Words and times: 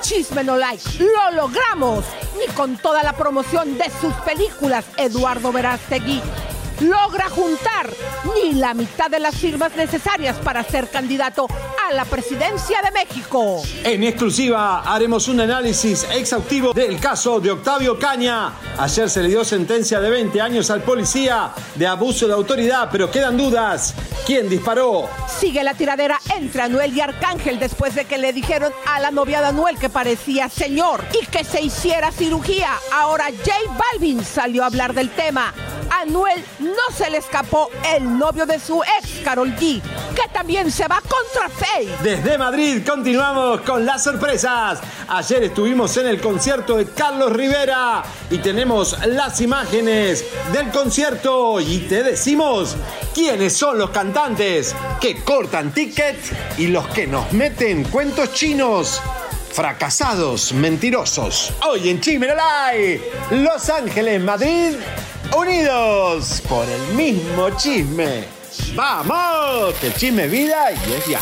Chisme 0.00 0.42
No 0.44 0.56
Like, 0.56 0.82
lo 0.98 1.30
logramos. 1.36 2.04
Ni 2.38 2.52
con 2.54 2.78
toda 2.78 3.02
la 3.02 3.12
promoción 3.12 3.76
de 3.76 3.90
sus 4.00 4.14
películas, 4.24 4.86
Eduardo 4.96 5.52
Verástegui 5.52 6.22
logra 6.80 7.28
juntar 7.28 7.90
ni 8.34 8.52
la 8.52 8.74
mitad 8.74 9.10
de 9.10 9.20
las 9.20 9.36
firmas 9.36 9.74
necesarias 9.76 10.36
para 10.36 10.62
ser 10.62 10.88
candidato 10.88 11.46
a 11.88 11.94
la 11.94 12.04
presidencia 12.04 12.80
de 12.82 12.90
México. 12.90 13.62
En 13.84 14.04
exclusiva 14.04 14.80
haremos 14.80 15.28
un 15.28 15.40
análisis 15.40 16.06
exhaustivo 16.12 16.72
del 16.72 17.00
caso 17.00 17.40
de 17.40 17.50
Octavio 17.50 17.98
Caña. 17.98 18.52
Ayer 18.78 19.08
se 19.08 19.22
le 19.22 19.28
dio 19.28 19.44
sentencia 19.44 20.00
de 20.00 20.10
20 20.10 20.40
años 20.40 20.70
al 20.70 20.82
policía 20.82 21.52
de 21.74 21.86
abuso 21.86 22.26
de 22.26 22.34
autoridad, 22.34 22.88
pero 22.90 23.10
quedan 23.10 23.36
dudas. 23.36 23.94
¿Quién 24.26 24.48
disparó? 24.48 25.08
Sigue 25.26 25.62
la 25.62 25.74
tiradera 25.74 26.20
entre 26.36 26.62
Anuel 26.62 26.94
y 26.94 27.00
Arcángel 27.00 27.58
después 27.58 27.94
de 27.94 28.04
que 28.04 28.18
le 28.18 28.32
dijeron 28.32 28.72
a 28.86 29.00
la 29.00 29.10
novia 29.10 29.40
de 29.40 29.46
Anuel 29.46 29.78
que 29.78 29.88
parecía 29.88 30.48
señor 30.48 31.04
y 31.20 31.26
que 31.26 31.44
se 31.44 31.62
hiciera 31.62 32.12
cirugía. 32.12 32.70
Ahora 32.92 33.26
J 33.26 33.50
Balvin 33.78 34.22
salió 34.24 34.62
a 34.62 34.66
hablar 34.66 34.92
del 34.92 35.10
tema. 35.10 35.54
Anuel 35.90 36.44
no 36.58 36.67
se 36.96 37.10
le 37.10 37.18
escapó 37.18 37.70
el 37.94 38.18
novio 38.18 38.46
de 38.46 38.58
su 38.58 38.82
ex, 38.82 39.20
Carol 39.24 39.54
G, 39.56 39.80
que 40.14 40.28
también 40.32 40.70
se 40.70 40.86
va 40.88 41.00
contra 41.00 41.48
Faye. 41.48 41.92
Desde 42.02 42.38
Madrid 42.38 42.82
continuamos 42.86 43.60
con 43.62 43.84
las 43.84 44.04
sorpresas. 44.04 44.80
Ayer 45.08 45.44
estuvimos 45.44 45.96
en 45.96 46.06
el 46.06 46.20
concierto 46.20 46.76
de 46.76 46.86
Carlos 46.86 47.32
Rivera 47.32 48.02
y 48.30 48.38
tenemos 48.38 48.96
las 49.06 49.40
imágenes 49.40 50.24
del 50.52 50.70
concierto 50.70 51.60
y 51.60 51.78
te 51.88 52.02
decimos 52.02 52.76
quiénes 53.14 53.56
son 53.56 53.78
los 53.78 53.90
cantantes 53.90 54.74
que 55.00 55.22
cortan 55.22 55.72
ticket 55.72 56.16
y 56.58 56.68
los 56.68 56.86
que 56.88 57.06
nos 57.06 57.32
meten 57.32 57.84
cuentos 57.84 58.32
chinos. 58.32 59.00
Fracasados, 59.52 60.52
mentirosos. 60.52 61.52
Hoy 61.66 61.88
en 61.88 62.00
Chimerolay, 62.00 63.00
Los 63.30 63.68
Ángeles, 63.68 64.20
Madrid, 64.22 64.76
unidos 65.36 66.42
por 66.48 66.64
el 66.68 66.94
mismo 66.94 67.50
chisme. 67.56 68.24
¡Vamos! 68.74 69.74
Que 69.80 69.88
el 69.88 69.94
chisme 69.94 70.24
es 70.26 70.30
vida 70.30 70.70
y 70.72 70.92
es 70.92 71.06
ya. 71.06 71.20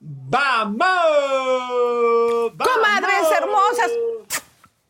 ¡Vamos! 0.00 0.86
Comadres 2.56 3.30
hermosas, 3.38 3.90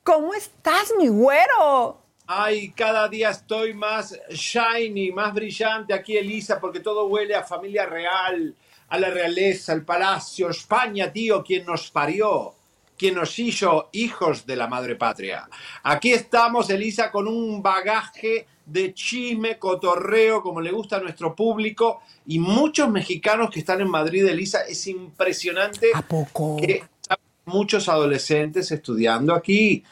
¿cómo 0.03 0.35
estás, 0.35 0.93
mi 0.97 1.09
güero? 1.09 2.01
Ay, 2.27 2.71
cada 2.71 3.09
día 3.09 3.31
estoy 3.31 3.73
más 3.73 4.19
shiny, 4.31 5.13
más 5.13 5.33
brillante 5.33 5.95
aquí, 5.95 6.17
Elisa, 6.17 6.61
porque 6.61 6.81
todo 6.81 7.07
huele 7.07 7.35
a 7.35 7.45
familia 7.45 7.87
real, 7.87 8.55
a 8.89 8.99
la 8.99 9.11
realeza, 9.11 9.73
al 9.73 9.85
palacio, 9.85 10.51
España, 10.51 11.13
tío, 11.13 11.43
quien 11.43 11.67
nos 11.67 11.91
parió, 11.91 12.55
quien 12.97 13.15
nos 13.15 13.39
hizo 13.39 13.89
hijos 13.93 14.47
de 14.47 14.57
la 14.57 14.67
madre 14.67 14.97
patria. 14.97 15.49
Aquí 15.83 16.13
estamos, 16.13 16.71
Elisa, 16.71 17.11
con 17.11 17.29
un 17.29 17.63
bagaje 17.63 18.47
de 18.65 18.95
chisme, 18.95 19.59
cotorreo, 19.59 20.43
como 20.43 20.61
le 20.61 20.73
gusta 20.73 20.97
a 20.97 21.01
nuestro 21.01 21.35
público, 21.35 22.03
y 22.27 22.39
muchos 22.39 22.91
mexicanos 22.91 23.51
que 23.51 23.61
están 23.61 23.81
en 23.81 23.89
Madrid, 23.89 24.27
Elisa, 24.27 24.63
es 24.63 24.87
impresionante 24.87 25.91
¿A 25.95 26.03
poco? 26.03 26.57
que 26.57 26.85
muchos 27.45 27.89
adolescentes 27.89 28.73
estudiando 28.73 29.35
aquí, 29.35 29.85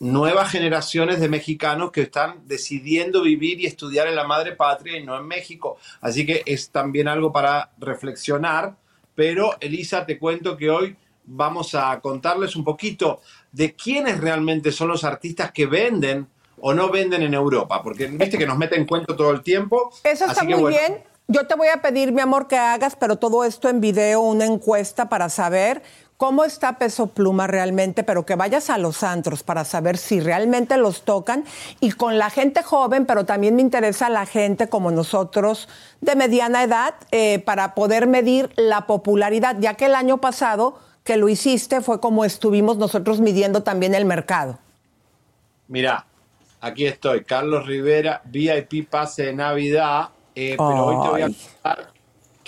nuevas 0.00 0.50
generaciones 0.50 1.20
de 1.20 1.28
mexicanos 1.28 1.90
que 1.90 2.02
están 2.02 2.46
decidiendo 2.46 3.22
vivir 3.22 3.60
y 3.60 3.66
estudiar 3.66 4.06
en 4.06 4.16
la 4.16 4.24
madre 4.24 4.52
patria 4.52 4.98
y 4.98 5.04
no 5.04 5.16
en 5.18 5.26
México. 5.26 5.78
Así 6.00 6.24
que 6.24 6.42
es 6.46 6.70
también 6.70 7.08
algo 7.08 7.32
para 7.32 7.70
reflexionar. 7.78 8.76
Pero, 9.14 9.56
Elisa, 9.60 10.06
te 10.06 10.18
cuento 10.18 10.56
que 10.56 10.70
hoy 10.70 10.96
vamos 11.24 11.74
a 11.74 11.98
contarles 12.00 12.56
un 12.56 12.64
poquito 12.64 13.20
de 13.52 13.74
quiénes 13.74 14.20
realmente 14.20 14.72
son 14.72 14.88
los 14.88 15.04
artistas 15.04 15.52
que 15.52 15.66
venden 15.66 16.26
o 16.60 16.74
no 16.74 16.90
venden 16.90 17.22
en 17.22 17.34
Europa, 17.34 17.82
porque 17.82 18.06
viste 18.06 18.38
que 18.38 18.46
nos 18.46 18.58
meten 18.58 18.86
cuento 18.86 19.14
todo 19.14 19.30
el 19.30 19.42
tiempo. 19.42 19.92
Eso 20.04 20.24
está 20.24 20.42
muy 20.42 20.54
bueno, 20.54 20.68
bien. 20.68 21.04
Yo 21.28 21.46
te 21.46 21.54
voy 21.54 21.68
a 21.68 21.82
pedir, 21.82 22.10
mi 22.10 22.22
amor, 22.22 22.48
que 22.48 22.56
hagas, 22.56 22.96
pero 22.96 23.16
todo 23.16 23.44
esto 23.44 23.68
en 23.68 23.80
video, 23.80 24.20
una 24.20 24.46
encuesta 24.46 25.08
para 25.08 25.28
saber 25.28 25.82
cómo 26.18 26.44
está 26.44 26.78
Peso 26.78 27.06
Pluma 27.06 27.46
realmente, 27.46 28.02
pero 28.02 28.26
que 28.26 28.34
vayas 28.34 28.68
a 28.70 28.76
los 28.76 29.02
antros 29.02 29.44
para 29.44 29.64
saber 29.64 29.96
si 29.96 30.20
realmente 30.20 30.76
los 30.76 31.02
tocan. 31.02 31.44
Y 31.80 31.92
con 31.92 32.18
la 32.18 32.28
gente 32.28 32.62
joven, 32.62 33.06
pero 33.06 33.24
también 33.24 33.56
me 33.56 33.62
interesa 33.62 34.10
la 34.10 34.26
gente 34.26 34.68
como 34.68 34.90
nosotros 34.90 35.68
de 36.02 36.16
mediana 36.16 36.64
edad 36.64 36.94
eh, 37.12 37.38
para 37.46 37.74
poder 37.74 38.08
medir 38.08 38.50
la 38.56 38.86
popularidad, 38.86 39.56
ya 39.60 39.74
que 39.74 39.86
el 39.86 39.94
año 39.94 40.18
pasado 40.18 40.78
que 41.04 41.16
lo 41.16 41.28
hiciste 41.28 41.80
fue 41.80 42.00
como 42.00 42.24
estuvimos 42.24 42.76
nosotros 42.76 43.20
midiendo 43.20 43.62
también 43.62 43.94
el 43.94 44.04
mercado. 44.04 44.58
Mira, 45.68 46.04
aquí 46.60 46.84
estoy, 46.84 47.22
Carlos 47.22 47.64
Rivera, 47.64 48.22
VIP 48.24 48.90
pase 48.90 49.26
de 49.26 49.34
Navidad, 49.34 50.08
eh, 50.34 50.56
pero 50.58 50.84
hoy 50.84 51.02
te 51.02 51.08
voy 51.10 51.22
a 51.22 51.26
contar 51.26 51.97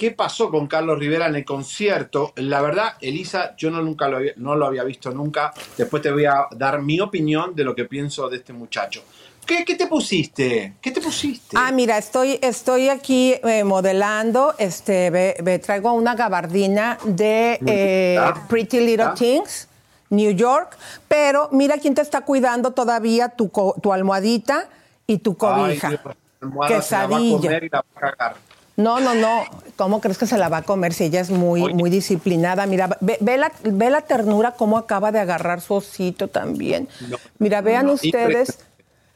qué 0.01 0.13
pasó 0.13 0.51
con 0.51 0.67
Carlos 0.67 0.99
Rivera 0.99 1.27
en 1.27 1.37
el 1.37 1.45
concierto. 1.45 2.33
La 2.37 2.63
verdad, 2.63 2.95
Elisa, 3.03 3.55
yo 3.59 3.71
no, 3.71 3.83
nunca 3.83 4.09
lo 4.09 4.17
había, 4.17 4.33
no 4.37 4.57
lo 4.57 4.65
había 4.65 4.83
visto 4.83 5.11
nunca. 5.11 5.53
Después 5.77 6.03
te 6.03 6.11
voy 6.11 6.25
a 6.25 6.47
dar 6.53 6.81
mi 6.81 6.99
opinión 7.01 7.55
de 7.55 7.65
lo 7.65 7.75
que 7.75 7.85
pienso 7.85 8.27
de 8.31 8.39
este 8.39 8.55
muchacho. 8.55 9.03
¿Qué, 9.45 9.63
qué 9.63 9.75
te 9.75 9.87
pusiste? 9.87 10.73
¿Qué 10.81 10.91
te 10.91 11.03
pusiste? 11.03 11.55
Ah, 11.59 11.71
mira, 11.71 11.99
estoy, 11.99 12.39
estoy 12.41 12.89
aquí 12.89 13.35
eh, 13.45 13.63
modelando, 13.63 14.55
este, 14.57 15.11
ve- 15.11 15.37
ve, 15.43 15.59
traigo 15.59 15.93
una 15.93 16.15
gabardina 16.15 16.97
de 17.05 17.59
eh, 17.67 18.17
Ah, 18.19 18.47
Pretty 18.49 18.81
Little 18.81 19.05
ah. 19.05 19.15
Things, 19.15 19.69
New 20.09 20.31
York, 20.33 20.79
pero 21.09 21.51
mira 21.53 21.77
quién 21.77 21.95
te 21.95 22.01
está 22.01 22.23
cuidando 22.23 22.71
todavía 22.71 23.29
tu, 23.29 23.51
co- 23.51 23.75
tu 23.83 23.93
almohadita 23.93 24.67
y 25.07 25.19
tu 25.19 25.37
cobija. 25.37 25.89
Ay, 25.89 25.97
Dios, 25.97 26.01
la 26.07 26.17
almohada 26.49 26.81
se 26.81 26.95
la 26.95 27.01
va 27.01 27.05
a 27.05 27.09
Quesadilla. 27.19 27.37
comer 27.43 27.65
y 27.65 27.69
la 27.69 27.79
va 27.83 27.87
a 27.97 28.01
cagar. 28.17 28.50
No, 28.81 29.01
no, 29.01 29.15
no. 29.15 29.45
¿Cómo 29.77 30.01
crees 30.01 30.19
que 30.19 30.27
se 30.27 30.39
la 30.39 30.49
va 30.49 30.59
a 30.59 30.63
comer 30.63 30.93
si 30.93 31.05
ella 31.05 31.21
es 31.21 31.31
muy, 31.31 31.63
Oye. 31.63 31.75
muy 31.75 31.91
disciplinada? 31.91 32.67
Mira, 32.67 32.99
ve, 33.01 33.19
ve 33.21 33.39
la, 33.39 33.53
ve 33.63 33.91
la 33.91 34.03
ternura, 34.03 34.53
cómo 34.53 34.79
acaba 34.79 35.13
de 35.13 35.21
agarrar 35.21 35.61
su 35.61 35.75
osito 35.75 36.29
también. 36.29 36.89
No, 37.09 37.17
Mira, 37.39 37.61
vean 37.61 37.87
no, 37.87 37.93
ustedes, 37.93 38.59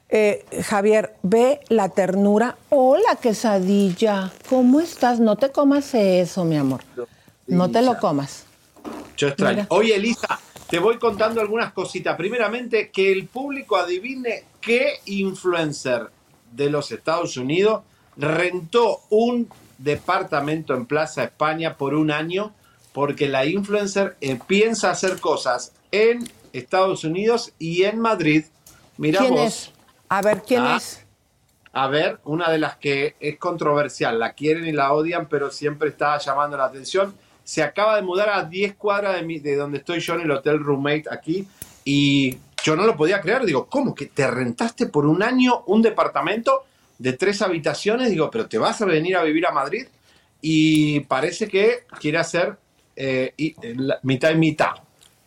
eh, 0.09 0.45
Javier, 0.65 1.15
ve 1.23 1.61
la 1.69 1.89
ternura. 1.91 2.57
Hola, 2.71 3.17
quesadilla. 3.21 4.33
¿Cómo 4.49 4.81
estás? 4.81 5.21
No 5.21 5.37
te 5.37 5.51
comas 5.51 5.95
eso, 5.95 6.45
mi 6.45 6.57
amor. 6.57 6.81
No 7.47 7.71
te 7.71 7.83
lo 7.83 7.99
comas. 7.99 8.45
Yo 9.17 9.29
extraño. 9.29 9.57
Mira. 9.57 9.67
Oye, 9.71 9.95
Elisa, 9.97 10.41
te 10.69 10.79
voy 10.79 10.99
contando 10.99 11.41
algunas 11.41 11.73
cositas. 11.73 12.17
Primeramente, 12.17 12.91
que 12.91 13.13
el 13.13 13.27
público 13.27 13.77
adivine 13.77 14.45
qué 14.61 14.95
influencer 15.07 16.11
de 16.53 16.71
los 16.71 16.91
Estados 16.91 17.37
Unidos 17.37 17.83
rentó 18.17 19.01
un 19.11 19.49
departamento 19.79 20.75
en 20.75 20.87
Plaza 20.87 21.25
España 21.25 21.77
por 21.77 21.95
un 21.95 22.11
año 22.11 22.53
porque 22.93 23.29
la 23.29 23.45
influencer 23.45 24.17
eh, 24.21 24.39
piensa 24.47 24.91
hacer 24.91 25.19
cosas 25.21 25.73
en 25.91 26.29
Estados 26.53 27.05
Unidos 27.05 27.53
y 27.59 27.83
en 27.83 27.99
Madrid. 27.99 28.45
Mira 28.99 29.19
¿Quién 29.21 29.35
vos. 29.35 29.47
es? 29.47 29.73
A 30.09 30.23
ver, 30.23 30.43
¿quién 30.47 30.63
Ah. 30.63 30.77
es? 30.77 31.01
A 31.73 31.89
ver, 31.89 32.21
una 32.25 32.51
de 32.51 32.59
las 32.59 32.77
que 32.77 33.17
es 33.19 33.37
controversial, 33.37 34.21
la 34.21 34.35
quieren 34.35 34.65
y 34.65 34.71
la 34.71 34.93
odian, 34.93 35.29
pero 35.29 35.51
siempre 35.51 35.89
está 35.89 36.17
llamando 36.19 36.57
la 36.57 36.67
atención. 36.67 37.13
Se 37.43 37.65
acaba 37.65 37.97
de 37.97 38.03
mudar 38.03 38.31
a 38.31 38.45
10 38.45 38.77
cuadras 38.77 39.17
de, 39.17 39.23
mi- 39.23 39.41
de 39.41 39.57
donde 39.57 39.79
estoy 39.79 39.99
yo 39.99 40.15
en 40.15 40.21
el 40.21 40.31
Hotel 40.31 40.61
Roommate 40.61 41.05
aquí 41.11 41.49
y 41.85 42.39
yo 42.63 42.77
no 42.77 42.87
lo 42.87 42.97
podía 42.97 43.21
creer. 43.21 43.45
Digo, 43.45 43.67
¿cómo 43.67 43.93
que 43.93 44.07
te 44.07 44.31
rentaste 44.31 44.87
por 44.87 45.05
un 45.05 45.21
año 45.25 45.65
un 45.67 45.83
departamento 45.83 46.65
de 46.99 47.13
tres 47.13 47.43
habitaciones? 47.43 48.11
Digo, 48.11 48.31
pero 48.31 48.49
te 48.49 48.59
vas 48.59 48.81
a 48.81 48.85
venir 48.85 49.17
a 49.17 49.23
vivir 49.23 49.47
a 49.47 49.53
Madrid 49.53 49.87
y 50.41 51.01
parece 51.01 51.49
que 51.49 51.85
quiere 52.01 52.19
hacer 52.19 52.57
eh, 52.97 53.35
mitad 54.03 54.31
y 54.31 54.37
mitad. 54.37 54.73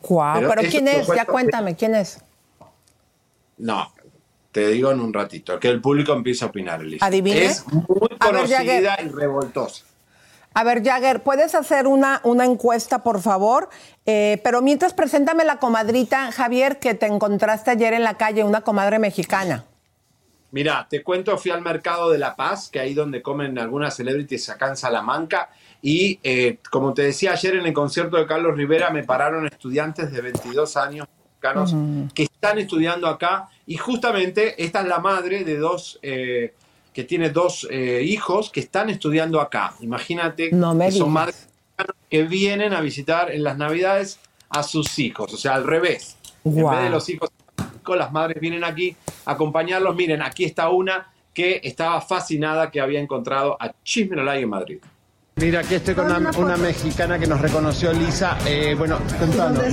pero, 0.02 0.62
¿quién 0.70 0.88
es? 0.88 1.08
Ya 1.08 1.26
cuéntame, 1.26 1.76
¿quién 1.76 1.96
es? 1.96 2.20
No, 3.58 3.92
te 4.52 4.68
digo 4.68 4.92
en 4.92 5.00
un 5.00 5.14
ratito, 5.14 5.60
que 5.60 5.68
el 5.70 5.82
público 5.82 6.14
empieza 6.14 6.46
a 6.46 6.50
opinar, 6.50 6.82
Elisa. 6.82 7.06
¿Adivine? 7.06 7.46
Es 7.46 7.66
muy 7.68 8.10
conocida 8.20 9.02
y 9.02 9.08
revoltosa. 9.10 9.86
A 10.54 10.64
ver, 10.64 10.84
Jagger, 10.84 11.22
¿puedes 11.22 11.54
hacer 11.54 11.86
una, 11.86 12.20
una 12.24 12.46
encuesta, 12.46 13.04
por 13.04 13.22
favor? 13.22 13.70
Eh, 14.08 14.42
pero 14.44 14.64
mientras, 14.64 14.94
preséntame 14.94 15.44
la 15.46 15.60
comadrita, 15.60 16.32
Javier, 16.32 16.80
que 16.80 16.96
te 16.96 17.06
encontraste 17.06 17.72
ayer 17.72 17.94
en 17.94 18.04
la 18.04 18.16
calle, 18.16 18.44
una 18.44 18.62
comadre 18.62 18.98
mexicana. 18.98 19.66
Mira, 20.52 20.88
te 20.90 21.04
cuento, 21.04 21.38
fui 21.38 21.52
al 21.52 21.62
mercado 21.62 22.10
de 22.10 22.18
La 22.18 22.36
Paz, 22.36 22.70
que 22.70 22.80
ahí 22.80 22.94
donde 22.94 23.22
comen 23.22 23.60
algunas 23.60 23.96
celebrities 23.96 24.50
acá 24.50 24.70
en 24.70 24.78
Salamanca, 24.78 25.50
y 25.82 26.20
eh, 26.24 26.60
como 26.72 26.94
te 26.94 27.04
decía 27.04 27.34
ayer 27.34 27.56
en 27.56 27.66
el 27.66 27.74
concierto 27.74 28.18
de 28.18 28.26
Carlos 28.26 28.56
Rivera, 28.56 28.90
me 28.90 29.04
pararon 29.04 29.46
estudiantes 29.46 30.12
de 30.12 30.22
22 30.22 30.78
años 30.78 31.08
mexicanos 31.26 31.76
que 32.14 32.24
están 32.24 32.60
estudiando 32.60 33.08
acá, 33.08 33.50
y 33.66 33.76
justamente 33.76 34.62
esta 34.64 34.82
es 34.82 34.88
la 34.88 35.00
madre 35.00 35.44
de 35.44 35.58
dos... 35.58 36.00
Eh, 36.02 36.54
que 36.94 37.04
tiene 37.04 37.30
dos 37.30 37.68
eh, 37.70 38.02
hijos 38.04 38.50
que 38.50 38.60
están 38.60 38.90
estudiando 38.90 39.40
acá. 39.40 39.76
Imagínate 39.82 40.50
que 40.50 40.92
son 40.92 41.12
madres 41.12 41.48
que 42.10 42.24
vienen 42.24 42.74
a 42.74 42.82
visitar 42.82 43.30
en 43.30 43.44
las 43.44 43.56
Navidades 43.56 44.20
a 44.50 44.64
sus 44.64 44.98
hijos, 44.98 45.32
o 45.32 45.38
sea, 45.38 45.54
al 45.54 45.64
revés. 45.64 46.18
En 46.44 46.56
vez 46.56 46.82
de 46.82 46.90
los 46.90 47.08
hijos, 47.10 47.30
las 47.96 48.12
madres 48.12 48.40
vienen 48.40 48.64
aquí 48.64 48.96
a 49.26 49.32
acompañarlos. 49.32 49.96
Miren, 49.96 50.22
aquí 50.22 50.44
está 50.44 50.70
una 50.70 51.08
que 51.34 51.62
estaba 51.64 52.02
fascinada 52.02 52.72
que 52.72 52.82
había 52.82 53.00
encontrado 53.00 53.58
a 53.60 53.72
Chismerolay 53.84 54.44
en 54.44 54.50
Madrid. 54.50 54.80
Mira, 55.36 55.60
aquí 55.60 55.76
estoy 55.76 55.94
con 55.94 56.12
una, 56.12 56.58
mexicana 56.58 57.20
que 57.20 57.28
nos 57.28 57.40
reconoció, 57.40 57.92
Elisa. 57.92 58.40
Eh, 58.48 58.74
bueno, 58.76 58.98
contanos, 59.20 59.64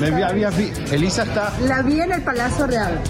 Elisa 0.92 1.22
está... 1.22 1.58
La 1.60 1.80
vi 1.80 2.02
en 2.02 2.12
el 2.12 2.22
Palacio 2.22 2.66
Real. 2.66 3.00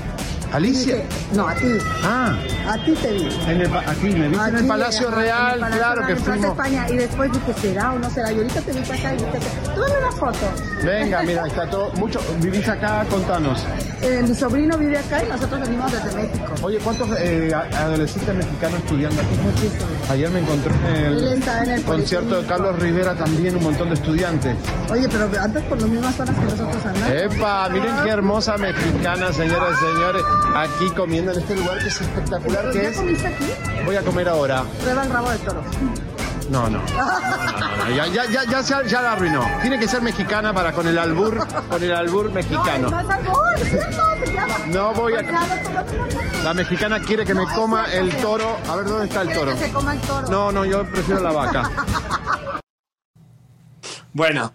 ¿Alicia? 0.54 1.02
no, 1.34 1.48
a 1.48 1.54
ti. 1.56 1.66
Ah. 2.04 2.38
A 2.68 2.78
ti 2.78 2.92
te 2.92 3.12
vi. 3.12 3.28
En 3.48 3.60
el, 3.60 3.76
aquí, 3.76 4.10
me 4.10 4.26
en 4.26 4.56
el 4.56 4.66
Palacio 4.68 5.10
Real, 5.10 5.58
claro 5.58 6.06
que 6.06 6.14
fuimos. 6.14 6.50
España, 6.52 6.86
y 6.88 6.96
después 6.96 7.32
dije, 7.32 7.52
¿será 7.60 7.92
o 7.92 7.98
no 7.98 8.08
será? 8.08 8.30
Y 8.30 8.36
ahorita 8.36 8.60
te 8.60 8.72
vi 8.72 8.78
acá 8.78 9.14
y 9.14 9.16
dije, 9.16 9.38
tómame 9.74 9.98
una 9.98 10.12
foto. 10.12 10.46
Venga, 10.84 11.22
mira, 11.22 11.46
está 11.46 11.68
todo, 11.68 11.90
mucho, 11.94 12.20
vivís 12.40 12.68
acá, 12.68 13.04
contanos. 13.10 13.64
Eh, 14.00 14.22
mi 14.26 14.34
sobrino 14.34 14.78
vive 14.78 14.96
acá 14.96 15.24
y 15.24 15.28
nosotros 15.28 15.60
venimos 15.60 15.90
desde 15.90 16.14
México. 16.14 16.54
Oye, 16.62 16.78
¿cuántos 16.78 17.08
eh, 17.18 17.52
adolescentes 17.52 18.34
mexicanos 18.34 18.78
estudiando 18.78 19.20
aquí? 19.20 19.36
Muchísimos. 19.42 20.10
Ayer 20.10 20.30
me 20.30 20.40
encontré 20.40 20.72
en 20.94 21.70
el, 21.70 21.82
concierto 21.82 22.42
de 22.42 22.46
Carlos 22.46 22.78
Rivera 22.78 23.14
también, 23.14 23.56
un 23.56 23.64
montón 23.64 23.88
de 23.88 23.94
estudiantes. 23.94 24.56
Oye, 24.90 25.08
pero 25.08 25.28
antes 25.40 25.62
por 25.64 25.80
las 25.80 25.90
mismas 25.90 26.14
zonas 26.14 26.36
que 26.36 26.44
nosotros 26.44 26.86
andamos. 26.86 27.10
¡Epa! 27.10 27.68
Miren 27.70 27.94
qué 28.04 28.10
hermosa 28.10 28.56
mexicana, 28.56 29.32
señoras 29.32 29.72
y 29.72 29.94
señores 29.94 30.22
aquí 30.55 30.91
comiendo 30.91 31.32
en 31.32 31.41
este 31.41 31.56
lugar 31.56 31.79
que 31.79 31.88
es 31.88 32.00
espectacular. 32.00 32.73
¿Ya 32.73 32.82
es... 32.82 32.96
comiste 32.96 33.26
aquí? 33.26 33.44
Voy 33.85 33.96
a 33.96 34.02
comer 34.02 34.29
ahora. 34.29 34.64
Prueba 34.81 35.02
el 35.02 35.11
rabo 35.11 35.31
de 35.31 35.38
toro. 35.38 35.62
No, 36.50 36.69
no. 36.69 36.81
ya, 37.96 38.06
ya, 38.06 38.25
ya, 38.26 38.44
ya, 38.62 38.82
ya, 38.82 39.02
la 39.02 39.12
arruinó. 39.12 39.44
Tiene 39.62 39.79
que 39.79 39.88
ser 39.88 40.02
mexicana 40.02 40.52
para 40.52 40.73
con 40.73 40.87
el 40.87 40.99
albur, 40.99 41.46
con 41.69 41.82
el 41.82 41.93
albur 41.94 42.31
mexicano. 42.31 42.91
No, 42.91 42.99
albur, 42.99 43.58
¿cierto? 43.58 44.02
No 44.67 44.93
voy 44.93 45.14
a. 45.14 45.23
La 46.43 46.52
mexicana 46.55 47.00
quiere 47.00 47.25
que 47.25 47.35
me 47.35 47.46
coma 47.46 47.87
el 47.93 48.14
toro. 48.17 48.58
A 48.69 48.76
ver 48.76 48.85
dónde 48.87 49.06
está 49.06 49.23
el 49.23 49.32
toro. 49.32 49.52
Que 49.52 49.58
se 49.58 49.73
coma 49.73 49.94
el 49.94 50.00
toro. 50.02 50.29
No, 50.29 50.52
no, 50.52 50.64
yo 50.64 50.85
prefiero 50.85 51.20
la 51.23 51.32
vaca. 51.32 51.70
Bueno, 54.12 54.52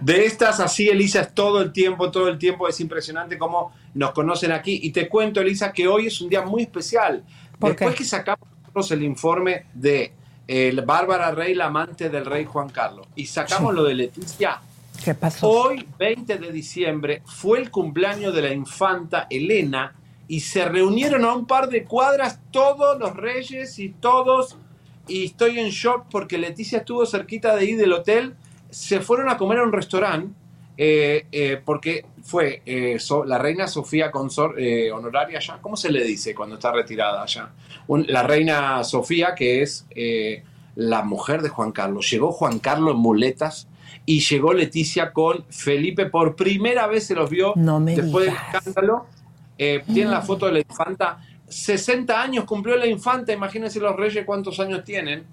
de 0.00 0.26
estas 0.26 0.58
así, 0.58 0.88
Elisa, 0.88 1.20
es 1.20 1.34
todo 1.34 1.60
el 1.60 1.72
tiempo, 1.72 2.10
todo 2.10 2.28
el 2.28 2.36
tiempo. 2.38 2.68
Es 2.68 2.80
impresionante 2.80 3.38
cómo 3.38 3.72
nos 3.94 4.12
conocen 4.12 4.52
aquí. 4.52 4.80
Y 4.82 4.90
te 4.90 5.08
cuento, 5.08 5.40
Elisa, 5.40 5.72
que 5.72 5.86
hoy 5.88 6.06
es 6.06 6.20
un 6.20 6.28
día 6.28 6.42
muy 6.42 6.62
especial. 6.62 7.24
Después 7.58 7.94
que 7.94 8.04
sacamos 8.04 8.90
el 8.90 9.02
informe 9.02 9.66
de 9.74 10.12
el 10.46 10.80
Bárbara 10.82 11.30
Rey, 11.30 11.54
la 11.54 11.66
amante 11.66 12.08
del 12.08 12.24
rey 12.24 12.44
Juan 12.44 12.70
Carlos, 12.70 13.06
y 13.14 13.26
sacamos 13.26 13.74
lo 13.74 13.84
de 13.84 13.94
Leticia. 13.94 14.60
¿Qué 15.04 15.14
pasó? 15.14 15.48
Hoy, 15.48 15.86
20 15.98 16.38
de 16.38 16.50
diciembre, 16.50 17.22
fue 17.26 17.58
el 17.58 17.70
cumpleaños 17.70 18.34
de 18.34 18.42
la 18.42 18.52
infanta 18.52 19.26
Elena 19.28 19.94
y 20.26 20.40
se 20.40 20.64
reunieron 20.64 21.24
a 21.24 21.34
un 21.34 21.46
par 21.46 21.68
de 21.68 21.84
cuadras 21.84 22.40
todos 22.50 22.98
los 22.98 23.14
reyes 23.14 23.78
y 23.78 23.90
todos. 23.90 24.56
Y 25.06 25.26
estoy 25.26 25.58
en 25.58 25.68
shock 25.68 26.06
porque 26.10 26.38
Leticia 26.38 26.78
estuvo 26.78 27.04
cerquita 27.04 27.54
de 27.54 27.62
ahí 27.62 27.74
del 27.74 27.92
hotel 27.92 28.34
se 28.70 29.00
fueron 29.00 29.28
a 29.28 29.36
comer 29.36 29.58
a 29.58 29.62
un 29.64 29.72
restaurante 29.72 30.34
eh, 30.76 31.26
eh, 31.32 31.60
porque 31.64 32.04
fue 32.28 32.62
eh, 32.66 32.98
la 33.26 33.38
reina 33.38 33.66
Sofía 33.66 34.10
Consor, 34.10 34.56
honoraria 34.92 35.38
allá, 35.38 35.58
¿cómo 35.62 35.76
se 35.76 35.90
le 35.90 36.04
dice 36.04 36.34
cuando 36.34 36.56
está 36.56 36.72
retirada 36.72 37.22
allá? 37.22 37.50
la 37.88 38.22
reina 38.22 38.84
Sofía, 38.84 39.34
que 39.34 39.62
es 39.62 39.86
la 40.74 41.02
mujer 41.02 41.40
de 41.40 41.48
Juan 41.48 41.72
Carlos. 41.72 42.10
Llegó 42.10 42.32
Juan 42.32 42.58
Carlos 42.58 42.94
en 42.94 43.00
muletas 43.00 43.66
y 44.04 44.20
llegó 44.20 44.52
Leticia 44.52 45.12
con 45.12 45.46
Felipe. 45.48 46.06
Por 46.06 46.36
primera 46.36 46.86
vez 46.86 47.06
se 47.06 47.14
los 47.14 47.30
vio 47.30 47.54
después 47.56 48.26
del 48.26 48.34
escándalo. 48.34 49.06
tienen 49.56 50.10
la 50.10 50.20
foto 50.20 50.46
de 50.46 50.52
la 50.52 50.58
infanta. 50.58 51.20
60 51.48 52.20
años 52.20 52.44
cumplió 52.44 52.76
la 52.76 52.86
infanta, 52.86 53.32
imagínense 53.32 53.80
los 53.80 53.96
reyes 53.96 54.26
cuántos 54.26 54.60
años 54.60 54.84
tienen 54.84 55.24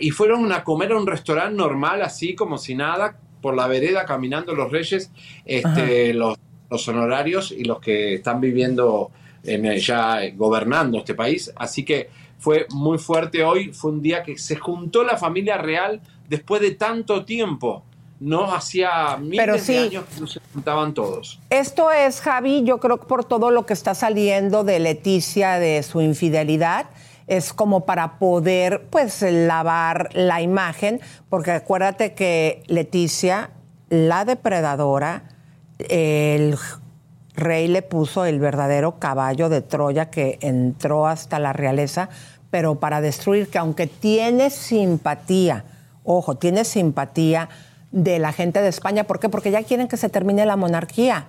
y 0.00 0.10
fueron 0.10 0.52
a 0.52 0.62
comer 0.62 0.92
a 0.92 0.96
un 0.96 1.06
restaurante 1.06 1.56
normal, 1.56 2.02
así 2.02 2.34
como 2.34 2.58
si 2.58 2.74
nada, 2.74 3.16
por 3.42 3.54
la 3.54 3.66
vereda 3.66 4.06
caminando 4.06 4.54
los 4.54 4.70
reyes, 4.70 5.10
este, 5.44 6.14
los, 6.14 6.38
los, 6.70 6.88
honorarios 6.88 7.52
y 7.52 7.64
los 7.64 7.80
que 7.80 8.14
están 8.14 8.40
viviendo 8.40 9.10
en, 9.44 9.70
ya 9.76 10.20
gobernando 10.34 10.98
este 10.98 11.14
país. 11.14 11.52
Así 11.56 11.84
que 11.84 12.08
fue 12.38 12.66
muy 12.70 12.98
fuerte 12.98 13.44
hoy, 13.44 13.72
fue 13.72 13.90
un 13.90 14.00
día 14.00 14.22
que 14.22 14.38
se 14.38 14.56
juntó 14.56 15.04
la 15.04 15.16
familia 15.16 15.58
real 15.58 16.00
después 16.28 16.62
de 16.62 16.72
tanto 16.72 17.24
tiempo. 17.24 17.84
No 18.20 18.54
hacía 18.54 19.16
miles 19.16 19.66
de 19.66 19.78
años 19.78 20.04
que 20.14 20.20
no 20.20 20.26
se 20.28 20.40
juntaban 20.52 20.94
todos. 20.94 21.40
Esto 21.50 21.90
es, 21.90 22.20
Javi, 22.20 22.62
yo 22.62 22.78
creo 22.78 22.98
que 22.98 23.06
por 23.06 23.24
todo 23.24 23.50
lo 23.50 23.66
que 23.66 23.72
está 23.72 23.94
saliendo 23.96 24.62
de 24.62 24.78
Leticia, 24.78 25.58
de 25.58 25.82
su 25.82 26.00
infidelidad, 26.00 26.86
es 27.26 27.52
como 27.52 27.84
para 27.84 28.18
poder 28.18 28.86
pues 28.90 29.22
lavar 29.22 30.10
la 30.12 30.40
imagen, 30.40 31.00
porque 31.28 31.52
acuérdate 31.52 32.14
que 32.14 32.62
Leticia, 32.66 33.50
la 33.88 34.24
depredadora, 34.24 35.24
el 35.78 36.56
rey 37.34 37.68
le 37.68 37.82
puso 37.82 38.24
el 38.24 38.38
verdadero 38.40 38.98
caballo 38.98 39.48
de 39.48 39.62
Troya 39.62 40.10
que 40.10 40.38
entró 40.40 41.06
hasta 41.06 41.38
la 41.38 41.52
realeza, 41.52 42.08
pero 42.50 42.76
para 42.76 43.00
destruir, 43.00 43.48
que 43.48 43.58
aunque 43.58 43.86
tiene 43.86 44.50
simpatía, 44.50 45.64
ojo, 46.04 46.36
tiene 46.36 46.64
simpatía 46.64 47.48
de 47.90 48.18
la 48.18 48.32
gente 48.32 48.60
de 48.60 48.68
España, 48.68 49.04
¿por 49.04 49.20
qué? 49.20 49.28
Porque 49.28 49.50
ya 49.50 49.62
quieren 49.62 49.88
que 49.88 49.96
se 49.96 50.08
termine 50.08 50.44
la 50.46 50.56
monarquía. 50.56 51.26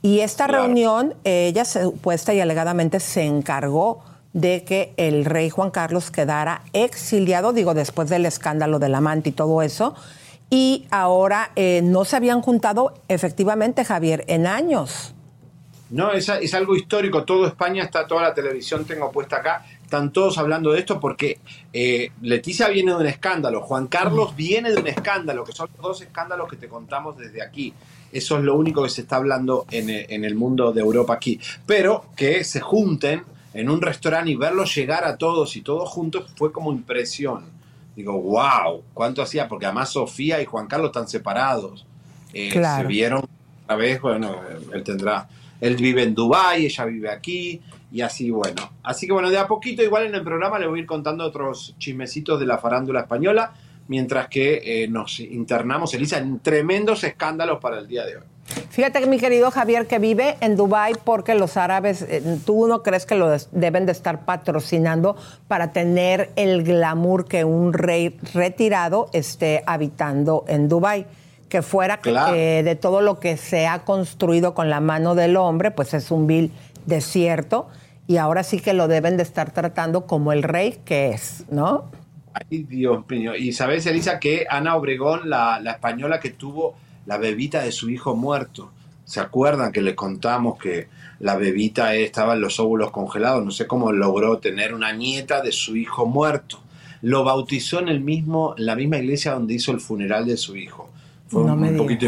Y 0.00 0.20
esta 0.20 0.46
reunión, 0.46 1.14
ella 1.24 1.64
supuesta 1.64 2.34
y 2.34 2.40
alegadamente 2.40 3.00
se 3.00 3.22
encargó 3.22 4.02
de 4.32 4.64
que 4.64 4.94
el 4.96 5.24
rey 5.24 5.50
Juan 5.50 5.70
Carlos 5.70 6.10
quedara 6.10 6.62
exiliado, 6.72 7.52
digo, 7.52 7.74
después 7.74 8.08
del 8.08 8.26
escándalo 8.26 8.78
del 8.78 8.94
amante 8.94 9.30
y 9.30 9.32
todo 9.32 9.62
eso, 9.62 9.94
y 10.48 10.86
ahora 10.90 11.50
eh, 11.56 11.80
no 11.82 12.04
se 12.04 12.16
habían 12.16 12.42
juntado 12.42 12.94
efectivamente, 13.08 13.84
Javier, 13.84 14.24
en 14.28 14.46
años. 14.46 15.14
No, 15.90 16.12
es, 16.12 16.28
es, 16.28 16.54
algo 16.54 16.74
histórico. 16.74 17.24
Todo 17.24 17.46
España 17.46 17.84
está, 17.84 18.06
toda 18.06 18.22
la 18.22 18.34
televisión 18.34 18.86
tengo 18.86 19.10
puesta 19.12 19.36
acá. 19.36 19.66
Están 19.82 20.10
todos 20.10 20.38
hablando 20.38 20.72
de 20.72 20.80
esto 20.80 20.98
porque 20.98 21.38
eh, 21.70 22.12
Leticia 22.22 22.68
viene 22.68 22.92
de 22.92 22.96
un 22.98 23.06
escándalo, 23.06 23.60
Juan 23.60 23.88
Carlos 23.88 24.34
viene 24.34 24.70
de 24.70 24.80
un 24.80 24.86
escándalo, 24.86 25.44
que 25.44 25.52
son 25.52 25.68
los 25.74 25.82
dos 25.82 26.00
escándalos 26.00 26.48
que 26.48 26.56
te 26.56 26.66
contamos 26.66 27.18
desde 27.18 27.42
aquí. 27.42 27.74
Eso 28.10 28.38
es 28.38 28.44
lo 28.44 28.56
único 28.56 28.82
que 28.82 28.88
se 28.88 29.02
está 29.02 29.16
hablando 29.16 29.66
en, 29.70 29.90
en 29.90 30.24
el 30.24 30.34
mundo 30.34 30.72
de 30.72 30.80
Europa 30.80 31.12
aquí. 31.12 31.38
Pero 31.66 32.06
que 32.16 32.42
se 32.44 32.60
junten 32.60 33.24
en 33.54 33.68
un 33.68 33.80
restaurante 33.80 34.30
y 34.30 34.36
verlos 34.36 34.74
llegar 34.74 35.04
a 35.04 35.16
todos 35.16 35.56
y 35.56 35.62
todos 35.62 35.88
juntos 35.88 36.32
fue 36.36 36.52
como 36.52 36.72
impresión. 36.72 37.44
Digo, 37.94 38.20
wow, 38.20 38.82
¿cuánto 38.94 39.22
hacía? 39.22 39.48
Porque 39.48 39.66
además 39.66 39.90
Sofía 39.90 40.40
y 40.40 40.46
Juan 40.46 40.66
Carlos 40.66 40.88
están 40.88 41.08
separados. 41.08 41.86
Eh, 42.32 42.50
se 42.50 42.84
vieron 42.84 43.24
una 43.66 43.76
vez, 43.76 44.00
bueno, 44.00 44.36
él 44.72 44.82
tendrá, 44.82 45.28
él 45.60 45.76
vive 45.76 46.02
en 46.02 46.14
Dubái, 46.14 46.66
ella 46.66 46.84
vive 46.86 47.10
aquí, 47.10 47.60
y 47.92 48.00
así, 48.00 48.30
bueno. 48.30 48.72
Así 48.82 49.06
que 49.06 49.12
bueno, 49.12 49.28
de 49.30 49.38
a 49.38 49.46
poquito, 49.46 49.82
igual 49.82 50.06
en 50.06 50.14
el 50.14 50.22
programa 50.22 50.58
le 50.58 50.66
voy 50.66 50.78
a 50.78 50.82
ir 50.82 50.86
contando 50.86 51.24
otros 51.24 51.74
chismecitos 51.78 52.40
de 52.40 52.46
la 52.46 52.56
farándula 52.56 53.00
española, 53.00 53.52
mientras 53.88 54.28
que 54.28 54.62
eh, 54.64 54.88
nos 54.88 55.20
internamos, 55.20 55.92
Elisa, 55.92 56.18
en 56.18 56.40
tremendos 56.40 57.04
escándalos 57.04 57.60
para 57.60 57.78
el 57.78 57.86
día 57.86 58.06
de 58.06 58.16
hoy. 58.16 58.31
Fíjate 58.70 59.00
que 59.00 59.06
mi 59.06 59.18
querido 59.18 59.50
Javier 59.50 59.86
que 59.86 59.98
vive 59.98 60.36
en 60.40 60.56
Dubai 60.56 60.94
porque 61.04 61.34
los 61.34 61.56
árabes, 61.56 62.02
eh, 62.02 62.22
tú 62.46 62.66
no 62.66 62.82
crees 62.82 63.06
que 63.06 63.14
lo 63.14 63.30
deben 63.52 63.86
de 63.86 63.92
estar 63.92 64.24
patrocinando 64.24 65.16
para 65.48 65.72
tener 65.72 66.30
el 66.36 66.62
glamour 66.62 67.26
que 67.26 67.44
un 67.44 67.72
rey 67.72 68.18
retirado 68.32 69.10
esté 69.12 69.62
habitando 69.66 70.44
en 70.48 70.68
Dubai 70.68 71.06
que 71.52 71.60
fuera 71.60 72.00
eh, 72.04 72.62
de 72.64 72.76
todo 72.76 73.02
lo 73.02 73.20
que 73.20 73.36
se 73.36 73.66
ha 73.66 73.80
construido 73.80 74.54
con 74.54 74.70
la 74.70 74.80
mano 74.80 75.14
del 75.14 75.36
hombre, 75.36 75.70
pues 75.70 75.92
es 75.92 76.10
un 76.10 76.26
vil 76.26 76.50
desierto 76.86 77.68
y 78.06 78.16
ahora 78.16 78.42
sí 78.42 78.58
que 78.58 78.72
lo 78.72 78.88
deben 78.88 79.18
de 79.18 79.22
estar 79.22 79.52
tratando 79.52 80.06
como 80.06 80.32
el 80.32 80.42
rey 80.42 80.80
que 80.86 81.10
es, 81.10 81.44
¿no? 81.50 81.90
Ay, 82.32 82.62
Dios 82.62 83.04
mío. 83.06 83.36
Y 83.36 83.52
sabes, 83.52 83.84
Elisa, 83.84 84.18
que 84.18 84.46
Ana 84.48 84.76
Obregón, 84.76 85.28
la, 85.28 85.60
la 85.60 85.72
española 85.72 86.20
que 86.20 86.30
tuvo 86.30 86.74
la 87.06 87.18
bebita 87.18 87.62
de 87.62 87.72
su 87.72 87.90
hijo 87.90 88.14
muerto, 88.14 88.70
¿se 89.04 89.20
acuerdan 89.20 89.72
que 89.72 89.82
le 89.82 89.94
contamos 89.94 90.58
que 90.58 90.88
la 91.20 91.36
bebita 91.36 91.94
estaba 91.94 92.34
en 92.34 92.40
los 92.40 92.60
óvulos 92.60 92.90
congelados? 92.90 93.44
No 93.44 93.50
sé 93.50 93.66
cómo 93.66 93.92
logró 93.92 94.38
tener 94.38 94.74
una 94.74 94.92
nieta 94.92 95.42
de 95.42 95.52
su 95.52 95.76
hijo 95.76 96.06
muerto. 96.06 96.60
Lo 97.02 97.24
bautizó 97.24 97.80
en 97.80 97.88
el 97.88 98.00
mismo, 98.00 98.54
en 98.56 98.66
la 98.66 98.76
misma 98.76 98.98
iglesia 98.98 99.32
donde 99.32 99.54
hizo 99.54 99.72
el 99.72 99.80
funeral 99.80 100.26
de 100.26 100.36
su 100.36 100.56
hijo 100.56 100.92
un, 101.38 101.76
poquito 101.76 102.06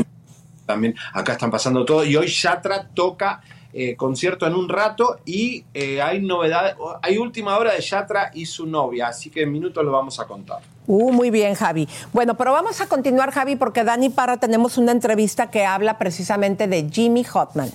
también 0.67 0.95
acá 1.13 1.33
están 1.33 1.51
pasando 1.51 1.85
todo 1.85 2.05
y 2.05 2.17
hoy 2.17 2.27
Yatra 2.27 2.89
toca 2.89 3.43
eh, 3.73 3.97
concierto 3.97 4.47
en 4.47 4.55
un 4.55 4.69
rato 4.69 5.19
y 5.25 5.65
eh, 5.75 6.01
hay 6.01 6.23
novedades, 6.23 6.77
hay 7.03 7.19
última 7.19 7.59
hora 7.59 7.75
de 7.75 7.81
Yatra 7.81 8.31
y 8.33 8.47
su 8.47 8.67
novia, 8.67 9.09
así 9.09 9.31
que 9.31 9.43
en 9.43 9.53
minutos 9.53 9.85
lo 9.85 9.93
vamos 9.93 10.19
a 10.21 10.27
contar. 10.27 10.61
Uh, 10.87 11.13
muy 11.13 11.31
bien, 11.31 11.55
Javi. 11.55 11.89
Bueno, 12.13 12.37
pero 12.37 12.53
vamos 12.53 12.81
a 12.81 12.87
continuar, 12.87 13.31
Javi, 13.31 13.57
porque 13.57 13.85
Dani 13.85 14.11
Parra 14.11 14.37
tenemos 14.37 14.77
una 14.79 14.93
entrevista 14.93 15.51
que 15.51 15.65
habla 15.65 15.99
precisamente 15.99 16.67
de 16.67 16.89
Jimmy 16.91 17.25
Hotman. 17.25 17.71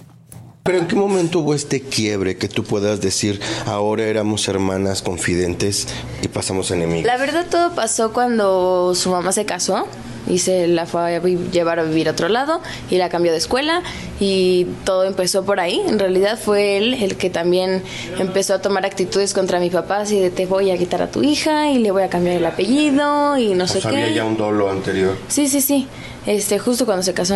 Pero 0.63 0.77
¿en 0.77 0.87
qué 0.87 0.95
momento 0.95 1.39
hubo 1.39 1.55
este 1.55 1.81
quiebre 1.81 2.37
que 2.37 2.47
tú 2.47 2.63
puedas 2.63 3.01
decir, 3.01 3.41
ahora 3.65 4.03
éramos 4.03 4.47
hermanas 4.47 5.01
confidentes 5.01 5.87
y 6.21 6.27
pasamos 6.27 6.69
enemigos? 6.69 7.05
La 7.05 7.17
verdad 7.17 7.47
todo 7.49 7.73
pasó 7.73 8.13
cuando 8.13 8.93
su 8.93 9.09
mamá 9.09 9.31
se 9.31 9.45
casó 9.45 9.87
y 10.27 10.39
se 10.39 10.67
la 10.67 10.85
fue 10.85 11.15
a 11.15 11.19
llevar 11.19 11.79
a 11.79 11.83
vivir 11.83 12.07
a 12.07 12.11
otro 12.11 12.29
lado 12.29 12.61
y 12.89 12.97
la 12.97 13.09
cambió 13.09 13.31
de 13.31 13.37
escuela 13.37 13.81
y 14.19 14.65
todo 14.83 15.03
empezó 15.03 15.43
por 15.43 15.59
ahí. 15.59 15.81
En 15.87 15.99
realidad 15.99 16.37
fue 16.37 16.77
él 16.77 16.93
el 16.95 17.15
que 17.15 17.29
también 17.29 17.83
empezó 18.17 18.53
a 18.53 18.61
tomar 18.61 18.85
actitudes 18.85 19.33
contra 19.33 19.59
mi 19.59 19.69
papá, 19.69 20.01
así 20.01 20.19
de 20.19 20.29
te 20.29 20.45
voy 20.45 20.71
a 20.71 20.77
quitar 20.77 21.01
a 21.01 21.11
tu 21.11 21.23
hija 21.23 21.69
y 21.69 21.79
le 21.79 21.91
voy 21.91 22.03
a 22.03 22.09
cambiar 22.09 22.37
el 22.37 22.45
apellido 22.45 23.37
y 23.37 23.53
no 23.53 23.67
sé 23.67 23.79
qué. 23.79 23.87
Había 23.87 24.09
ya 24.09 24.25
un 24.25 24.37
dolo 24.37 24.69
anterior. 24.69 25.15
Sí, 25.27 25.47
sí, 25.47 25.61
sí. 25.61 25.87
Este, 26.25 26.59
justo 26.59 26.85
cuando 26.85 27.03
se 27.03 27.13
casó, 27.13 27.35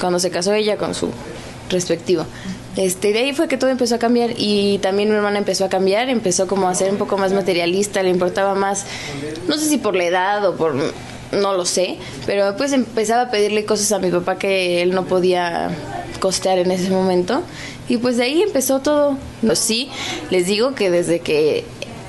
cuando 0.00 0.18
se 0.18 0.30
casó 0.30 0.52
ella 0.52 0.76
con 0.76 0.94
su 0.94 1.10
respectivo. 1.68 2.24
Este, 2.76 3.12
de 3.12 3.18
ahí 3.18 3.32
fue 3.32 3.48
que 3.48 3.56
todo 3.56 3.68
empezó 3.70 3.96
a 3.96 3.98
cambiar 3.98 4.30
y 4.36 4.78
también 4.78 5.10
mi 5.10 5.16
hermana 5.16 5.38
empezó 5.38 5.64
a 5.64 5.68
cambiar, 5.68 6.08
empezó 6.08 6.46
como 6.46 6.68
a 6.68 6.74
ser 6.74 6.92
un 6.92 6.98
poco 6.98 7.18
más 7.18 7.32
materialista, 7.32 8.02
le 8.02 8.10
importaba 8.10 8.54
más, 8.54 8.86
no 9.48 9.56
sé 9.56 9.68
si 9.68 9.78
por 9.78 9.96
la 9.96 10.04
edad 10.04 10.48
o 10.48 10.54
por 10.54 10.74
no 11.32 11.54
lo 11.54 11.64
sé, 11.64 11.96
pero 12.26 12.56
pues 12.56 12.72
empezaba 12.72 13.22
a 13.22 13.30
pedirle 13.30 13.64
cosas 13.64 13.92
a 13.92 13.98
mi 13.98 14.10
papá 14.10 14.38
que 14.38 14.82
él 14.82 14.94
no 14.94 15.04
podía 15.04 15.70
costear 16.20 16.58
en 16.58 16.70
ese 16.70 16.90
momento 16.90 17.42
y 17.88 17.96
pues 17.96 18.16
de 18.16 18.24
ahí 18.24 18.42
empezó 18.42 18.80
todo. 18.80 19.16
Sí, 19.54 19.90
les 20.30 20.46
digo 20.46 20.74
que 20.74 20.90
desde 20.90 21.20
que 21.20 21.64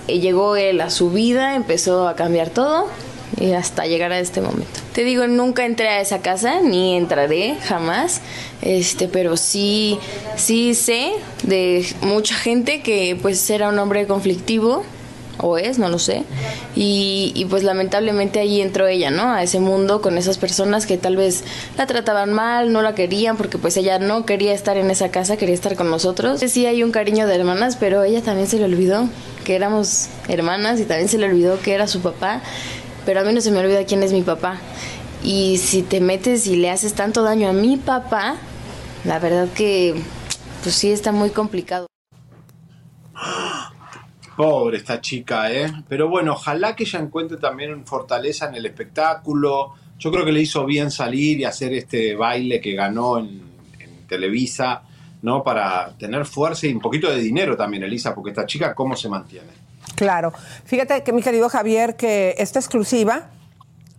llegó 0.08 0.56
él 0.56 0.82
a 0.82 0.90
su 0.90 1.12
vida 1.12 1.56
empezó 1.56 2.08
a 2.08 2.16
cambiar 2.16 2.50
todo 2.50 2.88
y 3.40 3.54
hasta 3.54 3.86
llegar 3.86 4.12
a 4.12 4.20
este 4.20 4.42
momento. 4.42 4.80
Te 4.94 5.04
digo, 5.04 5.25
nunca 5.28 5.66
entré 5.66 5.88
a 5.88 6.01
esa 6.01 6.20
casa 6.22 6.62
ni 6.62 6.98
entraré 6.98 7.56
jamás, 7.63 8.22
este, 8.62 9.08
pero 9.08 9.38
sí 9.38 9.98
sí 10.36 10.75
sé 10.75 11.13
de 11.44 11.86
mucha 12.01 12.36
gente 12.36 12.82
que 12.82 13.18
pues 13.22 13.50
era 13.50 13.70
un 13.70 13.80
hombre 13.80 14.06
conflictivo 14.06 14.84
o 15.38 15.58
es, 15.58 15.80
no 15.80 15.90
lo 15.90 16.00
sé. 16.00 16.24
Y, 16.76 17.46
pues 17.50 17.64
lamentablemente 17.64 18.40
ahí 18.40 18.62
entró 18.62 18.88
ella, 18.88 19.12
¿no? 19.12 19.32
A 19.32 19.44
ese 19.44 19.60
mundo 19.60 20.02
con 20.02 20.18
esas 20.18 20.38
personas 20.38 20.86
que 20.86 20.98
tal 20.98 21.18
vez 21.18 21.44
la 21.78 21.86
trataban 21.86 22.34
mal, 22.34 22.72
no 22.72 22.82
la 22.82 22.96
querían, 22.96 23.38
porque 23.38 23.58
pues 23.58 23.78
ella 23.78 24.00
no 24.00 24.26
quería 24.26 24.54
estar 24.54 24.78
en 24.78 24.90
esa 24.92 25.10
casa, 25.10 25.38
quería 25.38 25.56
estar 25.56 25.76
con 25.76 25.90
nosotros. 25.90 26.40
Sí 26.40 26.66
hay 26.66 26.84
un 26.84 26.92
cariño 26.92 27.28
de 27.28 27.36
hermanas, 27.36 27.78
pero 27.80 28.04
ella 28.04 28.22
también 28.22 28.48
se 28.48 28.58
le 28.58 28.66
olvidó 28.66 29.10
que 29.44 29.56
éramos 29.56 30.08
hermanas 30.28 30.80
y 30.80 30.86
también 30.86 31.10
se 31.10 31.18
le 31.18 31.26
olvidó 31.26 31.60
que 31.60 31.74
era 31.74 31.88
su 31.88 32.02
papá, 32.02 32.42
pero 33.06 33.22
a 33.22 33.24
mí 33.24 33.34
no 33.34 33.42
se 33.42 33.52
me 33.52 33.60
olvida 33.60 33.86
quién 33.86 34.04
es 34.04 34.14
mi 34.14 34.22
papá. 34.22 34.60
Y 35.24 35.58
si 35.58 35.84
te 35.84 36.02
metes 36.02 36.48
y 36.48 36.56
le 36.56 36.70
haces 36.70 36.94
tanto 36.94 37.24
daño 37.24 37.50
a 37.50 37.54
mi 37.54 37.78
papá, 37.78 38.36
la 39.04 39.20
verdad 39.20 39.48
que 39.54 39.96
pues 40.64 40.76
sí 40.76 40.92
está 40.92 41.12
muy 41.12 41.30
complicado. 41.30 41.88
Pobre 44.41 44.77
esta 44.77 45.00
chica, 45.00 45.51
¿eh? 45.51 45.71
Pero 45.88 46.10
bueno, 46.10 46.33
ojalá 46.33 46.75
que 46.75 46.81
ella 46.81 46.98
encuentre 46.98 47.38
también 47.38 47.86
fortaleza 47.86 48.50
en 48.50 48.55
el 48.55 48.65
espectáculo. 48.65 49.75
Yo 50.00 50.12
creo 50.12 50.25
que 50.25 50.31
le 50.31 50.41
hizo 50.41 50.65
bien 50.65 50.89
salir 50.89 51.39
y 51.39 51.43
hacer 51.43 51.74
este 51.74 52.15
baile 52.15 52.60
que 52.60 52.74
ganó 52.74 53.19
en, 53.19 53.51
Televisa, 54.07 54.81
¿no? 55.21 55.43
Para 55.43 55.95
tener 55.95 56.25
fuerza 56.25 56.65
y 56.65 56.74
un 56.74 56.79
poquito 56.79 57.12
de 57.12 57.19
dinero 57.19 57.55
también, 57.55 57.83
Elisa, 57.83 58.15
porque 58.15 58.31
esta 58.31 58.48
chica, 58.48 58.74
¿cómo 58.74 58.95
se 58.95 59.10
mantiene? 59.10 59.51
Claro. 59.95 60.33
Fíjate 60.65 61.03
que 61.03 61.13
mi 61.13 61.21
querido 61.21 61.48
Javier, 61.48 61.95
que 61.95 62.33
esta 62.39 62.57
exclusiva, 62.57 63.29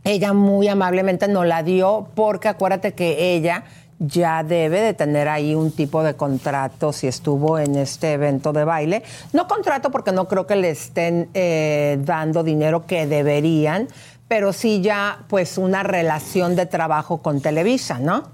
ella 0.02 0.32
muy 0.32 0.66
amablemente 0.66 1.28
nos 1.28 1.46
la 1.46 1.62
dio 1.62 2.08
porque 2.16 2.48
acuérdate 2.48 2.94
que 2.94 3.36
ella 3.36 3.62
ya 4.06 4.42
debe 4.42 4.80
de 4.80 4.94
tener 4.94 5.28
ahí 5.28 5.54
un 5.54 5.70
tipo 5.70 6.02
de 6.02 6.14
contrato 6.14 6.92
si 6.92 7.06
estuvo 7.06 7.58
en 7.58 7.76
este 7.76 8.12
evento 8.12 8.52
de 8.52 8.64
baile. 8.64 9.02
No 9.32 9.46
contrato 9.46 9.90
porque 9.90 10.12
no 10.12 10.28
creo 10.28 10.46
que 10.46 10.56
le 10.56 10.70
estén 10.70 11.30
eh, 11.34 11.98
dando 12.00 12.42
dinero 12.42 12.86
que 12.86 13.06
deberían, 13.06 13.88
pero 14.28 14.52
sí 14.52 14.80
ya 14.80 15.24
pues 15.28 15.58
una 15.58 15.82
relación 15.82 16.56
de 16.56 16.66
trabajo 16.66 17.22
con 17.22 17.40
Televisa, 17.40 17.98
¿no? 17.98 18.24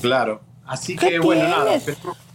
Claro. 0.00 0.40
Así 0.66 0.96
que 0.96 1.18
bueno, 1.18 1.48
nada. 1.48 1.78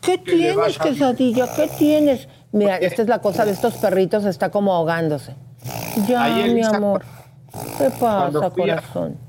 ¿Qué 0.01 0.17
tienes, 0.17 0.77
quesadilla? 0.77 1.53
¿Qué 1.55 1.67
tienes? 1.77 2.27
Mira, 2.51 2.77
esta 2.77 3.01
es 3.01 3.07
la 3.07 3.19
cosa 3.19 3.46
de 3.46 3.51
estos 3.51 3.75
perritos, 3.75 4.25
está 4.25 4.51
como 4.51 4.74
ahogándose. 4.74 5.36
Ya, 6.07 6.27
mi 6.27 6.63
amor. 6.63 7.03
¿Qué 7.77 7.89
pasa, 8.00 8.50
corazón? 8.51 9.26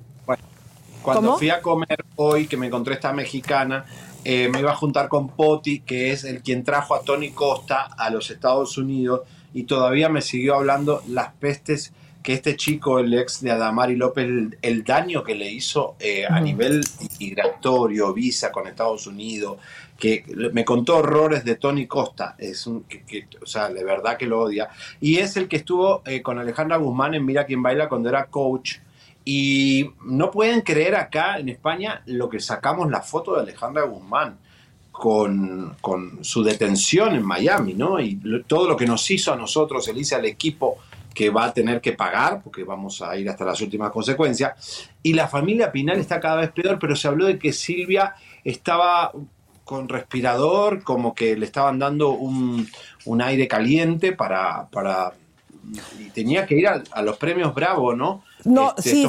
Cuando 1.14 1.38
fui 1.38 1.50
a 1.50 1.62
comer 1.62 2.04
hoy, 2.16 2.46
que 2.46 2.56
me 2.56 2.66
encontré 2.66 2.94
esta 2.94 3.12
mexicana, 3.12 3.84
eh, 4.24 4.48
me 4.48 4.60
iba 4.60 4.72
a 4.72 4.76
juntar 4.76 5.08
con 5.08 5.28
Poti, 5.28 5.80
que 5.80 6.12
es 6.12 6.24
el 6.24 6.42
quien 6.42 6.64
trajo 6.64 6.94
a 6.94 7.02
Tony 7.02 7.30
Costa 7.30 7.88
a 7.96 8.10
los 8.10 8.30
Estados 8.30 8.76
Unidos, 8.76 9.22
y 9.54 9.64
todavía 9.64 10.08
me 10.08 10.20
siguió 10.20 10.56
hablando 10.56 11.02
las 11.08 11.32
pestes 11.32 11.92
que 12.22 12.34
este 12.34 12.56
chico, 12.56 12.98
el 12.98 13.14
ex 13.14 13.40
de 13.40 13.50
Adamari 13.50 13.96
López, 13.96 14.28
el, 14.60 14.84
daño 14.84 15.24
que 15.24 15.34
le 15.34 15.50
hizo 15.50 15.96
eh, 15.98 16.26
a 16.28 16.40
nivel 16.40 16.84
migratorio, 17.18 18.12
visa 18.12 18.52
con 18.52 18.66
Estados 18.66 19.06
Unidos, 19.06 19.58
que 19.98 20.24
me 20.52 20.64
contó 20.64 20.98
horrores 20.98 21.44
de 21.44 21.54
Tony 21.54 21.86
Costa, 21.86 22.34
es 22.38 22.66
un, 22.66 22.82
que, 22.84 23.26
o 23.40 23.46
sea, 23.46 23.70
de 23.70 23.82
verdad 23.82 24.18
que 24.18 24.26
lo 24.26 24.40
odia, 24.40 24.68
y 25.00 25.16
es 25.16 25.36
el 25.36 25.48
que 25.48 25.56
estuvo 25.56 26.02
eh, 26.04 26.20
con 26.20 26.38
Alejandra 26.38 26.76
Guzmán 26.76 27.14
en 27.14 27.24
Mira 27.24 27.46
quién 27.46 27.62
baila 27.62 27.88
cuando 27.88 28.08
era 28.08 28.26
coach 28.26 28.78
y 29.30 29.90
no 30.06 30.30
pueden 30.30 30.62
creer 30.62 30.94
acá 30.96 31.38
en 31.38 31.50
España 31.50 32.00
lo 32.06 32.30
que 32.30 32.40
sacamos 32.40 32.90
la 32.90 33.02
foto 33.02 33.34
de 33.34 33.42
Alejandra 33.42 33.82
Guzmán 33.82 34.38
con, 34.90 35.76
su 36.22 36.42
detención 36.42 37.14
en 37.14 37.26
Miami, 37.26 37.74
¿no? 37.74 38.00
Y 38.00 38.18
todo 38.46 38.66
lo 38.66 38.74
que 38.74 38.86
nos 38.86 39.10
hizo 39.10 39.30
a 39.30 39.36
nosotros, 39.36 39.86
Elisa, 39.86 40.16
al 40.16 40.24
equipo 40.24 40.78
que 41.14 41.28
va 41.28 41.44
a 41.44 41.52
tener 41.52 41.82
que 41.82 41.92
pagar, 41.92 42.40
porque 42.42 42.64
vamos 42.64 43.02
a 43.02 43.18
ir 43.18 43.28
hasta 43.28 43.44
las 43.44 43.60
últimas 43.60 43.92
consecuencias. 43.92 44.88
Y 45.02 45.12
la 45.12 45.28
familia 45.28 45.70
Pinal 45.70 45.98
está 45.98 46.20
cada 46.20 46.36
vez 46.36 46.50
peor, 46.52 46.78
pero 46.78 46.96
se 46.96 47.08
habló 47.08 47.26
de 47.26 47.38
que 47.38 47.52
Silvia 47.52 48.14
estaba 48.44 49.12
con 49.62 49.90
respirador, 49.90 50.82
como 50.82 51.14
que 51.14 51.36
le 51.36 51.44
estaban 51.44 51.78
dando 51.78 52.12
un, 52.12 52.66
aire 53.20 53.46
caliente 53.46 54.12
para, 54.12 54.68
para... 54.70 55.12
Y 55.98 56.10
tenía 56.10 56.46
que 56.46 56.56
ir 56.56 56.68
a 56.68 57.02
los 57.02 57.16
premios 57.16 57.54
Bravo, 57.54 57.94
¿no? 57.94 58.22
No, 58.44 58.74
este, 58.76 58.90
sí. 58.90 59.08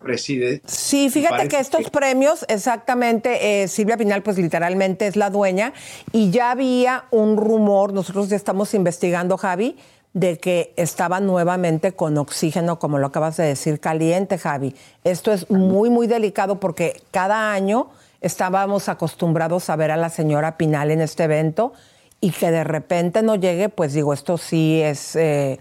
preside. 0.00 0.62
Sí, 0.66 1.10
fíjate 1.10 1.48
que 1.48 1.58
estos 1.58 1.90
premios, 1.90 2.44
exactamente, 2.48 3.62
eh, 3.62 3.68
Silvia 3.68 3.96
Pinal, 3.96 4.22
pues 4.22 4.38
literalmente 4.38 5.06
es 5.06 5.16
la 5.16 5.30
dueña, 5.30 5.72
y 6.12 6.30
ya 6.30 6.52
había 6.52 7.04
un 7.10 7.36
rumor, 7.36 7.92
nosotros 7.92 8.28
ya 8.28 8.36
estamos 8.36 8.74
investigando, 8.74 9.36
Javi, 9.36 9.76
de 10.14 10.38
que 10.38 10.74
estaba 10.76 11.20
nuevamente 11.20 11.92
con 11.92 12.16
oxígeno, 12.18 12.78
como 12.78 12.98
lo 12.98 13.08
acabas 13.08 13.36
de 13.38 13.44
decir, 13.44 13.80
caliente, 13.80 14.38
Javi. 14.38 14.74
Esto 15.04 15.32
es 15.32 15.50
muy, 15.50 15.90
muy 15.90 16.06
delicado 16.06 16.60
porque 16.60 17.00
cada 17.10 17.52
año 17.52 17.88
estábamos 18.20 18.88
acostumbrados 18.88 19.70
a 19.70 19.76
ver 19.76 19.90
a 19.90 19.96
la 19.96 20.10
señora 20.10 20.58
Pinal 20.58 20.90
en 20.90 21.00
este 21.00 21.24
evento 21.24 21.72
y 22.20 22.30
que 22.30 22.50
de 22.50 22.62
repente 22.62 23.22
no 23.22 23.36
llegue, 23.36 23.70
pues 23.70 23.94
digo, 23.94 24.12
esto 24.12 24.36
sí 24.36 24.82
es 24.82 25.16
eh, 25.16 25.58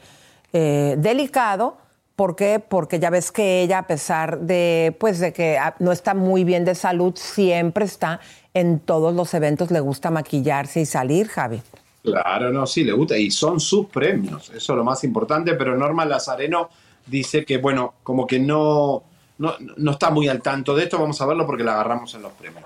eh, 0.53 0.95
delicado 0.97 1.77
¿Por 2.21 2.35
qué? 2.35 2.59
Porque 2.59 2.99
ya 2.99 3.09
ves 3.09 3.31
que 3.31 3.63
ella, 3.63 3.79
a 3.79 3.87
pesar 3.87 4.41
de, 4.41 4.95
pues, 4.99 5.17
de 5.17 5.33
que 5.33 5.57
no 5.79 5.91
está 5.91 6.13
muy 6.13 6.43
bien 6.43 6.65
de 6.65 6.75
salud, 6.75 7.13
siempre 7.15 7.85
está 7.85 8.19
en 8.53 8.79
todos 8.79 9.15
los 9.15 9.33
eventos 9.33 9.71
le 9.71 9.79
gusta 9.79 10.11
maquillarse 10.11 10.81
y 10.81 10.85
salir, 10.85 11.29
Javi. 11.29 11.63
Claro, 12.03 12.51
no, 12.51 12.67
sí, 12.67 12.83
le 12.83 12.91
gusta. 12.91 13.17
Y 13.17 13.31
son 13.31 13.59
sus 13.59 13.87
premios. 13.87 14.49
Eso 14.49 14.73
es 14.73 14.77
lo 14.77 14.83
más 14.83 15.03
importante. 15.03 15.55
Pero 15.55 15.75
Norma 15.75 16.05
Lazareno 16.05 16.69
dice 17.07 17.43
que, 17.43 17.57
bueno, 17.57 17.95
como 18.03 18.27
que 18.27 18.39
no, 18.39 19.01
no, 19.39 19.55
no 19.77 19.91
está 19.91 20.11
muy 20.11 20.27
al 20.27 20.43
tanto 20.43 20.75
de 20.75 20.83
esto. 20.83 20.99
Vamos 20.99 21.19
a 21.21 21.25
verlo 21.25 21.47
porque 21.47 21.63
la 21.63 21.73
agarramos 21.73 22.13
en 22.13 22.21
los 22.21 22.33
premios. 22.33 22.65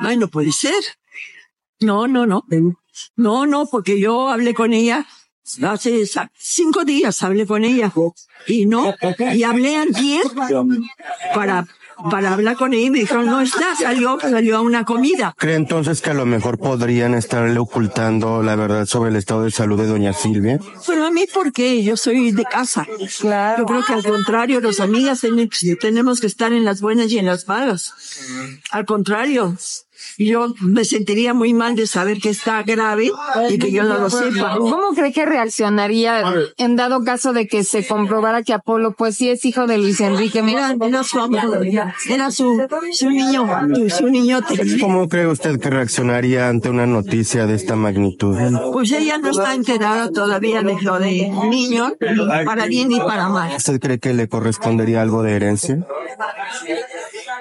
Ay, 0.00 0.16
no 0.16 0.26
puede 0.26 0.50
ser. 0.50 0.82
No, 1.78 2.08
no, 2.08 2.26
no. 2.26 2.44
No, 3.14 3.46
no, 3.46 3.66
porque 3.66 4.00
yo 4.00 4.28
hablé 4.28 4.52
con 4.52 4.72
ella 4.72 5.06
hace 5.62 6.04
cinco 6.36 6.84
días 6.84 7.22
hablé 7.22 7.46
con 7.46 7.64
ella 7.64 7.92
y 8.46 8.66
no, 8.66 8.94
y 9.34 9.42
hablé 9.42 9.76
ayer 9.76 10.22
para 11.34 11.66
para 12.10 12.32
hablar 12.32 12.56
con 12.56 12.72
ella 12.72 12.86
y 12.86 12.90
me 12.90 13.00
dijeron, 13.00 13.26
no 13.26 13.40
está, 13.40 13.74
salió, 13.76 14.18
salió 14.20 14.56
a 14.56 14.60
una 14.60 14.84
comida. 14.84 15.34
¿Cree 15.36 15.56
entonces 15.56 16.00
que 16.00 16.10
a 16.10 16.14
lo 16.14 16.26
mejor 16.26 16.58
podrían 16.58 17.14
estarle 17.14 17.58
ocultando 17.58 18.42
la 18.42 18.56
verdad 18.56 18.86
sobre 18.86 19.10
el 19.10 19.16
estado 19.16 19.42
de 19.42 19.50
salud 19.50 19.78
de 19.80 19.86
doña 19.86 20.12
Silvia? 20.12 20.58
Pero 20.86 21.06
a 21.06 21.10
mí, 21.10 21.26
¿por 21.32 21.52
qué? 21.52 21.82
Yo 21.82 21.96
soy 21.96 22.30
de 22.32 22.44
casa. 22.44 22.86
Claro. 23.20 23.58
Yo 23.58 23.66
creo 23.66 23.82
que 23.84 23.94
al 23.94 24.04
contrario, 24.04 24.60
los 24.60 24.80
amigas 24.80 25.22
tenemos 25.80 26.20
que 26.20 26.26
estar 26.26 26.52
en 26.52 26.64
las 26.64 26.80
buenas 26.80 27.10
y 27.10 27.18
en 27.18 27.26
las 27.26 27.48
malas. 27.48 27.94
Al 28.70 28.84
contrario, 28.84 29.56
yo 30.18 30.52
me 30.60 30.84
sentiría 30.84 31.32
muy 31.32 31.54
mal 31.54 31.76
de 31.76 31.86
saber 31.86 32.18
que 32.18 32.30
está 32.30 32.62
grave 32.62 33.10
y 33.50 33.58
que 33.58 33.70
yo 33.70 33.84
no 33.84 33.98
lo 33.98 34.10
sepa. 34.10 34.56
¿Cómo 34.58 34.92
cree 34.94 35.12
que 35.12 35.24
reaccionaría 35.24 36.24
en 36.56 36.76
dado 36.76 37.04
caso 37.04 37.32
de 37.32 37.46
que 37.46 37.64
se 37.64 37.86
comprobara 37.86 38.42
que 38.42 38.52
Apolo 38.52 38.92
pues 38.92 39.16
sí 39.16 39.30
es 39.30 39.44
hijo 39.44 39.66
de 39.66 39.78
Luis 39.78 40.00
Enrique? 40.00 40.42
Mira, 40.42 40.76
era 40.80 41.02
su 41.04 41.18
era 42.08 42.30
su, 42.30 42.66
su 42.92 43.10
niño, 43.10 43.46
su 43.88 44.08
niñote. 44.08 44.78
¿Cómo 44.80 45.08
cree 45.08 45.26
usted 45.26 45.58
que 45.60 45.70
reaccionaría 45.70 46.48
ante 46.48 46.68
una 46.68 46.86
noticia 46.86 47.46
de 47.46 47.54
esta 47.54 47.76
magnitud? 47.76 48.36
Pues 48.72 48.92
ella 48.92 49.18
no 49.18 49.30
está 49.30 49.54
enterada 49.54 50.10
todavía 50.10 50.62
de 50.62 50.80
lo 50.80 50.98
de 50.98 51.30
niño, 51.48 51.92
para 52.44 52.66
bien 52.66 52.90
y 52.92 52.98
para 52.98 53.28
mal. 53.28 53.54
¿Usted 53.56 53.80
cree 53.80 53.98
que 53.98 54.14
le 54.14 54.28
correspondería 54.28 55.02
algo 55.02 55.22
de 55.22 55.36
herencia? 55.36 55.86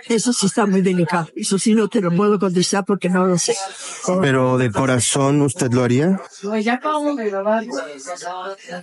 Eso 0.10 0.34
sí 0.34 0.46
está 0.46 0.66
muy 0.66 0.82
delicado. 0.82 1.28
Eso 1.36 1.58
sí 1.60 1.74
no 1.74 1.88
te 1.88 2.02
lo 2.02 2.12
puedo 2.12 2.40
contestar 2.40 2.86
porque 2.86 3.10
no 3.10 3.26
lo 3.26 3.38
sé. 3.38 3.56
Pero 4.22 4.58
de 4.58 4.72
corazón, 4.72 5.42
¿usted 5.42 5.72
lo 5.72 5.84
haría? 5.84 6.20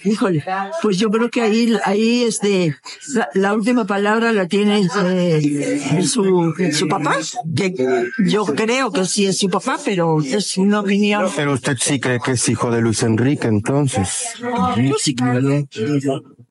Híjole, 0.04 0.45
pues 0.83 0.99
yo 0.99 1.11
creo 1.11 1.31
que 1.31 1.40
ahí, 1.40 1.76
ahí 1.85 2.25
este, 2.25 2.76
la, 3.35 3.54
última 3.54 3.87
palabra 3.87 4.33
la 4.33 4.47
tiene 4.47 4.87
eh, 5.04 6.02
su, 6.02 6.54
su 6.73 6.88
papá. 6.88 7.16
Que 7.57 7.75
yo 8.26 8.45
creo 8.45 8.93
que 8.93 9.04
sí 9.04 9.26
es 9.26 9.38
su 9.38 9.49
papá, 9.49 9.78
pero 9.85 10.21
es 10.21 10.57
una 10.57 10.81
opinión. 10.81 11.31
Pero 11.35 11.54
usted 11.54 11.76
sí 11.81 12.00
cree 12.00 12.21
que 12.21 12.33
es 12.33 12.49
hijo 12.49 12.71
de 12.71 12.81
Luis 12.81 13.02
Enrique, 13.02 13.49
entonces. 13.49 14.35
Yo 14.76 14.95
sí 14.99 15.14
creo. 15.14 15.64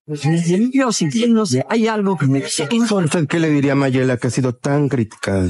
Yo 0.05 0.91
sí, 0.91 1.27
no 1.29 1.45
sé, 1.45 1.63
hay 1.69 1.87
algo 1.87 2.17
que 2.17 2.27
me... 2.27 2.43
¿Usted 2.43 3.27
qué 3.27 3.39
le 3.39 3.49
diría 3.49 3.71
a 3.71 3.75
Mayela 3.75 4.17
que 4.17 4.27
ha 4.27 4.31
sido 4.31 4.53
tan 4.53 4.89
criticada? 4.89 5.49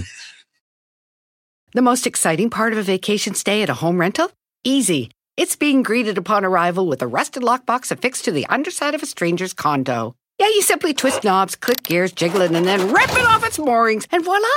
The 1.74 1.82
most 1.82 2.06
exciting 2.06 2.52
part 2.52 2.72
of 2.72 2.78
a 2.78 2.84
vacation 2.84 3.34
stay 3.34 3.64
at 3.64 3.70
a 3.70 3.74
home 3.74 4.00
rental? 4.00 4.30
Easy. 4.64 5.10
It's 5.38 5.56
being 5.56 5.82
greeted 5.82 6.20
upon 6.20 6.46
arrival 6.46 6.88
with 6.88 7.02
a 7.02 7.08
rusted 7.08 7.42
lockbox 7.42 7.92
affixed 7.92 8.26
to 8.26 8.32
the 8.32 8.46
underside 8.46 8.94
of 8.94 9.02
a 9.02 9.08
stranger's 9.08 9.54
condo. 9.54 10.14
Yeah, 10.40 10.50
you 10.50 10.62
simply 10.62 10.94
twist 10.94 11.24
knobs, 11.24 11.56
click 11.56 11.82
gears, 11.82 12.12
jiggle 12.12 12.42
it, 12.42 12.52
and 12.52 12.68
then 12.68 12.94
rip 12.94 13.10
it 13.12 13.26
off 13.26 13.44
its 13.44 13.58
moorings, 13.58 14.08
and 14.12 14.24
voila! 14.24 14.48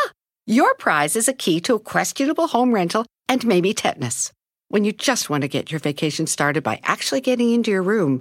Your 0.47 0.75
prize 0.75 1.17
is 1.17 1.26
a 1.26 1.33
key 1.33 1.59
to 1.61 1.75
a 1.75 1.81
questionable 1.81 2.49
home 2.49 2.75
rental 2.75 3.07
and 3.31 3.47
maybe 3.47 3.73
tetanus. 3.73 4.31
When 4.69 4.85
you 4.85 4.93
just 4.93 5.31
want 5.31 5.41
to 5.43 5.49
get 5.49 5.71
your 5.71 5.81
vacation 5.81 6.26
started 6.26 6.62
by 6.62 6.81
actually 6.83 7.23
getting 7.23 7.55
into 7.55 7.71
your 7.71 7.83
room, 7.83 8.21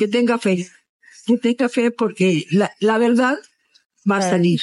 que 0.00 0.08
tenga 0.08 0.38
fe, 0.38 0.66
que 1.26 1.36
tenga 1.36 1.68
fe 1.68 1.90
porque 1.90 2.46
la, 2.50 2.72
la 2.80 2.96
verdad 2.96 3.36
va 4.10 4.16
a 4.16 4.22
salir, 4.22 4.62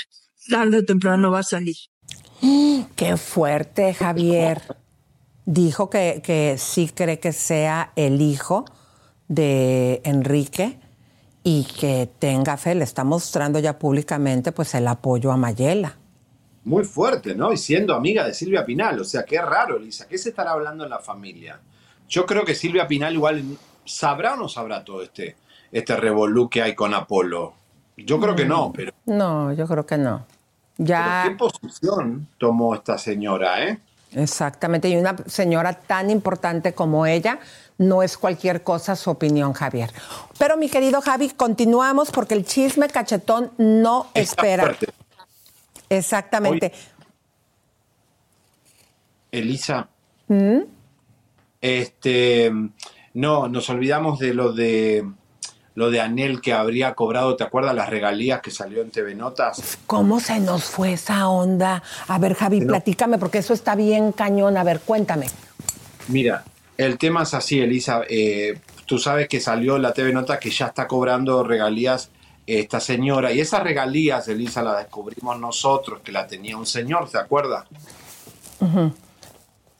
tarde 0.50 0.80
o 0.80 0.84
temprano 0.84 1.30
va 1.30 1.42
a 1.42 1.44
salir. 1.44 1.76
Qué 2.96 3.18
fuerte, 3.18 3.94
Javier. 3.94 4.64
Dijo 5.46 5.92
que, 5.92 6.24
que 6.24 6.56
sí 6.58 6.90
cree 6.90 7.20
que 7.20 7.34
sea 7.34 7.92
el 7.96 8.20
hijo 8.20 8.66
de 9.28 10.02
Enrique 10.06 10.80
y 11.44 11.66
que 11.66 12.10
tenga 12.18 12.58
fe. 12.58 12.74
Le 12.74 12.84
está 12.84 13.04
mostrando 13.04 13.60
ya 13.60 13.78
públicamente 13.78 14.52
pues 14.52 14.74
el 14.74 14.88
apoyo 14.88 15.32
a 15.32 15.38
Mayela. 15.38 16.00
Muy 16.64 16.84
fuerte, 16.84 17.36
¿no? 17.36 17.54
Y 17.54 17.58
siendo 17.58 17.94
amiga 17.94 18.26
de 18.26 18.34
Silvia 18.34 18.66
Pinal. 18.66 19.00
O 19.00 19.06
sea, 19.06 19.24
qué 19.24 19.40
raro, 19.40 19.78
Elisa. 19.78 20.08
¿Qué 20.08 20.18
se 20.18 20.30
estará 20.30 20.54
hablando 20.54 20.84
en 20.84 20.90
la 20.90 21.00
familia? 21.00 21.60
Yo 22.10 22.26
creo 22.26 22.44
que 22.44 22.56
Silvia 22.56 22.88
Pinal 22.88 23.14
igual 23.14 23.44
¿sabrá 23.88 24.34
o 24.34 24.38
no 24.38 24.50
sabrá 24.50 24.84
todo 24.84 25.02
este, 25.02 25.36
este 25.72 25.96
revolú 25.96 26.50
que 26.50 26.62
hay 26.62 26.76
con 26.76 26.94
Apolo? 26.94 27.54
Yo 27.98 28.20
creo 28.20 28.36
que 28.36 28.46
no, 28.46 28.72
pero... 28.74 28.92
No, 29.06 29.54
yo 29.54 29.68
creo 29.68 29.86
que 29.86 29.98
no. 29.98 30.26
Ya... 30.78 31.24
¿Qué 31.28 31.36
posición 31.36 32.28
tomó 32.38 32.76
esta 32.76 32.98
señora, 32.98 33.64
eh? 33.64 33.80
Exactamente, 34.14 34.88
y 34.88 34.96
una 34.96 35.16
señora 35.26 35.74
tan 35.74 36.10
importante 36.10 36.74
como 36.74 37.06
ella, 37.06 37.40
no 37.78 38.04
es 38.04 38.18
cualquier 38.18 38.64
cosa 38.64 38.96
su 38.96 39.10
opinión, 39.10 39.54
Javier. 39.54 39.92
Pero 40.38 40.58
mi 40.58 40.70
querido 40.70 41.02
Javi, 41.02 41.30
continuamos 41.30 42.12
porque 42.12 42.34
el 42.34 42.46
chisme 42.46 42.88
cachetón 42.88 43.52
no 43.58 44.08
espera. 44.14 44.76
Exactamente. 45.90 46.72
Elisa, 49.32 49.90
¿Mm? 50.28 50.60
este, 51.62 52.52
no, 53.18 53.48
nos 53.48 53.68
olvidamos 53.72 54.20
de 54.20 54.34
lo 54.36 54.54
de 54.54 55.04
lo 55.74 55.90
de 55.90 56.02
Anel 56.02 56.40
que 56.40 56.54
habría 56.54 56.94
cobrado, 56.94 57.36
¿te 57.36 57.44
acuerdas 57.44 57.74
las 57.76 57.90
regalías 57.90 58.42
que 58.42 58.52
salió 58.52 58.82
en 58.82 58.92
TV 58.92 59.16
Notas? 59.16 59.80
¿Cómo 59.86 60.20
se 60.20 60.40
nos 60.40 60.66
fue 60.66 60.94
esa 60.94 61.28
onda? 61.28 61.84
A 62.08 62.18
ver, 62.20 62.34
Javi, 62.36 62.62
platícame, 62.62 63.18
porque 63.18 63.40
eso 63.40 63.54
está 63.54 63.76
bien 63.76 64.12
cañón. 64.12 64.58
A 64.58 64.64
ver, 64.64 64.80
cuéntame. 64.80 65.28
Mira, 66.08 66.44
el 66.78 66.98
tema 66.98 67.24
es 67.24 67.34
así, 67.36 67.60
Elisa. 67.60 68.02
Eh, 68.10 68.60
tú 68.86 68.98
sabes 68.98 69.28
que 69.28 69.40
salió 69.40 69.78
la 69.78 69.94
TV 69.94 70.14
Nota 70.14 70.40
que 70.40 70.50
ya 70.50 70.68
está 70.68 70.88
cobrando 70.88 71.44
regalías 71.44 72.10
esta 72.48 72.80
señora. 72.80 73.32
Y 73.32 73.40
esas 73.40 73.64
regalías, 73.64 74.28
Elisa, 74.28 74.64
las 74.64 74.78
descubrimos 74.78 75.40
nosotros, 75.40 76.02
que 76.04 76.12
la 76.12 76.26
tenía 76.26 76.58
un 76.58 76.66
señor, 76.66 77.10
¿te 77.10 77.20
acuerdas? 77.20 77.66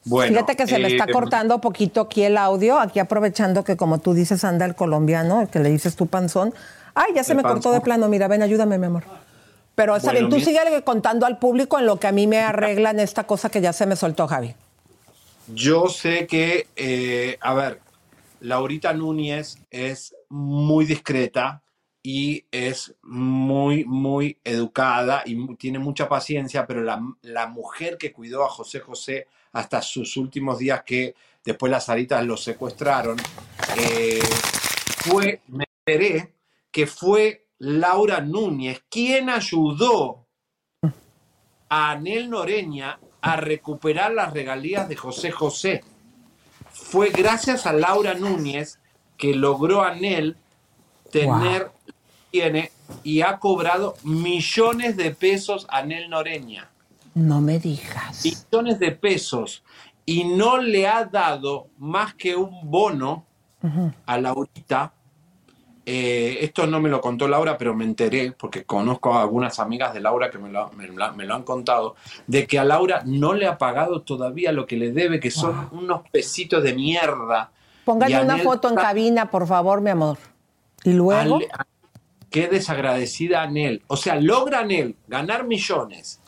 Fíjate 0.08 0.56
que 0.56 0.68
se 0.68 0.80
le 0.80 0.88
está 0.88 1.06
eh, 1.06 1.12
cortando 1.12 1.60
poquito 1.60 2.02
aquí 2.02 2.24
el 2.24 2.38
audio, 2.38 2.80
aquí 2.80 3.00
aprovechando 3.00 3.64
que 3.64 3.76
como 3.76 4.00
tú 4.00 4.14
dices 4.14 4.44
anda 4.44 4.66
el 4.66 4.76
colombiano, 4.76 5.50
que 5.52 5.60
le 5.60 5.70
dices 5.70 5.96
tu 5.96 6.08
panzón. 6.08 6.54
Ay, 6.94 7.14
ya 7.16 7.24
se 7.24 7.36
me 7.36 7.44
cortó 7.44 7.72
de 7.72 7.82
plano, 7.82 8.08
mira, 8.08 8.28
ven, 8.28 8.42
ayúdame, 8.42 8.78
mi 8.78 8.86
amor. 8.86 9.04
Pero 9.76 9.96
está 9.96 10.12
bien, 10.12 10.30
tú 10.30 10.40
sigue 10.40 10.60
contando 10.84 11.26
al 11.26 11.38
público 11.38 11.78
en 11.78 11.86
lo 11.86 12.00
que 12.00 12.08
a 12.08 12.12
mí 12.12 12.26
me 12.26 12.40
arreglan 12.40 13.00
esta 13.00 13.26
cosa 13.26 13.50
que 13.50 13.62
ya 13.62 13.74
se 13.74 13.86
me 13.86 13.96
soltó, 13.96 14.28
Javi. 14.28 14.56
Yo 15.54 15.88
sé 15.88 16.26
que, 16.26 16.68
eh, 16.76 17.38
a 17.42 17.54
ver, 17.54 17.80
Laurita 18.40 18.94
Núñez 18.94 19.60
es 19.70 20.16
muy 20.30 20.86
discreta 20.86 21.62
y 22.02 22.46
es 22.52 22.96
muy, 23.04 23.86
muy 23.86 24.40
educada 24.44 25.22
y 25.26 25.56
tiene 25.58 25.78
mucha 25.78 26.10
paciencia, 26.10 26.66
pero 26.66 26.82
la, 26.82 27.02
la 27.22 27.48
mujer 27.48 27.98
que 27.98 28.12
cuidó 28.12 28.44
a 28.44 28.50
José 28.50 28.80
José 28.80 29.28
hasta 29.58 29.82
sus 29.82 30.16
últimos 30.18 30.60
días 30.60 30.84
que 30.86 31.16
después 31.44 31.72
las 31.72 31.90
aritas 31.90 32.24
lo 32.24 32.38
secuestraron, 32.38 33.18
eh, 33.76 34.20
fue, 35.00 35.42
me 35.48 35.66
enteré 35.80 36.34
que 36.72 36.86
fue 36.86 37.48
Laura 37.58 38.22
Núñez 38.22 38.84
quien 38.88 39.32
ayudó 39.32 40.28
a 41.70 41.92
Anel 41.92 42.30
Noreña 42.30 43.00
a 43.20 43.36
recuperar 43.38 44.14
las 44.14 44.32
regalías 44.32 44.88
de 44.88 44.96
José 44.96 45.32
José. 45.32 45.84
fue 46.72 47.10
gracias 47.10 47.66
a 47.66 47.74
Laura 47.74 48.14
Núñez 48.14 48.80
que 49.18 49.34
logró 49.34 49.82
Anel 49.82 50.38
tener, 51.12 51.72
tiene 52.30 52.72
y 53.04 53.22
ha 53.22 53.40
cobrado 53.40 53.96
millones 54.04 54.98
de 54.98 55.16
pesos 55.16 55.66
Anel 55.70 56.12
Noreña. 56.12 56.70
No 57.18 57.42
me 57.42 57.58
digas. 57.58 58.24
Millones 58.24 58.78
de 58.80 58.92
pesos. 58.92 59.64
Y 60.06 60.24
no 60.24 60.60
le 60.60 60.88
ha 60.88 61.04
dado 61.06 61.68
más 61.80 62.14
que 62.14 62.36
un 62.36 62.70
bono 62.70 63.26
a 64.06 64.18
Laurita. 64.20 64.94
Eh, 65.84 66.38
esto 66.42 66.68
no 66.68 66.80
me 66.80 66.90
lo 66.90 67.02
contó 67.02 67.28
Laura, 67.28 67.58
pero 67.58 67.74
me 67.74 67.86
enteré, 67.86 68.34
porque 68.34 68.66
conozco 68.66 69.14
a 69.16 69.22
algunas 69.24 69.58
amigas 69.60 69.94
de 69.96 70.00
Laura 70.02 70.30
que 70.30 70.38
me 70.38 70.50
lo, 70.50 70.70
me 70.74 70.86
lo- 70.88 71.14
me 71.14 71.26
lo 71.26 71.34
han 71.34 71.44
contado, 71.44 71.96
de 72.28 72.46
que 72.46 72.60
a 72.60 72.64
Laura 72.66 73.02
no 73.06 73.34
le 73.34 73.48
ha 73.48 73.58
pagado 73.58 74.02
todavía 74.04 74.52
lo 74.52 74.68
que 74.68 74.78
le 74.78 74.92
debe, 74.92 75.20
que 75.20 75.32
son 75.32 75.70
unos 75.72 76.02
pesitos 76.12 76.62
de 76.62 76.74
mierda. 76.76 77.50
Póngale 77.84 78.22
una 78.22 78.38
foto 78.44 78.70
en 78.70 78.76
cabina, 78.76 79.32
por 79.32 79.48
favor, 79.48 79.82
mi 79.82 79.90
amor. 79.90 80.18
Y 80.84 80.92
luego. 80.94 81.40
Qué 82.30 82.48
desagradecida 82.50 83.42
Anel. 83.42 83.82
O 83.88 83.96
sea, 83.98 84.20
logra 84.20 84.60
Anel 84.60 84.98
ganar 85.08 85.46
millones 85.48 86.20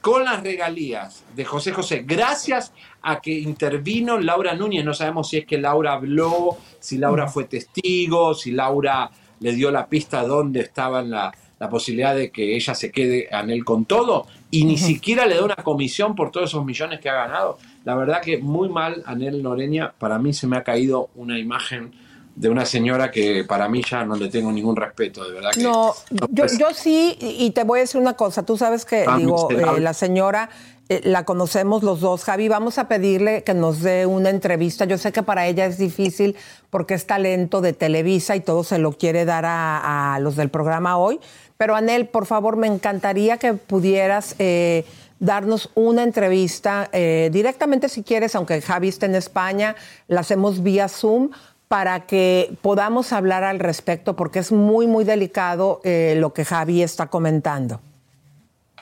con 0.00 0.24
las 0.24 0.42
regalías 0.42 1.24
de 1.34 1.44
José 1.44 1.72
José, 1.72 2.04
gracias 2.06 2.72
a 3.02 3.20
que 3.20 3.32
intervino 3.32 4.18
Laura 4.18 4.54
Núñez. 4.54 4.84
No 4.84 4.94
sabemos 4.94 5.28
si 5.28 5.38
es 5.38 5.46
que 5.46 5.58
Laura 5.58 5.94
habló, 5.94 6.56
si 6.78 6.98
Laura 6.98 7.28
fue 7.28 7.44
testigo, 7.44 8.34
si 8.34 8.52
Laura 8.52 9.10
le 9.40 9.52
dio 9.52 9.70
la 9.70 9.86
pista 9.86 10.22
dónde 10.24 10.60
estaba 10.60 11.02
la, 11.02 11.32
la 11.58 11.68
posibilidad 11.68 12.14
de 12.14 12.30
que 12.30 12.54
ella 12.56 12.74
se 12.74 12.90
quede 12.90 13.28
Anel 13.32 13.64
con 13.64 13.84
todo. 13.84 14.26
Y 14.50 14.64
ni 14.64 14.78
siquiera 14.78 15.26
le 15.26 15.36
da 15.36 15.44
una 15.44 15.56
comisión 15.56 16.14
por 16.14 16.30
todos 16.30 16.50
esos 16.50 16.64
millones 16.64 17.00
que 17.00 17.08
ha 17.08 17.14
ganado. 17.14 17.58
La 17.84 17.94
verdad 17.94 18.22
que 18.22 18.38
muy 18.38 18.68
mal 18.68 19.02
Anel 19.06 19.42
Noreña, 19.42 19.92
para 19.98 20.18
mí 20.18 20.32
se 20.32 20.46
me 20.46 20.56
ha 20.56 20.62
caído 20.62 21.10
una 21.14 21.38
imagen 21.38 21.92
de 22.38 22.48
una 22.48 22.64
señora 22.64 23.10
que 23.10 23.44
para 23.44 23.68
mí 23.68 23.82
ya 23.88 24.04
no 24.04 24.14
le 24.14 24.28
tengo 24.28 24.52
ningún 24.52 24.76
respeto, 24.76 25.24
de 25.24 25.32
verdad 25.34 25.50
que 25.52 25.62
No, 25.62 25.94
yo, 26.10 26.26
pues, 26.28 26.56
yo 26.56 26.72
sí, 26.72 27.16
y 27.20 27.50
te 27.50 27.64
voy 27.64 27.80
a 27.80 27.82
decir 27.82 28.00
una 28.00 28.14
cosa. 28.14 28.44
Tú 28.44 28.56
sabes 28.56 28.84
que, 28.84 29.04
Ah, 29.08 29.16
digo, 29.16 29.50
eh, 29.50 29.80
la 29.80 29.92
señora 29.92 30.48
eh, 30.88 31.00
la 31.02 31.24
conocemos 31.24 31.82
los 31.82 32.00
dos. 32.00 32.22
Javi, 32.22 32.48
vamos 32.48 32.78
a 32.78 32.86
pedirle 32.86 33.42
que 33.42 33.54
nos 33.54 33.82
dé 33.82 34.06
una 34.06 34.30
entrevista. 34.30 34.84
Yo 34.84 34.98
sé 34.98 35.10
que 35.10 35.24
para 35.24 35.48
ella 35.48 35.66
es 35.66 35.78
difícil 35.78 36.36
porque 36.70 36.94
es 36.94 37.06
talento 37.06 37.60
de 37.60 37.72
Televisa 37.72 38.36
y 38.36 38.40
todo 38.40 38.62
se 38.62 38.78
lo 38.78 38.92
quiere 38.92 39.24
dar 39.24 39.44
a, 39.44 40.14
a 40.14 40.20
los 40.20 40.36
del 40.36 40.48
programa 40.48 40.96
hoy. 40.96 41.18
Pero, 41.56 41.74
Anel, 41.74 42.06
por 42.06 42.24
favor, 42.26 42.56
me 42.56 42.68
encantaría 42.68 43.36
que 43.36 43.52
pudieras 43.52 44.36
eh, 44.38 44.84
darnos 45.18 45.70
una 45.74 46.04
entrevista 46.04 46.88
eh, 46.92 47.30
directamente 47.32 47.88
si 47.88 48.04
quieres, 48.04 48.36
aunque 48.36 48.62
Javi 48.62 48.88
esté 48.88 49.06
en 49.06 49.16
España, 49.16 49.74
la 50.06 50.20
hacemos 50.20 50.62
vía 50.62 50.88
Zoom 50.88 51.30
para 51.68 52.06
que 52.06 52.56
podamos 52.62 53.12
hablar 53.12 53.44
al 53.44 53.58
respecto, 53.58 54.16
porque 54.16 54.38
es 54.38 54.50
muy, 54.52 54.86
muy 54.86 55.04
delicado 55.04 55.80
eh, 55.84 56.16
lo 56.18 56.32
que 56.32 56.44
Javi 56.44 56.82
está 56.82 57.06
comentando. 57.08 57.80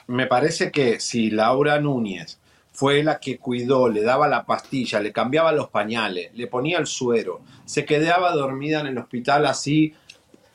me 0.06 0.26
parece 0.26 0.70
que 0.70 1.00
si 1.00 1.30
Laura 1.30 1.80
Núñez 1.80 2.38
fue 2.72 3.02
la 3.02 3.18
que 3.18 3.38
cuidó, 3.38 3.88
le 3.88 4.02
daba 4.02 4.28
la 4.28 4.44
pastilla, 4.44 5.00
le 5.00 5.10
cambiaba 5.10 5.50
los 5.50 5.68
pañales, 5.70 6.30
le 6.34 6.46
ponía 6.46 6.78
el 6.78 6.86
suero, 6.86 7.40
se 7.64 7.84
quedaba 7.84 8.32
dormida 8.32 8.80
en 8.80 8.86
el 8.86 8.98
hospital 8.98 9.46
así, 9.46 9.94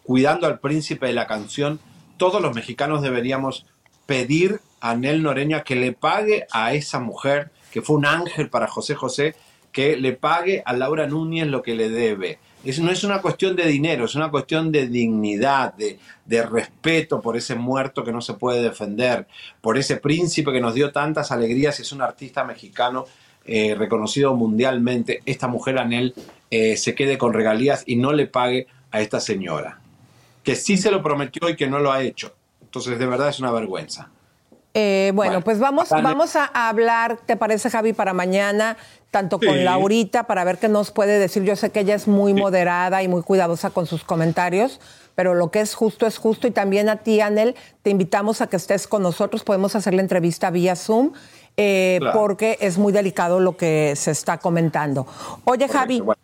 cuidando 0.04 0.48
al 0.48 0.60
príncipe 0.60 1.08
de 1.08 1.14
la 1.14 1.28
canción, 1.28 1.80
todos 2.18 2.42
los 2.42 2.56
mexicanos 2.56 3.02
deberíamos 3.02 3.66
pedir 4.06 4.62
a 4.82 4.96
Nel 4.96 5.24
Noreña 5.24 5.64
que 5.64 5.76
le 5.76 5.94
pague 5.94 6.46
a 6.52 6.74
esa 6.74 7.00
mujer, 7.00 7.50
que 7.72 7.82
fue 7.82 7.96
un 7.96 8.06
ángel 8.06 8.50
para 8.50 8.68
José 8.68 8.94
José, 8.94 9.36
que 9.72 9.96
le 9.98 10.14
pague 10.14 10.62
a 10.66 10.74
Laura 10.74 11.08
Núñez 11.08 11.48
lo 11.48 11.62
que 11.62 11.76
le 11.76 11.90
debe. 11.90 12.40
Es, 12.64 12.80
no 12.80 12.92
es 12.92 13.04
una 13.04 13.22
cuestión 13.22 13.56
de 13.56 13.66
dinero, 13.66 14.06
es 14.06 14.16
una 14.16 14.30
cuestión 14.30 14.72
de 14.72 14.88
dignidad, 14.88 15.74
de, 15.74 15.98
de 16.26 16.44
respeto 16.44 17.20
por 17.20 17.36
ese 17.36 17.56
muerto 17.56 18.04
que 18.04 18.12
no 18.12 18.22
se 18.22 18.36
puede 18.36 18.62
defender, 18.62 19.26
por 19.62 19.78
ese 19.78 19.98
príncipe 19.98 20.52
que 20.52 20.62
nos 20.62 20.76
dio 20.76 20.92
tantas 20.92 21.32
alegrías 21.32 21.80
y 21.80 21.82
es 21.82 21.92
un 21.92 22.02
artista 22.02 22.44
mexicano 22.44 23.06
eh, 23.46 23.74
reconocido 23.76 24.36
mundialmente. 24.36 25.22
Esta 25.26 25.48
mujer, 25.48 25.80
Anel, 25.80 26.14
eh, 26.52 26.78
se 26.78 26.94
quede 26.94 27.18
con 27.18 27.34
regalías 27.34 27.84
y 27.88 27.96
no 27.96 28.14
le 28.14 28.28
pague 28.28 28.68
a 28.92 29.02
esta 29.02 29.20
señora, 29.20 29.80
que 30.44 30.56
sí 30.56 30.78
se 30.78 30.92
lo 30.92 31.02
prometió 31.02 31.50
y 31.50 31.56
que 31.56 31.68
no 31.68 31.80
lo 31.80 31.92
ha 31.92 32.04
hecho. 32.04 32.36
Entonces, 32.62 33.00
de 33.00 33.06
verdad 33.08 33.30
es 33.30 33.40
una 33.40 33.52
vergüenza. 33.52 34.10
Eh, 34.74 35.12
bueno, 35.14 35.32
Bueno, 35.32 35.44
pues 35.44 35.60
vamos, 35.60 35.90
vamos 35.90 36.36
a 36.36 36.46
hablar, 36.70 37.18
¿te 37.26 37.36
parece, 37.36 37.70
Javi, 37.70 37.94
para 37.94 38.14
mañana, 38.14 38.78
tanto 39.12 39.40
con. 39.40 39.64
Laurita, 39.64 40.24
para 40.24 40.44
ver 40.44 40.58
qué 40.58 40.68
nos 40.70 40.92
puede 40.92 41.20
decir? 41.20 41.44
Yo 41.44 41.56
sé 41.56 41.70
que 41.70 41.82
ella 41.82 41.94
es 41.96 42.08
muy 42.08 42.34
moderada 42.34 43.04
y 43.04 43.08
muy 43.08 43.22
cuidadosa 43.22 43.70
con 43.70 43.86
sus 43.86 44.04
comentarios, 44.04 44.80
pero 45.16 45.34
lo 45.36 45.52
que 45.52 45.60
es 45.60 45.76
justo 45.76 46.08
es 46.08 46.18
justo. 46.18 46.48
Y 46.48 46.52
también 46.52 46.90
a 46.90 46.96
ti, 46.98 47.22
Anel, 47.22 47.56
te 47.84 47.90
invitamos 47.90 48.42
a 48.42 48.48
que 48.48 48.56
estés 48.56 48.88
con 48.88 49.04
nosotros. 49.04 49.44
Podemos 49.44 49.76
hacer 49.76 49.94
la 49.94 50.02
entrevista 50.02 50.50
vía 50.50 50.76
Zoom. 50.76 51.12
eh, 51.58 51.98
Claro. 52.00 52.18
porque 52.18 52.58
es 52.62 52.78
muy 52.78 52.94
delicado 52.94 53.42
lo 53.42 53.58
que 53.58 53.94
se 53.98 54.12
está 54.12 54.38
comentando. 54.38 55.06
Oye, 55.44 55.68
Javi, 55.68 56.00
bueno. 56.00 56.18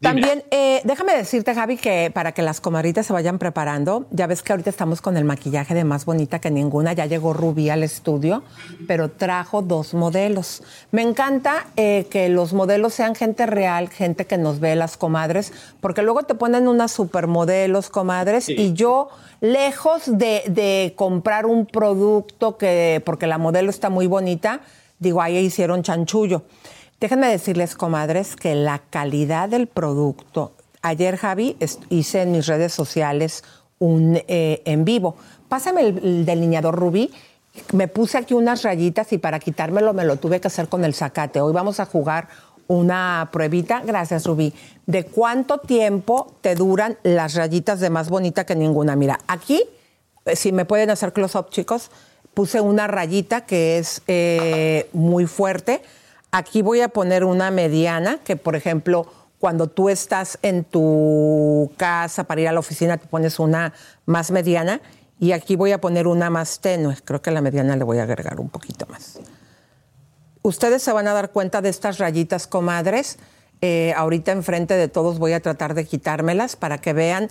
También, 0.00 0.44
eh, 0.50 0.82
déjame 0.84 1.16
decirte, 1.16 1.54
Javi, 1.54 1.78
que 1.78 2.10
para 2.12 2.32
que 2.32 2.42
las 2.42 2.60
comadritas 2.60 3.06
se 3.06 3.14
vayan 3.14 3.38
preparando, 3.38 4.06
ya 4.10 4.26
ves 4.26 4.42
que 4.42 4.52
ahorita 4.52 4.68
estamos 4.68 5.00
con 5.00 5.16
el 5.16 5.24
maquillaje 5.24 5.74
de 5.74 5.84
más 5.84 6.04
bonita 6.04 6.38
que 6.38 6.50
ninguna, 6.50 6.92
ya 6.92 7.06
llegó 7.06 7.32
Rubí 7.32 7.70
al 7.70 7.82
estudio, 7.82 8.42
pero 8.86 9.10
trajo 9.10 9.62
dos 9.62 9.94
modelos. 9.94 10.62
Me 10.90 11.00
encanta 11.00 11.66
eh, 11.76 12.06
que 12.10 12.28
los 12.28 12.52
modelos 12.52 12.92
sean 12.92 13.14
gente 13.14 13.46
real, 13.46 13.88
gente 13.88 14.26
que 14.26 14.36
nos 14.36 14.60
ve 14.60 14.76
las 14.76 14.98
comadres, 14.98 15.52
porque 15.80 16.02
luego 16.02 16.24
te 16.24 16.34
ponen 16.34 16.68
unas 16.68 16.92
supermodelos, 16.92 17.88
comadres, 17.88 18.50
y 18.50 18.74
yo, 18.74 19.08
lejos 19.40 20.02
de, 20.06 20.42
de 20.48 20.92
comprar 20.94 21.46
un 21.46 21.64
producto 21.64 22.58
que, 22.58 23.02
porque 23.06 23.26
la 23.26 23.38
modelo 23.38 23.70
está 23.70 23.88
muy 23.88 24.06
bonita, 24.06 24.60
digo, 24.98 25.22
ahí 25.22 25.38
hicieron 25.38 25.82
chanchullo. 25.82 26.42
Déjenme 27.00 27.28
decirles, 27.28 27.74
comadres, 27.74 28.36
que 28.36 28.54
la 28.54 28.78
calidad 28.78 29.48
del 29.48 29.66
producto. 29.66 30.52
Ayer, 30.82 31.16
Javi, 31.16 31.56
hice 31.90 32.22
en 32.22 32.32
mis 32.32 32.46
redes 32.46 32.72
sociales 32.72 33.44
un 33.78 34.16
eh, 34.28 34.62
en 34.64 34.84
vivo. 34.84 35.16
Pásame 35.48 35.82
el, 35.82 35.98
el 35.98 36.26
delineador 36.26 36.74
Rubí. 36.74 37.10
Me 37.72 37.88
puse 37.88 38.18
aquí 38.18 38.34
unas 38.34 38.62
rayitas 38.62 39.12
y 39.12 39.18
para 39.18 39.38
quitármelo 39.38 39.92
me 39.92 40.04
lo 40.04 40.16
tuve 40.16 40.40
que 40.40 40.48
hacer 40.48 40.68
con 40.68 40.84
el 40.84 40.94
zacate. 40.94 41.40
Hoy 41.40 41.52
vamos 41.52 41.80
a 41.80 41.86
jugar 41.86 42.28
una 42.68 43.28
pruebita, 43.32 43.80
gracias 43.84 44.24
Rubí, 44.24 44.52
de 44.86 45.04
cuánto 45.04 45.58
tiempo 45.58 46.34
te 46.40 46.54
duran 46.54 46.98
las 47.02 47.34
rayitas 47.34 47.80
de 47.80 47.90
más 47.90 48.08
bonita 48.08 48.44
que 48.44 48.56
ninguna. 48.56 48.96
Mira, 48.96 49.20
aquí, 49.26 49.62
eh, 50.24 50.36
si 50.36 50.52
me 50.52 50.64
pueden 50.64 50.90
hacer 50.90 51.12
close-up, 51.12 51.50
chicos, 51.50 51.90
puse 52.34 52.60
una 52.60 52.86
rayita 52.86 53.42
que 53.42 53.78
es 53.78 54.02
eh, 54.06 54.88
muy 54.92 55.26
fuerte. 55.26 55.82
Aquí 56.30 56.62
voy 56.62 56.80
a 56.80 56.88
poner 56.88 57.24
una 57.24 57.50
mediana, 57.50 58.18
que 58.24 58.36
por 58.36 58.56
ejemplo, 58.56 59.06
cuando 59.38 59.68
tú 59.68 59.88
estás 59.88 60.38
en 60.42 60.64
tu 60.64 61.72
casa 61.76 62.24
para 62.24 62.40
ir 62.40 62.48
a 62.48 62.52
la 62.52 62.60
oficina, 62.60 62.96
te 62.96 63.06
pones 63.06 63.38
una 63.38 63.72
más 64.06 64.30
mediana. 64.30 64.80
Y 65.18 65.32
aquí 65.32 65.56
voy 65.56 65.72
a 65.72 65.80
poner 65.80 66.06
una 66.06 66.28
más 66.28 66.60
tenue. 66.60 66.96
Creo 67.04 67.22
que 67.22 67.30
a 67.30 67.32
la 67.32 67.40
mediana 67.40 67.76
le 67.76 67.84
voy 67.84 67.98
a 67.98 68.02
agregar 68.02 68.38
un 68.38 68.50
poquito 68.50 68.86
más. 68.86 69.18
Ustedes 70.42 70.82
se 70.82 70.92
van 70.92 71.08
a 71.08 71.12
dar 71.12 71.30
cuenta 71.30 71.62
de 71.62 71.70
estas 71.70 71.98
rayitas, 71.98 72.46
comadres. 72.46 73.18
Eh, 73.62 73.94
ahorita 73.96 74.32
enfrente 74.32 74.74
de 74.74 74.88
todos 74.88 75.18
voy 75.18 75.32
a 75.32 75.40
tratar 75.40 75.74
de 75.74 75.86
quitármelas 75.86 76.56
para 76.56 76.78
que 76.78 76.92
vean 76.92 77.30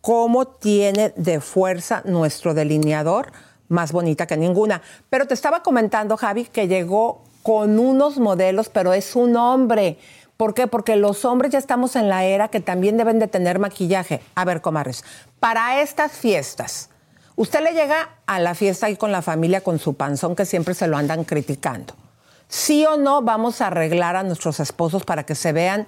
cómo 0.00 0.46
tiene 0.46 1.12
de 1.16 1.40
fuerza 1.40 2.02
nuestro 2.06 2.54
delineador, 2.54 3.32
más 3.68 3.92
bonita 3.92 4.26
que 4.26 4.36
ninguna. 4.36 4.80
Pero 5.10 5.26
te 5.26 5.34
estaba 5.34 5.62
comentando, 5.62 6.16
Javi, 6.16 6.44
que 6.44 6.68
llegó 6.68 7.25
con 7.46 7.78
unos 7.78 8.18
modelos, 8.18 8.68
pero 8.70 8.92
es 8.92 9.14
un 9.14 9.36
hombre. 9.36 9.98
¿Por 10.36 10.52
qué? 10.52 10.66
Porque 10.66 10.96
los 10.96 11.24
hombres 11.24 11.52
ya 11.52 11.60
estamos 11.60 11.94
en 11.94 12.08
la 12.08 12.24
era 12.24 12.48
que 12.48 12.58
también 12.58 12.96
deben 12.96 13.20
de 13.20 13.28
tener 13.28 13.60
maquillaje. 13.60 14.20
A 14.34 14.44
ver, 14.44 14.60
comadres, 14.60 15.04
para 15.38 15.80
estas 15.80 16.10
fiestas, 16.10 16.90
usted 17.36 17.62
le 17.62 17.70
llega 17.70 18.16
a 18.26 18.40
la 18.40 18.56
fiesta 18.56 18.86
ahí 18.86 18.96
con 18.96 19.12
la 19.12 19.22
familia 19.22 19.60
con 19.60 19.78
su 19.78 19.94
panzón 19.94 20.34
que 20.34 20.44
siempre 20.44 20.74
se 20.74 20.88
lo 20.88 20.96
andan 20.96 21.22
criticando. 21.22 21.94
¿Sí 22.48 22.84
o 22.84 22.96
no 22.96 23.22
vamos 23.22 23.60
a 23.60 23.68
arreglar 23.68 24.16
a 24.16 24.24
nuestros 24.24 24.58
esposos 24.58 25.04
para 25.04 25.22
que 25.22 25.36
se 25.36 25.52
vean 25.52 25.86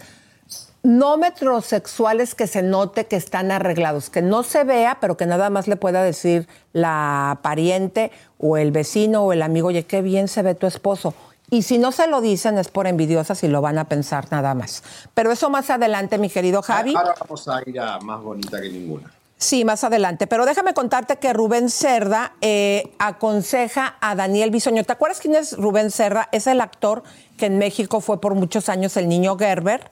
no 0.84 1.16
metrosexuales 1.16 2.36
que 2.36 2.46
se 2.46 2.62
note 2.62 3.06
que 3.06 3.16
están 3.16 3.50
arreglados, 3.50 4.10
que 4.10 4.22
no 4.22 4.44
se 4.44 4.62
vea, 4.62 4.98
pero 5.00 5.16
que 5.16 5.26
nada 5.26 5.50
más 5.50 5.66
le 5.66 5.74
pueda 5.74 6.04
decir 6.04 6.46
la 6.72 7.40
pariente 7.42 8.12
o 8.38 8.56
el 8.56 8.70
vecino 8.70 9.24
o 9.24 9.32
el 9.32 9.42
amigo, 9.42 9.68
oye, 9.68 9.86
qué 9.86 10.02
bien 10.02 10.28
se 10.28 10.42
ve 10.42 10.54
tu 10.54 10.68
esposo. 10.68 11.14
Y 11.50 11.62
si 11.62 11.78
no 11.78 11.92
se 11.92 12.06
lo 12.06 12.20
dicen 12.20 12.58
es 12.58 12.68
por 12.68 12.86
envidiosas 12.86 13.42
y 13.42 13.48
lo 13.48 13.60
van 13.60 13.78
a 13.78 13.84
pensar 13.84 14.26
nada 14.30 14.54
más. 14.54 14.82
Pero 15.14 15.32
eso 15.32 15.48
más 15.48 15.70
adelante, 15.70 16.18
mi 16.18 16.28
querido 16.28 16.62
Javi. 16.62 16.94
Ahora 16.94 17.14
vamos 17.20 17.48
a 17.48 17.62
ir 17.64 17.80
a 17.80 17.98
más 18.00 18.22
bonita 18.22 18.60
que 18.60 18.68
ninguna. 18.68 19.10
Sí, 19.38 19.64
más 19.64 19.84
adelante. 19.84 20.26
Pero 20.26 20.44
déjame 20.44 20.74
contarte 20.74 21.16
que 21.16 21.32
Rubén 21.32 21.70
Cerda 21.70 22.32
eh, 22.40 22.92
aconseja 22.98 23.96
a 24.00 24.16
Daniel 24.16 24.50
Bisoño. 24.50 24.82
¿Te 24.82 24.92
acuerdas 24.92 25.20
quién 25.20 25.36
es 25.36 25.56
Rubén 25.56 25.92
Cerda? 25.92 26.28
Es 26.32 26.48
el 26.48 26.60
actor 26.60 27.04
que 27.36 27.46
en 27.46 27.56
México 27.56 28.00
fue 28.00 28.20
por 28.20 28.34
muchos 28.34 28.68
años 28.68 28.96
el 28.96 29.08
niño 29.08 29.38
Gerber. 29.38 29.90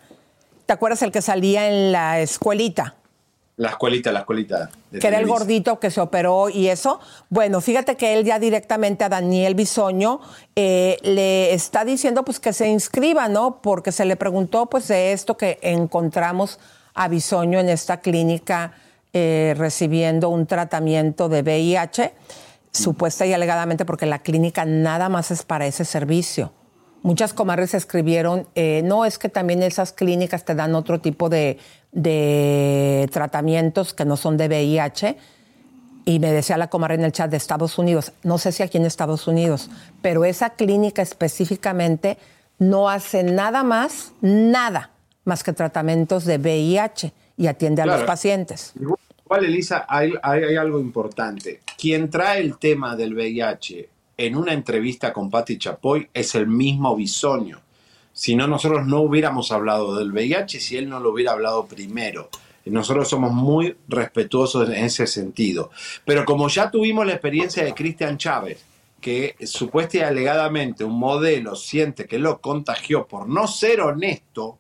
¿Te 0.67 0.73
acuerdas 0.73 1.01
el 1.03 1.13
que 1.13 1.23
salía 1.23 1.69
en 1.69 1.93
la 1.93 2.19
escuelita? 2.19 2.97
La 3.59 3.71
escuelita, 3.71 4.13
la 4.13 4.21
escuelita. 4.21 4.71
de 4.91 4.99
que 4.99 5.07
era 5.07 5.19
el 5.19 5.27
gordito 5.27 5.81
que 5.81 5.91
se 5.91 6.01
operó 6.01 6.51
y 6.51 6.69
eso. 6.69 7.01
Bueno, 7.31 7.63
fíjate 7.63 7.97
que 7.97 8.13
él 8.13 8.25
ya 8.25 8.39
directamente 8.39 9.05
a 9.05 9.09
Daniel 9.09 9.55
Bisoño 9.55 10.21
eh, 10.55 10.99
le 11.03 11.55
está 11.55 11.87
diciendo 11.87 12.23
pues 12.23 12.39
que 12.39 12.53
se 12.53 12.69
inscriba, 12.69 13.29
¿no? 13.29 13.63
Porque 13.63 13.93
se 13.93 14.05
le 14.05 14.17
preguntó 14.17 14.67
pues 14.67 14.89
de 14.89 15.13
esto 15.13 15.39
que 15.39 15.59
encontramos 15.63 16.59
a 16.93 17.09
Bisoño 17.09 17.59
en 17.59 17.71
esta 17.71 18.01
clínica 18.01 18.75
eh, 19.15 19.55
recibiendo 19.57 20.29
un 20.29 20.47
tratamiento 20.47 21.31
de 21.31 21.41
VIH, 21.41 22.13
supuesta 22.73 23.25
y 23.25 23.33
alegadamente 23.33 23.87
porque 23.87 24.05
la 24.05 24.19
clínica 24.19 24.67
nada 24.67 25.09
más 25.09 25.31
es 25.31 25.43
para 25.43 25.67
ese 25.67 25.87
servicio. 25.87 26.53
Muchas 27.03 27.33
comadres 27.33 27.73
escribieron, 27.73 28.49
eh, 28.55 28.83
no 28.85 29.07
es 29.07 29.17
que 29.17 29.31
también 29.31 29.63
esas 29.63 29.93
clínicas 29.93 30.45
te 30.45 30.55
dan 30.55 30.75
otro 30.75 31.01
tipo 31.01 31.31
de, 31.31 31.57
de 31.97 33.09
tratamientos 33.11 33.95
que 33.95 34.05
no 34.05 34.17
son 34.17 34.37
de 34.37 34.47
VIH. 34.49 35.17
Y 36.05 36.21
me 36.21 36.31
decía 36.31 36.57
la 36.57 36.69
comadre 36.69 36.95
en 36.95 37.05
el 37.05 37.11
chat 37.11 37.29
de 37.31 37.37
Estados 37.37 37.79
Unidos, 37.79 38.13
no 38.23 38.39
sé 38.39 38.53
si 38.53 38.63
aquí 38.63 38.77
en 38.79 38.85
Estados 38.87 39.27
Unidos, 39.27 39.69
pero 40.03 40.25
esa 40.25 40.51
clínica 40.51 41.03
específicamente 41.03 42.17
no 42.61 42.89
hace 42.89 43.25
nada 43.25 43.65
más, 43.65 44.13
nada 44.21 44.91
más 45.25 45.43
que 45.43 45.53
tratamientos 45.53 46.25
de 46.25 46.39
VIH 46.39 47.13
y 47.37 47.49
atiende 47.49 47.83
a 47.83 47.87
los 47.87 47.97
pacientes. 48.07 48.73
Igual, 48.81 49.45
Elisa, 49.47 49.85
hay, 49.89 50.13
hay- 50.23 50.45
hay 50.45 50.57
algo 50.57 50.79
importante. 50.79 51.61
Quien 51.77 52.09
trae 52.09 52.41
el 52.41 52.57
tema 52.59 52.95
del 52.95 53.13
VIH 53.15 53.89
en 54.17 54.37
una 54.37 54.53
entrevista 54.53 55.13
con 55.13 55.29
Patti 55.29 55.59
Chapoy 55.59 56.09
es 56.15 56.37
el 56.37 56.47
mismo 56.47 56.95
Bisoño. 56.95 57.59
Si 58.17 58.35
no, 58.35 58.47
nosotros 58.47 58.87
no 58.87 59.03
hubiéramos 59.03 59.53
hablado 59.53 59.99
del 59.99 60.11
VIH 60.11 60.59
si 60.59 60.79
él 60.79 60.89
no 60.89 61.01
lo 61.01 61.11
hubiera 61.11 61.33
hablado 61.33 61.67
primero. 61.67 62.31
Nosotros 62.65 63.09
somos 63.11 63.31
muy 63.31 63.77
respetuosos 63.89 64.71
en 64.71 64.87
ese 64.87 65.07
sentido. 65.07 65.71
Pero 66.07 66.25
como 66.25 66.49
ya 66.49 66.71
tuvimos 66.71 67.05
la 67.05 67.13
experiencia 67.13 67.63
de 67.63 67.75
Cristian 67.75 68.17
Chávez, 68.17 68.65
que 69.03 69.37
supuesta 69.45 69.99
y 69.99 70.01
alegadamente 70.01 70.83
un 70.83 70.99
modelo 70.99 71.57
siente 71.57 72.07
que 72.07 72.19
lo 72.19 72.41
contagió 72.41 73.07
por 73.07 73.29
no 73.29 73.47
ser 73.47 73.83
honesto, 73.83 74.57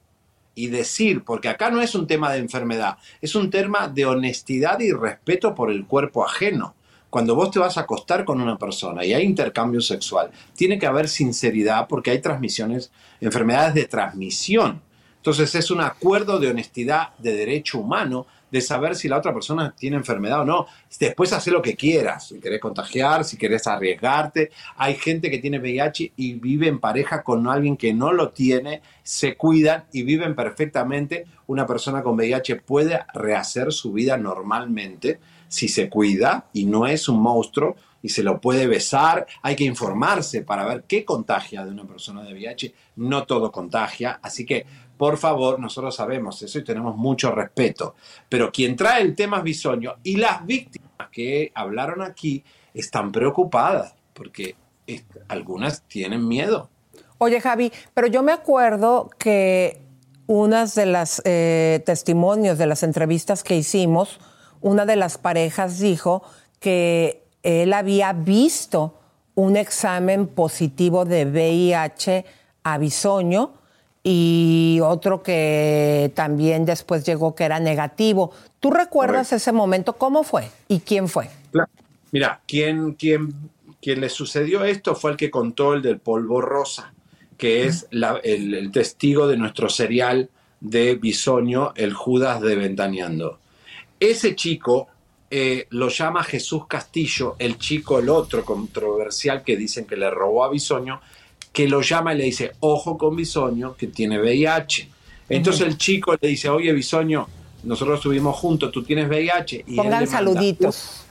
y 0.54 0.66
decir, 0.68 1.24
porque 1.24 1.48
acá 1.48 1.70
no 1.70 1.80
es 1.80 1.94
un 1.94 2.06
tema 2.06 2.32
de 2.32 2.40
enfermedad, 2.40 2.98
es 3.22 3.34
un 3.36 3.48
tema 3.50 3.88
de 3.88 4.04
honestidad 4.04 4.80
y 4.80 4.92
respeto 4.92 5.54
por 5.54 5.70
el 5.70 5.86
cuerpo 5.86 6.26
ajeno. 6.26 6.74
Cuando 7.16 7.34
vos 7.34 7.50
te 7.50 7.58
vas 7.58 7.78
a 7.78 7.80
acostar 7.80 8.26
con 8.26 8.42
una 8.42 8.58
persona 8.58 9.02
y 9.02 9.14
hay 9.14 9.24
intercambio 9.24 9.80
sexual, 9.80 10.30
tiene 10.54 10.78
que 10.78 10.84
haber 10.84 11.08
sinceridad 11.08 11.88
porque 11.88 12.10
hay 12.10 12.18
transmisiones, 12.18 12.92
enfermedades 13.22 13.72
de 13.72 13.86
transmisión. 13.86 14.82
Entonces 15.16 15.54
es 15.54 15.70
un 15.70 15.80
acuerdo 15.80 16.38
de 16.38 16.50
honestidad 16.50 17.16
de 17.16 17.34
derecho 17.34 17.78
humano 17.78 18.26
de 18.50 18.60
saber 18.60 18.94
si 18.94 19.08
la 19.08 19.16
otra 19.16 19.32
persona 19.32 19.74
tiene 19.74 19.96
enfermedad 19.96 20.42
o 20.42 20.44
no. 20.44 20.66
Después 21.00 21.32
hace 21.32 21.50
lo 21.50 21.62
que 21.62 21.74
quieras, 21.74 22.28
si 22.28 22.38
querés 22.38 22.60
contagiar, 22.60 23.24
si 23.24 23.38
querés 23.38 23.66
arriesgarte. 23.66 24.50
Hay 24.76 24.96
gente 24.96 25.30
que 25.30 25.38
tiene 25.38 25.58
VIH 25.58 26.12
y 26.16 26.34
vive 26.34 26.68
en 26.68 26.80
pareja 26.80 27.22
con 27.22 27.48
alguien 27.48 27.78
que 27.78 27.94
no 27.94 28.12
lo 28.12 28.28
tiene, 28.28 28.82
se 29.02 29.38
cuidan 29.38 29.86
y 29.90 30.02
viven 30.02 30.36
perfectamente. 30.36 31.24
Una 31.46 31.66
persona 31.66 32.02
con 32.02 32.14
VIH 32.14 32.56
puede 32.56 33.00
rehacer 33.14 33.72
su 33.72 33.94
vida 33.94 34.18
normalmente 34.18 35.18
si 35.48 35.68
se 35.68 35.88
cuida 35.88 36.46
y 36.52 36.64
no 36.64 36.86
es 36.86 37.08
un 37.08 37.20
monstruo 37.20 37.76
y 38.02 38.08
se 38.08 38.22
lo 38.22 38.40
puede 38.40 38.66
besar. 38.66 39.26
Hay 39.42 39.56
que 39.56 39.64
informarse 39.64 40.42
para 40.42 40.64
ver 40.64 40.84
qué 40.84 41.04
contagia 41.04 41.64
de 41.64 41.70
una 41.70 41.84
persona 41.84 42.22
de 42.22 42.32
VIH. 42.32 42.74
No 42.96 43.24
todo 43.24 43.50
contagia, 43.50 44.18
así 44.22 44.44
que 44.44 44.66
por 44.96 45.18
favor, 45.18 45.60
nosotros 45.60 45.94
sabemos 45.94 46.40
eso 46.42 46.58
y 46.58 46.64
tenemos 46.64 46.96
mucho 46.96 47.30
respeto. 47.30 47.94
Pero 48.28 48.50
quien 48.50 48.76
trae 48.76 49.02
el 49.02 49.14
tema 49.14 49.38
es 49.38 49.42
Bisoño 49.42 49.96
y 50.02 50.16
las 50.16 50.44
víctimas 50.46 51.08
que 51.12 51.52
hablaron 51.54 52.02
aquí 52.02 52.42
están 52.72 53.12
preocupadas 53.12 53.94
porque 54.14 54.56
algunas 55.28 55.82
tienen 55.82 56.26
miedo. 56.26 56.70
Oye, 57.18 57.40
Javi, 57.40 57.72
pero 57.94 58.06
yo 58.06 58.22
me 58.22 58.32
acuerdo 58.32 59.10
que 59.18 59.80
unas 60.26 60.74
de 60.74 60.86
las 60.86 61.22
eh, 61.24 61.82
testimonios 61.84 62.58
de 62.58 62.66
las 62.66 62.82
entrevistas 62.82 63.42
que 63.42 63.56
hicimos, 63.56 64.18
una 64.66 64.84
de 64.84 64.96
las 64.96 65.16
parejas 65.16 65.78
dijo 65.78 66.22
que 66.58 67.22
él 67.44 67.72
había 67.72 68.12
visto 68.12 68.94
un 69.36 69.56
examen 69.56 70.26
positivo 70.26 71.04
de 71.04 71.24
VIH 71.24 72.24
a 72.64 72.76
Bisoño 72.78 73.52
y 74.02 74.80
otro 74.82 75.22
que 75.22 76.10
también 76.16 76.64
después 76.64 77.04
llegó 77.04 77.36
que 77.36 77.44
era 77.44 77.60
negativo. 77.60 78.32
¿Tú 78.58 78.72
recuerdas 78.72 79.32
ese 79.32 79.52
momento? 79.52 79.92
¿Cómo 79.92 80.24
fue? 80.24 80.50
¿Y 80.66 80.80
quién 80.80 81.06
fue? 81.08 81.28
Mira, 82.10 82.40
quien, 82.48 82.94
quien, 82.94 83.34
quien 83.80 84.00
le 84.00 84.08
sucedió 84.08 84.64
esto 84.64 84.96
fue 84.96 85.12
el 85.12 85.16
que 85.16 85.30
contó 85.30 85.74
el 85.74 85.82
del 85.82 86.00
polvo 86.00 86.40
rosa, 86.40 86.92
que 87.38 87.66
es 87.66 87.86
la- 87.90 88.20
el, 88.24 88.52
el 88.54 88.72
testigo 88.72 89.28
de 89.28 89.36
nuestro 89.36 89.68
serial 89.68 90.28
de 90.60 90.96
Bisoño, 90.96 91.72
el 91.76 91.92
Judas 91.92 92.40
de 92.40 92.56
Ventaneando. 92.56 93.38
Ese 93.98 94.34
chico 94.34 94.88
eh, 95.30 95.66
lo 95.70 95.88
llama 95.88 96.22
Jesús 96.22 96.66
Castillo, 96.66 97.36
el 97.38 97.58
chico, 97.58 97.98
el 97.98 98.08
otro 98.08 98.44
controversial 98.44 99.42
que 99.42 99.56
dicen 99.56 99.84
que 99.84 99.96
le 99.96 100.10
robó 100.10 100.44
a 100.44 100.50
Bisoño, 100.50 101.00
que 101.52 101.68
lo 101.68 101.80
llama 101.80 102.14
y 102.14 102.18
le 102.18 102.24
dice, 102.24 102.52
ojo 102.60 102.96
con 102.96 103.16
Bisoño, 103.16 103.74
que 103.76 103.88
tiene 103.88 104.20
VIH. 104.20 104.88
Entonces 105.28 105.66
el 105.66 105.76
chico 105.78 106.14
le 106.20 106.28
dice, 106.28 106.48
oye 106.48 106.72
Bisoño, 106.72 107.26
nosotros 107.64 107.98
estuvimos 107.98 108.36
juntos, 108.36 108.70
tú 108.70 108.84
tienes 108.84 109.08
VIH. 109.08 109.64
Y 109.66 109.70
él 109.70 109.76
Pongan 109.76 109.84
le 109.86 109.90
manda 109.90 110.06
saluditos. 110.06 111.06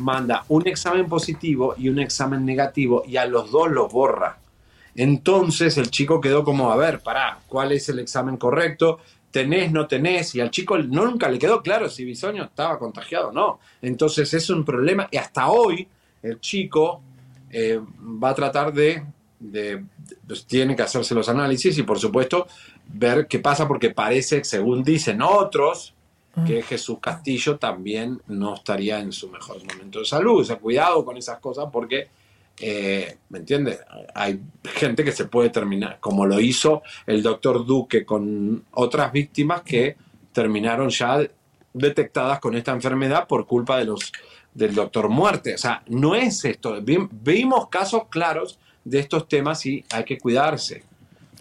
manda 0.00 0.44
un 0.48 0.66
examen 0.66 1.06
positivo 1.08 1.74
y 1.78 1.88
un 1.88 2.00
examen 2.00 2.44
negativo 2.44 3.04
y 3.06 3.18
a 3.18 3.26
los 3.26 3.50
dos 3.52 3.70
los 3.70 3.92
borra. 3.92 4.38
Entonces 4.96 5.78
el 5.78 5.90
chico 5.90 6.20
quedó 6.20 6.42
como, 6.42 6.72
a 6.72 6.76
ver, 6.76 7.00
pará, 7.00 7.38
¿cuál 7.46 7.70
es 7.72 7.88
el 7.88 8.00
examen 8.00 8.36
correcto? 8.36 8.98
¿Tenés, 9.30 9.70
no 9.70 9.86
tenés? 9.86 10.34
Y 10.34 10.40
al 10.40 10.50
chico 10.50 10.76
nunca 10.78 11.28
le 11.28 11.38
quedó 11.38 11.62
claro 11.62 11.88
si 11.88 12.04
Bisoño 12.04 12.44
estaba 12.44 12.78
contagiado 12.78 13.28
o 13.28 13.32
no. 13.32 13.60
Entonces 13.80 14.32
es 14.34 14.50
un 14.50 14.64
problema 14.64 15.08
y 15.10 15.16
hasta 15.16 15.48
hoy 15.48 15.86
el 16.22 16.40
chico 16.40 17.00
eh, 17.50 17.80
va 18.22 18.30
a 18.30 18.34
tratar 18.34 18.72
de, 18.72 19.04
de- 19.38 19.84
pues, 20.26 20.44
tiene 20.46 20.74
que 20.76 20.82
hacerse 20.82 21.14
los 21.14 21.28
análisis 21.28 21.76
y 21.78 21.82
por 21.84 21.98
supuesto 21.98 22.46
ver 22.86 23.26
qué 23.28 23.38
pasa 23.38 23.68
porque 23.68 23.90
parece, 23.90 24.42
según 24.44 24.82
dicen 24.82 25.22
otros, 25.22 25.94
que 26.46 26.62
Jesús 26.62 26.98
Castillo 27.00 27.58
también 27.58 28.20
no 28.28 28.54
estaría 28.54 29.00
en 29.00 29.12
su 29.12 29.28
mejor 29.28 29.58
momento 29.64 29.98
de 29.98 30.04
salud. 30.04 30.40
O 30.40 30.44
sea, 30.44 30.56
cuidado 30.56 31.04
con 31.04 31.16
esas 31.16 31.38
cosas 31.40 31.66
porque, 31.72 32.08
eh, 32.60 33.16
¿me 33.30 33.38
entiendes? 33.38 33.80
Hay 34.14 34.40
gente 34.74 35.02
que 35.04 35.12
se 35.12 35.24
puede 35.24 35.50
terminar, 35.50 35.98
como 36.00 36.26
lo 36.26 36.38
hizo 36.40 36.82
el 37.06 37.22
doctor 37.22 37.64
Duque 37.66 38.04
con 38.04 38.64
otras 38.72 39.12
víctimas 39.12 39.62
que 39.62 39.96
terminaron 40.32 40.90
ya 40.90 41.18
detectadas 41.72 42.40
con 42.40 42.54
esta 42.56 42.72
enfermedad 42.72 43.26
por 43.26 43.46
culpa 43.46 43.78
de 43.78 43.84
los 43.86 44.12
del 44.52 44.74
doctor 44.74 45.08
muerte. 45.08 45.54
O 45.54 45.58
sea, 45.58 45.82
no 45.86 46.14
es 46.14 46.44
esto. 46.44 46.80
Vi- 46.82 47.08
Vimos 47.10 47.68
casos 47.68 48.04
claros 48.08 48.58
de 48.84 48.98
estos 48.98 49.28
temas 49.28 49.64
y 49.66 49.84
hay 49.90 50.04
que 50.04 50.18
cuidarse. 50.18 50.82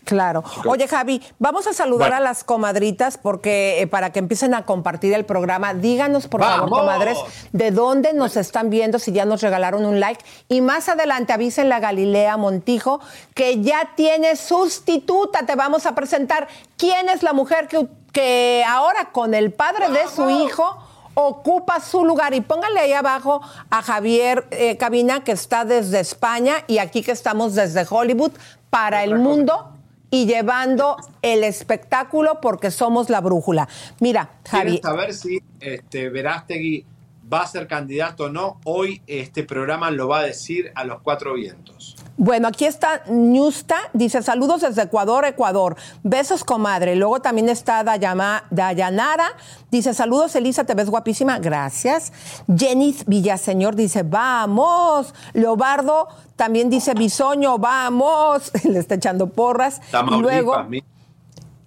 Claro. 0.09 0.43
Oye, 0.65 0.87
Javi, 0.87 1.21
vamos 1.37 1.67
a 1.67 1.73
saludar 1.73 2.09
Bueno. 2.09 2.15
a 2.15 2.19
las 2.29 2.43
comadritas 2.43 3.19
porque 3.19 3.79
eh, 3.79 3.85
para 3.85 4.11
que 4.11 4.17
empiecen 4.17 4.55
a 4.55 4.65
compartir 4.65 5.13
el 5.13 5.23
programa, 5.23 5.75
díganos 5.75 6.27
por 6.27 6.41
favor, 6.41 6.67
comadres, 6.67 7.15
de 7.51 7.69
dónde 7.69 8.13
nos 8.13 8.35
están 8.35 8.71
viendo, 8.71 8.97
si 8.97 9.11
ya 9.11 9.25
nos 9.25 9.41
regalaron 9.41 9.85
un 9.85 9.99
like. 9.99 10.25
Y 10.47 10.61
más 10.61 10.89
adelante 10.89 11.31
avisen 11.31 11.71
a 11.71 11.79
Galilea 11.79 12.37
Montijo 12.37 12.99
que 13.35 13.61
ya 13.61 13.91
tiene 13.95 14.35
sustituta. 14.35 15.45
Te 15.45 15.55
vamos 15.55 15.85
a 15.85 15.93
presentar 15.93 16.47
quién 16.75 17.07
es 17.07 17.21
la 17.21 17.33
mujer 17.33 17.67
que, 17.67 17.87
que 18.11 18.63
ahora 18.67 19.11
con 19.11 19.35
el 19.35 19.53
padre 19.53 19.89
de 19.89 20.07
su 20.07 20.27
hijo 20.31 20.75
ocupa 21.13 21.79
su 21.81 22.03
lugar. 22.03 22.33
Y 22.33 22.41
pónganle 22.41 22.79
ahí 22.79 22.93
abajo 22.93 23.41
a 23.69 23.83
Javier 23.83 24.47
eh, 24.49 24.75
Cabina, 24.77 25.23
que 25.23 25.33
está 25.33 25.65
desde 25.65 25.99
España, 25.99 26.55
y 26.65 26.79
aquí 26.79 27.03
que 27.03 27.11
estamos 27.11 27.53
desde 27.53 27.85
Hollywood 27.87 28.31
para 28.71 29.03
el 29.03 29.19
mundo 29.19 29.75
y 30.11 30.25
llevando 30.25 30.97
el 31.21 31.43
espectáculo 31.43 32.39
porque 32.41 32.71
somos 32.71 33.09
la 33.09 33.21
brújula. 33.21 33.67
Mira, 33.99 34.31
Javi, 34.49 34.79
¿Quieres 34.79 34.81
saber 34.81 35.13
si 35.13 35.41
este, 35.59 36.09
Verástegui 36.09 36.85
va 37.31 37.41
a 37.43 37.47
ser 37.47 37.67
candidato 37.67 38.25
o 38.25 38.29
no? 38.29 38.59
Hoy 38.63 39.01
este 39.07 39.43
programa 39.43 39.91
lo 39.91 40.07
va 40.07 40.19
a 40.19 40.23
decir 40.23 40.71
a 40.75 40.83
los 40.83 41.01
cuatro 41.01 41.33
vientos. 41.33 41.95
Bueno, 42.21 42.49
aquí 42.49 42.65
está 42.65 43.01
Ñusta, 43.07 43.77
dice 43.93 44.21
saludos 44.21 44.59
desde 44.61 44.81
Ecuador, 44.81 45.23
Ecuador. 45.23 45.77
Besos, 46.03 46.43
comadre. 46.43 46.97
Luego 46.97 47.21
también 47.21 47.47
está 47.47 47.81
Dayama- 47.83 48.43
Dayanara, 48.49 49.25
dice 49.71 49.93
saludos, 49.93 50.35
Elisa, 50.35 50.65
te 50.65 50.73
ves 50.73 50.89
guapísima. 50.89 51.39
Gracias. 51.39 52.11
Jenny 52.53 52.93
Villaseñor 53.07 53.75
dice, 53.75 54.03
vamos. 54.03 55.13
Leobardo 55.31 56.09
también 56.35 56.69
dice, 56.69 56.93
Bisoño, 56.93 57.57
vamos. 57.57 58.51
Le 58.65 58.79
está 58.79 58.95
echando 58.95 59.27
porras. 59.27 59.79
Y 59.87 59.91
Tamaulipas, 59.91 60.21
luego, 60.21 60.63
mi- 60.65 60.83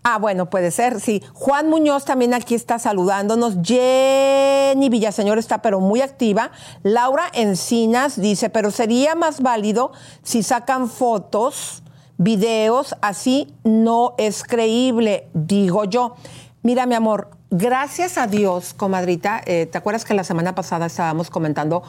Ah, 0.05 0.19
bueno, 0.19 0.51
puede 0.51 0.73
ser, 0.73 1.01
sí. 1.01 1.23
Juan 1.33 1.71
Muñoz 1.71 2.05
también 2.05 2.35
aquí 2.35 2.57
está 2.57 2.81
saludándonos. 2.81 3.59
Jenny 3.63 4.89
Villaseñor 4.89 5.39
está 5.39 5.63
pero 5.63 5.79
muy 5.79 6.01
activa. 6.01 6.51
Laura 6.83 7.25
Encinas 7.33 8.21
dice, 8.21 8.51
pero 8.51 8.73
sería 8.73 9.15
más 9.15 9.41
válido 9.41 9.93
si 10.25 10.43
sacan 10.43 10.89
fotos, 10.89 11.85
videos, 12.19 12.97
así 13.01 13.55
no 13.63 14.15
es 14.19 14.43
creíble, 14.43 15.29
digo 15.35 15.85
yo. 15.85 16.17
Mira, 16.63 16.87
mi 16.87 16.97
amor, 16.97 17.31
gracias 17.51 18.19
a 18.19 18.27
Dios, 18.27 18.75
comadrita, 18.75 19.41
eh, 19.47 19.67
¿te 19.67 19.79
acuerdas 19.79 20.05
que 20.05 20.15
la 20.15 20.25
semana 20.25 20.55
pasada 20.55 20.87
estábamos 20.87 21.31
comentando 21.31 21.83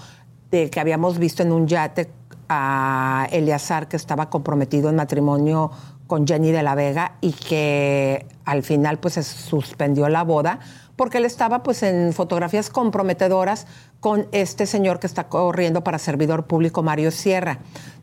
de 0.52 0.69
que 0.69 0.80
habíamos 0.80 1.17
visto 1.17 1.41
en 1.41 1.52
un 1.52 1.67
yate 1.67 2.12
a 2.49 3.28
Eleazar 3.32 3.88
que 3.88 3.97
estaba 3.97 4.30
comprometido 4.30 4.89
en 4.89 4.95
matrimonio 4.95 5.71
con 6.13 6.28
Jenny 6.28 6.52
de 6.52 6.62
la 6.62 6.76
Vega 6.76 7.13
y 7.21 7.32
que 7.32 8.28
al 8.45 8.62
final 8.62 8.99
pues 8.99 9.15
se 9.15 9.23
suspendió 9.23 10.08
la 10.10 10.23
boda 10.23 10.60
porque 10.95 11.17
él 11.17 11.26
estaba 11.26 11.63
pues 11.63 11.82
en 11.82 12.13
fotografías 12.13 12.69
comprometedoras 12.69 13.65
con 13.99 14.28
este 14.32 14.67
señor 14.67 14.99
que 14.99 15.08
está 15.08 15.28
corriendo 15.28 15.84
para 15.84 15.97
servidor 15.97 16.45
público 16.45 16.84
Mario 16.84 17.10
Sierra. 17.10 17.62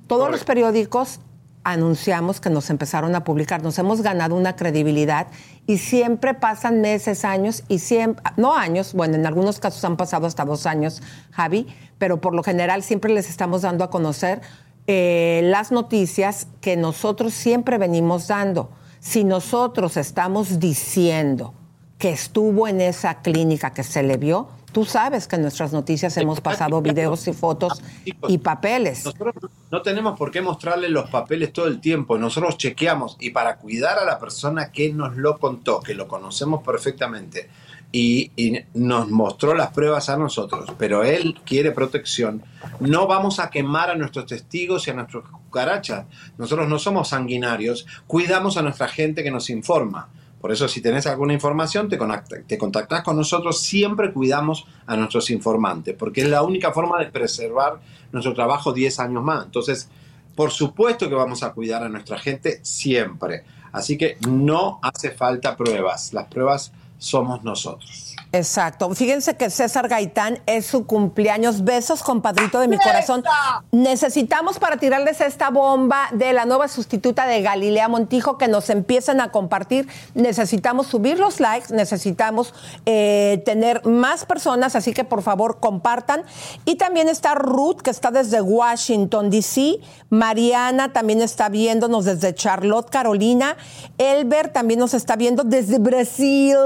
Todos 0.09 0.29
los 0.29 0.43
periódicos 0.43 1.21
anunciamos 1.63 2.41
que 2.41 2.51
nos 2.51 2.69
empezaron 2.71 3.15
a 3.15 3.23
publicar, 3.23 3.63
nos 3.63 3.79
hemos 3.79 4.03
ganado 4.03 4.35
una 4.35 4.57
credibilidad 4.57 5.29
y 5.69 5.79
siempre 5.79 6.35
pasan 6.35 6.81
meses, 6.81 7.25
años 7.25 7.63
y 7.69 7.79
siempre, 7.79 8.25
no 8.37 8.57
años, 8.57 8.93
bueno, 8.93 9.15
en 9.15 9.25
algunos 9.25 9.61
casos 9.61 9.85
han 9.85 9.97
pasado 9.97 10.27
hasta 10.27 10.45
dos 10.45 10.67
años, 10.67 11.01
Javi, 11.31 11.69
pero 11.99 12.21
por 12.21 12.35
lo 12.35 12.43
general 12.43 12.83
siempre 12.83 13.13
les 13.13 13.31
estamos 13.31 13.63
dando 13.63 13.85
a 13.85 13.91
conocer 13.91 14.41
eh, 14.87 15.41
las 15.45 15.73
noticias 15.73 16.47
que 16.61 16.77
nosotros 16.77 17.35
siempre 17.35 17.79
venimos 17.79 18.29
dando. 18.29 18.71
Si 18.99 19.25
nosotros 19.25 19.97
estamos 19.97 20.59
diciendo 20.59 21.55
que 21.99 22.11
estuvo 22.11 22.67
en 22.67 22.81
esa 22.81 23.23
clínica 23.23 23.73
que 23.73 23.83
se 23.83 24.03
le 24.03 24.17
vio, 24.17 24.49
tú 24.73 24.85
sabes 24.85 25.27
que 25.27 25.37
en 25.37 25.43
nuestras 25.43 25.73
noticias 25.73 26.17
hemos 26.17 26.41
pasado 26.41 26.81
videos 26.81 27.27
y 27.29 27.33
fotos 27.33 27.83
y 28.05 28.39
papeles. 28.39 29.05
Nosotros 29.05 29.35
no 29.71 29.83
tenemos 29.83 30.19
por 30.19 30.31
qué 30.31 30.41
mostrarle 30.41 30.89
los 30.89 31.09
papeles 31.11 31.53
todo 31.53 31.67
el 31.67 31.81
tiempo. 31.81 32.19
Nosotros 32.19 32.57
chequeamos 32.57 33.17
y 33.21 33.31
para 33.31 33.57
cuidar 33.57 33.99
a 33.99 34.05
la 34.05 34.19
persona 34.19 34.73
que 34.73 34.93
nos 34.93 35.17
lo 35.17 35.39
contó, 35.39 35.81
que 35.81 35.95
lo 35.95 36.09
conocemos 36.09 36.63
perfectamente, 36.63 37.49
y, 37.93 38.31
y, 38.37 38.65
nos 38.75 39.11
mostró 39.11 39.55
las 39.55 39.71
pruebas 39.71 40.09
a 40.09 40.17
nosotros, 40.17 40.71
pero 40.79 41.03
él 41.03 41.39
quiere 41.45 41.73
protección, 41.73 42.43
no 42.79 43.07
vamos 43.07 43.41
a 43.41 43.51
quemar 43.51 43.91
a 43.91 43.97
nuestros 43.97 44.27
testigos 44.27 44.87
y 44.87 44.91
a 44.91 44.95
nuestros 44.95 45.29
cucarachas. 45.29 46.07
Nosotros 46.39 46.69
no 46.69 46.79
somos 46.79 47.09
sanguinarios, 47.09 47.87
cuidamos 48.07 48.57
a 48.57 48.63
nuestra 48.63 48.89
gente 48.89 49.23
que 49.23 49.31
nos 49.31 49.51
informa. 49.51 50.09
Por 50.41 50.53
eso 50.53 50.69
si 50.69 50.81
tenés 50.81 51.07
alguna 51.07 51.35
información, 51.35 51.89
te, 51.89 51.99
te 52.47 52.59
contactás 52.59 53.03
con 53.03 53.17
nosotros, 53.17 53.61
siempre 53.61 54.13
cuidamos 54.13 54.67
a 54.87 54.97
nuestros 54.97 55.31
informantes, 55.31 55.95
porque 55.99 56.23
es 56.23 56.29
la 56.29 56.43
única 56.43 56.73
forma 56.73 56.99
de 56.99 57.07
preservar 57.07 57.81
nuestro 58.11 58.33
trabajo 58.33 58.73
10 58.73 59.01
años 59.01 59.23
más. 59.23 59.45
Entonces, 59.45 59.91
por 60.35 60.51
supuesto 60.51 61.09
que 61.09 61.15
vamos 61.15 61.43
a 61.43 61.53
cuidar 61.53 61.83
a 61.83 61.91
nuestra 61.91 62.19
gente 62.19 62.61
siempre. 62.63 63.45
Así 63.73 63.99
que 63.99 64.17
no 64.27 64.79
hace 64.83 65.11
falta 65.11 65.57
pruebas. 65.57 66.15
Las 66.15 66.29
pruebas 66.29 66.73
somos 67.01 67.43
nosotros. 67.43 68.10
Exacto. 68.33 68.95
Fíjense 68.95 69.37
que 69.37 69.51
César 69.51 69.89
Gaitán 69.89 70.39
es 70.47 70.65
su 70.67 70.87
cumpleaños. 70.87 71.65
Besos, 71.65 72.03
compadrito 72.03 72.61
de 72.61 72.69
mi 72.69 72.79
corazón. 72.79 73.25
Necesitamos 73.73 74.61
para 74.61 74.77
tirarles 74.77 75.21
esta 75.21 75.51
bomba 75.51 76.09
de 76.13 76.33
la 76.33 76.45
nueva 76.45 76.69
sustituta 76.69 77.27
de 77.27 77.43
Galilea 77.43 77.89
Montijo 77.89 78.39
que 78.39 78.47
nos 78.47 78.71
empiecen 78.71 79.21
a 79.21 79.33
compartir. 79.33 79.89
Necesitamos 80.15 80.87
subir 80.87 81.19
los 81.19 81.41
likes, 81.41 81.75
necesitamos 81.75 82.55
eh, 82.87 83.43
tener 83.45 83.85
más 83.85 84.25
personas, 84.25 84.77
así 84.77 84.93
que 84.93 85.03
por 85.03 85.23
favor 85.23 85.59
compartan. 85.59 86.23
Y 86.65 86.77
también 86.77 87.09
está 87.09 87.35
Ruth, 87.35 87.81
que 87.83 87.91
está 87.91 88.13
desde 88.13 88.41
Washington, 88.41 89.31
D.C. 89.31 89.81
Mariana 90.09 90.93
también 90.93 91.21
está 91.21 91.49
viéndonos 91.49 92.05
desde 92.05 92.33
Charlotte, 92.33 92.91
Carolina. 92.91 93.57
Elber 93.99 94.53
también 94.53 94.79
nos 94.79 94.95
está 94.95 95.17
viendo 95.17 95.43
desde 95.43 95.79
Brasil 95.79 96.57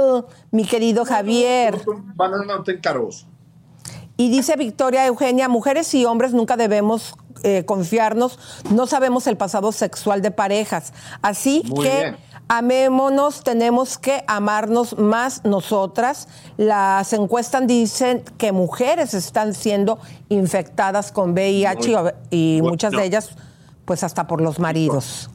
mi 0.54 0.64
querido 0.64 1.04
Javier. 1.04 1.84
Y 4.16 4.30
dice 4.30 4.54
Victoria 4.54 5.04
Eugenia, 5.04 5.48
mujeres 5.48 5.92
y 5.94 6.04
hombres 6.04 6.32
nunca 6.32 6.56
debemos 6.56 7.16
eh, 7.42 7.64
confiarnos, 7.66 8.38
no 8.70 8.86
sabemos 8.86 9.26
el 9.26 9.36
pasado 9.36 9.72
sexual 9.72 10.22
de 10.22 10.30
parejas. 10.30 10.92
Así 11.22 11.64
que 11.82 12.14
amémonos, 12.46 13.42
tenemos 13.42 13.98
que 13.98 14.22
amarnos 14.28 14.96
más 14.96 15.44
nosotras. 15.44 16.28
Las 16.56 17.12
encuestas 17.12 17.66
dicen 17.66 18.22
que 18.38 18.52
mujeres 18.52 19.12
están 19.12 19.54
siendo 19.54 19.98
infectadas 20.28 21.10
con 21.10 21.32
VIH 21.32 22.14
y, 22.30 22.60
muchas 22.62 22.92
de 22.92 23.04
ellas 23.04 23.30
pues 23.84 24.04
hasta 24.04 24.28
por 24.28 24.40
los 24.40 24.60
maridos 24.60 25.30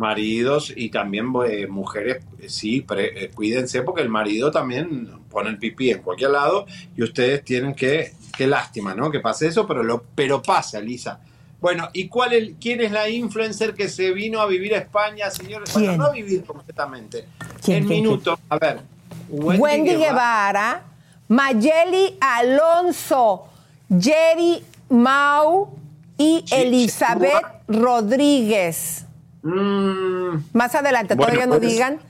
maridos 0.00 0.72
y 0.74 0.90
también 0.90 1.32
eh, 1.46 1.68
mujeres, 1.68 2.24
sí, 2.48 2.84
eh, 2.96 3.30
cuídense 3.32 3.82
porque 3.82 4.02
el 4.02 4.08
marido 4.08 4.50
también 4.50 5.08
pone 5.30 5.50
el 5.50 5.58
pipí 5.58 5.90
en 5.90 6.02
cualquier 6.02 6.30
lado 6.30 6.66
y 6.96 7.02
ustedes 7.04 7.44
tienen 7.44 7.74
que, 7.74 8.14
qué 8.36 8.48
lástima, 8.48 8.94
¿no? 8.94 9.10
Que 9.10 9.20
pase 9.20 9.46
eso, 9.46 9.66
pero, 9.66 9.84
lo, 9.84 10.02
pero 10.14 10.42
pasa, 10.42 10.80
Lisa. 10.80 11.20
Bueno, 11.60 11.90
¿y 11.92 12.08
cuál 12.08 12.32
el, 12.32 12.56
quién 12.58 12.80
es 12.80 12.90
la 12.90 13.08
influencer 13.08 13.74
que 13.74 13.88
se 13.88 14.12
vino 14.12 14.40
a 14.40 14.46
vivir 14.46 14.74
a 14.74 14.78
España, 14.78 15.30
señores? 15.30 15.72
Bueno, 15.74 15.96
no 15.96 16.04
a 16.06 16.12
vivir 16.12 16.42
completamente. 16.42 17.26
En 17.66 17.86
minutos, 17.86 18.38
a 18.48 18.58
ver. 18.58 18.80
Wendy, 19.28 19.94
Guevara, 19.96 20.82
Mayeli 21.28 22.16
Alonso, 22.20 23.46
Jerry 23.88 24.64
Mau 24.88 25.68
y 26.16 26.44
Elizabeth 26.50 27.44
Rodríguez. 27.68 29.04
Mm. 29.42 30.44
Más 30.52 30.74
adelante, 30.74 31.16
todavía 31.16 31.46
no 31.46 31.58
digan 31.58 32.00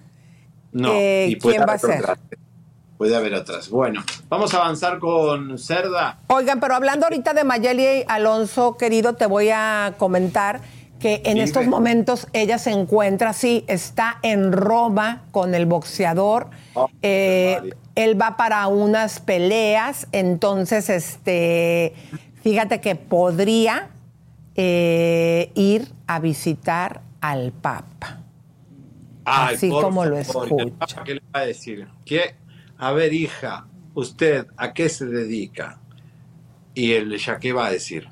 eh, 0.73 1.39
quién 1.41 1.63
va 1.63 1.75
a 1.75 1.79
ser. 1.79 2.05
Puede 2.99 3.17
haber 3.17 3.33
otras. 3.35 3.71
Bueno, 3.71 4.03
vamos 4.29 4.53
a 4.53 4.59
avanzar 4.59 4.99
con 4.99 5.59
Cerda. 5.59 6.19
Oigan, 6.27 6.61
pero 6.61 6.75
hablando 6.75 7.07
ahorita 7.07 7.33
de 7.33 7.45
Mayeli 7.45 8.05
Alonso, 8.07 8.77
querido, 8.77 9.15
te 9.15 9.25
voy 9.25 9.49
a 9.51 9.95
comentar 9.97 10.61
que 10.99 11.23
en 11.25 11.39
estos 11.39 11.67
momentos 11.67 12.27
ella 12.35 12.59
se 12.59 12.73
encuentra, 12.73 13.33
sí, 13.33 13.65
está 13.69 14.19
en 14.23 14.53
Roma 14.53 15.23
con 15.31 15.55
el 15.55 15.65
boxeador. 15.65 16.49
Oh, 16.75 16.91
eh, 17.01 17.73
él 17.95 18.21
va 18.21 18.37
para 18.37 18.67
unas 18.67 19.19
peleas, 19.19 20.07
entonces, 20.13 20.91
este, 20.91 21.95
fíjate 22.43 22.83
que 22.83 22.97
podría 22.97 23.89
eh, 24.57 25.51
ir 25.55 25.89
a 26.07 26.21
visitar 26.21 27.01
al 27.21 27.53
Papa. 27.53 28.19
Así 29.25 29.71
como 29.71 30.05
lo 30.05 30.17
escucha. 30.17 31.05
¿Qué 31.05 31.15
le 31.15 31.23
va 31.35 31.41
a 31.41 31.47
decir? 31.47 31.89
¿Qué? 32.05 32.35
A 32.79 32.93
ver, 32.93 33.13
hija, 33.13 33.67
¿usted 33.95 34.47
a 34.57 34.73
qué 34.73 34.89
se 34.89 35.07
dedica? 35.07 35.79
Y 36.75 36.93
él 36.93 37.17
ya 37.19 37.39
qué 37.39 37.53
va 37.53 37.67
a 37.67 37.71
decir. 37.71 38.09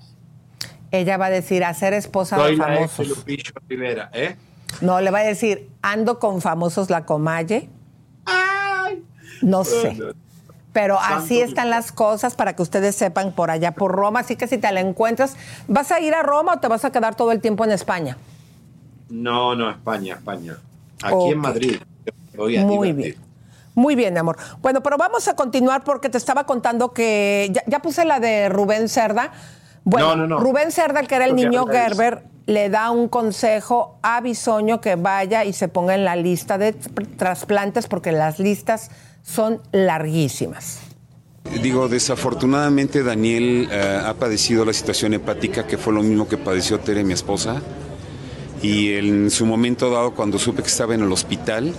Ella 0.90 1.16
va 1.16 1.26
a 1.26 1.30
decir 1.30 1.64
a 1.64 1.74
ser 1.74 1.92
esposa 1.92 2.36
de 2.46 2.56
famosos. 2.56 3.24
Rivera, 3.68 4.10
¿eh? 4.12 4.36
No, 4.80 5.00
le 5.00 5.10
va 5.10 5.20
a 5.20 5.24
decir, 5.24 5.70
ando 5.82 6.18
con 6.18 6.40
famosos 6.40 6.90
la 6.90 7.04
comalle. 7.04 7.68
Ay. 8.24 9.04
No 9.42 9.64
sé. 9.64 9.98
Pero 10.72 10.98
así 11.00 11.40
están 11.40 11.70
las 11.70 11.92
cosas 11.92 12.34
para 12.34 12.54
que 12.54 12.62
ustedes 12.62 12.94
sepan 12.94 13.32
por 13.32 13.50
allá, 13.50 13.72
por 13.72 13.92
Roma. 13.92 14.20
Así 14.20 14.36
que 14.36 14.46
si 14.46 14.58
te 14.58 14.70
la 14.70 14.80
encuentras, 14.80 15.36
¿vas 15.66 15.90
a 15.90 16.00
ir 16.00 16.14
a 16.14 16.22
Roma 16.22 16.54
o 16.54 16.58
te 16.60 16.68
vas 16.68 16.84
a 16.84 16.92
quedar 16.92 17.14
todo 17.16 17.32
el 17.32 17.40
tiempo 17.40 17.64
en 17.64 17.72
España? 17.72 18.16
No, 19.08 19.54
no, 19.54 19.70
España, 19.70 20.14
España. 20.14 20.56
Aquí 21.02 21.30
en 21.30 21.38
Madrid. 21.38 21.76
Voy 22.36 22.56
a 22.56 22.64
Muy 22.64 22.92
bien. 22.92 23.16
Muy 23.74 23.94
bien, 23.94 24.18
amor. 24.18 24.36
Bueno, 24.60 24.82
pero 24.82 24.96
vamos 24.96 25.28
a 25.28 25.36
continuar 25.36 25.84
porque 25.84 26.08
te 26.08 26.18
estaba 26.18 26.44
contando 26.44 26.92
que 26.92 27.52
ya, 27.66 27.78
puse 27.78 28.04
la 28.04 28.18
de 28.18 28.48
Rubén 28.48 28.88
Cerda. 28.88 29.32
Bueno, 29.84 30.16
no, 30.16 30.26
no, 30.26 30.26
no. 30.26 30.38
Rubén 30.40 30.72
Cerda, 30.72 31.02
que 31.04 31.14
era 31.14 31.26
el 31.26 31.36
niño 31.36 31.64
Gerber, 31.66 32.24
le 32.46 32.70
da 32.70 32.90
un 32.90 33.08
consejo 33.08 33.98
a 34.02 34.20
Bisoño 34.20 34.80
que 34.80 34.96
vaya 34.96 35.44
y 35.44 35.52
se 35.52 35.68
ponga 35.68 35.94
en 35.94 36.04
la 36.04 36.16
lista 36.16 36.58
de 36.58 36.72
trasplantes 36.72 37.86
porque 37.86 38.10
las 38.10 38.40
listas 38.40 38.90
son 39.22 39.62
larguísimas. 39.70 40.80
Digo, 41.62 41.88
desafortunadamente 41.88 43.04
Daniel 43.04 43.68
eh, 43.70 44.00
ha 44.04 44.14
padecido 44.14 44.64
la 44.64 44.72
situación 44.72 45.14
hepática 45.14 45.66
que 45.66 45.78
fue 45.78 45.92
lo 45.92 46.02
mismo 46.02 46.26
que 46.26 46.36
padeció 46.36 46.80
Tere, 46.80 47.04
mi 47.04 47.12
esposa 47.12 47.62
y 48.62 48.92
en 48.94 49.30
su 49.30 49.46
momento 49.46 49.90
dado 49.90 50.12
cuando 50.12 50.38
supe 50.38 50.62
que 50.62 50.68
estaba 50.68 50.94
en 50.94 51.02
el 51.02 51.12
hospital, 51.12 51.74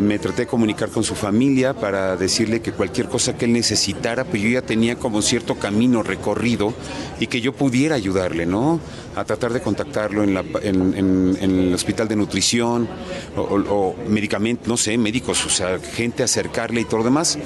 me 0.00 0.18
traté 0.18 0.42
de 0.42 0.46
comunicar 0.46 0.88
con 0.90 1.04
su 1.04 1.14
familia 1.14 1.74
para 1.74 2.16
decirle 2.16 2.60
que 2.62 2.72
cualquier 2.72 3.08
cosa 3.08 3.36
que 3.36 3.44
él 3.44 3.52
necesitara, 3.52 4.24
pues 4.24 4.42
yo 4.42 4.48
ya 4.48 4.62
tenía 4.62 4.96
como 4.96 5.20
cierto 5.22 5.56
camino 5.56 6.02
recorrido 6.02 6.72
y 7.20 7.26
que 7.26 7.40
yo 7.40 7.52
pudiera 7.52 7.94
ayudarle, 7.94 8.46
¿no? 8.46 8.80
A 9.14 9.24
tratar 9.24 9.52
de 9.52 9.60
contactarlo 9.60 10.22
en, 10.24 10.32
la, 10.34 10.42
en, 10.62 10.94
en- 10.96 11.36
en 11.40 11.58
el 11.58 11.74
hospital 11.74 12.08
de 12.08 12.16
nutrición 12.16 12.88
o, 13.36 13.40
o- 13.42 13.74
o 13.74 13.96
medicamentos, 14.08 14.66
no 14.68 14.76
sé, 14.76 14.96
médicos, 14.96 15.44
o 15.44 15.50
sea, 15.50 15.78
gente 15.78 16.22
acercarle 16.22 16.80
y 16.80 16.84
todo 16.84 16.98
lo 16.98 17.04
demás. 17.04 17.38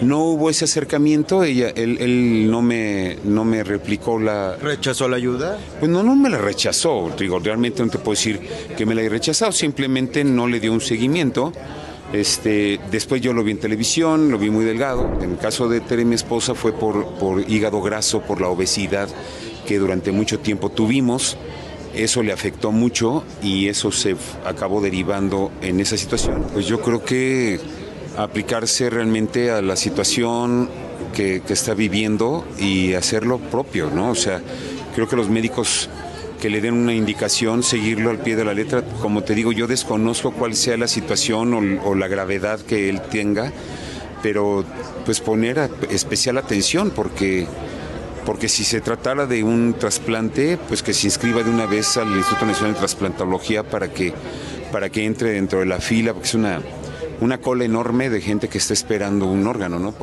No 0.00 0.24
hubo 0.24 0.50
ese 0.50 0.64
acercamiento, 0.64 1.44
ella, 1.44 1.68
él, 1.76 1.98
él 2.00 2.50
no, 2.50 2.60
me, 2.62 3.18
no 3.24 3.44
me 3.44 3.62
replicó 3.62 4.18
la... 4.18 4.56
¿Rechazó 4.56 5.08
la 5.08 5.16
ayuda? 5.16 5.58
Pues 5.78 5.90
no, 5.90 6.02
no 6.02 6.16
me 6.16 6.28
la 6.28 6.38
rechazó, 6.38 7.10
digo, 7.16 7.38
realmente 7.38 7.82
no 7.84 7.88
te 7.90 7.98
puedo 7.98 8.16
decir 8.16 8.40
que 8.76 8.84
me 8.84 8.94
la 8.96 9.02
haya 9.02 9.10
rechazado, 9.10 9.52
simplemente 9.52 10.24
no 10.24 10.48
le 10.48 10.58
dio 10.58 10.72
un 10.72 10.80
seguimiento. 10.80 11.52
Este, 12.12 12.78
después 12.90 13.22
yo 13.22 13.32
lo 13.32 13.42
vi 13.42 13.52
en 13.52 13.58
televisión, 13.58 14.30
lo 14.30 14.38
vi 14.38 14.50
muy 14.50 14.64
delgado. 14.64 15.18
En 15.22 15.32
el 15.32 15.38
caso 15.38 15.68
de 15.68 15.80
Tere, 15.80 16.04
mi 16.04 16.14
esposa, 16.14 16.54
fue 16.54 16.72
por, 16.72 17.06
por 17.14 17.40
hígado 17.50 17.80
graso, 17.80 18.20
por 18.20 18.40
la 18.40 18.48
obesidad 18.48 19.08
que 19.66 19.78
durante 19.78 20.12
mucho 20.12 20.38
tiempo 20.40 20.68
tuvimos. 20.68 21.36
Eso 21.94 22.22
le 22.22 22.32
afectó 22.32 22.72
mucho 22.72 23.24
y 23.42 23.68
eso 23.68 23.92
se 23.92 24.16
acabó 24.44 24.80
derivando 24.80 25.52
en 25.60 25.80
esa 25.80 25.96
situación. 25.96 26.46
Pues 26.52 26.66
yo 26.66 26.80
creo 26.80 27.04
que 27.04 27.60
aplicarse 28.16 28.90
realmente 28.90 29.50
a 29.50 29.62
la 29.62 29.76
situación 29.76 30.68
que, 31.12 31.42
está 31.48 31.74
viviendo 31.74 32.46
y 32.58 32.94
hacer 32.94 33.26
lo 33.26 33.38
propio, 33.38 33.90
¿no? 33.90 34.10
O 34.10 34.14
sea, 34.14 34.40
creo 34.94 35.08
que 35.08 35.16
los 35.16 35.28
médicos 35.28 35.88
que 36.42 36.50
le 36.50 36.60
den 36.60 36.74
una 36.74 36.92
indicación, 36.92 37.62
seguirlo 37.62 38.10
al 38.10 38.18
pie 38.18 38.34
de 38.34 38.44
la 38.44 38.52
letra. 38.52 38.82
Como 39.00 39.22
te 39.22 39.32
digo, 39.32 39.52
yo 39.52 39.68
desconozco 39.68 40.32
cuál 40.32 40.56
sea 40.56 40.76
la 40.76 40.88
situación 40.88 41.54
o, 41.54 41.88
o 41.88 41.94
la 41.94 42.08
gravedad 42.08 42.58
que 42.58 42.88
él 42.88 43.00
tenga, 43.00 43.52
pero 44.24 44.64
pues 45.04 45.20
poner 45.20 45.70
especial 45.88 46.38
atención 46.38 46.90
porque 46.90 47.46
porque 48.26 48.48
si 48.48 48.64
se 48.64 48.80
tratara 48.80 49.26
de 49.26 49.44
un 49.44 49.74
trasplante, 49.74 50.58
pues 50.66 50.82
que 50.82 50.92
se 50.92 51.06
inscriba 51.06 51.44
de 51.44 51.50
una 51.50 51.66
vez 51.66 51.96
al 51.96 52.08
Instituto 52.08 52.44
Nacional 52.46 52.72
de 52.72 52.78
Transplantología 52.78 53.62
para 53.62 53.92
que 53.92 54.12
para 54.72 54.90
que 54.90 55.04
entre 55.04 55.30
dentro 55.34 55.60
de 55.60 55.66
la 55.66 55.78
fila, 55.78 56.12
porque 56.12 56.26
es 56.26 56.34
una 56.34 56.60
una 57.20 57.38
cola 57.38 57.64
enorme 57.64 58.10
de 58.10 58.20
gente 58.20 58.48
que 58.48 58.58
está 58.58 58.72
esperando 58.72 59.26
un 59.26 59.46
órgano, 59.46 59.78
¿no? 59.78 59.94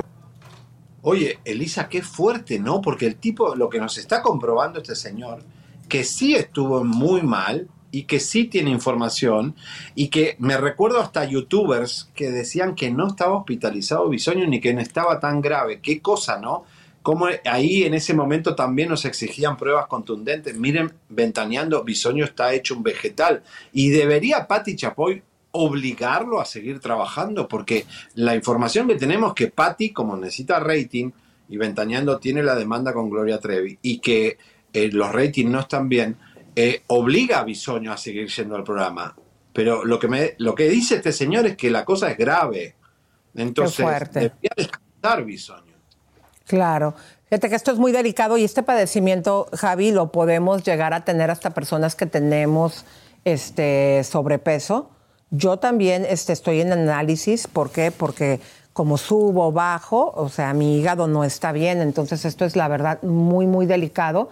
Oye, 1.01 1.39
Elisa, 1.43 1.89
qué 1.89 2.01
fuerte, 2.01 2.59
¿no? 2.59 2.79
Porque 2.79 3.07
el 3.07 3.17
tipo, 3.17 3.55
lo 3.55 3.67
que 3.67 3.79
nos 3.79 3.97
está 3.97 4.21
comprobando 4.21 4.79
este 4.79 4.95
señor, 4.95 5.43
que 5.89 6.05
sí 6.05 6.35
estuvo 6.35 6.85
muy 6.85 7.21
mal 7.21 7.67
y 7.91 8.03
que 8.03 8.19
sí 8.19 8.45
tiene 8.45 8.69
información 8.69 9.55
y 9.95 10.09
que 10.09 10.35
me 10.39 10.57
recuerdo 10.57 11.01
hasta 11.01 11.25
youtubers 11.25 12.09
que 12.15 12.29
decían 12.31 12.75
que 12.75 12.91
no 12.91 13.07
estaba 13.07 13.35
hospitalizado 13.35 14.07
Bisoño 14.09 14.47
ni 14.47 14.61
que 14.61 14.73
no 14.73 14.79
estaba 14.79 15.19
tan 15.19 15.41
grave. 15.41 15.81
Qué 15.81 16.01
cosa, 16.01 16.39
¿no? 16.39 16.63
Como 17.01 17.27
ahí 17.45 17.83
en 17.83 17.93
ese 17.93 18.13
momento 18.13 18.55
también 18.55 18.89
nos 18.89 19.05
exigían 19.05 19.57
pruebas 19.57 19.87
contundentes. 19.87 20.57
Miren, 20.57 20.93
ventaneando, 21.09 21.83
Bisoño 21.83 22.25
está 22.25 22.53
hecho 22.53 22.75
un 22.75 22.83
vegetal. 22.83 23.41
Y 23.73 23.89
debería 23.89 24.47
Patti 24.47 24.75
Chapoy 24.75 25.23
obligarlo 25.51 26.39
a 26.39 26.45
seguir 26.45 26.79
trabajando, 26.79 27.47
porque 27.47 27.85
la 28.13 28.35
información 28.35 28.87
que 28.87 28.95
tenemos 28.95 29.33
que 29.33 29.47
Patti, 29.47 29.91
como 29.91 30.15
necesita 30.15 30.59
rating, 30.59 31.11
y 31.47 31.57
Ventaneando 31.57 32.19
tiene 32.19 32.43
la 32.43 32.53
demanda 32.53 32.93
con 32.93 33.09
Gloria 33.09 33.39
Trevi, 33.39 33.79
y 33.81 33.97
que 33.99 34.37
eh, 34.85 34.89
los 34.91 35.11
ratings 35.11 35.51
no 35.51 35.59
están 35.59 35.89
bien, 35.89 36.17
eh, 36.55 36.83
obliga 36.87 37.39
a 37.39 37.43
Bisoño 37.43 37.91
a 37.91 37.97
seguir 37.97 38.27
yendo 38.27 38.55
al 38.55 38.63
programa. 38.63 39.15
Pero 39.53 39.83
lo 39.83 39.99
que, 39.99 40.07
me, 40.07 40.35
lo 40.37 40.55
que 40.55 40.69
dice 40.69 40.95
este 40.95 41.11
señor 41.11 41.45
es 41.45 41.57
que 41.57 41.69
la 41.69 41.85
cosa 41.85 42.11
es 42.11 42.17
grave. 42.17 42.75
Entonces, 43.35 43.85
debería 44.13 44.51
descansar 44.55 45.23
Bisoño. 45.25 45.73
Claro. 46.45 46.95
Fíjate 47.29 47.49
que 47.49 47.55
esto 47.55 47.71
es 47.71 47.77
muy 47.77 47.91
delicado 47.91 48.37
y 48.37 48.43
este 48.43 48.63
padecimiento, 48.63 49.47
Javi, 49.53 49.91
lo 49.91 50.11
podemos 50.11 50.63
llegar 50.63 50.93
a 50.93 51.05
tener 51.05 51.29
hasta 51.29 51.51
personas 51.51 51.95
que 51.95 52.07
tenemos 52.07 52.85
este 53.23 54.03
sobrepeso. 54.03 54.89
Yo 55.29 55.57
también 55.57 56.05
este, 56.09 56.33
estoy 56.33 56.61
en 56.61 56.73
análisis. 56.73 57.47
¿Por 57.47 57.69
qué? 57.69 57.91
Porque 57.91 58.39
como 58.73 58.97
subo, 58.97 59.51
bajo, 59.51 60.11
o 60.15 60.29
sea, 60.29 60.53
mi 60.53 60.79
hígado 60.79 61.07
no 61.07 61.23
está 61.23 61.51
bien. 61.51 61.81
Entonces 61.81 62.25
esto 62.25 62.45
es 62.45 62.55
la 62.55 62.67
verdad 62.67 63.01
muy, 63.03 63.45
muy 63.45 63.67
delicado. 63.67 64.29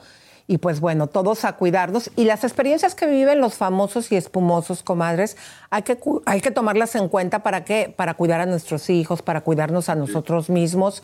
Y 0.47 0.59
pues 0.59 0.79
bueno, 0.79 1.07
todos 1.07 1.43
a 1.43 1.53
cuidarnos. 1.53 2.09
Y 2.15 2.23
las 2.23 2.43
experiencias 2.45 2.95
que 2.95 3.05
viven 3.05 3.41
los 3.41 3.55
famosos 3.55 4.11
y 4.11 4.15
espumosos, 4.15 4.81
comadres, 4.81 5.35
hay 5.69 5.83
que, 5.83 5.99
hay 6.25 6.39
que 6.39 6.51
tomarlas 6.51 6.95
en 6.95 7.09
cuenta 7.09 7.43
para 7.43 7.65
qué? 7.65 7.93
Para 7.95 8.13
cuidar 8.13 8.39
a 8.39 8.45
nuestros 8.45 8.89
hijos, 8.89 9.21
para 9.21 9.41
cuidarnos 9.41 9.89
a 9.89 9.95
nosotros 9.95 10.49
mismos. 10.49 11.03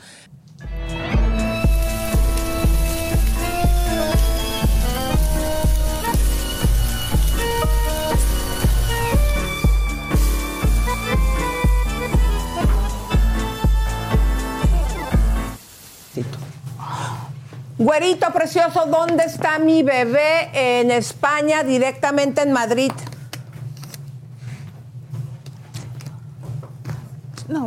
Güerito 17.83 18.31
precioso, 18.31 18.85
¿dónde 18.85 19.25
está 19.25 19.59
mi 19.59 19.83
bebé? 19.83 20.49
En 20.53 20.89
España, 20.89 21.63
directamente 21.63 22.41
en 22.41 22.53
Madrid. 22.53 22.93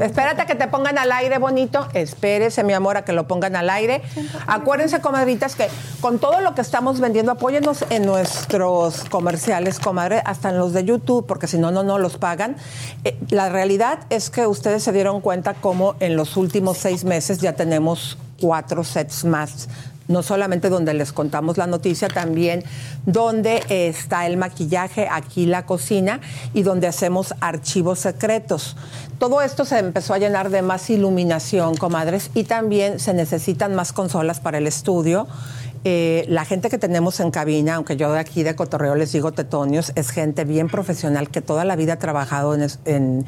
Espérate 0.01 0.41
a 0.41 0.47
que 0.47 0.55
te 0.55 0.69
pongan 0.69 0.97
al 0.97 1.13
aire, 1.13 1.37
bonito. 1.37 1.87
Espérese, 1.93 2.65
mi 2.65 2.73
amor, 2.73 2.97
a 2.97 3.05
que 3.05 3.13
lo 3.13 3.29
pongan 3.29 3.57
al 3.57 3.69
aire. 3.69 4.01
Acuérdense, 4.47 5.03
comadritas, 5.03 5.55
que 5.55 5.69
con 6.01 6.19
todo 6.19 6.41
lo 6.41 6.55
que 6.55 6.63
estamos 6.63 6.99
vendiendo, 6.99 7.33
apóyennos 7.33 7.85
en 7.91 8.07
nuestros 8.07 9.05
comerciales, 9.11 9.79
comadre, 9.79 10.23
hasta 10.25 10.49
en 10.49 10.57
los 10.57 10.73
de 10.73 10.83
YouTube, 10.85 11.27
porque 11.27 11.47
si 11.47 11.59
no, 11.59 11.71
no, 11.71 11.83
no 11.83 11.99
los 11.99 12.17
pagan. 12.17 12.57
Eh, 13.05 13.19
la 13.29 13.51
realidad 13.51 13.99
es 14.09 14.31
que 14.31 14.47
ustedes 14.47 14.83
se 14.83 14.93
dieron 14.93 15.21
cuenta 15.21 15.53
cómo 15.53 15.95
en 16.01 16.17
los 16.17 16.39
últimos 16.39 16.79
seis 16.79 17.05
meses 17.05 17.37
ya 17.37 17.53
tenemos 17.53 18.17
cuatro 18.41 18.83
sets 18.83 19.27
más 19.27 19.69
no 20.09 20.23
solamente 20.23 20.69
donde 20.69 20.95
les 20.95 21.13
contamos 21.13 21.57
la 21.59 21.67
noticia, 21.67 22.09
también 22.09 22.63
donde 23.07 23.63
está 23.69 24.27
el 24.27 24.37
maquillaje, 24.37 25.09
aquí 25.11 25.47
la 25.47 25.67
cocina 25.67 26.21
y 26.55 26.63
donde 26.63 26.87
hacemos 26.87 27.35
archivos 27.41 27.99
secretos. 28.01 28.77
Todo 29.19 29.43
esto 29.43 29.65
se 29.65 29.79
empezó 29.79 30.15
a 30.15 30.19
llenar 30.19 30.51
de 30.51 30.63
más 30.63 30.91
iluminación, 30.91 31.77
comadres, 31.77 32.31
y 32.35 32.45
también 32.45 33.01
se 33.01 33.15
necesitan 33.15 33.75
más 33.75 33.93
consolas 33.93 34.41
para 34.41 34.59
el 34.59 34.67
estudio. 34.67 35.27
Eh, 35.85 36.25
la 36.29 36.45
gente 36.45 36.69
que 36.69 36.79
tenemos 36.79 37.21
en 37.21 37.31
cabina, 37.31 37.77
aunque 37.77 37.97
yo 37.97 38.13
de 38.13 38.19
aquí 38.19 38.43
de 38.43 38.57
Cotorreo 38.57 38.97
les 38.97 39.13
digo 39.13 39.33
tetonios, 39.33 39.93
es 39.95 40.11
gente 40.11 40.45
bien 40.45 40.69
profesional 40.69 41.31
que 41.31 41.41
toda 41.43 41.65
la 41.65 41.77
vida 41.77 41.95
ha 41.95 41.99
trabajado 41.99 42.55
en, 42.55 42.67
en- 42.85 43.25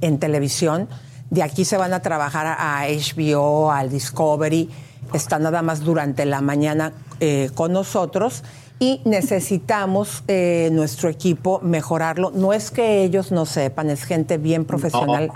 en 0.00 0.18
televisión. 0.18 0.88
De 1.30 1.42
aquí 1.42 1.66
se 1.66 1.76
van 1.76 1.92
a 1.92 2.00
trabajar 2.00 2.46
a 2.46 2.86
HBO, 2.88 3.70
al 3.70 3.90
Discovery 3.90 4.70
está 5.12 5.38
nada 5.38 5.62
más 5.62 5.80
durante 5.80 6.24
la 6.24 6.40
mañana 6.40 6.92
eh, 7.20 7.50
con 7.54 7.72
nosotros 7.72 8.44
y 8.78 9.00
necesitamos 9.04 10.22
eh, 10.28 10.68
nuestro 10.72 11.08
equipo 11.08 11.60
mejorarlo. 11.62 12.30
No 12.34 12.52
es 12.52 12.70
que 12.70 13.02
ellos 13.02 13.32
no 13.32 13.46
sepan, 13.46 13.90
es 13.90 14.04
gente 14.04 14.38
bien 14.38 14.64
profesional. 14.64 15.30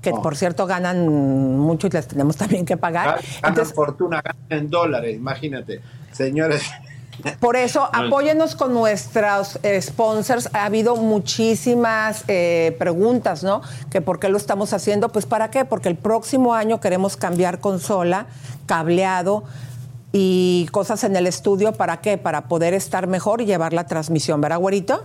Que 0.00 0.10
No. 0.10 0.20
por 0.20 0.36
cierto 0.36 0.66
ganan 0.66 1.08
mucho 1.08 1.86
y 1.86 1.90
les 1.90 2.08
tenemos 2.08 2.36
también 2.36 2.64
que 2.64 2.76
pagar. 2.76 3.20
Ganan 3.40 3.66
fortuna, 3.66 4.20
ganan 4.20 4.64
en 4.64 4.70
dólares, 4.70 5.14
imagínate. 5.14 5.80
Señores, 6.10 6.62
Por 7.40 7.56
eso, 7.56 7.88
apóyenos 7.92 8.56
con 8.56 8.72
nuestros 8.72 9.58
eh, 9.62 9.80
sponsors. 9.80 10.48
Ha 10.54 10.64
habido 10.64 10.96
muchísimas 10.96 12.24
eh, 12.28 12.74
preguntas, 12.78 13.44
¿no? 13.44 13.62
Que 13.90 14.00
por 14.00 14.18
qué 14.18 14.28
lo 14.28 14.36
estamos 14.36 14.72
haciendo. 14.72 15.10
Pues 15.10 15.26
para 15.26 15.50
qué? 15.50 15.64
Porque 15.64 15.88
el 15.88 15.96
próximo 15.96 16.54
año 16.54 16.80
queremos 16.80 17.16
cambiar 17.16 17.60
consola, 17.60 18.26
cableado 18.66 19.44
y 20.12 20.68
cosas 20.72 21.04
en 21.04 21.14
el 21.14 21.26
estudio. 21.26 21.72
¿Para 21.72 22.00
qué? 22.00 22.18
Para 22.18 22.48
poder 22.48 22.74
estar 22.74 23.06
mejor 23.06 23.40
y 23.40 23.46
llevar 23.46 23.72
la 23.72 23.86
transmisión. 23.86 24.40
¿Verdad, 24.40 24.58
güerito? 24.58 25.04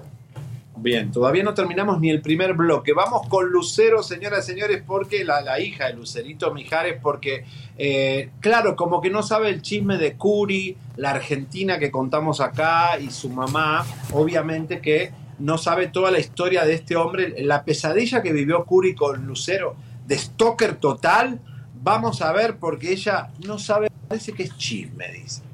Bien, 0.79 1.11
todavía 1.11 1.43
no 1.43 1.55
terminamos 1.55 1.99
ni 1.99 2.11
el 2.11 2.21
primer 2.21 2.53
bloque. 2.53 2.93
Vamos 2.93 3.27
con 3.27 3.49
Lucero, 3.49 4.03
señoras 4.03 4.47
y 4.47 4.51
señores, 4.51 4.83
porque 4.85 5.25
la, 5.25 5.41
la 5.41 5.59
hija 5.59 5.87
de 5.87 5.93
Lucerito 5.93 6.53
Mijares, 6.53 6.99
porque, 7.01 7.45
eh, 7.77 8.29
claro, 8.39 8.75
como 8.75 9.01
que 9.01 9.09
no 9.09 9.23
sabe 9.23 9.49
el 9.49 9.63
chisme 9.63 9.97
de 9.97 10.13
Curi, 10.13 10.77
la 10.95 11.11
argentina 11.11 11.79
que 11.79 11.89
contamos 11.89 12.41
acá, 12.41 12.99
y 12.99 13.09
su 13.09 13.29
mamá, 13.29 13.85
obviamente 14.13 14.79
que 14.79 15.11
no 15.39 15.57
sabe 15.57 15.87
toda 15.87 16.11
la 16.11 16.19
historia 16.19 16.63
de 16.63 16.75
este 16.75 16.95
hombre, 16.95 17.33
la 17.43 17.63
pesadilla 17.63 18.21
que 18.21 18.31
vivió 18.31 18.63
Curi 18.65 18.93
con 18.93 19.25
Lucero, 19.25 19.75
de 20.05 20.17
stalker 20.17 20.75
total. 20.75 21.39
Vamos 21.81 22.21
a 22.21 22.31
ver, 22.33 22.57
porque 22.57 22.91
ella 22.91 23.29
no 23.45 23.57
sabe, 23.57 23.89
parece 24.07 24.31
que 24.33 24.43
es 24.43 24.55
chisme, 24.57 25.11
dice. 25.11 25.46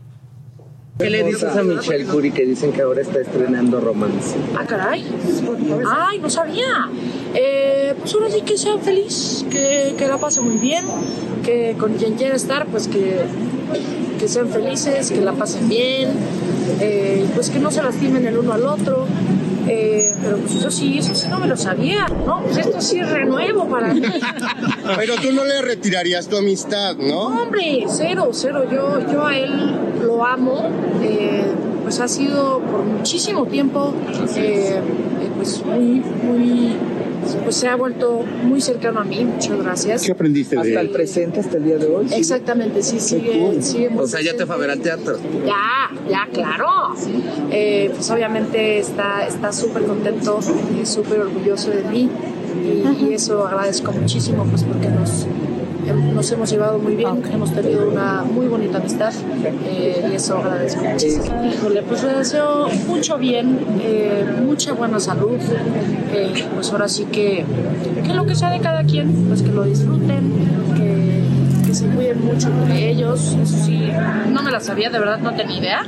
¿Qué 0.99 1.09
le 1.09 1.23
dices 1.23 1.55
a 1.55 1.63
Michelle 1.63 2.05
Curry 2.05 2.31
que 2.31 2.45
dicen 2.45 2.71
que 2.71 2.83
ahora 2.83 3.01
está 3.01 3.19
estrenando 3.19 3.79
romance? 3.81 4.35
Ah, 4.55 4.65
caray. 4.65 5.03
Ay, 5.89 6.19
no 6.19 6.29
sabía. 6.29 6.87
Eh, 7.33 7.95
pues 7.99 8.13
ahora 8.13 8.29
sí 8.29 8.41
que 8.41 8.57
sea 8.57 8.77
feliz, 8.77 9.43
que, 9.49 9.95
que 9.97 10.07
la 10.07 10.17
pase 10.19 10.39
muy 10.41 10.57
bien, 10.57 10.85
que 11.43 11.75
con 11.79 11.93
quien 11.95 12.13
quiera 12.13 12.35
estar, 12.35 12.67
pues 12.67 12.87
que, 12.87 13.21
que 14.19 14.27
sean 14.27 14.49
felices, 14.49 15.09
que 15.09 15.21
la 15.21 15.33
pasen 15.33 15.67
bien, 15.67 16.11
eh, 16.79 17.25
pues 17.33 17.49
que 17.49 17.57
no 17.57 17.71
se 17.71 17.81
lastimen 17.81 18.27
el 18.27 18.37
uno 18.37 18.53
al 18.53 18.63
otro. 18.67 19.07
Eh, 19.67 20.13
pero 20.21 20.37
pues 20.37 20.55
eso 20.55 20.69
sí, 20.69 20.97
eso 20.97 21.15
sí 21.15 21.27
no 21.29 21.39
me 21.39 21.47
lo 21.47 21.55
sabía, 21.55 22.05
¿no? 22.25 22.41
Pues 22.41 22.57
esto 22.57 22.81
sí 22.81 22.99
es 22.99 23.09
renuevo 23.09 23.65
para 23.67 23.93
mí. 23.93 24.01
Pero 24.97 25.15
tú 25.15 25.31
no 25.31 25.45
le 25.45 25.61
retirarías 25.61 26.27
tu 26.27 26.35
amistad, 26.37 26.95
¿no? 26.97 27.29
No, 27.29 27.43
hombre, 27.43 27.85
cero, 27.87 28.29
cero. 28.33 28.65
Yo, 28.69 28.99
yo 29.11 29.25
a 29.25 29.37
él 29.37 29.75
lo 30.01 30.25
amo. 30.25 30.69
eh, 31.01 31.43
pues 31.83 31.99
ha 31.99 32.07
sido 32.07 32.59
por 32.59 32.83
muchísimo 32.83 33.45
tiempo, 33.45 33.93
eh, 34.37 34.79
eh, 35.21 35.29
pues 35.35 35.63
muy, 35.65 36.01
muy, 36.23 36.75
pues 37.43 37.55
se 37.55 37.67
ha 37.67 37.75
vuelto 37.75 38.23
muy 38.43 38.61
cercano 38.61 38.99
a 38.99 39.03
mí. 39.03 39.25
Muchas 39.25 39.57
gracias. 39.61 40.03
¿Qué 40.03 40.11
aprendiste 40.11 40.55
de 40.55 40.61
Hasta 40.61 40.81
el 40.81 40.89
presente, 40.89 41.39
hasta 41.39 41.57
el 41.57 41.63
día 41.65 41.77
de 41.77 41.87
hoy. 41.87 42.07
Exactamente, 42.11 42.81
sí, 42.81 42.99
sigue, 42.99 43.61
sigue 43.61 43.89
muy 43.89 44.03
O 44.03 44.07
sea, 44.07 44.21
ya 44.21 44.35
te 44.35 44.45
fue 44.45 44.55
a 44.55 44.57
ver 44.57 44.69
al 44.69 44.79
teatro. 44.79 45.17
ya, 45.45 45.89
ya, 46.09 46.27
claro. 46.31 46.93
Eh, 47.51 47.91
pues 47.93 48.09
obviamente 48.11 48.79
está 48.79 49.27
está 49.27 49.51
súper 49.51 49.83
contento, 49.83 50.39
y 50.81 50.85
súper 50.85 51.19
orgulloso 51.19 51.71
de 51.71 51.83
mí 51.83 52.09
y, 52.63 53.05
y 53.05 53.13
eso 53.13 53.45
agradezco 53.45 53.91
muchísimo 53.91 54.45
pues 54.45 54.63
porque 54.63 54.87
nos, 54.89 55.27
nos 55.91 56.31
hemos 56.31 56.49
llevado 56.49 56.79
muy 56.79 56.95
bien, 56.95 57.21
hemos 57.31 57.53
tenido 57.53 57.89
una 57.89 58.23
muy 58.23 58.47
bonita 58.47 58.77
amistad 58.77 59.13
eh, 59.65 60.07
y 60.11 60.15
eso 60.15 60.37
agradezco 60.37 60.83
muchísimo. 60.83 61.25
Híjole, 61.45 61.83
pues 61.83 62.03
le 62.03 62.13
deseo 62.13 62.67
mucho 62.87 63.17
bien, 63.17 63.59
eh, 63.81 64.25
mucha 64.45 64.73
buena 64.73 64.99
salud, 64.99 65.37
eh, 66.13 66.45
pues 66.53 66.71
ahora 66.71 66.87
sí 66.87 67.05
que, 67.05 67.45
que 68.05 68.13
lo 68.13 68.25
que 68.25 68.35
sea 68.35 68.49
de 68.51 68.59
cada 68.59 68.83
quien, 68.83 69.11
pues 69.27 69.41
que 69.41 69.51
lo 69.51 69.63
disfruten, 69.63 70.31
que, 70.75 71.67
que 71.67 71.73
se 71.73 71.87
cuiden 71.87 72.23
mucho 72.25 72.47
entre 72.47 72.89
ellos, 72.89 73.35
eso 73.41 73.57
sí, 73.65 73.89
no 74.31 74.41
me 74.41 74.51
la 74.51 74.59
sabía, 74.59 74.89
de 74.89 74.99
verdad 74.99 75.19
no 75.19 75.33
tenía 75.33 75.57
idea. 75.57 75.83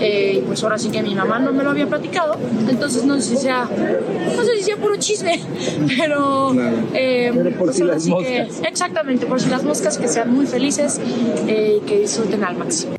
Eh, 0.00 0.38
y 0.38 0.40
pues 0.46 0.62
ahora 0.62 0.78
sí 0.78 0.90
que 0.90 1.02
mi 1.02 1.14
mamá 1.14 1.38
no 1.40 1.52
me 1.52 1.64
lo 1.64 1.70
había 1.70 1.86
platicado, 1.86 2.36
entonces 2.68 3.04
no 3.04 3.16
sé 3.16 3.22
si 3.22 3.36
sea, 3.36 3.64
no 3.64 4.42
sé 4.44 4.56
si 4.58 4.62
sea 4.62 4.76
puro 4.76 4.96
chisme, 4.96 5.40
pero, 5.98 6.52
eh, 6.94 7.30
Pero 7.34 7.50
por 7.56 7.66
pues 7.66 7.76
si 7.76 7.82
las 7.84 8.02
sí 8.04 8.10
que- 8.22 8.44
moscas. 8.44 8.62
exactamente, 8.68 9.26
por 9.26 9.40
si 9.40 9.48
las 9.50 9.64
moscas 9.64 9.98
que 9.98 10.06
sean 10.06 10.32
muy 10.32 10.46
felices 10.46 11.00
eh, 11.48 11.78
y 11.82 11.86
que 11.86 11.98
disfruten 12.00 12.44
al 12.44 12.56
máximo. 12.56 12.94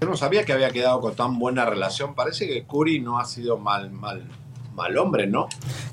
Yo 0.00 0.08
no 0.08 0.16
sabía 0.16 0.44
que 0.44 0.52
había 0.52 0.70
quedado 0.70 1.00
con 1.00 1.14
tan 1.16 1.38
buena 1.38 1.64
relación. 1.64 2.14
Parece 2.14 2.46
que 2.46 2.62
Curi 2.64 3.00
no 3.00 3.18
ha 3.18 3.24
sido 3.24 3.58
mal, 3.58 3.90
mal, 3.90 4.22
mal 4.74 4.96
hombre, 4.96 5.26
¿no? 5.26 5.48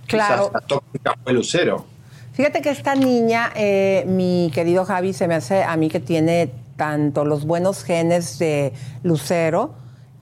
Claro. 0.06 0.48
Quizás 0.50 0.68
tóxica 0.68 1.18
fue 1.24 1.34
Lucero. 1.34 1.86
Fíjate 2.34 2.62
que 2.62 2.70
esta 2.70 2.94
niña, 2.94 3.52
eh, 3.56 4.04
mi 4.06 4.52
querido 4.54 4.86
Javi, 4.86 5.14
se 5.14 5.28
me 5.28 5.36
hace 5.36 5.64
a 5.64 5.76
mí 5.78 5.90
que 5.90 6.00
tiene 6.02 6.52
tanto 6.76 7.26
los 7.26 7.46
buenos 7.46 7.84
genes 7.84 8.40
de 8.40 8.74
Lucero 9.04 9.74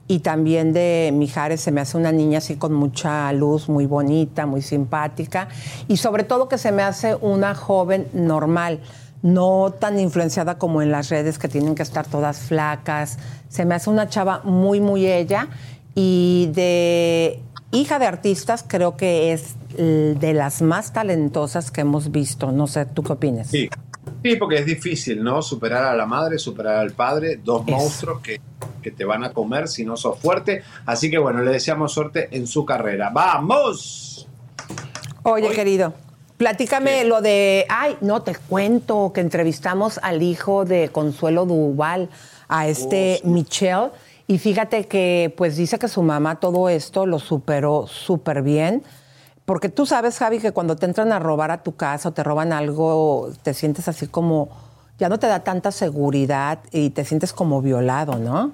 y 0.06 0.20
también 0.20 0.72
de 0.72 1.10
Mijares. 1.12 1.60
Se 1.60 1.72
me 1.72 1.80
hace 1.80 1.96
una 1.96 2.12
niña 2.12 2.38
así 2.38 2.56
con 2.56 2.74
mucha 2.74 3.32
luz, 3.32 3.68
muy 3.68 3.86
bonita, 3.86 4.46
muy 4.46 4.62
simpática 4.62 5.48
y 5.88 5.96
sobre 5.96 6.24
todo 6.24 6.48
que 6.48 6.58
se 6.58 6.72
me 6.72 6.82
hace 6.82 7.14
una 7.16 7.54
joven 7.54 8.08
normal, 8.12 8.80
no 9.22 9.72
tan 9.78 9.98
influenciada 9.98 10.58
como 10.58 10.82
en 10.82 10.90
las 10.90 11.08
redes 11.08 11.38
que 11.38 11.48
tienen 11.48 11.74
que 11.74 11.82
estar 11.82 12.06
todas 12.06 12.38
flacas. 12.38 13.18
Se 13.48 13.64
me 13.64 13.74
hace 13.74 13.88
una 13.90 14.08
chava 14.08 14.42
muy, 14.44 14.80
muy 14.80 15.06
ella 15.06 15.48
y 15.94 16.50
de 16.52 17.40
hija 17.72 17.98
de 17.98 18.06
artistas 18.06 18.64
creo 18.66 18.96
que 18.96 19.32
es 19.32 19.56
de 19.76 20.34
las 20.34 20.62
más 20.62 20.92
talentosas 20.92 21.70
que 21.70 21.80
hemos 21.80 22.12
visto. 22.12 22.52
No 22.52 22.66
sé, 22.66 22.86
¿tú 22.86 23.02
qué 23.02 23.12
opinas? 23.12 23.48
Sí. 23.48 23.68
Sí, 24.24 24.36
porque 24.36 24.56
es 24.56 24.64
difícil, 24.64 25.22
¿no? 25.22 25.42
Superar 25.42 25.84
a 25.84 25.94
la 25.94 26.06
madre, 26.06 26.38
superar 26.38 26.76
al 26.76 26.92
padre, 26.92 27.38
dos 27.44 27.66
monstruos 27.66 28.22
que, 28.22 28.40
que 28.82 28.90
te 28.90 29.04
van 29.04 29.22
a 29.22 29.34
comer 29.34 29.68
si 29.68 29.84
no 29.84 29.98
sos 29.98 30.18
fuerte. 30.18 30.62
Así 30.86 31.10
que 31.10 31.18
bueno, 31.18 31.42
le 31.42 31.50
deseamos 31.50 31.92
suerte 31.92 32.30
en 32.34 32.46
su 32.46 32.64
carrera. 32.64 33.10
¡Vamos! 33.10 34.26
Oye, 35.24 35.50
querido, 35.50 35.92
platícame 36.38 37.04
lo 37.04 37.20
de. 37.20 37.66
Ay, 37.68 37.98
no 38.00 38.22
te 38.22 38.34
cuento 38.34 39.12
que 39.14 39.20
entrevistamos 39.20 40.00
al 40.02 40.22
hijo 40.22 40.64
de 40.64 40.88
Consuelo 40.88 41.44
Duval, 41.44 42.08
a 42.48 42.66
este 42.66 43.20
Michelle. 43.24 43.90
Y 44.26 44.38
fíjate 44.38 44.86
que, 44.86 45.34
pues 45.36 45.56
dice 45.58 45.78
que 45.78 45.88
su 45.88 46.02
mamá 46.02 46.40
todo 46.40 46.70
esto 46.70 47.04
lo 47.04 47.18
superó 47.18 47.86
súper 47.86 48.40
bien. 48.40 48.82
Porque 49.44 49.68
tú 49.68 49.84
sabes, 49.84 50.18
Javi, 50.18 50.38
que 50.38 50.52
cuando 50.52 50.76
te 50.76 50.86
entran 50.86 51.12
a 51.12 51.18
robar 51.18 51.50
a 51.50 51.62
tu 51.62 51.76
casa 51.76 52.08
o 52.08 52.12
te 52.12 52.22
roban 52.22 52.52
algo, 52.52 53.30
te 53.42 53.54
sientes 53.54 53.88
así 53.88 54.06
como. 54.06 54.48
Ya 54.96 55.08
no 55.08 55.18
te 55.18 55.26
da 55.26 55.42
tanta 55.42 55.72
seguridad 55.72 56.60
y 56.70 56.90
te 56.90 57.04
sientes 57.04 57.32
como 57.32 57.60
violado, 57.60 58.16
¿no? 58.16 58.52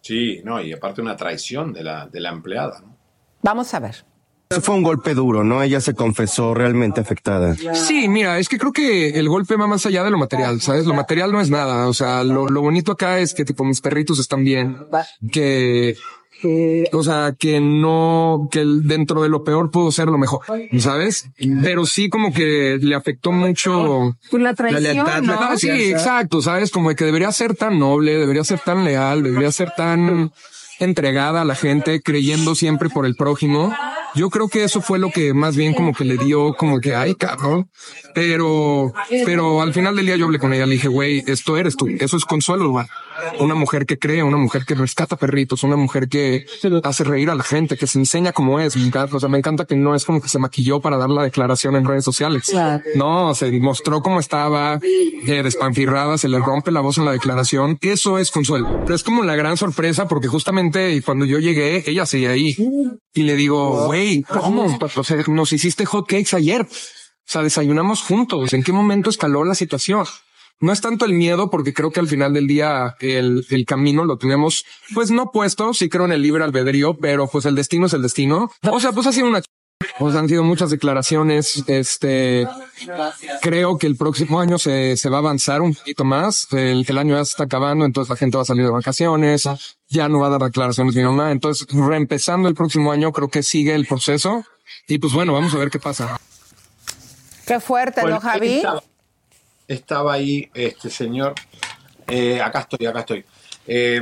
Sí, 0.00 0.40
no, 0.44 0.60
y 0.60 0.72
aparte 0.72 1.00
una 1.00 1.16
traición 1.16 1.72
de 1.72 1.82
la, 1.82 2.06
de 2.06 2.20
la 2.20 2.28
empleada, 2.28 2.80
¿no? 2.80 2.96
Vamos 3.42 3.74
a 3.74 3.80
ver. 3.80 4.04
Fue 4.60 4.74
un 4.74 4.82
golpe 4.82 5.14
duro, 5.14 5.42
¿no? 5.42 5.62
Ella 5.62 5.80
se 5.80 5.94
confesó 5.94 6.54
realmente 6.54 7.00
afectada. 7.00 7.56
Sí, 7.74 8.08
mira, 8.08 8.38
es 8.38 8.48
que 8.48 8.58
creo 8.58 8.72
que 8.72 9.18
el 9.18 9.28
golpe 9.28 9.56
va 9.56 9.66
más 9.66 9.84
allá 9.86 10.04
de 10.04 10.10
lo 10.10 10.18
material, 10.18 10.60
¿sabes? 10.60 10.86
Lo 10.86 10.94
material 10.94 11.32
no 11.32 11.40
es 11.40 11.50
nada. 11.50 11.88
O 11.88 11.94
sea, 11.94 12.22
lo, 12.22 12.46
lo 12.46 12.60
bonito 12.60 12.92
acá 12.92 13.18
es 13.18 13.34
que 13.34 13.44
tipo 13.44 13.64
mis 13.64 13.80
perritos 13.80 14.18
están 14.18 14.44
bien, 14.44 14.86
que, 15.32 15.96
o 16.92 17.02
sea, 17.02 17.34
que 17.38 17.60
no, 17.60 18.48
que 18.50 18.64
dentro 18.64 19.22
de 19.22 19.28
lo 19.28 19.44
peor 19.44 19.70
puedo 19.70 19.90
ser 19.90 20.06
lo 20.08 20.18
mejor, 20.18 20.40
¿sabes? 20.78 21.28
Pero 21.62 21.86
sí 21.86 22.08
como 22.08 22.32
que 22.32 22.78
le 22.80 22.94
afectó 22.94 23.32
mucho 23.32 24.16
la 24.32 24.54
traición, 24.54 24.96
¿no? 25.26 25.32
Ah, 25.38 25.54
sí, 25.56 25.70
exacto, 25.70 26.42
¿sabes? 26.42 26.70
Como 26.70 26.88
de 26.88 26.96
que 26.96 27.04
debería 27.04 27.30
ser 27.32 27.54
tan 27.54 27.78
noble, 27.78 28.18
debería 28.18 28.44
ser 28.44 28.60
tan 28.60 28.84
leal, 28.84 29.22
debería 29.22 29.52
ser 29.52 29.72
tan 29.76 30.32
entregada 30.80 31.42
a 31.42 31.44
la 31.44 31.54
gente, 31.54 32.02
creyendo 32.02 32.54
siempre 32.54 32.88
por 32.88 33.06
el 33.06 33.14
prójimo. 33.14 33.74
Yo 34.14 34.30
creo 34.30 34.48
que 34.48 34.62
eso 34.62 34.80
fue 34.80 34.98
lo 34.98 35.10
que 35.10 35.34
más 35.34 35.56
bien 35.56 35.74
como 35.74 35.92
que 35.92 36.04
le 36.04 36.16
dio 36.16 36.54
como 36.54 36.80
que, 36.80 36.94
ay, 36.94 37.14
cabrón. 37.14 37.68
Pero, 38.14 38.92
pero 39.24 39.60
al 39.60 39.74
final 39.74 39.96
del 39.96 40.06
día 40.06 40.16
yo 40.16 40.26
hablé 40.26 40.38
con 40.38 40.52
ella, 40.52 40.66
le 40.66 40.74
dije, 40.74 40.88
güey, 40.88 41.24
esto 41.26 41.56
eres 41.56 41.76
tú, 41.76 41.88
eso 41.88 42.16
es 42.16 42.24
consuelo, 42.24 42.70
güey. 42.70 42.86
Una 43.38 43.54
mujer 43.54 43.86
que 43.86 43.98
cree, 43.98 44.22
una 44.22 44.36
mujer 44.36 44.64
que 44.64 44.74
rescata 44.74 45.16
perritos, 45.16 45.62
una 45.62 45.76
mujer 45.76 46.08
que 46.08 46.46
hace 46.82 47.04
reír 47.04 47.30
a 47.30 47.34
la 47.34 47.42
gente, 47.42 47.76
que 47.76 47.86
se 47.86 47.98
enseña 47.98 48.32
como 48.32 48.60
es. 48.60 48.76
O 48.76 49.20
sea, 49.20 49.28
me 49.28 49.38
encanta 49.38 49.64
que 49.64 49.76
no 49.76 49.94
es 49.94 50.04
como 50.04 50.20
que 50.20 50.28
se 50.28 50.38
maquilló 50.38 50.80
para 50.80 50.96
dar 50.96 51.10
la 51.10 51.22
declaración 51.22 51.76
en 51.76 51.84
redes 51.84 52.04
sociales. 52.04 52.52
No, 52.94 53.34
se 53.34 53.50
mostró 53.60 54.02
cómo 54.02 54.20
estaba, 54.20 54.78
eh, 54.82 55.42
despanfirrada, 55.42 56.18
se 56.18 56.28
le 56.28 56.38
rompe 56.38 56.70
la 56.70 56.80
voz 56.80 56.98
en 56.98 57.04
la 57.04 57.12
declaración. 57.12 57.78
Eso 57.80 58.18
es 58.18 58.30
consuelo. 58.30 58.80
Pero 58.82 58.94
es 58.94 59.02
como 59.02 59.22
la 59.22 59.36
gran 59.36 59.56
sorpresa 59.56 60.08
porque 60.08 60.28
justamente 60.28 61.00
cuando 61.02 61.24
yo 61.24 61.38
llegué, 61.38 61.84
ella 61.86 62.06
seguía 62.06 62.30
ahí 62.30 62.56
y 63.12 63.22
le 63.22 63.36
digo, 63.36 63.86
güey, 63.86 64.22
¿cómo? 64.22 64.78
O 64.96 65.04
sea, 65.04 65.22
nos 65.28 65.52
hiciste 65.52 65.84
hot 65.86 66.06
cakes 66.06 66.36
ayer. 66.36 66.62
O 66.62 67.26
sea, 67.26 67.42
desayunamos 67.42 68.02
juntos. 68.02 68.52
¿En 68.52 68.62
qué 68.62 68.72
momento 68.72 69.10
escaló 69.10 69.44
la 69.44 69.54
situación? 69.54 70.04
No 70.60 70.72
es 70.72 70.80
tanto 70.80 71.04
el 71.04 71.12
miedo, 71.12 71.50
porque 71.50 71.74
creo 71.74 71.90
que 71.90 72.00
al 72.00 72.08
final 72.08 72.32
del 72.32 72.46
día 72.46 72.94
el, 73.00 73.44
el 73.50 73.64
camino 73.66 74.04
lo 74.04 74.16
tenemos, 74.18 74.64
pues 74.94 75.10
no 75.10 75.30
puesto, 75.30 75.74
sí 75.74 75.88
creo 75.88 76.04
en 76.06 76.12
el 76.12 76.22
libre 76.22 76.44
albedrío, 76.44 76.94
pero 76.96 77.26
pues 77.28 77.44
el 77.44 77.54
destino 77.54 77.86
es 77.86 77.92
el 77.92 78.02
destino. 78.02 78.50
O 78.70 78.80
sea, 78.80 78.92
pues 78.92 79.06
ha 79.06 79.12
sido 79.12 79.26
una... 79.26 79.40
ch- 79.40 79.46
Pues 79.98 80.14
han 80.14 80.28
sido 80.28 80.42
muchas 80.44 80.70
declaraciones. 80.70 81.64
Este, 81.66 82.46
creo 83.42 83.76
que 83.76 83.86
el 83.86 83.96
próximo 83.96 84.40
año 84.40 84.56
se, 84.58 84.96
se 84.96 85.08
va 85.10 85.16
a 85.16 85.20
avanzar 85.20 85.60
un 85.60 85.74
poquito 85.74 86.04
más. 86.04 86.46
El, 86.52 86.86
el 86.88 86.98
año 86.98 87.16
ya 87.16 87.24
se 87.24 87.32
está 87.32 87.44
acabando, 87.44 87.84
entonces 87.84 88.08
la 88.10 88.16
gente 88.16 88.36
va 88.38 88.42
a 88.42 88.46
salir 88.46 88.64
de 88.64 88.70
vacaciones. 88.70 89.46
Ya 89.88 90.08
no 90.08 90.20
va 90.20 90.28
a 90.28 90.30
dar 90.30 90.42
declaraciones 90.42 90.94
mi 90.94 91.02
mamá. 91.02 91.30
Entonces, 91.32 91.66
reempezando 91.70 92.48
el 92.48 92.54
próximo 92.54 92.92
año, 92.92 93.12
creo 93.12 93.28
que 93.28 93.42
sigue 93.42 93.74
el 93.74 93.86
proceso. 93.86 94.44
Y 94.88 94.98
pues 94.98 95.12
bueno, 95.12 95.32
vamos 95.34 95.52
a 95.54 95.58
ver 95.58 95.68
qué 95.70 95.78
pasa. 95.80 96.18
Qué 97.46 97.60
fuerte, 97.60 98.02
¿no, 98.04 98.20
Javi? 98.20 98.62
Estaba, 99.66 100.14
ahí 100.14 100.50
este 100.54 100.90
señor. 100.90 101.34
Eh, 102.06 102.40
acá 102.40 102.60
estoy, 102.60 102.86
acá 102.86 103.00
estoy. 103.00 103.24
Eh, 103.66 104.00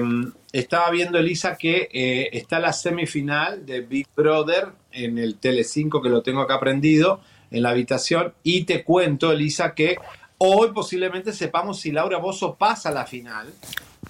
estaba 0.53 0.91
viendo, 0.91 1.19
Elisa, 1.19 1.57
que 1.57 1.89
eh, 1.93 2.29
está 2.33 2.59
la 2.59 2.73
semifinal 2.73 3.65
de 3.65 3.81
Big 3.81 4.07
Brother 4.15 4.69
en 4.91 5.19
el 5.19 5.41
Tele5, 5.41 6.03
que 6.03 6.09
lo 6.09 6.23
tengo 6.23 6.41
acá 6.41 6.61
prendido, 6.61 7.21
en 7.51 7.63
la 7.63 7.71
habitación. 7.71 8.35
Y 8.43 8.65
te 8.65 8.85
cuento, 8.85 9.33
Elisa, 9.33 9.75
que 9.75 9.97
hoy 10.39 10.73
posiblemente 10.73 11.33
sepamos 11.33 11.81
si 11.81 11.93
Laura 11.93 12.19
Bozo 12.19 12.57
pasa 12.57 12.89
a 12.89 12.93
la 12.93 13.07
final 13.07 13.53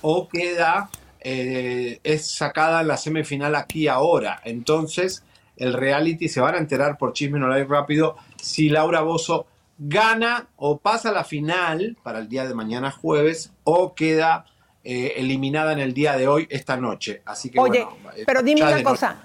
o 0.00 0.28
queda, 0.28 0.90
eh, 1.20 2.00
es 2.02 2.30
sacada 2.30 2.80
en 2.80 2.88
la 2.88 2.96
semifinal 2.96 3.54
aquí 3.54 3.86
ahora. 3.86 4.40
Entonces, 4.44 5.22
el 5.56 5.74
reality 5.74 6.28
se 6.28 6.40
van 6.40 6.54
a 6.54 6.58
enterar 6.58 6.98
por 6.98 7.12
Chisme 7.12 7.38
No 7.38 7.48
Live 7.48 7.68
rápido 7.68 8.16
si 8.40 8.68
Laura 8.68 9.02
Bozo 9.02 9.46
gana 9.88 10.48
o 10.56 10.78
pasa 10.78 11.10
a 11.10 11.12
la 11.12 11.24
final 11.24 11.96
para 12.02 12.20
el 12.20 12.28
día 12.28 12.46
de 12.46 12.54
mañana 12.54 12.90
jueves 12.90 13.52
o 13.64 13.94
queda 13.94 14.44
eh, 14.84 15.14
eliminada 15.16 15.72
en 15.72 15.80
el 15.80 15.94
día 15.94 16.16
de 16.16 16.28
hoy, 16.28 16.46
esta 16.50 16.76
noche. 16.76 17.22
Así 17.24 17.50
que 17.50 17.58
Oye, 17.58 17.84
bueno, 17.84 18.10
eh, 18.16 18.24
pero 18.26 18.42
dime 18.42 18.62
una 18.62 18.72
noche. 18.72 18.84
cosa. 18.84 19.16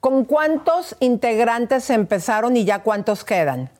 ¿Con 0.00 0.24
cuántos 0.24 0.96
integrantes 1.00 1.90
empezaron 1.90 2.56
y 2.56 2.64
ya 2.64 2.82
cuántos 2.82 3.24
quedan? 3.24 3.70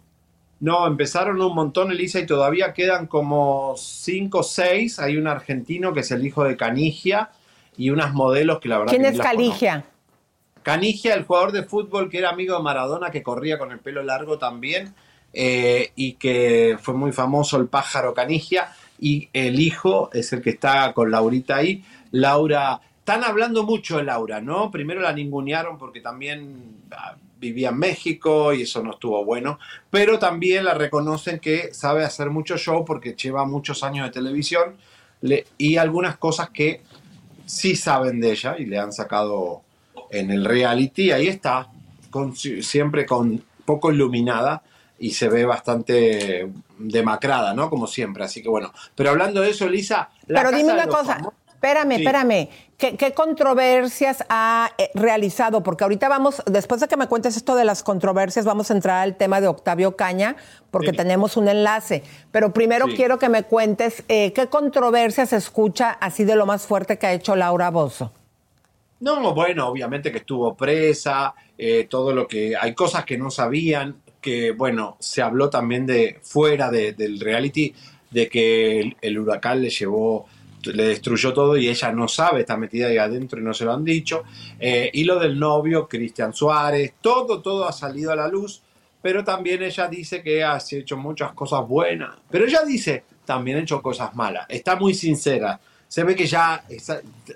No, 0.59 0.87
empezaron 0.87 1.41
un 1.41 1.55
montón, 1.55 1.93
Elisa, 1.93 2.19
y 2.19 2.27
todavía 2.27 2.73
quedan 2.73 3.07
como 3.07 3.75
cinco 3.77 4.39
o 4.39 4.43
seis. 4.43 4.99
Hay 4.99 5.19
un 5.19 5.27
argentino 5.27 5.93
que 5.93 6.01
es 6.01 6.11
el 6.11 6.27
hijo 6.27 6.45
de 6.45 6.57
Canigia 6.57 7.31
y 7.77 7.91
unas 7.91 8.15
modelos 8.15 8.59
que 8.61 8.69
la 8.69 8.79
verdad 8.79 8.91
¿Quién 8.91 9.03
que 9.03 9.09
es. 9.09 9.21
Caligia? 9.21 9.85
Canigia, 10.63 11.15
el 11.15 11.25
jugador 11.25 11.53
de 11.53 11.63
fútbol 11.63 12.11
que 12.11 12.19
era 12.19 12.31
amigo 12.31 12.57
de 12.57 12.63
Maradona, 12.63 13.11
que 13.11 13.23
corría 13.23 13.59
con 13.59 13.71
el 13.71 13.79
pelo 13.79 14.03
largo 14.03 14.39
también, 14.39 14.95
eh, 15.39 15.93
y 15.97 16.15
que 16.15 16.79
fue 16.81 16.95
muy 16.95 17.13
famoso, 17.13 17.59
el 17.59 17.67
pájaro 17.67 18.15
Canigia, 18.15 18.73
y 18.99 19.29
el 19.35 19.61
hijo 19.61 20.09
es 20.15 20.33
el 20.33 20.41
que 20.41 20.51
está 20.51 20.95
con 20.95 21.11
Laurita 21.11 21.57
ahí. 21.57 21.85
Laura, 22.13 22.81
están 22.99 23.23
hablando 23.23 23.63
mucho 23.65 23.99
de 23.99 24.05
Laura, 24.05 24.41
¿no? 24.41 24.71
Primero 24.71 25.03
la 25.03 25.13
ningunearon 25.13 25.77
porque 25.77 26.01
también 26.01 26.79
ah, 26.93 27.17
vivía 27.39 27.69
en 27.69 27.79
México 27.79 28.55
y 28.55 28.63
eso 28.63 28.83
no 28.83 28.93
estuvo 28.93 29.23
bueno, 29.27 29.59
pero 29.91 30.19
también 30.19 30.65
la 30.65 30.73
reconocen 30.73 31.39
que 31.39 31.75
sabe 31.75 32.03
hacer 32.03 32.31
mucho 32.31 32.57
show 32.57 32.87
porque 32.87 33.15
lleva 33.15 33.45
muchos 33.45 33.85
años 33.85 34.07
de 34.07 34.13
televisión 34.13 34.77
le- 35.21 35.45
y 35.59 35.77
algunas 35.77 36.17
cosas 36.17 36.49
que 36.49 36.81
sí 37.45 37.77
saben 37.77 38.21
de 38.21 38.33
ella 38.33 38.57
y 38.59 38.65
le 38.65 38.79
han 38.79 38.93
sacado 38.93 39.61
en 40.11 40.31
el 40.31 40.47
reality. 40.47 41.11
Ahí 41.13 41.29
está, 41.29 41.69
siempre 42.63 43.05
con 43.05 43.45
poco 43.67 43.93
iluminada 43.93 44.63
y 44.99 45.11
se 45.13 45.29
ve 45.29 45.45
bastante 45.45 46.51
demacrada, 46.79 47.55
¿no? 47.55 47.69
Como 47.71 47.87
siempre. 47.87 48.25
Así 48.25 48.43
que 48.43 48.49
bueno. 48.49 48.73
Pero 48.95 49.11
hablando 49.11 49.41
de 49.41 49.51
eso, 49.51 49.67
Elisa. 49.67 50.11
la 50.27 50.41
Pero 50.41 50.51
casa 50.51 50.57
dime 50.63 50.73
una 50.73 50.87
cosa. 50.87 51.17
famosos- 51.19 51.33
Espérame, 51.57 51.97
Sí. 51.97 52.03
espérame. 52.03 52.49
¿Qué, 52.77 52.97
qué 52.99 53.15
controversias 53.15 54.25
ha 54.29 54.71
eh, 54.77 54.91
realizado? 54.95 55.63
Porque 55.63 55.85
ahorita 55.85 56.07
vamos, 56.09 56.43
después 56.47 56.81
de 56.83 56.87
que 56.89 56.99
me 56.99 57.07
cuentes 57.09 57.37
esto 57.37 57.57
de 57.57 57.65
las 57.65 57.83
controversias, 57.83 58.45
vamos 58.45 58.71
a 58.71 58.75
entrar 58.75 59.03
al 59.03 59.17
tema 59.17 59.41
de 59.41 59.49
Octavio 59.49 59.97
Caña, 59.97 60.37
porque 60.71 60.91
Sí. 60.91 60.97
tenemos 60.99 61.37
un 61.39 61.49
enlace. 61.49 62.03
Pero 62.31 62.53
primero 62.53 62.87
Sí. 62.89 62.95
quiero 62.97 63.19
que 63.19 63.31
me 63.31 63.43
cuentes 63.45 64.05
eh, 64.09 64.33
qué 64.35 64.49
controversias 64.49 65.31
se 65.31 65.37
escucha 65.37 65.91
así 65.93 66.25
de 66.25 66.37
lo 66.37 66.45
más 66.45 66.67
fuerte 66.67 66.99
que 66.99 67.07
ha 67.07 67.13
hecho 67.15 67.35
Laura 67.37 67.71
Bozo. 67.71 68.13
No, 69.01 69.35
bueno, 69.35 69.67
obviamente 69.69 70.13
que 70.13 70.19
estuvo 70.19 70.55
presa, 70.55 71.35
eh, 71.59 71.87
todo 71.89 72.13
lo 72.13 72.27
que... 72.29 72.55
Hay 72.57 72.75
cosas 72.75 73.05
que 73.07 73.17
no 73.19 73.31
sabían, 73.31 73.97
que 74.27 74.51
bueno, 74.51 74.97
se 74.99 75.23
habló 75.23 75.49
también 75.49 75.87
de 75.87 76.19
fuera 76.21 76.69
de- 76.69 76.95
del 76.95 77.21
reality, 77.21 77.73
de 78.11 78.29
que 78.29 78.93
el, 79.01 79.19
huracán 79.21 79.63
le 79.63 79.71
llevó, 79.71 80.27
le 80.65 80.83
destruyó 80.89 81.33
todo 81.33 81.57
y 81.57 81.69
ella 81.69 81.93
no 81.93 82.09
sabe, 82.09 82.41
está 82.41 82.57
metida 82.57 82.89
ahí 82.89 82.99
adentro 82.99 83.39
y 83.41 83.45
no 83.45 83.55
se 83.55 83.65
lo 83.65 83.73
han 83.73 83.85
dicho. 83.85 84.25
Eh, 84.59 84.91
y 84.93 85.05
lo 85.05 85.21
del 85.21 85.39
novio, 85.39 85.87
Cristian 85.87 86.33
Suárez, 86.35 86.95
todo, 87.01 87.41
todo 87.41 87.69
ha 87.69 87.73
salido 87.73 88.11
a 88.11 88.17
la 88.17 88.27
luz, 88.27 88.63
pero 89.01 89.23
también 89.23 89.63
ella 89.63 89.87
dice 89.87 90.25
que 90.25 90.43
ha 90.43 90.59
hecho 90.73 90.97
muchas 90.97 91.33
cosas 91.35 91.61
buenas, 91.69 92.17
pero 92.29 92.47
ella 92.47 92.63
dice, 92.67 93.05
también 93.25 93.59
ha 93.59 93.61
hecho 93.61 93.81
cosas 93.81 94.13
malas, 94.17 94.45
está 94.49 94.75
muy 94.75 94.93
sincera. 94.93 95.61
Se 95.87 96.03
ve 96.03 96.17
que 96.17 96.27
ya 96.27 96.65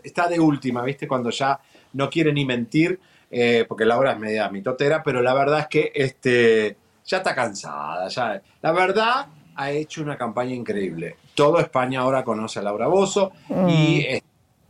está, 0.03 0.26
de 0.28 0.41
última, 0.41 0.82
¿viste? 0.82 1.07
Cuando 1.07 1.30
ya 1.30 1.61
no 1.93 2.11
quiere 2.11 2.32
ni 2.32 2.45
mentir, 2.45 2.99
eh, 3.30 3.64
porque 3.68 3.84
Laura 3.84 4.11
es 4.11 4.18
media 4.18 4.49
mitotera, 4.49 5.05
pero 5.05 5.22
la 5.22 5.34
verdad 5.34 5.61
es 5.61 5.66
que 5.68 5.93
este, 5.95 6.76
ya 7.11 7.16
está 7.18 7.34
cansada. 7.34 8.08
Ya, 8.08 8.40
la 8.62 8.72
verdad, 8.72 9.26
ha 9.56 9.70
hecho 9.70 10.00
una 10.02 10.16
campaña 10.16 10.54
increíble. 10.54 11.16
Todo 11.34 11.58
España 11.58 12.00
ahora 12.00 12.22
conoce 12.24 12.61
a 12.61 12.62
Laura 12.62 12.86
Bozo 12.86 13.32
y 13.68 14.00
eh, 14.00 14.22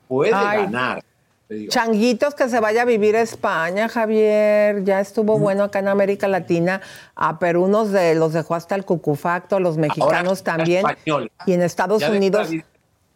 puede 0.09 0.32
Ay. 0.34 0.62
ganar. 0.64 1.05
Changuitos 1.68 2.36
que 2.36 2.49
se 2.49 2.61
vaya 2.61 2.82
a 2.82 2.84
vivir 2.84 3.16
a 3.16 3.22
España, 3.22 3.88
Javier. 3.88 4.84
Ya 4.84 5.01
estuvo 5.01 5.36
bueno 5.38 5.64
acá 5.64 5.80
en 5.80 5.88
América 5.88 6.28
Latina. 6.28 6.80
A 7.16 7.41
Perú 7.41 7.66
nos 7.66 7.91
de, 7.91 8.14
los 8.14 8.32
dejó 8.32 8.55
hasta 8.55 8.76
el 8.76 8.84
cucufacto, 8.84 9.59
los 9.59 9.76
mexicanos 9.76 10.45
también. 10.45 10.88
española. 10.88 11.28
Y 11.47 11.53
en 11.53 11.62
Estados 11.62 12.03
Ya 12.03 12.11
Unidos. 12.11 12.49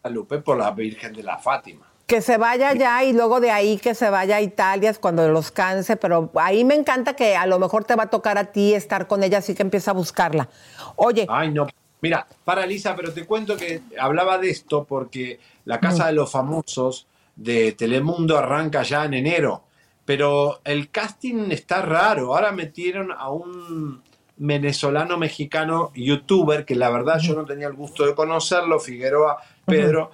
Guadalupe 0.03 0.39
por 0.39 0.57
la 0.57 0.71
Virgen 0.71 1.13
de 1.13 1.23
la 1.23 1.37
Fátima. 1.37 1.84
Que 2.05 2.21
se 2.21 2.37
vaya 2.37 2.69
allá 2.69 3.03
y 3.03 3.13
luego 3.13 3.39
de 3.39 3.49
ahí 3.49 3.77
que 3.77 3.95
se 3.95 4.09
vaya 4.09 4.35
a 4.35 4.41
Italia 4.41 4.91
es 4.91 4.99
cuando 4.99 5.27
los 5.29 5.51
canse, 5.51 5.97
pero 5.97 6.31
ahí 6.35 6.63
me 6.63 6.75
encanta 6.75 7.15
que 7.15 7.35
a 7.35 7.47
lo 7.47 7.57
mejor 7.57 7.83
te 7.83 7.95
va 7.95 8.03
a 8.03 8.09
tocar 8.09 8.37
a 8.37 8.45
ti 8.51 8.73
estar 8.73 9.07
con 9.07 9.23
ella, 9.23 9.39
así 9.39 9.55
que 9.55 9.63
empieza 9.63 9.91
a 9.91 9.95
buscarla. 9.95 10.47
Oye, 10.95 11.25
Ay, 11.29 11.51
no. 11.51 11.67
Mira, 12.01 12.27
para 12.43 12.67
Lisa, 12.67 12.95
pero 12.95 13.11
te 13.11 13.25
cuento 13.25 13.57
que 13.57 13.81
hablaba 13.99 14.37
de 14.37 14.51
esto 14.51 14.83
porque 14.83 15.39
la 15.63 15.79
Casa 15.79 16.05
de 16.05 16.13
los 16.13 16.31
Famosos 16.31 17.07
de 17.35 17.71
Telemundo 17.71 18.37
arranca 18.37 18.83
ya 18.83 19.05
en 19.05 19.15
enero, 19.15 19.63
pero 20.05 20.61
el 20.63 20.91
casting 20.91 21.51
está 21.51 21.81
raro. 21.81 22.35
Ahora 22.35 22.51
metieron 22.51 23.11
a 23.11 23.29
un 23.29 24.03
venezolano 24.37 25.17
mexicano 25.17 25.91
youtuber 25.95 26.65
que 26.65 26.75
la 26.75 26.89
verdad 26.89 27.17
yo 27.19 27.33
no 27.33 27.45
tenía 27.45 27.67
el 27.67 27.73
gusto 27.73 28.05
de 28.05 28.13
conocerlo, 28.13 28.79
Figueroa 28.79 29.37
Pedro. 29.65 30.11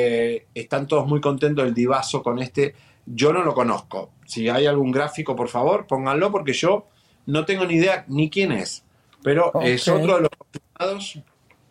Eh, 0.00 0.46
están 0.54 0.86
todos 0.86 1.06
muy 1.06 1.20
contentos 1.20 1.64
del 1.64 1.74
divazo 1.74 2.22
con 2.22 2.38
este. 2.38 2.74
Yo 3.06 3.32
no 3.32 3.42
lo 3.42 3.54
conozco. 3.54 4.10
Si 4.26 4.48
hay 4.48 4.66
algún 4.66 4.90
gráfico, 4.92 5.34
por 5.34 5.48
favor, 5.48 5.86
pónganlo 5.86 6.30
porque 6.30 6.52
yo 6.52 6.86
no 7.26 7.44
tengo 7.44 7.64
ni 7.66 7.74
idea 7.74 8.04
ni 8.08 8.30
quién 8.30 8.52
es. 8.52 8.82
Pero 9.22 9.52
es 9.62 9.86
Ok. 9.88 9.96
otro 10.00 10.14
de 10.16 10.20
los 10.22 10.30
confirmados. 10.38 11.18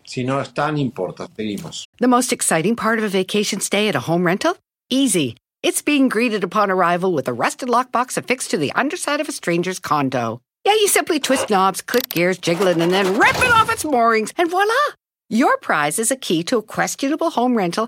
Si 0.03 0.23
no 0.23 0.41
están, 0.41 0.73
no 0.75 0.79
importa. 0.81 1.27
Seguimos. 1.35 1.85
The 1.99 2.07
most 2.07 2.31
exciting 2.33 2.75
part 2.75 2.99
of 2.99 3.05
a 3.05 3.09
vacation 3.09 3.61
stay 3.61 3.87
at 3.87 3.95
a 3.95 3.99
home 4.09 4.25
rental? 4.25 4.57
Easy. 4.89 5.35
It's 5.61 5.81
being 5.83 6.09
greeted 6.09 6.43
upon 6.43 6.71
arrival 6.71 7.13
with 7.13 7.27
a 7.27 7.33
rusted 7.33 7.69
lockbox 7.69 8.17
affixed 8.17 8.49
to 8.51 8.57
the 8.57 8.71
underside 8.73 9.19
of 9.21 9.27
a 9.29 9.31
stranger's 9.31 9.79
condo. 9.79 10.39
Yeah, 10.65 10.73
you 10.73 10.87
simply 10.87 11.19
twist 11.19 11.49
knobs, 11.49 11.81
click 11.81 12.09
gears, 12.09 12.37
jiggle 12.37 12.67
it, 12.67 12.77
and 12.77 12.91
then 12.91 13.17
rip 13.19 13.37
it 13.37 13.51
off 13.51 13.71
its 13.71 13.85
moorings, 13.85 14.31
and 14.37 14.49
voila! 14.49 14.73
Your 15.29 15.57
prize 15.57 15.99
is 15.99 16.11
a 16.11 16.15
key 16.15 16.43
to 16.43 16.57
a 16.57 16.63
questionable 16.63 17.29
home 17.31 17.55
rental 17.55 17.87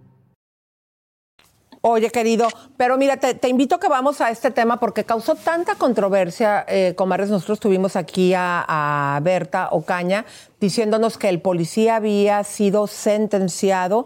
Oye, 1.83 2.11
querido, 2.11 2.47
pero 2.77 2.95
mira, 2.95 3.17
te, 3.17 3.49
invito 3.49 3.73
a 3.73 3.79
que 3.79 3.87
vamos 3.87 4.21
a 4.21 4.29
este 4.29 4.51
tema 4.51 4.79
porque 4.79 5.03
causó 5.03 5.33
tanta 5.33 5.73
controversia, 5.75 6.63
eh, 6.67 6.93
comadres. 6.95 7.31
Nosotros 7.31 7.59
tuvimos 7.59 7.95
aquí 7.95 8.35
a, 8.35 8.63
a 8.67 9.19
Berta 9.21 9.69
Ocaña 9.71 10.25
diciéndonos 10.59 11.17
que 11.17 11.27
el 11.27 11.41
policía 11.41 11.95
había 11.95 12.43
sido 12.43 12.85
sentenciado, 12.85 14.05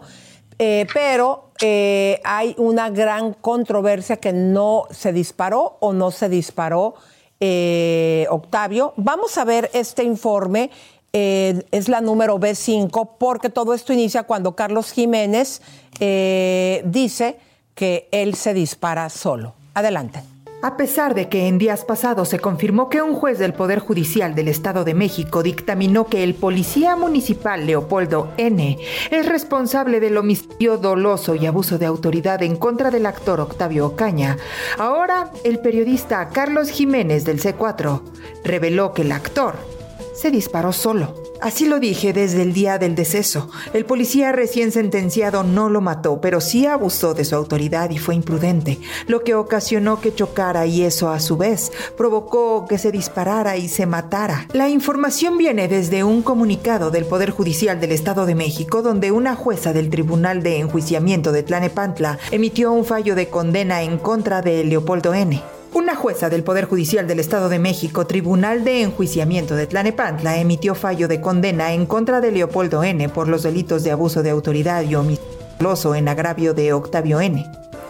eh, 0.58 0.86
pero 0.94 1.50
eh, 1.60 2.18
hay 2.24 2.54
una 2.56 2.88
gran 2.88 3.34
controversia 3.34 4.16
que 4.16 4.32
no 4.32 4.84
se 4.90 5.12
disparó 5.12 5.76
o 5.80 5.92
no 5.92 6.10
se 6.10 6.30
disparó, 6.30 6.94
eh, 7.40 8.26
Octavio. 8.30 8.94
Vamos 8.96 9.36
a 9.36 9.44
ver 9.44 9.68
este 9.74 10.02
informe. 10.02 10.70
eh, 11.12 11.62
es 11.70 11.88
la 11.88 12.02
número 12.02 12.38
B5, 12.38 13.16
porque 13.18 13.48
todo 13.48 13.72
esto 13.72 13.92
inicia 13.92 14.24
cuando 14.24 14.54
Carlos 14.54 14.92
Jiménez 14.92 15.62
eh, 15.98 16.82
dice 16.84 17.38
que 17.76 18.08
él 18.10 18.34
se 18.34 18.54
dispara 18.54 19.08
solo. 19.10 19.54
Adelante. 19.74 20.20
A 20.62 20.78
pesar 20.78 21.14
de 21.14 21.28
que 21.28 21.46
en 21.46 21.58
días 21.58 21.84
pasados 21.84 22.30
se 22.30 22.40
confirmó 22.40 22.88
que 22.88 23.02
un 23.02 23.14
juez 23.14 23.38
del 23.38 23.52
Poder 23.52 23.78
Judicial 23.78 24.34
del 24.34 24.48
Estado 24.48 24.84
de 24.84 24.94
México 24.94 25.42
dictaminó 25.42 26.06
que 26.06 26.24
el 26.24 26.34
policía 26.34 26.96
municipal 26.96 27.66
Leopoldo 27.66 28.32
N. 28.38 28.78
es 29.10 29.28
responsable 29.28 30.00
del 30.00 30.16
homicidio 30.16 30.78
doloso 30.78 31.34
y 31.34 31.44
abuso 31.44 31.78
de 31.78 31.86
autoridad 31.86 32.42
en 32.42 32.56
contra 32.56 32.90
del 32.90 33.04
actor 33.04 33.38
Octavio 33.38 33.86
Ocaña, 33.86 34.38
ahora 34.78 35.30
el 35.44 35.60
periodista 35.60 36.30
Carlos 36.30 36.70
Jiménez 36.70 37.26
del 37.26 37.40
C4 37.40 38.00
reveló 38.42 38.94
que 38.94 39.02
el 39.02 39.12
actor 39.12 39.75
se 40.16 40.30
disparó 40.30 40.72
solo. 40.72 41.14
Así 41.40 41.66
lo 41.66 41.78
dije 41.78 42.12
desde 42.12 42.42
el 42.42 42.54
día 42.54 42.78
del 42.78 42.94
deceso. 42.94 43.50
El 43.74 43.84
policía 43.84 44.32
recién 44.32 44.72
sentenciado 44.72 45.44
no 45.44 45.68
lo 45.68 45.80
mató, 45.80 46.20
pero 46.20 46.40
sí 46.40 46.66
abusó 46.66 47.12
de 47.12 47.24
su 47.24 47.34
autoridad 47.36 47.90
y 47.90 47.98
fue 47.98 48.14
imprudente, 48.14 48.78
lo 49.06 49.22
que 49.22 49.34
ocasionó 49.34 50.00
que 50.00 50.14
chocara 50.14 50.66
y 50.66 50.82
eso 50.82 51.10
a 51.10 51.20
su 51.20 51.36
vez 51.36 51.70
provocó 51.96 52.66
que 52.66 52.78
se 52.78 52.90
disparara 52.90 53.56
y 53.56 53.68
se 53.68 53.86
matara. 53.86 54.48
La 54.52 54.68
información 54.68 55.36
viene 55.36 55.68
desde 55.68 56.04
un 56.04 56.22
comunicado 56.22 56.90
del 56.90 57.04
Poder 57.04 57.30
Judicial 57.30 57.80
del 57.80 57.92
Estado 57.92 58.24
de 58.24 58.34
México 58.34 58.80
donde 58.80 59.12
una 59.12 59.34
jueza 59.34 59.72
del 59.72 59.90
Tribunal 59.90 60.42
de 60.42 60.58
Enjuiciamiento 60.58 61.32
de 61.32 61.42
Tlanepantla 61.42 62.18
emitió 62.30 62.72
un 62.72 62.84
fallo 62.84 63.14
de 63.14 63.28
condena 63.28 63.82
en 63.82 63.98
contra 63.98 64.40
de 64.40 64.64
Leopoldo 64.64 65.12
N. 65.12 65.42
Una 65.76 65.94
jueza 65.94 66.30
del 66.30 66.42
Poder 66.42 66.64
Judicial 66.64 67.06
del 67.06 67.20
Estado 67.20 67.50
de 67.50 67.58
México, 67.58 68.06
Tribunal 68.06 68.64
de 68.64 68.80
Enjuiciamiento 68.80 69.54
de 69.56 69.66
Tlanepantla, 69.66 70.38
emitió 70.40 70.74
fallo 70.74 71.06
de 71.06 71.20
condena 71.20 71.74
en 71.74 71.84
contra 71.84 72.22
de 72.22 72.32
Leopoldo 72.32 72.82
N. 72.82 73.06
por 73.10 73.28
los 73.28 73.42
delitos 73.42 73.84
de 73.84 73.90
abuso 73.90 74.22
de 74.22 74.30
autoridad 74.30 74.80
y 74.84 74.94
homicidio 74.94 75.94
en 75.94 76.08
agravio 76.08 76.54
de 76.54 76.72
Octavio 76.72 77.20
N. 77.20 77.44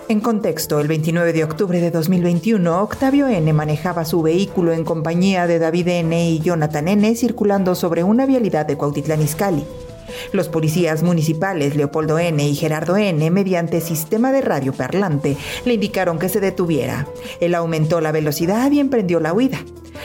En 0.08 0.20
contexto, 0.20 0.80
el 0.80 0.88
29 0.88 1.32
de 1.32 1.44
octubre 1.44 1.80
de 1.80 1.92
2021, 1.92 2.82
Octavio 2.82 3.28
N. 3.28 3.52
manejaba 3.52 4.04
su 4.04 4.20
vehículo 4.20 4.72
en 4.72 4.84
compañía 4.84 5.46
de 5.46 5.60
David 5.60 5.86
N. 5.86 6.28
y 6.28 6.40
Jonathan 6.40 6.88
N. 6.88 7.14
circulando 7.14 7.76
sobre 7.76 8.02
una 8.02 8.26
vialidad 8.26 8.66
de 8.66 8.76
Cuautitlán 8.76 9.22
Izcalli. 9.22 9.64
Los 10.32 10.48
policías 10.48 11.02
municipales 11.02 11.76
Leopoldo 11.76 12.18
N. 12.18 12.46
y 12.46 12.54
Gerardo 12.54 12.96
N., 12.96 13.30
mediante 13.30 13.80
sistema 13.80 14.32
de 14.32 14.40
radio 14.40 14.72
parlante, 14.72 15.36
le 15.64 15.74
indicaron 15.74 16.18
que 16.18 16.28
se 16.28 16.40
detuviera. 16.40 17.06
Él 17.40 17.54
aumentó 17.54 18.00
la 18.00 18.12
velocidad 18.12 18.70
y 18.70 18.80
emprendió 18.80 19.20
la 19.20 19.32
huida. 19.32 19.58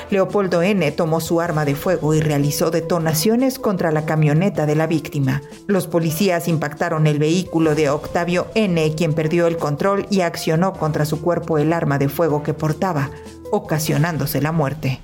Leopoldo 0.10 0.62
N. 0.62 0.92
tomó 0.92 1.20
su 1.22 1.42
arma 1.42 1.66
de 1.66 1.76
fuego 1.76 2.14
y 2.14 2.22
realizó 2.22 2.72
detonaciones 2.72 3.60
contra 3.60 3.92
la 3.92 4.06
camioneta 4.06 4.66
de 4.66 4.76
la 4.76 4.88
víctima. 4.88 5.42
Los 5.68 5.88
policías 5.88 6.48
impactaron 6.48 7.08
el 7.08 7.20
vehículo 7.20 7.76
de 7.76 7.90
Octavio 7.90 8.48
N., 8.56 8.94
quien 8.96 9.14
perdió 9.14 9.48
el 9.48 9.58
control 9.58 10.08
y 10.10 10.22
accionó 10.22 10.74
contra 10.74 11.06
su 11.06 11.22
cuerpo 11.22 11.58
el 11.58 11.74
arma 11.74 11.98
de 11.98 12.10
fuego 12.10 12.44
que 12.44 12.54
portaba, 12.54 13.12
ocasionándose 13.52 14.42
la 14.42 14.52
muerte. 14.52 15.00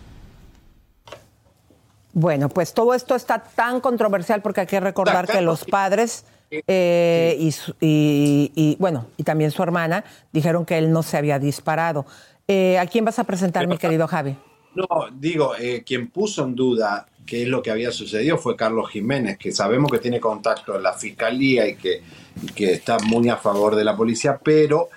Bueno, 2.19 2.49
pues 2.49 2.73
todo 2.73 2.95
esto 2.95 3.13
está 3.13 3.43
tan 3.43 3.79
controversial 3.79 4.41
porque 4.41 4.61
hay 4.61 4.65
que 4.65 4.79
recordar 4.79 5.27
que 5.27 5.39
los 5.39 5.63
padres 5.63 6.25
eh, 6.49 7.37
y, 7.79 8.75
bueno, 8.79 9.05
y 9.17 9.23
también 9.23 9.51
su 9.51 9.61
hermana 9.61 10.03
dijeron 10.31 10.65
que 10.65 10.79
él 10.79 10.91
no 10.91 11.03
se 11.03 11.15
había 11.17 11.37
disparado. 11.37 12.07
Eh, 12.47 12.79
¿A 12.79 12.87
quién 12.87 13.05
vas 13.05 13.19
a 13.19 13.23
presentar, 13.23 13.67
mi 13.67 13.77
querido 13.77 14.07
Javi? 14.07 14.35
No, 14.73 14.87
digo, 15.13 15.53
eh, 15.59 15.83
quien 15.85 16.07
puso 16.07 16.43
en 16.43 16.55
duda 16.55 17.05
qué 17.23 17.43
es 17.43 17.47
lo 17.47 17.61
que 17.61 17.69
había 17.69 17.91
sucedido 17.91 18.39
fue 18.39 18.55
Carlos 18.55 18.89
Jiménez, 18.89 19.37
que 19.37 19.51
sabemos 19.51 19.91
que 19.91 19.99
tiene 19.99 20.19
contacto 20.19 20.75
en 20.75 20.81
la 20.81 20.93
fiscalía 20.93 21.67
y 21.67 21.75
que, 21.75 22.01
que 22.55 22.73
está 22.73 22.97
muy 22.97 23.29
a 23.29 23.37
favor 23.37 23.75
de 23.75 23.83
la 23.83 23.95
policía, 23.95 24.39
pero 24.43 24.89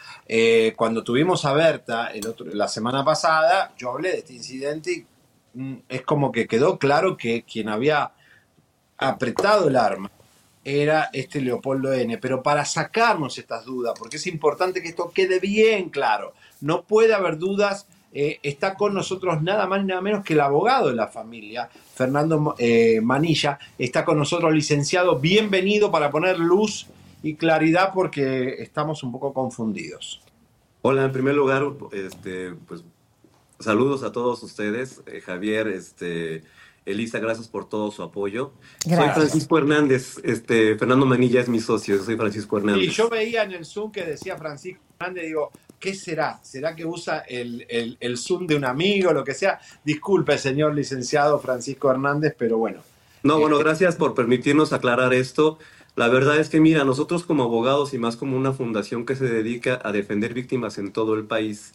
cuando 0.75 1.05
tuvimos 1.05 1.45
a 1.45 1.53
Berta 1.53 2.13
el 2.15 2.35
la 2.55 2.67
semana 2.67 3.05
pasada, 3.05 3.75
yo 3.77 3.91
hablé 3.91 4.13
de 4.13 4.19
este 4.19 4.33
incidente 4.33 4.93
y 4.93 5.07
es 5.89 6.03
como 6.03 6.33
que 6.33 6.47
quedó 6.47 6.79
claro 6.79 7.17
que 7.17 7.43
quien 7.43 7.69
había 7.69 8.13
apretado 8.99 9.69
el 9.69 9.77
arma 9.77 10.11
era 10.65 11.09
este 11.13 11.41
Leopoldo 11.41 11.93
N. 11.93 12.19
Pero 12.19 12.43
para 12.43 12.65
sacarnos 12.65 13.39
estas 13.39 13.65
dudas, 13.65 13.95
porque 13.99 14.17
es 14.17 14.27
importante 14.27 14.83
que 14.83 14.89
esto 14.89 15.11
quede 15.13 15.41
bien 15.41 15.89
claro, 15.89 16.35
no 16.61 16.83
puede 16.83 17.15
haber 17.15 17.39
dudas. 17.39 17.87
Eh, 18.13 18.41
está 18.43 18.75
con 18.75 18.93
nosotros 18.93 19.41
nada 19.41 19.69
más 19.69 19.83
ni 19.83 19.87
nada 19.87 20.01
menos 20.01 20.25
que 20.25 20.33
el 20.33 20.41
abogado 20.41 20.89
de 20.89 20.97
la 20.97 21.07
familia, 21.07 21.71
Fernando 21.95 22.57
eh, 22.59 23.01
Manilla. 23.01 23.59
Está 23.79 24.05
con 24.05 24.19
nosotros, 24.19 24.53
licenciado. 24.53 25.21
Bienvenido 25.21 25.93
para 25.93 26.11
poner 26.11 26.39
luz 26.39 26.89
y 27.23 27.35
claridad 27.35 27.93
porque 27.95 28.57
estamos 28.63 29.03
un 29.05 29.13
poco 29.13 29.33
confundidos. 29.33 30.21
Hola, 30.83 31.05
en 31.05 31.13
primer 31.13 31.35
lugar, 31.35 31.65
este, 31.93 32.53
pues 32.67 32.83
Saludos 33.61 34.03
a 34.03 34.11
todos 34.11 34.43
ustedes, 34.43 35.03
eh, 35.07 35.21
Javier, 35.21 35.69
este, 35.69 36.45
Elisa, 36.87 37.19
gracias 37.19 37.47
por 37.47 37.69
todo 37.69 37.91
su 37.91 38.03
apoyo. 38.03 38.53
Soy 38.83 39.11
Francisco 39.15 39.59
Hernández, 39.59 40.17
este, 40.25 40.77
Fernando 40.77 41.05
Manilla 41.05 41.43
es 41.43 41.49
mi 41.49 41.61
socio, 41.61 42.03
soy 42.03 42.17
Francisco 42.17 42.57
Hernández. 42.57 42.85
Y 42.85 42.91
yo 42.91 43.11
veía 43.11 43.43
en 43.43 43.53
el 43.53 43.67
Zoom 43.67 43.93
que 43.93 44.05
decía 44.05 44.39
Francisco 44.39 44.81
Hernández, 44.99 45.25
digo, 45.25 45.51
¿qué 45.79 45.95
será? 45.95 46.41
¿Será 46.43 46.75
que 46.75 46.87
usa 46.87 47.19
el, 47.29 47.67
el, 48.01 48.17
Zoom 48.17 48.47
de 48.47 48.57
un 48.57 48.65
amigo, 48.65 49.13
lo 49.13 49.25
que 49.25 49.35
sea? 49.35 49.61
Disculpe, 49.85 50.39
señor 50.39 50.75
licenciado 50.75 51.39
Francisco 51.39 51.91
Hernández, 51.91 52.35
pero 52.39 52.57
bueno. 52.57 52.81
No, 53.23 53.39
bueno, 53.39 53.57
este, 53.57 53.65
gracias 53.65 53.97
por 53.97 54.15
permitirnos 54.15 54.73
aclarar 54.73 55.13
esto. 55.13 55.59
La 55.97 56.09
verdad 56.09 56.39
es 56.39 56.49
que, 56.49 56.61
mira, 56.61 56.85
nosotros 56.85 57.25
como 57.25 57.43
abogados 57.43 57.93
y 57.93 57.99
más 57.99 58.17
como 58.17 58.37
una 58.37 58.53
fundación 58.53 59.05
que 59.05 59.17
se 59.17 59.27
dedica 59.27 59.79
a 59.85 59.93
defender 59.93 60.33
víctimas 60.33 60.79
en 60.79 60.93
todo 60.93 61.15
el 61.15 61.25
país, 61.25 61.75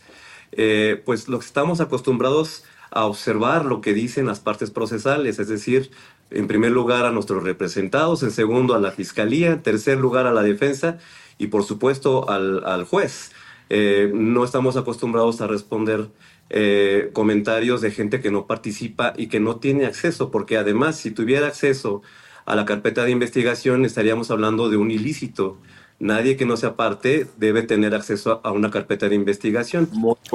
eh, 0.52 1.02
pues 1.06 1.28
lo 1.28 1.40
que 1.40 1.46
estamos 1.46 1.82
acostumbrados 1.82 2.64
a 2.92 3.06
observar 3.06 3.66
lo 3.66 3.82
que 3.82 3.94
dicen 3.94 4.26
las 4.26 4.40
partes 4.40 4.72
procesales, 4.72 5.40
es 5.40 5.50
decir, 5.50 5.92
en 6.32 6.48
primer 6.48 6.72
lugar 6.72 7.06
a 7.06 7.12
nuestros 7.12 7.44
representados, 7.44 8.24
en 8.24 8.32
segundo 8.32 8.74
a 8.74 8.80
la 8.80 8.92
fiscalía, 8.92 9.52
en 9.52 9.62
tercer 9.62 9.98
lugar 9.98 10.28
a 10.28 10.34
la 10.34 10.44
defensa 10.44 10.98
y 11.38 11.48
por 11.48 11.64
supuesto 11.64 12.30
al, 12.30 12.86
juez. 12.86 13.32
Eh, 13.70 14.12
no 14.14 14.44
estamos 14.44 14.78
acostumbrados 14.78 15.42
a 15.42 15.48
responder 15.48 16.08
eh, 16.50 17.10
comentarios 17.14 17.82
de 17.82 17.92
gente 17.92 18.22
que 18.22 18.32
no 18.32 18.46
participa 18.46 19.14
y 19.18 19.28
que 19.28 19.40
no 19.40 19.58
tiene 19.58 19.86
acceso, 19.86 20.32
porque 20.32 20.58
además 20.58 20.98
si 20.98 21.12
tuviera 21.12 21.48
acceso 21.48 22.02
a 22.46 22.56
la 22.56 22.66
carpeta 22.66 23.04
de 23.04 23.12
investigación 23.12 23.86
estaríamos 23.86 24.30
hablando 24.30 24.70
de 24.70 24.78
un 24.78 24.92
ilícito 24.92 25.58
nadie 26.06 26.38
que 26.38 26.46
no 26.46 26.56
sea 26.56 26.76
parte 26.76 27.28
debe 27.38 27.64
tener 27.64 27.94
acceso 27.96 28.40
a 28.44 28.52
una 28.52 28.72
carpeta 28.72 29.10
de 29.10 29.16
investigación. 29.16 29.90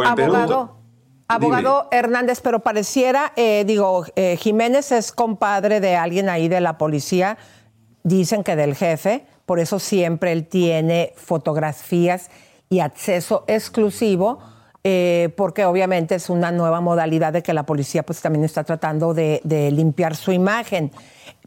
abogado, 0.04 0.76
abogado 1.28 1.88
Hernández, 1.90 2.40
pero 2.40 2.60
pareciera, 2.60 3.32
eh, 3.36 3.64
digo, 3.66 4.04
eh, 4.16 4.36
Jiménez 4.36 4.92
es 4.92 5.12
compadre 5.12 5.80
de 5.80 5.96
alguien 5.96 6.28
ahí 6.28 6.48
de 6.48 6.60
la 6.60 6.76
policía, 6.76 7.38
dicen 8.02 8.42
que 8.42 8.56
del 8.56 8.74
jefe, 8.74 9.24
por 9.46 9.60
eso 9.60 9.78
siempre 9.78 10.32
él 10.32 10.46
tiene 10.46 11.12
fotografías 11.16 12.30
y 12.68 12.80
acceso 12.80 13.44
exclusivo. 13.46 14.40
Eh, 14.82 15.28
porque 15.36 15.66
obviamente 15.66 16.14
es 16.14 16.30
una 16.30 16.50
nueva 16.52 16.80
modalidad 16.80 17.34
de 17.34 17.42
que 17.42 17.52
la 17.52 17.66
policía 17.66 18.02
pues 18.02 18.22
también 18.22 18.44
está 18.44 18.64
tratando 18.64 19.12
de, 19.12 19.40
limpiar 19.72 20.16
su 20.16 20.32
imagen. 20.32 20.90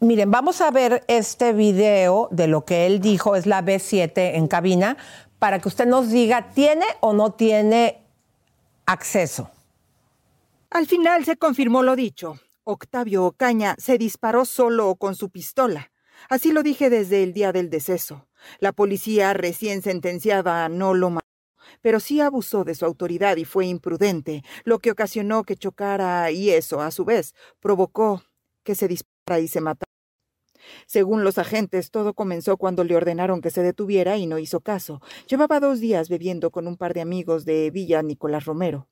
Miren, 0.00 0.30
vamos 0.30 0.60
a 0.60 0.70
ver 0.70 1.04
este 1.08 1.52
video 1.52 2.28
de 2.30 2.46
lo 2.46 2.64
que 2.64 2.86
él 2.86 3.00
dijo, 3.00 3.34
es 3.34 3.46
la 3.46 3.62
B7 3.62 4.12
en 4.36 4.46
cabina, 4.46 4.96
para 5.40 5.58
que 5.58 5.68
usted 5.68 5.86
nos 5.86 6.10
diga, 6.10 6.50
¿tiene 6.54 6.86
o 7.00 7.12
no 7.12 7.32
tiene 7.32 8.02
acceso? 8.86 9.50
Al 10.70 10.86
final 10.86 11.24
se 11.24 11.36
confirmó 11.36 11.82
lo 11.82 11.96
dicho. 11.96 12.38
Octavio 12.62 13.24
Ocaña 13.24 13.74
se 13.78 13.98
disparó 13.98 14.44
solo 14.44 14.94
con 14.94 15.14
su 15.16 15.28
pistola. 15.28 15.90
Así 16.28 16.52
lo 16.52 16.62
dije 16.62 16.88
desde 16.88 17.22
el 17.22 17.32
día 17.32 17.52
del 17.52 17.68
deceso. 17.68 18.26
La 18.58 18.72
policía 18.72 19.34
recién 19.34 19.82
sentenciada 19.82 20.68
no 20.68 20.94
lo 20.94 21.10
mató, 21.10 21.33
pero 21.80 22.00
sí 22.00 22.20
abusó 22.20 22.64
de 22.64 22.74
su 22.74 22.84
autoridad 22.84 23.36
y 23.36 23.44
fue 23.44 23.66
imprudente, 23.66 24.42
lo 24.64 24.78
que 24.78 24.90
ocasionó 24.90 25.44
que 25.44 25.56
chocara 25.56 26.30
y 26.30 26.50
eso, 26.50 26.80
a 26.80 26.90
su 26.90 27.04
vez, 27.04 27.34
provocó 27.60 28.22
que 28.62 28.74
se 28.74 28.88
disparara 28.88 29.40
y 29.40 29.48
se 29.48 29.60
matara. 29.60 29.90
Según 30.86 31.24
los 31.24 31.38
agentes, 31.38 31.90
todo 31.90 32.14
comenzó 32.14 32.56
cuando 32.56 32.84
le 32.84 32.96
ordenaron 32.96 33.40
que 33.40 33.50
se 33.50 33.62
detuviera 33.62 34.16
y 34.16 34.26
no 34.26 34.38
hizo 34.38 34.60
caso. 34.60 35.00
Llevaba 35.28 35.60
dos 35.60 35.80
días 35.80 36.08
bebiendo 36.08 36.50
con 36.50 36.66
un 36.66 36.76
par 36.76 36.94
de 36.94 37.02
amigos 37.02 37.44
de 37.44 37.70
Villa 37.70 38.02
Nicolás 38.02 38.44
Romero. 38.44 38.88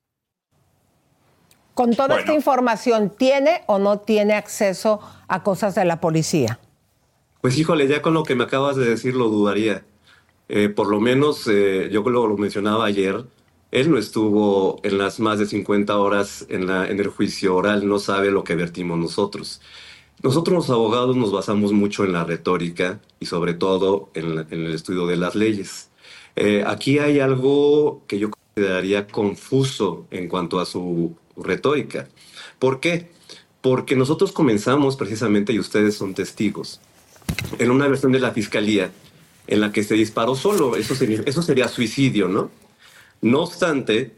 Con 1.73 1.95
toda 1.95 2.19
esta 2.19 2.33
información, 2.33 3.09
¿tiene 3.09 3.63
o 3.65 3.79
no 3.79 3.99
tiene 3.99 4.33
acceso 4.33 4.99
a 5.27 5.41
cosas 5.41 5.73
de 5.73 5.85
la 5.85 5.99
policía? 5.99 6.59
Pues 7.41 7.57
híjole, 7.57 7.87
ya 7.87 8.01
con 8.01 8.13
lo 8.13 8.23
que 8.23 8.35
me 8.35 8.43
acabas 8.43 8.75
de 8.75 8.85
decir 8.85 9.15
lo 9.15 9.29
dudaría. 9.29 9.83
Eh, 10.55 10.69
por 10.69 10.87
lo 10.87 10.99
menos, 10.99 11.47
eh, 11.47 11.89
yo 11.91 12.03
lo, 12.03 12.27
lo 12.27 12.37
mencionaba 12.37 12.85
ayer, 12.85 13.25
él 13.71 13.89
no 13.89 13.97
estuvo 13.97 14.79
en 14.83 14.99
las 14.99 15.19
más 15.19 15.39
de 15.39 15.47
50 15.47 15.97
horas 15.97 16.45
en, 16.47 16.67
la, 16.67 16.87
en 16.87 16.99
el 16.99 17.07
juicio 17.07 17.55
oral, 17.55 17.87
no 17.87 17.97
sabe 17.97 18.29
lo 18.29 18.43
que 18.43 18.53
vertimos 18.53 18.99
nosotros. 18.99 19.61
Nosotros 20.21 20.55
los 20.55 20.69
abogados 20.69 21.17
nos 21.17 21.31
basamos 21.31 21.73
mucho 21.73 22.03
en 22.03 22.13
la 22.13 22.23
retórica 22.23 23.01
y 23.19 23.25
sobre 23.25 23.55
todo 23.55 24.11
en, 24.13 24.45
el 24.51 24.75
estudio 24.75 25.07
de 25.07 25.17
las 25.17 25.33
leyes. 25.33 25.89
Eh, 26.35 26.63
aquí 26.67 26.99
hay 26.99 27.19
algo 27.19 28.03
que 28.05 28.19
yo 28.19 28.29
consideraría 28.29 29.07
confuso 29.07 30.05
en 30.11 30.27
cuanto 30.27 30.59
a 30.59 30.67
su 30.67 31.15
retórica. 31.35 32.09
¿Por 32.59 32.79
qué? 32.79 33.09
Porque 33.61 33.95
nosotros 33.95 34.31
comenzamos 34.31 34.97
precisamente, 34.97 35.51
y 35.51 35.57
ustedes 35.57 35.97
son 35.97 36.13
testigos, 36.13 36.79
en 37.57 37.71
una 37.71 37.87
versión 37.87 38.11
de 38.11 38.19
la 38.19 38.29
fiscalía 38.29 38.91
en 39.47 39.61
la 39.61 39.71
que 39.71 39.83
se 39.83 39.95
disparó 39.95 40.35
solo. 40.35 40.75
Eso 40.75 40.95
sería, 40.95 41.21
eso 41.25 41.41
sería 41.41 41.67
suicidio, 41.67 42.27
¿no? 42.27 42.51
No 43.21 43.41
obstante, 43.41 44.13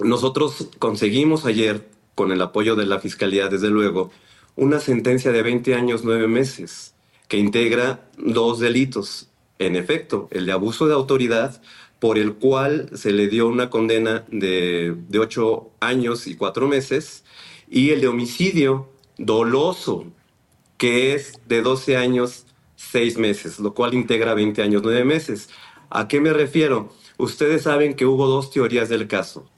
nosotros 0.00 0.68
conseguimos 0.78 1.44
ayer, 1.46 1.88
con 2.14 2.32
el 2.32 2.42
apoyo 2.42 2.76
de 2.76 2.86
la 2.86 3.00
fiscalía, 3.00 3.48
desde 3.48 3.70
luego, 3.70 4.10
una 4.56 4.80
sentencia 4.80 5.32
de 5.32 5.42
20 5.42 5.74
años, 5.74 6.04
9 6.04 6.28
meses, 6.28 6.94
que 7.28 7.38
integra 7.38 8.08
dos 8.16 8.60
delitos. 8.60 9.28
En 9.58 9.76
efecto, 9.76 10.28
el 10.30 10.46
de 10.46 10.52
abuso 10.52 10.86
de 10.86 10.94
autoridad, 10.94 11.60
por 12.00 12.18
el 12.18 12.34
cual 12.34 12.90
se 12.94 13.12
le 13.12 13.28
dio 13.28 13.46
una 13.48 13.70
condena 13.70 14.24
de, 14.30 14.96
de 15.08 15.18
8 15.18 15.70
años 15.80 16.26
y 16.26 16.36
4 16.36 16.68
meses, 16.68 17.24
y 17.68 17.90
el 17.90 18.00
de 18.00 18.08
homicidio 18.08 18.90
doloso, 19.16 20.06
que 20.76 21.14
es 21.14 21.34
de 21.46 21.62
12 21.62 21.96
años, 21.96 22.43
6 22.90 23.18
meses, 23.18 23.58
lo 23.58 23.74
cual 23.74 23.94
integra 23.94 24.34
20 24.34 24.62
años, 24.62 24.82
9 24.82 25.04
meses. 25.04 25.48
¿A 25.90 26.08
qué 26.08 26.20
me 26.20 26.32
refiero? 26.32 26.92
Ustedes 27.18 27.62
saben 27.62 27.94
que 27.94 28.06
hubo 28.06 28.26
dos 28.26 28.50
teorías 28.50 28.88
del 28.88 29.06
caso. 29.06 29.48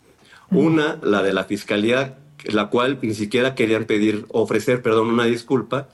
Una, 0.51 0.99
la 1.03 1.23
de 1.23 1.33
la 1.33 1.45
fiscalía, 1.45 2.19
la 2.45 2.69
cual 2.69 2.99
ni 3.03 3.15
siquiera 3.15 3.55
querían 3.55 3.85
pedir, 3.85 4.27
ofrecer, 4.29 4.83
perdón, 4.83 5.09
una 5.09 5.25
disculpa, 5.25 5.89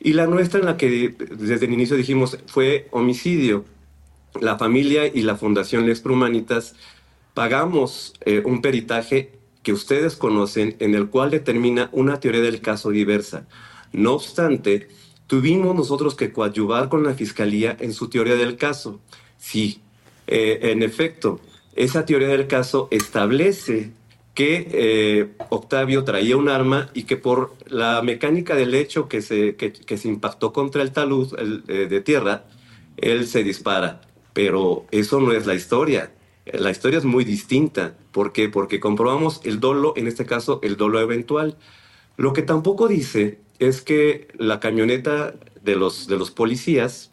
y 0.00 0.12
la 0.12 0.26
nuestra 0.26 0.60
en 0.60 0.66
la 0.66 0.76
que 0.76 1.14
desde 1.18 1.66
el 1.66 1.72
inicio 1.72 1.96
dijimos 1.96 2.38
fue 2.46 2.88
homicidio. 2.90 3.64
La 4.40 4.58
familia 4.58 5.06
y 5.06 5.22
la 5.22 5.36
Fundación 5.36 5.86
Lex 5.86 6.04
Humanitas 6.04 6.74
pagamos 7.32 8.14
eh, 8.24 8.42
un 8.44 8.60
peritaje 8.60 9.32
que 9.62 9.72
ustedes 9.72 10.16
conocen 10.16 10.76
en 10.80 10.94
el 10.94 11.08
cual 11.08 11.30
determina 11.30 11.88
una 11.92 12.20
teoría 12.20 12.42
del 12.42 12.60
caso 12.60 12.90
diversa. 12.90 13.46
No 13.92 14.12
obstante, 14.12 14.88
tuvimos 15.26 15.74
nosotros 15.74 16.14
que 16.14 16.32
coadyuvar 16.32 16.88
con 16.88 17.02
la 17.02 17.14
fiscalía 17.14 17.76
en 17.80 17.92
su 17.92 18.08
teoría 18.08 18.36
del 18.36 18.56
caso. 18.56 19.00
Sí, 19.38 19.80
eh, 20.26 20.58
en 20.62 20.82
efecto, 20.82 21.40
esa 21.74 22.04
teoría 22.04 22.28
del 22.28 22.46
caso 22.46 22.88
establece 22.90 23.92
que 24.34 24.68
eh, 24.72 25.34
Octavio 25.50 26.02
traía 26.04 26.36
un 26.36 26.48
arma 26.48 26.90
y 26.92 27.04
que 27.04 27.16
por 27.16 27.54
la 27.68 28.02
mecánica 28.02 28.56
del 28.56 28.74
hecho 28.74 29.08
que 29.08 29.22
se, 29.22 29.54
que, 29.54 29.96
se 29.96 30.08
impactó 30.08 30.52
contra 30.52 30.82
el 30.82 30.92
talud 30.92 31.32
eh, 31.68 31.86
de 31.88 32.00
tierra, 32.00 32.44
él 32.96 33.26
se 33.26 33.44
dispara. 33.44 34.00
Pero 34.32 34.86
eso 34.90 35.20
no 35.20 35.32
es 35.32 35.46
la 35.46 35.54
historia. 35.54 36.12
La 36.46 36.70
historia 36.70 36.98
es 36.98 37.04
muy 37.04 37.24
distinta. 37.24 37.96
¿Por 38.10 38.32
qué? 38.32 38.48
Porque 38.48 38.80
comprobamos 38.80 39.40
el 39.44 39.60
dolo, 39.60 39.94
en 39.96 40.08
este 40.08 40.26
caso 40.26 40.58
el 40.64 40.76
dolo 40.76 41.00
eventual. 41.00 41.56
Lo 42.16 42.32
que 42.32 42.42
tampoco 42.42 42.88
dice 42.88 43.38
es 43.58 43.82
que 43.82 44.28
la 44.38 44.60
camioneta 44.60 45.34
de 45.62 45.76
los, 45.76 46.06
de 46.06 46.16
los 46.16 46.30
policías 46.30 47.10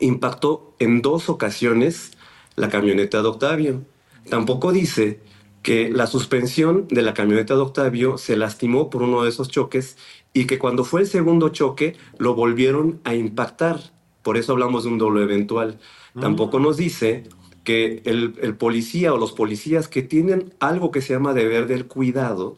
impactó 0.00 0.74
en 0.78 1.02
dos 1.02 1.28
ocasiones 1.28 2.12
la 2.56 2.68
camioneta 2.68 3.22
de 3.22 3.28
Octavio. 3.28 3.82
Tampoco 4.28 4.72
dice 4.72 5.20
que 5.62 5.90
la 5.90 6.06
suspensión 6.06 6.88
de 6.88 7.02
la 7.02 7.14
camioneta 7.14 7.54
de 7.54 7.60
Octavio 7.60 8.18
se 8.18 8.36
lastimó 8.36 8.90
por 8.90 9.02
uno 9.02 9.22
de 9.22 9.28
esos 9.28 9.48
choques 9.48 9.96
y 10.32 10.46
que 10.46 10.58
cuando 10.58 10.84
fue 10.84 11.02
el 11.02 11.06
segundo 11.06 11.50
choque 11.50 11.96
lo 12.18 12.34
volvieron 12.34 13.00
a 13.04 13.14
impactar. 13.14 13.92
Por 14.22 14.36
eso 14.36 14.52
hablamos 14.52 14.84
de 14.84 14.90
un 14.90 14.98
doble 14.98 15.22
eventual. 15.22 15.78
Mm. 16.14 16.20
Tampoco 16.20 16.60
nos 16.60 16.76
dice 16.76 17.24
que 17.64 18.02
el, 18.04 18.34
el, 18.40 18.56
policía 18.56 19.12
o 19.12 19.18
los 19.18 19.32
policías 19.32 19.88
que 19.88 20.02
tienen 20.02 20.54
algo 20.60 20.90
que 20.90 21.02
se 21.02 21.12
llama 21.12 21.34
deber 21.34 21.66
del 21.66 21.86
cuidado, 21.86 22.56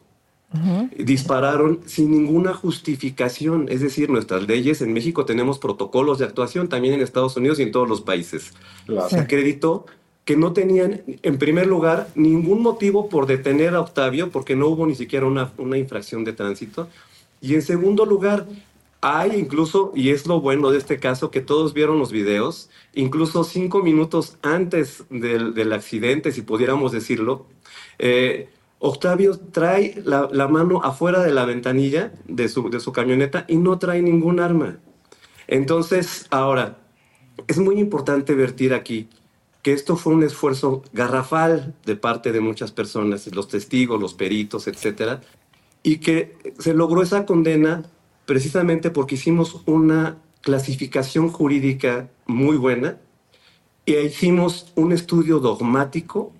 dispararon 0.97 1.79
sin 1.85 2.11
ninguna 2.11 2.53
justificación. 2.53 3.67
Es 3.69 3.81
decir, 3.81 4.09
nuestras 4.09 4.47
leyes 4.47 4.81
en 4.81 4.93
México 4.93 5.25
tenemos 5.25 5.59
protocolos 5.59 6.19
de 6.19 6.25
actuación, 6.25 6.69
también 6.69 6.93
en 6.93 7.01
Estados 7.01 7.35
Unidos 7.37 7.59
y 7.59 7.63
en 7.63 7.71
todos 7.71 7.89
los 7.89 8.01
países. 8.01 8.53
Se 9.09 9.19
acreditó 9.19 9.85
que 10.25 10.37
no 10.37 10.53
tenían, 10.53 11.01
en 11.21 11.37
primer 11.37 11.67
lugar, 11.67 12.07
ningún 12.15 12.61
motivo 12.61 13.09
por 13.09 13.25
detener 13.25 13.75
a 13.75 13.81
Octavio, 13.81 14.29
porque 14.31 14.55
no 14.55 14.67
hubo 14.67 14.85
ni 14.85 14.95
siquiera 14.95 15.25
una, 15.25 15.51
una 15.57 15.77
infracción 15.77 16.23
de 16.23 16.33
tránsito. 16.33 16.87
Y 17.41 17.55
en 17.55 17.61
segundo 17.61 18.05
lugar, 18.05 18.47
hay 19.01 19.37
incluso, 19.37 19.91
y 19.95 20.11
es 20.11 20.25
lo 20.27 20.39
bueno 20.39 20.71
de 20.71 20.77
este 20.77 20.97
caso, 20.97 21.29
que 21.29 21.41
todos 21.41 21.73
vieron 21.73 21.99
los 21.99 22.13
videos, 22.13 22.69
incluso 22.93 23.43
cinco 23.43 23.83
minutos 23.83 24.37
antes 24.41 25.03
del, 25.09 25.53
del 25.53 25.73
accidente, 25.73 26.31
si 26.31 26.41
pudiéramos 26.41 26.93
decirlo, 26.93 27.45
eh, 27.99 28.47
Octavio 28.85 29.39
trae 29.39 30.01
la, 30.03 30.47
mano 30.49 30.83
afuera 30.83 31.23
de 31.23 31.31
la 31.31 31.45
ventanilla 31.45 32.11
de 32.27 32.49
su, 32.49 32.69
de 32.69 32.81
su 32.81 32.91
camioneta 32.91 33.45
y 33.47 33.55
no 33.55 33.79
trae 33.79 34.01
ningún 34.01 34.41
arma. 34.41 34.77
Entonces, 35.47 36.27
ahora, 36.31 36.79
es 37.47 37.59
muy 37.59 37.79
importante 37.79 38.35
vertir 38.35 38.73
aquí 38.73 39.07
que 39.61 39.71
esto 39.71 39.95
fue 39.95 40.13
un 40.13 40.23
esfuerzo 40.23 40.83
garrafal 40.91 41.73
de 41.85 41.95
parte 41.95 42.33
de 42.33 42.41
muchas 42.41 42.73
personas, 42.73 43.33
los 43.33 43.47
testigos, 43.47 44.01
los 44.01 44.15
peritos, 44.15 44.67
etcétera, 44.67 45.21
y 45.81 45.99
que 45.99 46.35
se 46.59 46.73
logró 46.73 47.01
esa 47.03 47.25
condena 47.25 47.83
precisamente 48.25 48.89
porque 48.91 49.15
hicimos 49.15 49.61
una 49.65 50.17
clasificación 50.41 51.29
jurídica 51.29 52.09
muy 52.25 52.57
buena 52.57 52.97
y 53.85 53.95
hicimos 53.95 54.73
un 54.75 54.91
estudio 54.91 55.39
dogmático 55.39 56.33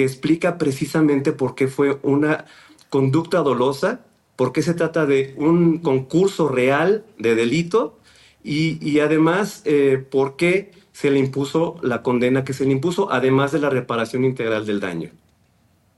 que 0.00 0.06
explica 0.06 0.56
precisamente 0.56 1.32
por 1.32 1.54
qué 1.54 1.68
fue 1.68 1.98
una 2.02 2.46
conducta 2.88 3.40
dolosa, 3.40 4.00
por 4.34 4.50
qué 4.50 4.62
se 4.62 4.72
trata 4.72 5.04
de 5.04 5.34
un 5.36 5.80
concurso 5.80 6.48
real 6.48 7.04
de 7.18 7.34
delito 7.34 7.98
y, 8.42 8.78
y 8.80 9.00
además 9.00 9.60
eh, 9.66 10.02
por 10.10 10.36
qué 10.36 10.70
se 10.92 11.10
le 11.10 11.18
impuso 11.18 11.76
la 11.82 12.00
condena 12.00 12.44
que 12.44 12.54
se 12.54 12.64
le 12.64 12.72
impuso, 12.72 13.12
además 13.12 13.52
de 13.52 13.58
la 13.58 13.68
reparación 13.68 14.24
integral 14.24 14.64
del 14.64 14.80
daño. 14.80 15.10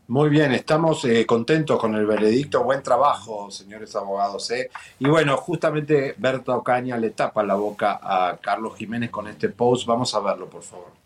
Muy 0.08 0.30
bien, 0.30 0.50
estamos 0.50 1.04
eh, 1.04 1.24
contentos 1.24 1.78
con 1.78 1.94
el 1.94 2.04
veredicto. 2.04 2.64
Buen 2.64 2.82
trabajo, 2.82 3.52
señores 3.52 3.94
abogados. 3.94 4.50
¿eh? 4.50 4.68
Y 4.98 5.06
bueno, 5.06 5.36
justamente 5.36 6.16
Berta 6.18 6.56
Ocaña 6.56 6.98
le 6.98 7.10
tapa 7.10 7.44
la 7.44 7.54
boca 7.54 8.00
a 8.02 8.36
Carlos 8.38 8.74
Jiménez 8.76 9.10
con 9.10 9.28
este 9.28 9.48
post. 9.48 9.86
Vamos 9.86 10.12
a 10.12 10.18
verlo, 10.18 10.50
por 10.50 10.64
favor. 10.64 11.01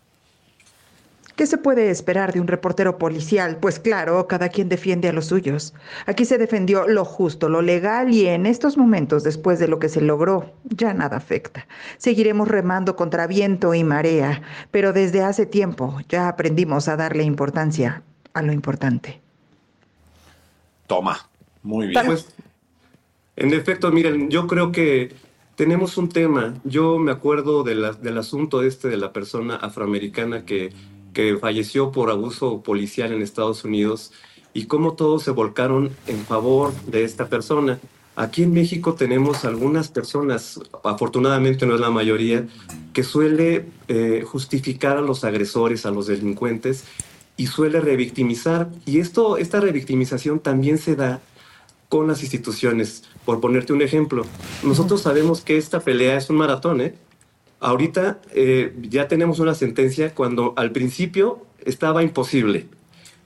¿Qué 1.37 1.45
se 1.45 1.59
puede 1.59 1.91
esperar 1.91 2.33
de 2.33 2.41
un 2.41 2.47
reportero 2.47 2.97
policial? 2.97 3.57
Pues 3.57 3.77
claro, 3.79 4.25
cada 4.27 4.49
quien 4.49 4.69
defiende 4.69 5.07
a 5.07 5.13
los 5.13 5.27
suyos. 5.27 5.75
Aquí 6.07 6.25
se 6.25 6.39
defendió 6.39 6.87
lo 6.87 7.05
justo, 7.05 7.47
lo 7.47 7.61
legal 7.61 8.11
y 8.11 8.25
en 8.25 8.47
estos 8.47 8.75
momentos, 8.75 9.23
después 9.23 9.59
de 9.59 9.67
lo 9.67 9.77
que 9.77 9.87
se 9.87 10.01
logró, 10.01 10.51
ya 10.63 10.95
nada 10.95 11.17
afecta. 11.17 11.67
Seguiremos 11.99 12.47
remando 12.47 12.95
contra 12.95 13.27
viento 13.27 13.75
y 13.75 13.83
marea, 13.83 14.41
pero 14.71 14.93
desde 14.93 15.21
hace 15.21 15.45
tiempo 15.45 15.99
ya 16.09 16.27
aprendimos 16.27 16.87
a 16.87 16.97
darle 16.97 17.21
importancia 17.21 18.01
a 18.33 18.41
lo 18.41 18.51
importante. 18.51 19.21
Toma, 20.87 21.29
muy 21.61 21.85
bien. 21.85 22.03
Pues, 22.03 22.33
en 23.35 23.53
efecto, 23.53 23.91
miren, 23.91 24.31
yo 24.31 24.47
creo 24.47 24.71
que 24.71 25.13
tenemos 25.55 25.99
un 25.99 26.09
tema. 26.09 26.55
Yo 26.63 26.97
me 26.97 27.11
acuerdo 27.11 27.61
de 27.61 27.75
la, 27.75 27.91
del 27.91 28.17
asunto 28.17 28.63
este 28.63 28.87
de 28.87 28.97
la 28.97 29.13
persona 29.13 29.57
afroamericana 29.57 30.43
que 30.43 30.73
que 31.17 31.35
falleció 31.39 31.91
por 31.91 32.11
abuso 32.11 32.61
policial 32.61 33.11
en 33.11 33.23
Estados 33.23 33.63
Unidos 33.63 34.11
y 34.53 34.65
cómo 34.65 34.93
todos 34.93 35.23
se 35.23 35.31
volcaron 35.31 35.89
en 36.05 36.19
favor 36.19 36.71
de 36.85 37.05
esta 37.05 37.27
persona. 37.27 37.79
Aquí 38.15 38.43
en 38.43 38.53
México 38.53 38.93
tenemos 38.93 39.43
algunas 39.43 39.87
personas, 39.87 40.59
afortunadamente 40.83 41.65
no 41.65 41.73
es 41.73 41.81
la 41.81 41.89
mayoría, 41.89 42.45
que 42.93 43.01
suele 43.01 43.65
eh, 43.87 44.25
justificar 44.27 44.97
a 44.97 45.01
los 45.01 45.23
agresores, 45.23 45.87
a 45.87 45.91
los 45.91 46.05
delincuentes 46.05 46.83
y 47.35 47.47
suele 47.47 47.81
revictimizar. 47.81 48.69
Y 48.85 48.99
esto, 48.99 49.37
esta 49.37 49.59
revictimización 49.59 50.39
también 50.39 50.77
se 50.77 50.95
da 50.95 51.19
con 51.89 52.05
las 52.05 52.21
instituciones. 52.21 53.05
Por 53.25 53.41
ponerte 53.41 53.73
un 53.73 53.81
ejemplo, 53.81 54.23
nosotros 54.61 55.01
sabemos 55.01 55.41
que 55.41 55.57
esta 55.57 55.79
pelea 55.79 56.15
es 56.17 56.29
un 56.29 56.35
maratón, 56.35 56.79
¿eh? 56.79 56.93
Ahorita 57.59 58.19
eh, 58.33 58.75
ya 58.83 59.07
tenemos 59.07 59.39
una 59.39 59.55
sentencia 59.55 60.13
cuando 60.13 60.53
al 60.57 60.71
principio 60.71 61.45
estaba 61.65 62.03
imposible, 62.03 62.67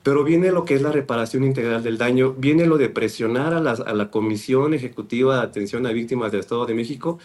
pero 0.03 0.23
viene 0.23 0.51
lo 0.51 0.63
que 0.63 0.75
es 0.75 0.81
la 0.81 0.91
reparación 0.91 1.43
integral 1.43 1.83
del 1.83 1.97
daño, 1.97 2.33
viene 2.37 2.65
lo 2.65 2.77
de 2.77 2.87
presionar 2.87 3.53
a 3.53 3.59
la, 3.59 4.09
Comisión 4.09 4.73
Ejecutiva 4.73 5.35
de 5.35 5.41
Atención 5.41 5.85
a 5.85 5.91
Víctimas 5.91 6.31
del 6.31 6.41
Estado 6.41 6.65
de 6.65 6.73
México, 6.73 7.19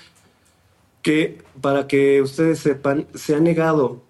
que 1.02 1.38
para 1.60 1.86
que 1.86 2.22
ustedes 2.22 2.58
sepan, 2.58 3.06
se 3.14 3.36
ha 3.36 3.40
negado. 3.40 4.02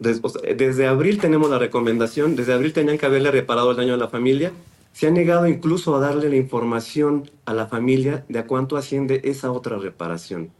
Desde, 0.00 0.54
desde 0.54 0.86
abril 0.86 1.18
tenemos 1.18 1.50
la 1.50 1.58
recomendación, 1.58 2.34
desde 2.34 2.54
abril 2.54 2.72
tenían 2.72 2.98
que 2.98 3.06
haberle 3.06 3.30
reparado 3.30 3.70
el 3.70 3.76
daño 3.76 3.94
a 3.94 3.98
la 3.98 4.08
familia, 4.08 4.50
se 4.92 5.06
ha 5.06 5.10
negado 5.10 5.46
incluso 5.46 5.94
a 5.94 6.00
darle 6.00 6.28
la 6.28 6.36
información 6.36 7.30
a 7.44 7.54
la 7.54 7.66
familia 7.66 8.24
de 8.28 8.40
a 8.40 8.46
cuánto 8.46 8.76
asciende 8.76 9.20
esa 9.24 9.52
otra 9.52 9.78
reparación. 9.78 10.50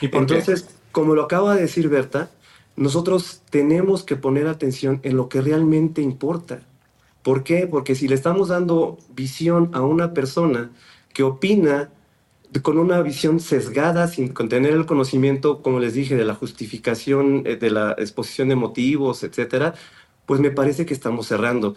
¿Y 0.00 0.08
por 0.08 0.22
Entonces, 0.22 0.68
como 0.92 1.14
lo 1.14 1.22
acaba 1.22 1.54
de 1.54 1.62
decir 1.62 1.88
Berta, 1.88 2.30
nosotros 2.76 3.42
tenemos 3.50 4.02
que 4.02 4.16
poner 4.16 4.46
atención 4.46 5.00
en 5.02 5.16
lo 5.16 5.28
que 5.28 5.40
realmente 5.40 6.02
importa. 6.02 6.60
¿Por 7.22 7.42
qué? 7.42 7.66
Porque 7.66 7.94
si 7.94 8.06
le 8.06 8.14
estamos 8.14 8.48
dando 8.48 8.98
visión 9.14 9.70
a 9.72 9.82
una 9.82 10.12
persona 10.12 10.70
que 11.12 11.22
opina 11.22 11.90
con 12.62 12.78
una 12.78 13.02
visión 13.02 13.40
sesgada, 13.40 14.08
sin 14.08 14.32
tener 14.32 14.72
el 14.72 14.86
conocimiento, 14.86 15.62
como 15.62 15.80
les 15.80 15.94
dije, 15.94 16.16
de 16.16 16.24
la 16.24 16.34
justificación, 16.34 17.42
eh, 17.44 17.56
de 17.56 17.70
la 17.70 17.94
exposición 17.98 18.48
de 18.48 18.56
motivos, 18.56 19.24
etcétera, 19.24 19.74
pues 20.26 20.40
me 20.40 20.50
parece 20.50 20.86
que 20.86 20.94
estamos 20.94 21.26
cerrando. 21.26 21.74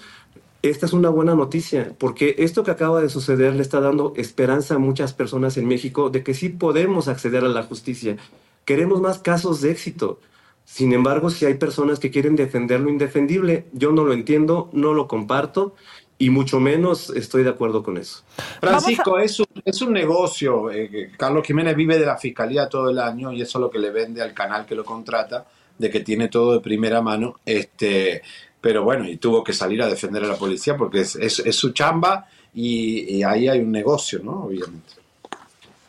Esta 0.62 0.86
es 0.86 0.94
una 0.94 1.10
buena 1.10 1.36
noticia, 1.36 1.94
porque 1.98 2.36
esto 2.40 2.64
que 2.64 2.72
acaba 2.72 3.02
de 3.02 3.10
suceder 3.10 3.56
le 3.56 3.62
está 3.62 3.80
dando 3.80 4.14
esperanza 4.18 4.76
a 4.76 4.80
muchas 4.80 5.14
personas 5.14 5.58
en 5.58 5.68
México 5.68 6.10
de 6.10 6.24
que 6.24 6.34
sí 6.34 6.50
podemos 6.50 7.08
acceder 7.08 7.46
a 7.46 7.50
la 7.50 7.64
justicia. 7.64 8.18
Queremos 8.66 9.02
más 9.02 9.20
casos 9.20 9.62
de 9.62 9.72
éxito. 9.72 10.20
Sin 10.66 10.94
embargo, 10.94 11.30
si 11.30 11.46
hay 11.46 11.56
personas 11.56 12.00
que 12.00 12.12
quieren 12.12 12.36
defender 12.36 12.80
lo 12.82 12.90
indefendible, 12.90 13.66
yo 13.74 13.92
no 13.92 14.04
lo 14.04 14.14
entiendo, 14.14 14.70
no 14.74 14.94
lo 14.94 15.08
comparto 15.08 15.76
y 16.20 16.30
mucho 16.30 16.60
menos 16.60 17.10
estoy 17.10 17.44
de 17.44 17.50
acuerdo 17.50 17.82
con 17.82 17.98
eso. 17.98 18.24
Francisco, 18.60 19.18
es, 19.18 19.40
un, 19.40 19.48
es 19.64 19.82
un 19.82 19.94
negocio. 19.94 20.70
eh, 20.70 21.12
Carlos 21.18 21.48
Jiménez 21.48 21.76
vive 21.76 21.98
de 21.98 22.06
la 22.06 22.18
fiscalía 22.18 22.68
todo 22.68 22.90
el 22.90 23.00
año 23.00 23.32
y 23.32 23.42
eso 23.42 23.58
es 23.58 23.62
lo 23.62 23.72
que 23.72 23.80
le 23.80 23.90
vende 23.90 24.22
al 24.22 24.34
canal 24.34 24.66
que 24.66 24.76
lo 24.76 24.84
contrata, 24.84 25.48
de 25.78 25.90
que 25.90 26.02
tiene 26.02 26.28
todo 26.28 26.54
de 26.54 26.60
primera 26.60 27.02
mano. 27.02 27.36
Este, 27.46 28.22
pero 28.62 28.84
bueno, 28.84 29.08
y 29.10 29.18
tuvo 29.18 29.44
que 29.44 29.54
salir 29.54 29.82
a 29.82 29.88
defender 29.88 30.24
a 30.24 30.28
la 30.28 30.36
policía 30.36 30.76
porque 30.78 31.02
es, 31.02 31.16
es- 31.16 31.40
es 31.40 31.56
su 31.56 31.72
chamba 31.72 32.28
y, 32.54 33.16
y 33.18 33.24
ahí 33.24 33.48
hay 33.48 33.60
un 33.60 33.72
negocio, 33.72 34.20
¿no? 34.24 34.44
Obviamente. 34.46 34.94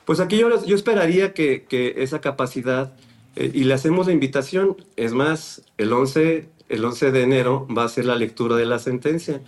Pues 0.04 0.20
aquí 0.20 0.38
yo, 0.38 0.64
yo 0.64 0.74
esperaría 0.76 1.32
que, 1.34 1.64
que 1.68 1.94
esa 1.98 2.20
capacidad, 2.20 2.92
eh, 3.36 3.50
y 3.54 3.64
le 3.64 3.74
hacemos 3.74 4.06
la 4.06 4.12
invitación, 4.12 4.76
es 4.96 5.12
más, 5.12 5.62
el 5.78 5.92
11, 5.92 6.48
el 6.68 6.84
11 6.84 7.12
de 7.12 7.22
enero 7.22 7.66
va 7.76 7.84
a 7.84 7.88
ser 7.88 8.06
la 8.06 8.16
lectura 8.16 8.56
de 8.56 8.66
la 8.66 8.78
sentencia. 8.78 9.40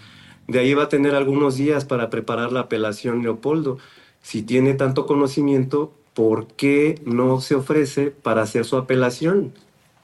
De 0.48 0.58
ahí 0.60 0.74
va 0.74 0.84
a 0.84 0.88
tener 0.88 1.14
algunos 1.14 1.56
días 1.56 1.84
para 1.84 2.10
preparar 2.10 2.52
la 2.52 2.60
apelación 2.60 3.22
Leopoldo. 3.22 3.78
Si 4.22 4.42
tiene 4.42 4.74
tanto 4.74 5.06
conocimiento, 5.06 5.92
¿por 6.14 6.46
qué 6.48 7.00
no 7.04 7.40
se 7.40 7.54
ofrece 7.56 8.10
para 8.10 8.42
hacer 8.42 8.64
su 8.64 8.76
apelación? 8.76 9.52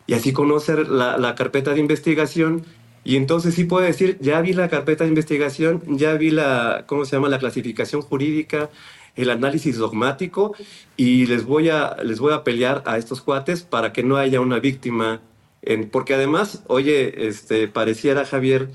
Y 0.06 0.14
así 0.14 0.32
conocer 0.32 0.88
la, 0.88 1.18
la 1.18 1.34
carpeta 1.34 1.74
de 1.74 1.80
investigación. 1.80 2.64
Y 3.08 3.16
entonces 3.16 3.54
sí 3.54 3.64
puede 3.64 3.86
decir, 3.86 4.18
ya 4.20 4.38
vi 4.42 4.52
la 4.52 4.68
carpeta 4.68 5.04
de 5.04 5.08
investigación, 5.08 5.82
ya 5.96 6.12
vi 6.12 6.30
la, 6.30 6.84
¿cómo 6.86 7.06
se 7.06 7.16
llama? 7.16 7.30
La 7.30 7.38
clasificación 7.38 8.02
jurídica, 8.02 8.68
el 9.16 9.30
análisis 9.30 9.78
dogmático 9.78 10.54
y 10.94 11.24
les 11.24 11.46
voy 11.46 11.70
a, 11.70 11.96
les 12.04 12.20
voy 12.20 12.34
a 12.34 12.44
pelear 12.44 12.82
a 12.84 12.98
estos 12.98 13.22
cuates 13.22 13.62
para 13.62 13.94
que 13.94 14.02
no 14.02 14.18
haya 14.18 14.42
una 14.42 14.58
víctima. 14.58 15.22
En, 15.62 15.88
porque 15.88 16.12
además, 16.12 16.62
oye, 16.66 17.26
este, 17.28 17.66
pareciera, 17.66 18.26
Javier, 18.26 18.68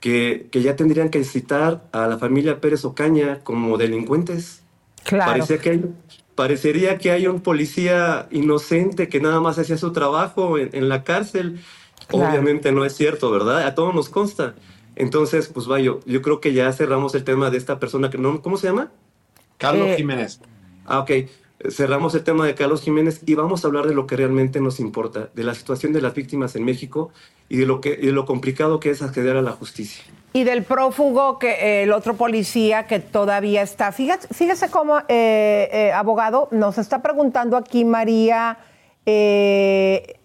que, 0.00 0.46
que 0.50 0.62
ya 0.62 0.74
tendrían 0.74 1.10
que 1.10 1.22
citar 1.22 1.84
a 1.92 2.06
la 2.06 2.16
familia 2.16 2.62
Pérez 2.62 2.86
Ocaña 2.86 3.40
como 3.40 3.76
delincuentes. 3.76 4.62
Claro. 5.04 5.32
Parecía 5.32 5.58
que 5.58 5.68
hay, 5.68 5.84
parecería 6.34 6.96
que 6.96 7.10
hay 7.10 7.26
un 7.26 7.42
policía 7.42 8.28
inocente 8.30 9.10
que 9.10 9.20
nada 9.20 9.42
más 9.42 9.58
hacía 9.58 9.76
su 9.76 9.92
trabajo 9.92 10.56
en, 10.56 10.70
en 10.72 10.88
la 10.88 11.04
cárcel. 11.04 11.60
Claro. 12.08 12.30
Obviamente 12.30 12.72
no 12.72 12.84
es 12.84 12.96
cierto, 12.96 13.30
¿verdad? 13.30 13.66
A 13.66 13.74
todos 13.74 13.94
nos 13.94 14.08
consta. 14.08 14.54
Entonces, 14.96 15.48
pues 15.48 15.66
vaya, 15.66 15.92
yo 16.04 16.22
creo 16.22 16.40
que 16.40 16.52
ya 16.52 16.72
cerramos 16.72 17.14
el 17.14 17.22
tema 17.22 17.50
de 17.50 17.58
esta 17.58 17.78
persona 17.78 18.10
que 18.10 18.18
no, 18.18 18.42
¿cómo 18.42 18.56
se 18.56 18.66
llama? 18.66 18.90
Carlos 19.58 19.88
Eh, 19.88 19.94
Jiménez. 19.96 20.40
Ah, 20.86 21.00
ok. 21.00 21.10
Cerramos 21.70 22.14
el 22.14 22.22
tema 22.22 22.46
de 22.46 22.54
Carlos 22.54 22.82
Jiménez 22.82 23.20
y 23.26 23.34
vamos 23.34 23.64
a 23.64 23.68
hablar 23.68 23.86
de 23.86 23.94
lo 23.94 24.06
que 24.06 24.16
realmente 24.16 24.60
nos 24.60 24.78
importa, 24.80 25.28
de 25.34 25.42
la 25.44 25.54
situación 25.54 25.92
de 25.92 26.00
las 26.00 26.14
víctimas 26.14 26.54
en 26.56 26.64
México 26.64 27.10
y 27.48 27.56
de 27.56 27.66
lo, 27.66 27.80
que, 27.80 27.98
y 28.00 28.06
de 28.06 28.12
lo 28.12 28.24
complicado 28.26 28.78
que 28.78 28.90
es 28.90 29.02
acceder 29.02 29.36
a 29.36 29.42
la 29.42 29.50
justicia. 29.52 30.04
Y 30.34 30.44
del 30.44 30.62
prófugo, 30.62 31.38
que 31.40 31.50
eh, 31.50 31.82
el 31.82 31.92
otro 31.92 32.14
policía 32.14 32.86
que 32.86 33.00
todavía 33.00 33.62
está. 33.62 33.90
Fíjate, 33.92 34.32
fíjese 34.32 34.70
cómo, 34.70 34.98
eh, 35.08 35.68
eh, 35.72 35.92
abogado, 35.92 36.48
nos 36.52 36.78
está 36.78 37.02
preguntando 37.02 37.56
aquí 37.56 37.84
María 37.84 38.58
eh, 39.04 40.17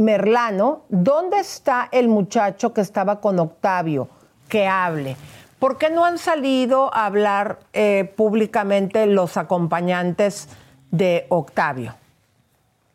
Merlano, 0.00 0.86
¿dónde 0.88 1.40
está 1.40 1.86
el 1.92 2.08
muchacho 2.08 2.72
que 2.72 2.80
estaba 2.80 3.20
con 3.20 3.38
Octavio? 3.38 4.08
Que 4.48 4.66
hable. 4.66 5.14
¿Por 5.58 5.76
qué 5.76 5.90
no 5.90 6.06
han 6.06 6.16
salido 6.16 6.92
a 6.94 7.04
hablar 7.04 7.58
eh, 7.74 8.10
públicamente 8.16 9.04
los 9.04 9.36
acompañantes 9.36 10.48
de 10.90 11.26
Octavio? 11.28 11.94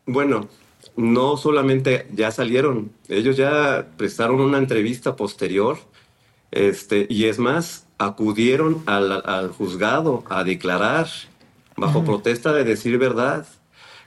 Bueno, 0.07 0.47
no 0.97 1.37
solamente 1.37 2.07
ya 2.11 2.31
salieron, 2.31 2.91
ellos 3.07 3.37
ya 3.37 3.85
prestaron 3.97 4.41
una 4.41 4.57
entrevista 4.57 5.15
posterior, 5.15 5.77
este, 6.49 7.05
y 7.07 7.25
es 7.25 7.37
más, 7.37 7.85
acudieron 7.99 8.81
al, 8.87 9.11
al 9.11 9.51
juzgado 9.51 10.23
a 10.27 10.43
declarar 10.43 11.07
bajo 11.77 12.03
protesta 12.03 12.51
de 12.51 12.63
decir 12.63 12.97
verdad. 12.97 13.45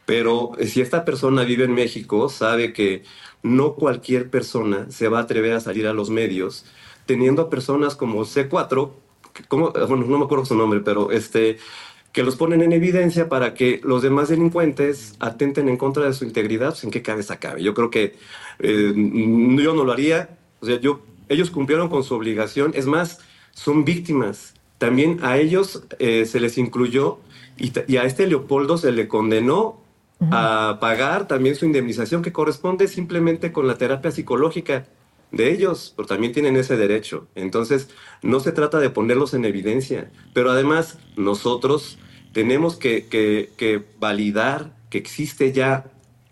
Pero 0.08 0.52
si 0.64 0.80
esta 0.80 1.04
persona 1.04 1.44
vive 1.44 1.64
en 1.64 1.74
México, 1.74 2.30
sabe 2.30 2.72
que 2.72 3.02
no 3.42 3.74
cualquier 3.74 4.30
persona 4.30 4.86
se 4.90 5.08
va 5.08 5.18
a 5.18 5.22
atrever 5.24 5.52
a 5.52 5.60
salir 5.60 5.86
a 5.86 5.92
los 5.92 6.08
medios, 6.08 6.64
teniendo 7.04 7.42
a 7.42 7.50
personas 7.50 7.94
como 7.94 8.24
C4, 8.24 8.94
que- 9.34 9.42
como, 9.44 9.70
bueno, 9.72 10.06
no 10.06 10.18
me 10.18 10.24
acuerdo 10.24 10.46
su 10.46 10.54
nombre, 10.56 10.80
pero 10.80 11.10
este, 11.10 11.58
que 12.12 12.22
los 12.22 12.36
ponen 12.36 12.62
en 12.62 12.72
evidencia 12.72 13.28
para 13.28 13.52
que 13.52 13.82
los 13.84 14.00
demás 14.02 14.30
delincuentes 14.30 15.14
atenten 15.20 15.68
en 15.68 15.76
contra 15.76 16.04
de 16.06 16.14
su 16.14 16.24
integridad, 16.24 16.70
pues, 16.70 16.84
¿en 16.84 16.90
qué 16.90 17.02
cabeza 17.02 17.38
cabe? 17.38 17.62
Yo 17.62 17.74
creo 17.74 17.90
que 17.90 18.16
eh, 18.60 18.92
yo 18.96 19.74
no 19.74 19.84
lo 19.84 19.92
haría. 19.92 20.38
O 20.60 20.66
sea, 20.66 20.80
yo, 20.80 21.00
ellos 21.28 21.50
cumplieron 21.50 21.90
con 21.90 22.02
su 22.02 22.14
obligación. 22.14 22.72
Es 22.74 22.86
más, 22.86 23.20
son 23.52 23.84
víctimas. 23.84 24.54
También 24.78 25.18
a 25.22 25.36
ellos 25.36 25.82
eh, 25.98 26.24
se 26.24 26.40
les 26.40 26.56
incluyó 26.56 27.18
y 27.58 27.96
a 27.98 28.04
este 28.04 28.26
Leopoldo 28.26 28.78
se 28.78 28.92
le 28.92 29.06
condenó 29.08 29.86
a 30.30 30.78
pagar 30.80 31.28
también 31.28 31.54
su 31.54 31.64
indemnización 31.64 32.22
que 32.22 32.32
corresponde 32.32 32.88
simplemente 32.88 33.52
con 33.52 33.66
la 33.68 33.76
terapia 33.78 34.10
psicológica 34.10 34.86
de 35.30 35.52
ellos, 35.52 35.92
pero 35.96 36.08
también 36.08 36.32
tienen 36.32 36.56
ese 36.56 36.76
derecho. 36.76 37.28
Entonces, 37.34 37.88
no 38.22 38.40
se 38.40 38.50
trata 38.52 38.80
de 38.80 38.90
ponerlos 38.90 39.34
en 39.34 39.44
evidencia, 39.44 40.10
pero 40.32 40.50
además 40.50 40.98
nosotros 41.16 41.98
tenemos 42.32 42.76
que, 42.76 43.06
que- 43.06 43.50
que 43.56 43.82
validar 44.00 44.72
que 44.90 44.98
existe 44.98 45.52
ya 45.52 45.84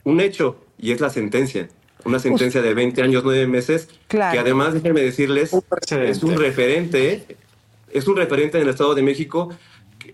un 0.05 0.20
hecho 0.20 0.57
y 0.78 0.93
es 0.93 1.01
la 1.01 1.11
sentencia. 1.11 1.68
Una 2.05 2.18
sentencia 2.18 2.62
de 2.62 2.72
20 2.74 3.03
años, 3.03 3.22
9 3.24 3.47
meses, 3.47 3.89
Claro. 4.09 4.32
que 4.32 4.39
además, 4.39 4.74
déjenme 4.74 5.01
decirles, 5.03 5.53
es 5.91 6.22
un 6.22 6.37
referente, 6.37 7.37
es 7.93 8.07
un 8.09 8.16
referente 8.16 8.59
en 8.59 8.64
el 8.64 8.70
Estado 8.70 8.95
de 8.95 9.03
México 9.03 9.51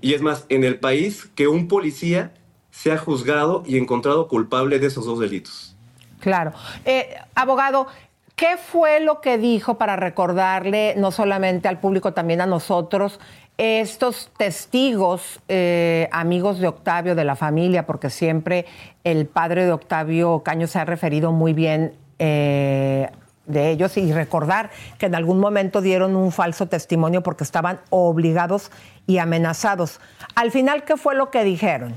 y 0.01 0.14
es 0.14 0.23
más, 0.23 0.47
en 0.49 0.64
el 0.64 0.79
país 0.79 1.29
que 1.35 1.49
un 1.49 1.68
policía 1.68 2.33
sea 2.73 2.99
juzgado 2.99 3.62
y 3.66 3.79
encontrado 3.79 4.27
culpable 4.27 4.81
de 4.81 4.89
esos 4.89 5.05
dos 5.05 5.20
delitos. 5.20 5.77
Claro. 6.18 6.53
Eh, 6.85 7.14
abogado, 7.35 7.87
¿qué 8.35 8.57
fue 8.57 8.99
lo 8.99 9.20
que 9.20 9.39
dijo 9.39 9.77
para 9.77 9.95
recordarle 9.95 10.95
no 10.97 11.12
solamente 11.12 11.68
al 11.68 11.79
público, 11.79 12.14
también 12.14 12.41
a 12.41 12.47
nosotros, 12.47 13.20
estos 13.59 14.31
testigos, 14.39 15.41
eh, 15.49 16.09
amigos 16.11 16.59
de 16.59 16.68
Octavio, 16.68 17.14
de 17.14 17.25
la 17.25 17.37
familia, 17.37 17.87
porque 17.87 18.09
siempre 18.09 18.64
el 19.05 19.27
padre 19.27 19.66
de 19.66 19.73
Octavio 19.73 20.43
Caño 20.43 20.66
se 20.66 20.79
ha 20.79 20.85
referido 20.87 21.31
muy 21.31 21.53
bien 21.53 21.93
eh, 22.18 23.11
de 23.45 23.70
ellos 23.70 23.97
y 23.99 24.12
recordar 24.12 24.70
que 24.99 25.07
en 25.07 25.14
algún 25.14 25.39
momento 25.39 25.83
dieron 25.83 26.16
un 26.16 26.33
falso 26.33 26.66
testimonio 26.68 27.23
porque 27.23 27.45
estaban 27.45 27.81
obligados 27.91 28.70
y 29.07 29.18
amenazados. 29.18 30.01
Al 30.35 30.51
final, 30.51 30.85
¿qué 30.85 30.97
fue 30.97 31.14
lo 31.14 31.31
que 31.31 31.45
dijeron? 31.45 31.95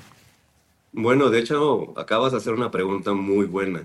Bueno, 0.97 1.29
de 1.29 1.39
hecho, 1.39 1.93
acabas 1.99 2.31
de 2.31 2.37
hacer 2.37 2.53
una 2.53 2.71
pregunta 2.71 3.13
muy 3.13 3.45
buena, 3.47 3.83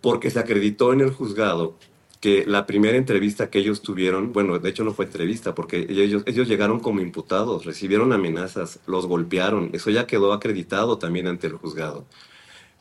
porque 0.00 0.30
se 0.30 0.38
acreditó 0.38 0.92
en 0.92 1.00
el 1.00 1.10
juzgado 1.10 1.76
que 2.20 2.46
la 2.46 2.64
primera 2.64 2.96
entrevista 2.96 3.50
que 3.50 3.58
ellos 3.58 3.82
tuvieron, 3.82 4.32
bueno, 4.32 4.56
de 4.60 4.70
hecho 4.70 4.84
no 4.84 4.92
fue 4.92 5.06
entrevista, 5.06 5.56
porque 5.56 5.84
ellos, 5.88 6.22
ellos 6.26 6.46
llegaron 6.46 6.78
como 6.78 7.00
imputados, 7.00 7.64
recibieron 7.64 8.12
amenazas, 8.12 8.78
los 8.86 9.06
golpearon, 9.06 9.70
eso 9.72 9.90
ya 9.90 10.06
quedó 10.06 10.32
acreditado 10.32 10.96
también 10.96 11.26
ante 11.26 11.48
el 11.48 11.54
juzgado. 11.54 12.06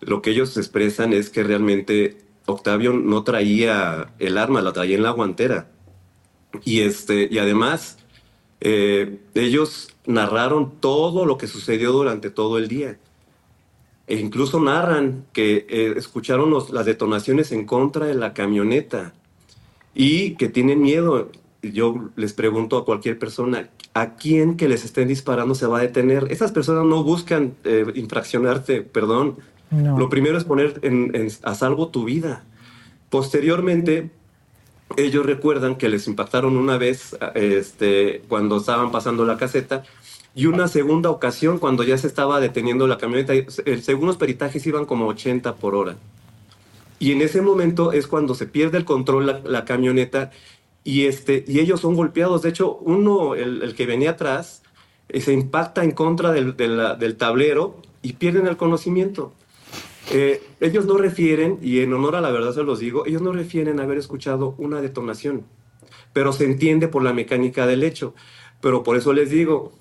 Lo 0.01 0.21
que 0.21 0.29
ellos 0.29 0.55
expresan 0.55 1.11
es 1.11 1.31
que 1.31 1.43
realmente 1.43 2.19
Octavio 2.45 2.93
no 2.93 3.23
traía 3.23 4.13
el 4.19 4.37
arma, 4.37 4.61
la 4.61 4.71
traía 4.71 4.97
en 4.97 5.03
la 5.03 5.09
guantera. 5.09 5.71
Y, 6.63 6.81
este, 6.81 7.27
y 7.31 7.39
además, 7.39 7.97
eh, 8.61 9.19
ellos 9.33 9.95
narraron 10.05 10.79
todo 10.79 11.25
lo 11.25 11.39
que 11.39 11.47
sucedió 11.47 11.91
durante 11.91 12.29
todo 12.29 12.59
el 12.59 12.67
día. 12.67 12.99
E 14.07 14.15
incluso 14.17 14.59
narran 14.59 15.25
que 15.33 15.65
eh, 15.69 15.93
escucharon 15.97 16.49
los- 16.51 16.69
las 16.69 16.85
detonaciones 16.85 17.51
en 17.51 17.65
contra 17.65 18.05
de 18.05 18.13
la 18.15 18.33
camioneta 18.33 19.13
y 19.95 20.35
que 20.35 20.47
tienen 20.49 20.81
miedo. 20.81 21.29
Yo 21.63 22.09
les 22.15 22.33
pregunto 22.33 22.77
a 22.77 22.85
cualquier 22.85 23.17
persona, 23.17 23.69
¿a 23.95 24.15
quién 24.15 24.57
que 24.57 24.67
les 24.69 24.85
estén 24.85 25.07
disparando 25.07 25.55
se 25.55 25.65
va 25.65 25.79
a 25.79 25.81
detener? 25.81 26.27
Esas 26.29 26.51
personas 26.51 26.85
no 26.85 27.03
buscan 27.03 27.55
eh, 27.63 27.85
infraccionarte, 27.95 28.81
perdón. 28.83 29.37
Lo 29.97 30.09
primero 30.09 30.37
es 30.37 30.43
poner 30.43 30.79
en- 30.83 31.15
en- 31.15 31.31
a 31.41 31.55
salvo 31.55 31.87
tu 31.87 32.03
vida. 32.05 32.43
Posteriormente, 33.09 34.11
ellos 34.97 35.25
recuerdan 35.25 35.75
que 35.77 35.89
les 35.89 36.07
impactaron 36.07 36.55
una 36.57 36.77
vez 36.77 37.17
este, 37.33 38.21
cuando 38.27 38.57
estaban 38.57 38.91
pasando 38.91 39.25
la 39.25 39.37
caseta 39.37 39.83
y 40.35 40.47
una 40.47 40.67
segunda 40.67 41.09
ocasión 41.09 41.57
cuando 41.59 41.83
ya 41.83 41.97
se 41.97 42.07
estaba 42.07 42.39
deteniendo 42.41 42.87
la 42.87 42.97
camioneta. 42.97 43.33
Según 43.81 44.07
los 44.07 44.17
peritajes 44.17 44.67
iban 44.67 44.85
como 44.85 45.07
80 45.07 45.55
por 45.55 45.75
hora. 45.75 45.95
Y 46.99 47.11
en 47.13 47.21
ese 47.21 47.41
momento 47.41 47.91
es 47.93 48.05
cuando 48.07 48.35
se 48.35 48.45
pierde 48.45 48.77
el 48.77 48.85
control 48.85 49.25
la, 49.25 49.39
la 49.39 49.65
camioneta 49.65 50.31
y, 50.83 51.05
este, 51.05 51.43
y 51.47 51.59
ellos 51.59 51.79
son 51.81 51.95
golpeados. 51.95 52.41
De 52.41 52.49
hecho, 52.49 52.75
uno, 52.81 53.35
el, 53.35 53.61
el 53.63 53.75
que 53.75 53.85
venía 53.85 54.11
atrás, 54.11 54.61
eh, 55.09 55.21
se 55.21 55.33
impacta 55.33 55.83
en 55.83 55.91
contra 55.91 56.31
del, 56.31 56.55
de 56.57 56.67
la- 56.67 56.95
del 56.95 57.15
tablero 57.15 57.77
y 58.01 58.13
pierden 58.13 58.47
el 58.47 58.57
conocimiento. 58.57 59.33
Eh, 60.11 60.41
ellos 60.59 60.85
no 60.85 60.97
refieren, 60.97 61.57
y 61.61 61.79
en 61.79 61.93
honor 61.93 62.15
a 62.15 62.21
la 62.21 62.31
verdad 62.31 62.53
se 62.53 62.63
los 62.63 62.79
digo, 62.79 63.05
ellos 63.05 63.21
no 63.21 63.31
refieren 63.31 63.79
haber 63.79 63.97
escuchado 63.97 64.53
una 64.57 64.79
detonación, 64.81 65.43
pero 66.13 66.31
se 66.31 66.45
entiende 66.45 66.87
por 66.87 67.03
la 67.03 67.13
mecánica 67.13 67.65
del 67.65 67.83
hecho. 67.83 68.13
Pero 68.61 68.83
por 68.83 68.95
eso 68.97 69.13
les 69.13 69.29
digo, 69.31 69.73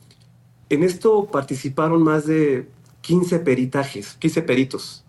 en 0.70 0.82
esto 0.82 1.26
participaron 1.30 2.02
más 2.02 2.26
de 2.26 2.68
15 3.02 3.40
peritajes, 3.40 4.14
15 4.18 4.42
peritos, 4.42 5.04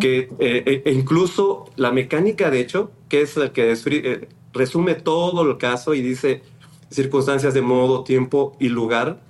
que 0.00 0.22
eh, 0.22 0.28
eh, 0.40 0.82
e 0.84 0.92
incluso 0.92 1.70
la 1.76 1.92
mecánica 1.92 2.50
de 2.50 2.60
hecho, 2.60 2.90
que 3.08 3.22
es 3.22 3.36
el 3.36 3.52
que 3.52 3.72
eh, 3.72 4.28
resume 4.52 4.96
todo 4.96 5.48
el 5.48 5.58
caso 5.58 5.94
y 5.94 6.02
dice 6.02 6.42
circunstancias 6.90 7.54
de 7.54 7.62
modo, 7.62 8.02
tiempo 8.02 8.56
y 8.58 8.68
lugar, 8.68 9.20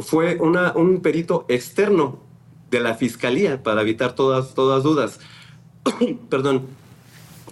fue 0.00 0.38
una, 0.40 0.72
un 0.72 1.00
perito 1.02 1.46
externo 1.48 2.18
de 2.70 2.80
la 2.80 2.94
fiscalía 2.94 3.62
para 3.62 3.82
evitar 3.82 4.16
todas, 4.16 4.54
todas 4.54 4.82
dudas. 4.82 5.20
Perdón. 6.28 6.62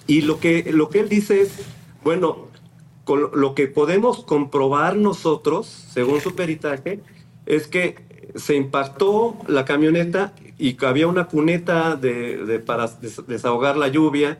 Y 0.09 0.23
lo 0.23 0.41
que, 0.41 0.73
lo 0.73 0.89
que 0.89 0.99
él 0.99 1.09
dice 1.09 1.43
es, 1.43 1.53
bueno, 2.03 2.49
lo 3.07 3.55
que 3.55 3.67
podemos 3.67 4.25
comprobar 4.25 4.97
nosotros, 4.97 5.67
según 5.67 6.21
su 6.21 6.35
peritaje, 6.35 7.01
es 7.47 7.67
que 7.67 7.97
se 8.35 8.55
impactó 8.55 9.37
la 9.49 9.65
camioneta 9.65 10.33
y 10.59 10.75
que 10.75 10.87
había 10.87 11.09
una 11.09 11.27
cuneta 11.27 11.97
de, 11.97 12.63
para 12.65 12.87
des- 12.87 13.27
desahogar 13.27 13.77
la 13.77 13.89
lluvia 13.89 14.39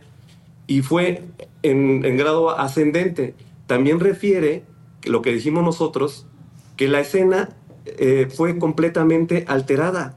y 0.67 0.83
fue 0.83 1.25
en, 1.63 2.17
grado 2.17 2.51
ascendente. 2.51 3.35
También 3.67 3.99
refiere 4.01 4.65
lo 5.05 5.21
que 5.23 5.33
dijimos 5.33 5.65
nosotros, 5.65 6.27
que 6.77 6.87
la 6.89 7.01
escena 7.01 7.51
eh, 7.85 8.29
fue 8.33 8.59
completamente 8.59 9.45
alterada. 9.49 10.17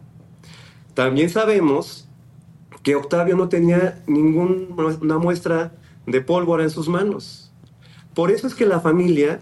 También 0.93 1.29
sabemos 1.29 2.07
que 2.83 2.95
Octavio 2.95 3.35
no 3.35 3.49
tenía 3.49 4.03
ninguna 4.05 5.17
muestra 5.17 5.73
de 6.05 6.21
pólvora 6.21 6.63
en 6.63 6.69
sus 6.69 6.87
manos. 6.87 7.44
Por 8.15 8.31
eso 8.31 8.47
es 8.47 8.55
que 8.55 8.65
la 8.65 8.79
familia, 8.79 9.39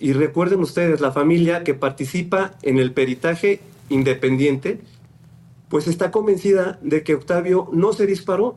y 0.00 0.12
recuerden 0.12 0.60
ustedes, 0.60 1.00
la 1.00 1.12
familia 1.12 1.64
que 1.64 1.72
participa 1.74 2.52
en 2.62 2.78
el 2.78 2.92
peritaje 2.92 3.60
independiente, 3.88 4.80
pues 5.68 5.86
está 5.86 6.10
convencida 6.10 6.78
de 6.82 7.02
que 7.02 7.14
Octavio 7.14 7.68
no 7.72 7.92
se 7.92 8.06
disparó 8.06 8.56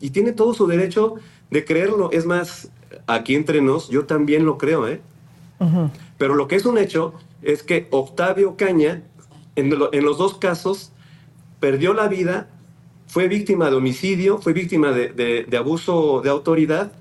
y 0.00 0.10
tiene 0.10 0.32
todo 0.32 0.54
su 0.54 0.66
derecho 0.66 1.16
de 1.50 1.64
creerlo. 1.64 2.10
Es 2.12 2.24
más, 2.26 2.70
aquí 3.06 3.34
entre 3.34 3.60
nos, 3.60 3.88
yo 3.90 4.06
también 4.06 4.44
lo 4.46 4.58
creo, 4.58 4.88
¿eh? 4.88 5.00
Pero 6.18 6.34
lo 6.34 6.48
que 6.48 6.56
es 6.56 6.64
un 6.66 6.78
hecho 6.78 7.14
es 7.42 7.62
que 7.62 7.86
Octavio 7.90 8.56
Caña, 8.56 9.02
en, 9.56 9.70
lo- 9.78 9.92
en 9.92 10.04
los 10.04 10.18
dos 10.18 10.38
casos, 10.38 10.92
perdió 11.60 11.94
la 11.94 12.08
vida, 12.08 12.48
fue 13.08 13.28
víctima 13.28 13.68
de 13.70 13.76
homicidio, 13.76 14.38
fue 14.38 14.52
víctima 14.52 14.90
de, 14.92 15.08
de- 15.12 15.44
de 15.44 15.56
abuso 15.56 16.20
de 16.22 16.30
autoridad 16.30 16.92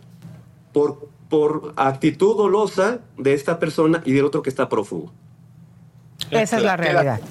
por, 0.74 1.08
por 1.32 1.74
actitud 1.78 2.36
dolosa 2.36 3.00
de 3.18 3.34
esta 3.34 3.58
persona 3.58 4.04
y 4.06 4.12
del 4.12 4.26
otro 4.26 4.42
que 4.42 4.50
está 4.50 4.68
prófugo. 4.68 5.14
Esa 6.30 6.58
es 6.58 6.64
la 6.64 6.76
realidad. 6.76 7.22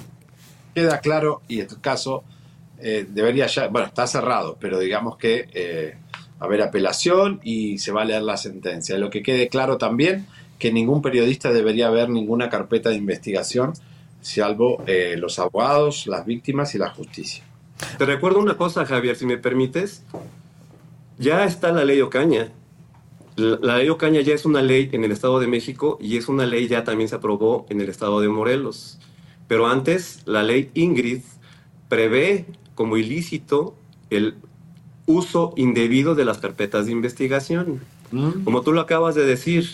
Queda 0.73 0.99
claro, 1.01 1.43
y 1.47 1.61
en 1.61 1.67
tu 1.67 1.79
caso, 1.79 2.23
eh, 2.79 3.05
debería 3.07 3.45
ya, 3.45 3.67
bueno, 3.67 3.87
está 3.87 4.07
cerrado, 4.07 4.57
pero 4.59 4.79
digamos 4.79 5.17
que 5.17 5.47
eh, 5.53 5.97
va 6.33 6.39
a 6.39 6.45
haber 6.45 6.63
apelación 6.63 7.39
y 7.43 7.77
se 7.77 7.91
va 7.91 8.01
a 8.01 8.05
leer 8.05 8.23
la 8.23 8.37
sentencia. 8.37 8.97
Lo 8.97 9.11
que 9.11 9.21
quede 9.21 9.49
claro 9.49 9.77
también, 9.77 10.25
que 10.57 10.73
ningún 10.73 11.03
periodista 11.03 11.51
debería 11.51 11.91
ver 11.91 12.09
ninguna 12.09 12.49
carpeta 12.49 12.89
de 12.89 12.95
investigación, 12.95 13.73
salvo 14.21 14.83
eh, 14.87 15.15
los 15.15 15.37
abogados, 15.37 16.07
las 16.07 16.25
víctimas 16.25 16.73
y 16.73 16.79
la 16.79 16.89
justicia. 16.89 17.43
Te 17.99 18.05
recuerdo 18.05 18.39
una 18.39 18.57
cosa, 18.57 18.83
Javier, 18.83 19.15
si 19.15 19.27
me 19.27 19.37
permites. 19.37 20.03
Ya 21.19 21.45
está 21.45 21.71
la 21.71 21.85
ley 21.85 22.01
Ocaña. 22.01 22.51
La, 23.35 23.57
la 23.61 23.77
ley 23.77 23.89
Ocaña 23.89 24.21
ya 24.21 24.33
es 24.33 24.45
una 24.45 24.61
ley 24.61 24.89
en 24.91 25.03
el 25.03 25.11
Estado 25.11 25.39
de 25.39 25.47
México 25.47 25.97
y 26.01 26.17
es 26.17 26.27
una 26.27 26.45
ley 26.45 26.67
ya 26.67 26.83
también 26.83 27.09
se 27.09 27.15
aprobó 27.15 27.65
en 27.69 27.81
el 27.81 27.89
Estado 27.89 28.19
de 28.21 28.29
Morelos. 28.29 28.99
Pero 29.47 29.67
antes, 29.67 30.21
la 30.25 30.43
ley 30.43 30.71
Ingrid 30.75 31.21
prevé 31.89 32.45
como 32.75 32.95
ilícito 32.95 33.75
el 34.09 34.35
uso 35.05 35.53
indebido 35.57 36.15
de 36.15 36.25
las 36.25 36.37
carpetas 36.37 36.85
de 36.85 36.93
investigación. 36.93 37.81
Como 38.43 38.61
tú 38.61 38.73
lo 38.73 38.81
acabas 38.81 39.15
de 39.15 39.25
decir, 39.25 39.69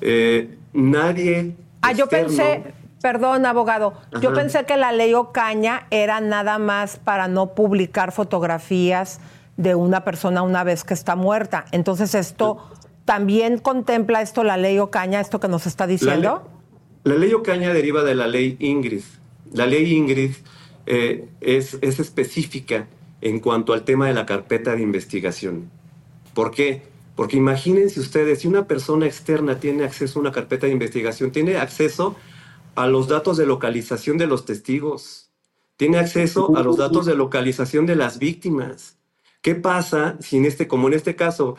eh, 0.00 0.56
nadie... 0.72 1.56
Ah, 1.82 1.92
yo 1.92 2.08
pensé, 2.08 2.74
perdón, 3.00 3.46
abogado, 3.46 3.94
yo 4.20 4.32
pensé 4.32 4.64
que 4.64 4.76
la 4.76 4.92
ley 4.92 5.14
Ocaña 5.14 5.86
era 5.90 6.20
nada 6.20 6.58
más 6.58 6.96
para 6.96 7.28
no 7.28 7.54
publicar 7.54 8.10
fotografías 8.10 9.20
de 9.56 9.74
una 9.74 10.04
persona 10.04 10.42
una 10.42 10.64
vez 10.64 10.84
que 10.84 10.94
está 10.94 11.16
muerta. 11.16 11.64
Entonces, 11.72 12.14
esto 12.14 12.58
también 13.06 13.58
contempla 13.58 14.20
esto 14.20 14.44
la 14.44 14.58
ley 14.58 14.78
Ocaña, 14.78 15.20
esto 15.20 15.40
que 15.40 15.48
nos 15.48 15.66
está 15.66 15.86
diciendo. 15.86 16.46
La 17.04 17.14
ley 17.14 17.32
Ocaña 17.32 17.72
deriva 17.72 18.02
de 18.02 18.14
la 18.14 18.26
ley 18.26 18.56
Ingrid. 18.58 19.02
La 19.54 19.64
ley 19.64 19.94
Ingrid 19.94 20.32
eh, 20.84 21.28
es, 21.40 21.78
es 21.80 22.00
específica 22.00 22.88
en 23.20 23.40
cuanto 23.40 23.72
al 23.72 23.84
tema 23.84 24.08
de 24.08 24.14
la 24.14 24.26
carpeta 24.26 24.74
de 24.74 24.82
investigación. 24.82 25.70
¿Por 26.34 26.50
qué? 26.50 26.82
Porque 27.14 27.36
imagínense 27.36 28.00
ustedes, 28.00 28.40
si 28.40 28.48
una 28.48 28.66
persona 28.66 29.06
externa 29.06 29.58
tiene 29.58 29.84
acceso 29.84 30.18
a 30.18 30.22
una 30.22 30.32
carpeta 30.32 30.66
de 30.66 30.72
investigación, 30.72 31.30
tiene 31.30 31.56
acceso 31.56 32.16
a 32.74 32.86
los 32.88 33.08
datos 33.08 33.38
de 33.38 33.46
localización 33.46 34.18
de 34.18 34.26
los 34.26 34.44
testigos, 34.44 35.30
tiene 35.76 35.98
acceso 35.98 36.56
a 36.56 36.62
los 36.62 36.76
datos 36.76 37.06
de 37.06 37.14
localización 37.14 37.86
de 37.86 37.96
las 37.96 38.18
víctimas. 38.18 38.98
¿Qué 39.42 39.54
pasa 39.54 40.16
si 40.20 40.38
en 40.38 40.44
este, 40.44 40.66
como 40.66 40.88
en 40.88 40.94
este 40.94 41.16
caso, 41.16 41.56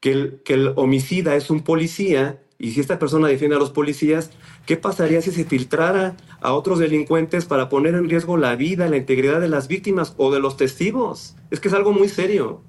que 0.00 0.12
el, 0.12 0.42
que 0.44 0.54
el 0.54 0.72
homicida 0.76 1.34
es 1.34 1.50
un 1.50 1.62
policía 1.62 2.40
y 2.58 2.72
si 2.72 2.80
esta 2.80 2.98
persona 2.98 3.28
defiende 3.28 3.54
a 3.54 3.60
los 3.60 3.70
policías, 3.70 4.30
¿qué 4.66 4.76
pasaría 4.76 5.22
si 5.22 5.30
se 5.30 5.44
filtrara 5.44 6.16
a 6.40 6.52
otros 6.54 6.80
delincuentes 6.80 7.44
para 7.44 7.68
poner 7.68 7.94
en 7.94 8.08
riesgo 8.08 8.36
la 8.36 8.56
vida, 8.56 8.88
la 8.88 8.96
integridad 8.96 9.40
de 9.40 9.48
las 9.48 9.68
víctimas 9.68 10.14
o 10.16 10.32
de 10.32 10.40
los 10.40 10.56
testigos? 10.56 11.36
Es 11.52 11.60
que 11.60 11.68
es 11.68 11.74
algo 11.74 11.92
muy 11.92 12.08
serio. 12.08 12.62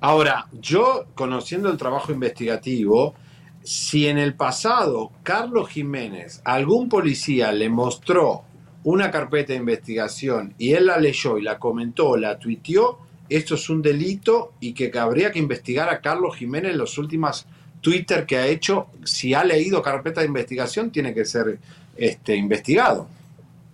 Ahora, 0.00 0.48
yo 0.52 1.06
conociendo 1.14 1.70
el 1.70 1.76
trabajo 1.76 2.12
investigativo, 2.12 3.14
si 3.62 4.06
en 4.06 4.16
el 4.16 4.34
pasado 4.34 5.12
Carlos 5.22 5.68
Jiménez, 5.68 6.40
algún 6.44 6.88
policía 6.88 7.52
le 7.52 7.68
mostró 7.68 8.44
una 8.84 9.10
carpeta 9.10 9.52
de 9.52 9.58
investigación 9.58 10.54
y 10.56 10.72
él 10.72 10.86
la 10.86 10.98
leyó 10.98 11.36
y 11.36 11.42
la 11.42 11.58
comentó, 11.58 12.16
la 12.16 12.38
tuiteó, 12.38 13.00
esto 13.28 13.54
es 13.54 13.68
un 13.70 13.82
delito 13.82 14.52
y 14.60 14.72
que 14.72 14.90
habría 14.98 15.32
que 15.32 15.38
investigar 15.38 15.88
a 15.88 16.00
Carlos 16.00 16.36
Jiménez 16.36 16.72
en 16.72 16.78
los 16.78 16.98
últimos 16.98 17.46
Twitter 17.80 18.26
que 18.26 18.36
ha 18.36 18.46
hecho. 18.46 18.86
Si 19.04 19.34
ha 19.34 19.44
leído 19.44 19.82
carpeta 19.82 20.20
de 20.20 20.26
investigación, 20.26 20.90
tiene 20.90 21.14
que 21.14 21.24
ser 21.24 21.58
este, 21.96 22.36
investigado. 22.36 23.08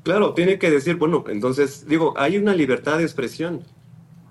Claro, 0.03 0.35
tiene 0.35 0.59
que 0.59 0.71
decir, 0.71 0.97
bueno, 0.97 1.25
entonces, 1.29 1.87
digo, 1.87 2.15
hay 2.17 2.37
una 2.37 2.55
libertad 2.55 2.99
de 2.99 3.05
expresión, 3.05 3.63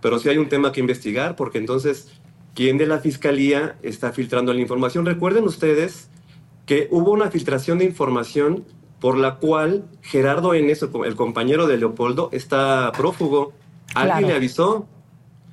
pero 0.02 0.20
sí 0.20 0.28
hay 0.30 0.38
un 0.38 0.50
tema 0.50 0.72
que 0.72 0.82
investigar, 0.82 1.36
porque 1.36 1.58
entonces, 1.60 2.10
¿quién 2.54 2.78
de 2.78 2.88
la 2.88 3.00
fiscalía 3.00 3.78
está 3.82 4.12
filtrando 4.12 4.54
la 4.54 4.60
información? 4.60 5.06
Recuerden 5.06 5.46
ustedes 5.46 6.10
que 6.66 6.88
hubo 6.92 7.12
una 7.12 7.32
filtración 7.32 7.78
de 7.78 7.86
información 7.86 8.66
por 9.00 9.18
la 9.18 9.36
cual 9.36 9.86
Gerardo 10.02 10.54
N., 10.54 10.76
su- 10.76 11.04
el 11.06 11.16
compañero 11.16 11.66
de 11.68 11.78
Leopoldo, 11.78 12.30
está 12.34 12.92
prófugo. 12.96 13.54
Alguien 13.96 14.18
Claro. 14.20 14.28
le 14.28 14.34
avisó. 14.36 14.88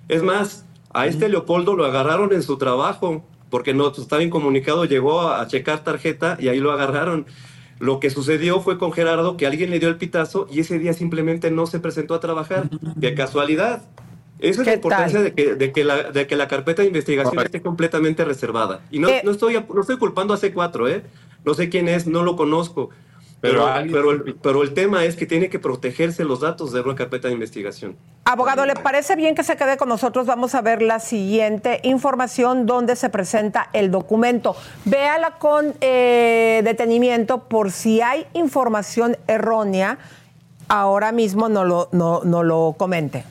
Es 0.08 0.22
más, 0.22 0.66
a 0.92 1.06
este 1.06 1.28
Leopoldo 1.28 1.76
lo 1.76 1.84
agarraron 1.84 2.32
en 2.32 2.42
su 2.42 2.56
trabajo, 2.58 3.24
porque 3.50 3.74
no 3.74 3.88
estaba 3.88 4.22
incomunicado, 4.22 4.84
llegó 4.84 5.20
a, 5.22 5.40
a 5.40 5.46
checar 5.46 5.84
tarjeta 5.84 6.36
y 6.40 6.48
ahí 6.48 6.60
lo 6.60 6.72
agarraron. 6.72 7.26
Lo 7.78 8.00
que 8.00 8.10
sucedió 8.10 8.60
fue 8.60 8.78
con 8.78 8.92
Gerardo 8.92 9.36
que 9.36 9.46
alguien 9.46 9.70
le 9.70 9.78
dio 9.78 9.88
el 9.88 9.96
pitazo 9.96 10.48
y 10.50 10.60
ese 10.60 10.78
día 10.78 10.92
simplemente 10.92 11.50
no 11.50 11.66
se 11.66 11.78
presentó 11.78 12.14
a 12.14 12.20
trabajar. 12.20 12.68
De 12.70 13.14
casualidad. 13.14 13.82
Esa 14.40 14.62
es 14.62 14.66
la 14.66 14.74
importancia 14.74 15.20
de 15.20 15.34
que, 15.34 15.54
de, 15.54 15.72
que 15.72 15.84
la, 15.84 16.10
de 16.10 16.26
que 16.26 16.36
la 16.36 16.48
carpeta 16.48 16.82
de 16.82 16.88
investigación 16.88 17.40
esté 17.44 17.60
completamente 17.60 18.24
reservada. 18.24 18.80
Y 18.90 18.98
no, 18.98 19.08
no, 19.24 19.30
estoy, 19.30 19.54
no 19.72 19.80
estoy 19.80 19.96
culpando 19.96 20.34
a 20.34 20.38
C4, 20.38 20.90
¿eh? 20.90 21.02
No 21.44 21.54
sé 21.54 21.68
quién 21.68 21.88
es, 21.88 22.06
no 22.06 22.22
lo 22.22 22.36
conozco. 22.36 22.90
Pero, 23.40 23.64
Pero 23.64 23.64
pero, 23.92 24.10
alguien- 24.10 24.22
el, 24.26 24.34
pero 24.34 24.62
el 24.64 24.74
tema 24.74 25.04
es 25.04 25.14
que 25.14 25.24
tiene 25.24 25.48
que 25.48 25.58
protegerse 25.60 26.24
los 26.24 26.40
datos 26.40 26.72
de 26.72 26.80
una 26.80 26.96
carpeta 26.96 27.28
de 27.28 27.34
investigación. 27.34 27.96
Abogado, 28.24 28.66
¿le 28.66 28.74
parece 28.74 29.14
bien 29.14 29.34
que 29.36 29.44
se 29.44 29.56
quede 29.56 29.76
con 29.76 29.88
nosotros? 29.88 30.26
Vamos 30.26 30.54
a 30.56 30.60
ver 30.60 30.82
la 30.82 30.98
siguiente 30.98 31.80
información 31.84 32.66
donde 32.66 32.96
se 32.96 33.08
presenta 33.10 33.70
el 33.72 33.90
documento. 33.92 34.56
Véala 34.84 35.38
con 35.38 35.72
eh, 35.80 36.62
detenimiento 36.64 37.44
por 37.44 37.70
si 37.70 38.00
hay 38.00 38.26
información 38.32 39.16
errónea. 39.28 39.98
Ahora 40.68 41.12
mismo 41.12 41.48
no 41.48 41.64
lo, 41.64 41.88
no, 41.92 42.22
no 42.24 42.42
lo 42.42 42.74
comente. 42.76 43.24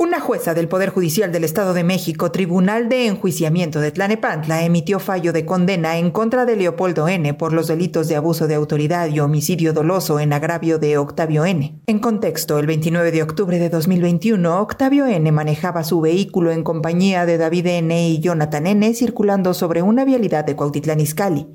Una 0.00 0.20
jueza 0.20 0.54
del 0.54 0.68
Poder 0.68 0.90
Judicial 0.90 1.32
del 1.32 1.42
Estado 1.42 1.74
de 1.74 1.82
México, 1.82 2.30
Tribunal 2.30 2.88
de 2.88 3.08
Enjuiciamiento 3.08 3.80
de 3.80 3.90
Tlanepantla, 3.90 4.62
emitió 4.62 5.00
fallo 5.00 5.32
de 5.32 5.44
condena 5.44 5.98
en 5.98 6.12
contra 6.12 6.46
de 6.46 6.54
Leopoldo 6.54 7.08
N. 7.08 7.34
por 7.34 7.52
los 7.52 7.66
delitos 7.66 8.06
de 8.06 8.14
abuso 8.14 8.46
de 8.46 8.54
autoridad 8.54 9.08
y 9.08 9.18
homicidio 9.18 9.72
doloso 9.72 10.20
en 10.20 10.32
agravio 10.32 10.78
de 10.78 10.98
Octavio 10.98 11.44
N. 11.44 11.80
En 11.88 11.98
contexto, 11.98 12.60
el 12.60 12.68
29 12.68 13.10
de 13.10 13.24
octubre 13.24 13.58
de 13.58 13.70
2021, 13.70 14.60
Octavio 14.60 15.04
N. 15.04 15.32
manejaba 15.32 15.82
su 15.82 16.00
vehículo 16.00 16.52
en 16.52 16.62
compañía 16.62 17.26
de 17.26 17.36
David 17.36 17.66
N. 17.66 18.08
y 18.08 18.20
Jonathan 18.20 18.68
N. 18.68 18.94
circulando 18.94 19.52
sobre 19.52 19.82
una 19.82 20.04
vialidad 20.04 20.44
de 20.44 20.54
Cuautitlán 20.54 21.00
Izcalli. 21.00 21.48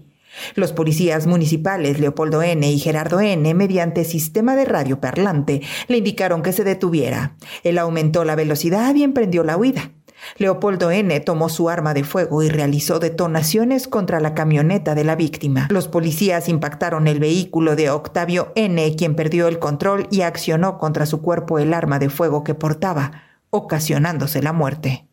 Los 0.56 0.74
policías 0.74 1.28
municipales 1.28 2.00
Leopoldo 2.00 2.42
N. 2.42 2.70
y 2.70 2.80
Gerardo 2.80 3.20
N., 3.20 3.54
mediante 3.54 4.04
sistema 4.04 4.56
de 4.56 4.66
radio 4.66 5.00
parlante, 5.00 5.62
le 5.88 5.98
indicaron 5.98 6.42
que 6.42 6.54
se 6.54 6.64
detuviera. 6.64 7.36
Él 7.64 7.78
aumentó 7.78 8.24
la 8.24 8.36
velocidad 8.36 8.94
y 8.96 9.04
emprendió 9.04 9.44
la 9.44 9.58
huida. 9.58 9.92
Leopoldo 10.38 10.92
N. 10.92 11.20
tomó 11.20 11.50
su 11.50 11.70
arma 11.70 11.94
de 11.94 12.04
fuego 12.04 12.44
y 12.44 12.50
realizó 12.50 13.00
detonaciones 13.00 13.88
contra 13.88 14.20
la 14.20 14.34
camioneta 14.34 14.96
de 14.96 15.04
la 15.04 15.16
víctima. 15.16 15.68
Los 15.70 15.88
policías 15.88 16.50
impactaron 16.50 17.08
el 17.08 17.20
vehículo 17.20 17.76
de 17.76 17.90
Octavio 17.90 18.52
N., 18.56 18.96
quien 18.96 19.16
perdió 19.16 19.48
el 19.48 19.60
control 19.60 20.08
y 20.12 20.22
accionó 20.22 20.78
contra 20.78 21.06
su 21.06 21.22
cuerpo 21.22 21.60
el 21.60 21.74
arma 21.74 22.00
de 22.00 22.10
fuego 22.10 22.44
que 22.44 22.56
portaba, 22.56 23.24
ocasionándose 23.50 24.42
la 24.42 24.54
muerte. 24.54 25.08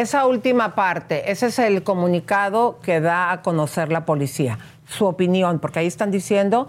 Esa 0.00 0.26
última 0.26 0.76
parte, 0.76 1.30
ese 1.32 1.46
es 1.46 1.58
el 1.58 1.82
comunicado 1.82 2.78
que 2.82 3.00
da 3.00 3.32
a 3.32 3.42
conocer 3.42 3.90
la 3.90 4.04
policía. 4.04 4.58
Su 4.86 5.06
opinión, 5.06 5.58
porque 5.58 5.80
ahí 5.80 5.86
están 5.88 6.10
diciendo 6.12 6.68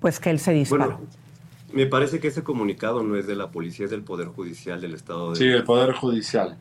pues 0.00 0.18
que 0.18 0.30
él 0.30 0.38
se 0.38 0.52
disparó. 0.52 0.84
Bueno, 0.84 1.00
me 1.72 1.86
parece 1.86 2.20
que 2.20 2.28
ese 2.28 2.42
comunicado 2.42 3.02
no 3.02 3.16
es 3.16 3.26
de 3.26 3.36
la 3.36 3.50
policía, 3.50 3.84
es 3.84 3.90
del 3.90 4.02
Poder 4.02 4.28
Judicial 4.28 4.80
del 4.80 4.94
Estado 4.94 5.30
de 5.32 5.36
Sí, 5.36 5.44
el 5.44 5.64
Poder 5.64 5.92
Judicial. 5.92 6.56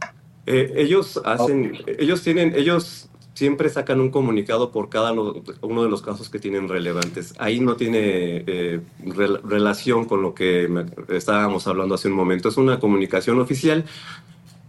Eh, 0.45 0.73
ellos 0.75 1.21
hacen, 1.23 1.77
ellos 1.99 2.21
tienen, 2.23 2.53
ellos 2.55 3.09
siempre 3.33 3.69
sacan 3.69 4.01
un 4.01 4.09
comunicado 4.09 4.71
por 4.71 4.89
cada 4.89 5.13
lo- 5.13 5.41
uno 5.61 5.83
de 5.83 5.89
los 5.89 6.01
casos 6.01 6.29
que 6.29 6.39
tienen 6.39 6.67
relevantes. 6.67 7.33
Ahí 7.37 7.59
no 7.59 7.75
tiene 7.75 8.43
eh, 8.47 8.81
rel- 9.05 9.39
relación 9.43 10.05
con 10.05 10.21
lo 10.21 10.33
que 10.33 10.67
me- 10.67 10.85
estábamos 11.15 11.65
hablando 11.67 11.95
hace 11.95 12.07
un 12.09 12.15
momento. 12.15 12.49
Es 12.49 12.57
una 12.57 12.79
comunicación 12.79 13.39
oficial. 13.39 13.85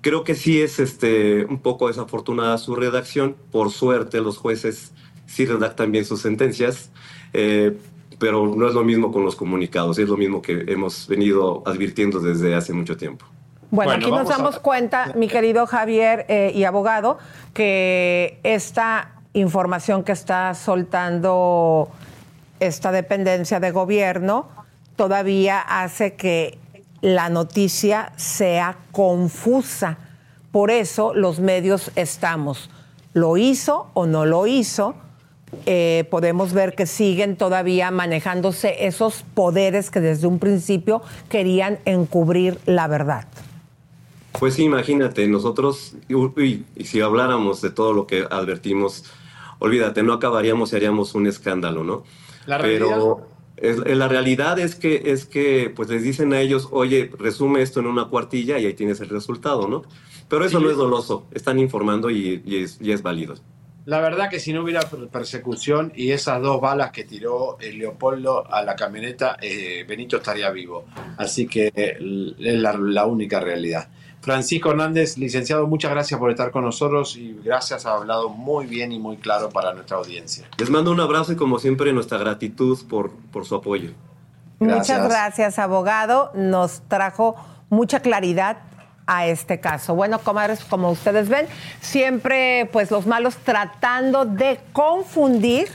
Creo 0.08 0.24
que 0.24 0.34
sí 0.34 0.62
es 0.62 0.78
este, 0.78 1.44
un 1.44 1.58
poco 1.58 1.88
desafortunada 1.88 2.56
su 2.56 2.74
redacción. 2.74 3.36
Por 3.52 3.70
suerte, 3.70 4.22
los 4.22 4.38
jueces 4.38 4.92
sí 5.26 5.44
redactan 5.44 5.92
bien 5.92 6.06
sus 6.06 6.22
sentencias, 6.22 6.88
eh, 7.34 7.76
pero 8.18 8.46
no 8.46 8.66
es 8.66 8.72
lo 8.72 8.84
mismo 8.84 9.12
con 9.12 9.22
los 9.22 9.36
comunicados. 9.36 9.98
Es 9.98 10.08
lo 10.08 10.16
mismo 10.16 10.40
que 10.40 10.64
hemos 10.68 11.08
venido 11.08 11.62
advirtiendo 11.66 12.20
desde 12.20 12.54
hace 12.54 12.72
mucho 12.72 12.96
tiempo. 12.96 13.26
Bueno, 13.70 13.90
Bueno, 13.92 14.06
aquí 14.06 14.10
nos 14.10 14.30
a- 14.34 14.38
damos 14.38 14.58
cuenta, 14.60 15.12
mi 15.14 15.28
querido 15.28 15.66
Javier 15.66 16.24
eh, 16.30 16.52
y 16.54 16.64
abogado, 16.64 17.18
que 17.52 18.40
esta 18.44 19.12
información 19.34 20.04
que 20.04 20.12
está 20.12 20.54
soltando 20.54 21.90
esta 22.60 22.92
dependencia 22.92 23.60
de 23.60 23.72
gobierno 23.72 24.48
todavía 24.96 25.60
hace 25.60 26.14
que 26.14 26.56
la 27.00 27.28
noticia 27.28 28.12
sea 28.16 28.76
confusa. 28.92 29.98
Por 30.52 30.70
eso 30.70 31.14
los 31.14 31.40
medios 31.40 31.90
estamos. 31.96 32.70
¿Lo 33.14 33.36
hizo 33.36 33.88
o 33.94 34.06
no 34.06 34.24
lo 34.26 34.46
hizo? 34.46 34.94
Eh, 35.66 36.06
podemos 36.10 36.52
ver 36.52 36.74
que 36.74 36.86
siguen 36.86 37.36
todavía 37.36 37.90
manejándose 37.90 38.86
esos 38.86 39.24
poderes 39.34 39.90
que 39.90 40.00
desde 40.00 40.26
un 40.26 40.38
principio 40.38 41.02
querían 41.30 41.78
encubrir 41.86 42.58
la 42.66 42.86
verdad. 42.86 43.26
Pues 44.38 44.54
sí, 44.54 44.64
imagínate, 44.64 45.26
nosotros, 45.26 45.94
uy, 46.10 46.64
y 46.76 46.84
si 46.84 47.00
habláramos 47.00 47.60
de 47.62 47.70
todo 47.70 47.92
lo 47.92 48.06
que 48.06 48.26
advertimos, 48.30 49.04
olvídate, 49.58 50.02
no 50.02 50.12
acabaríamos 50.12 50.72
y 50.72 50.76
haríamos 50.76 51.14
un 51.14 51.26
escándalo, 51.26 51.82
¿no? 51.82 52.04
La 52.46 52.58
realidad- 52.58 52.88
Pero 52.90 53.26
es- 53.62 53.78
la 53.78 54.08
realidad 54.08 54.58
es 54.58 54.74
que, 54.74 55.02
es 55.06 55.24
que, 55.26 55.72
pues 55.74 55.88
les 55.88 56.02
dicen 56.02 56.32
a 56.32 56.40
ellos, 56.40 56.68
oye, 56.70 57.10
resume 57.18 57.62
esto 57.62 57.80
en 57.80 57.86
una 57.86 58.06
cuartilla 58.06 58.58
y 58.58 58.66
ahí 58.66 58.74
tienes 58.74 59.00
el 59.00 59.08
resultado, 59.08 59.68
¿no? 59.68 59.82
Pero 60.28 60.44
eso 60.44 60.58
Sí. 60.58 60.64
no 60.64 60.70
es 60.70 60.76
doloso, 60.76 61.26
están 61.32 61.58
informando 61.58 62.10
y, 62.10 62.42
y 62.44 62.62
es, 62.62 62.78
y 62.80 62.92
es 62.92 63.02
válido. 63.02 63.34
La 63.86 64.00
verdad 64.00 64.28
que 64.28 64.38
si 64.38 64.52
no 64.52 64.62
hubiera 64.64 64.80
per- 64.82 65.08
persecución 65.08 65.92
y 65.96 66.10
esas 66.10 66.42
dos 66.42 66.60
balas 66.60 66.90
que 66.90 67.04
tiró 67.04 67.56
el 67.58 67.78
Leopoldo 67.78 68.46
a 68.52 68.62
la 68.62 68.76
camioneta, 68.76 69.38
eh, 69.40 69.86
Benito 69.88 70.18
estaría 70.18 70.50
vivo. 70.50 70.84
Así 71.16 71.46
que 71.46 71.72
eh, 71.74 71.96
es 72.38 72.54
la, 72.60 72.74
la 72.74 73.06
única 73.06 73.40
realidad. 73.40 73.88
Francisco 74.28 74.68
Hernández, 74.68 75.16
licenciado, 75.16 75.66
muchas 75.66 75.90
gracias 75.90 76.20
por 76.20 76.30
estar 76.30 76.50
con 76.50 76.62
nosotros 76.62 77.16
y 77.16 77.40
gracias, 77.42 77.86
ha 77.86 77.94
hablado 77.94 78.28
muy 78.28 78.66
bien 78.66 78.92
y 78.92 78.98
muy 78.98 79.16
claro 79.16 79.48
para 79.48 79.72
nuestra 79.72 79.96
audiencia. 79.96 80.46
Les 80.58 80.68
mando 80.68 80.90
un 80.90 81.00
abrazo 81.00 81.32
y 81.32 81.36
como 81.36 81.58
siempre 81.58 81.94
nuestra 81.94 82.18
gratitud 82.18 82.78
por, 82.90 83.10
por 83.32 83.46
su 83.46 83.54
apoyo. 83.54 83.92
Muchas 84.58 85.08
gracias, 85.08 85.58
abogado. 85.58 86.30
Nos 86.34 86.82
trajo 86.88 87.36
mucha 87.70 88.00
claridad 88.00 88.58
a 89.06 89.26
este 89.26 89.60
caso. 89.60 89.94
Bueno, 89.94 90.18
comadres, 90.18 90.62
como 90.62 90.90
ustedes 90.90 91.30
ven, 91.30 91.46
siempre 91.80 92.68
pues 92.70 92.90
los 92.90 93.06
malos 93.06 93.34
tratando 93.38 94.26
de 94.26 94.60
confundir, 94.74 95.70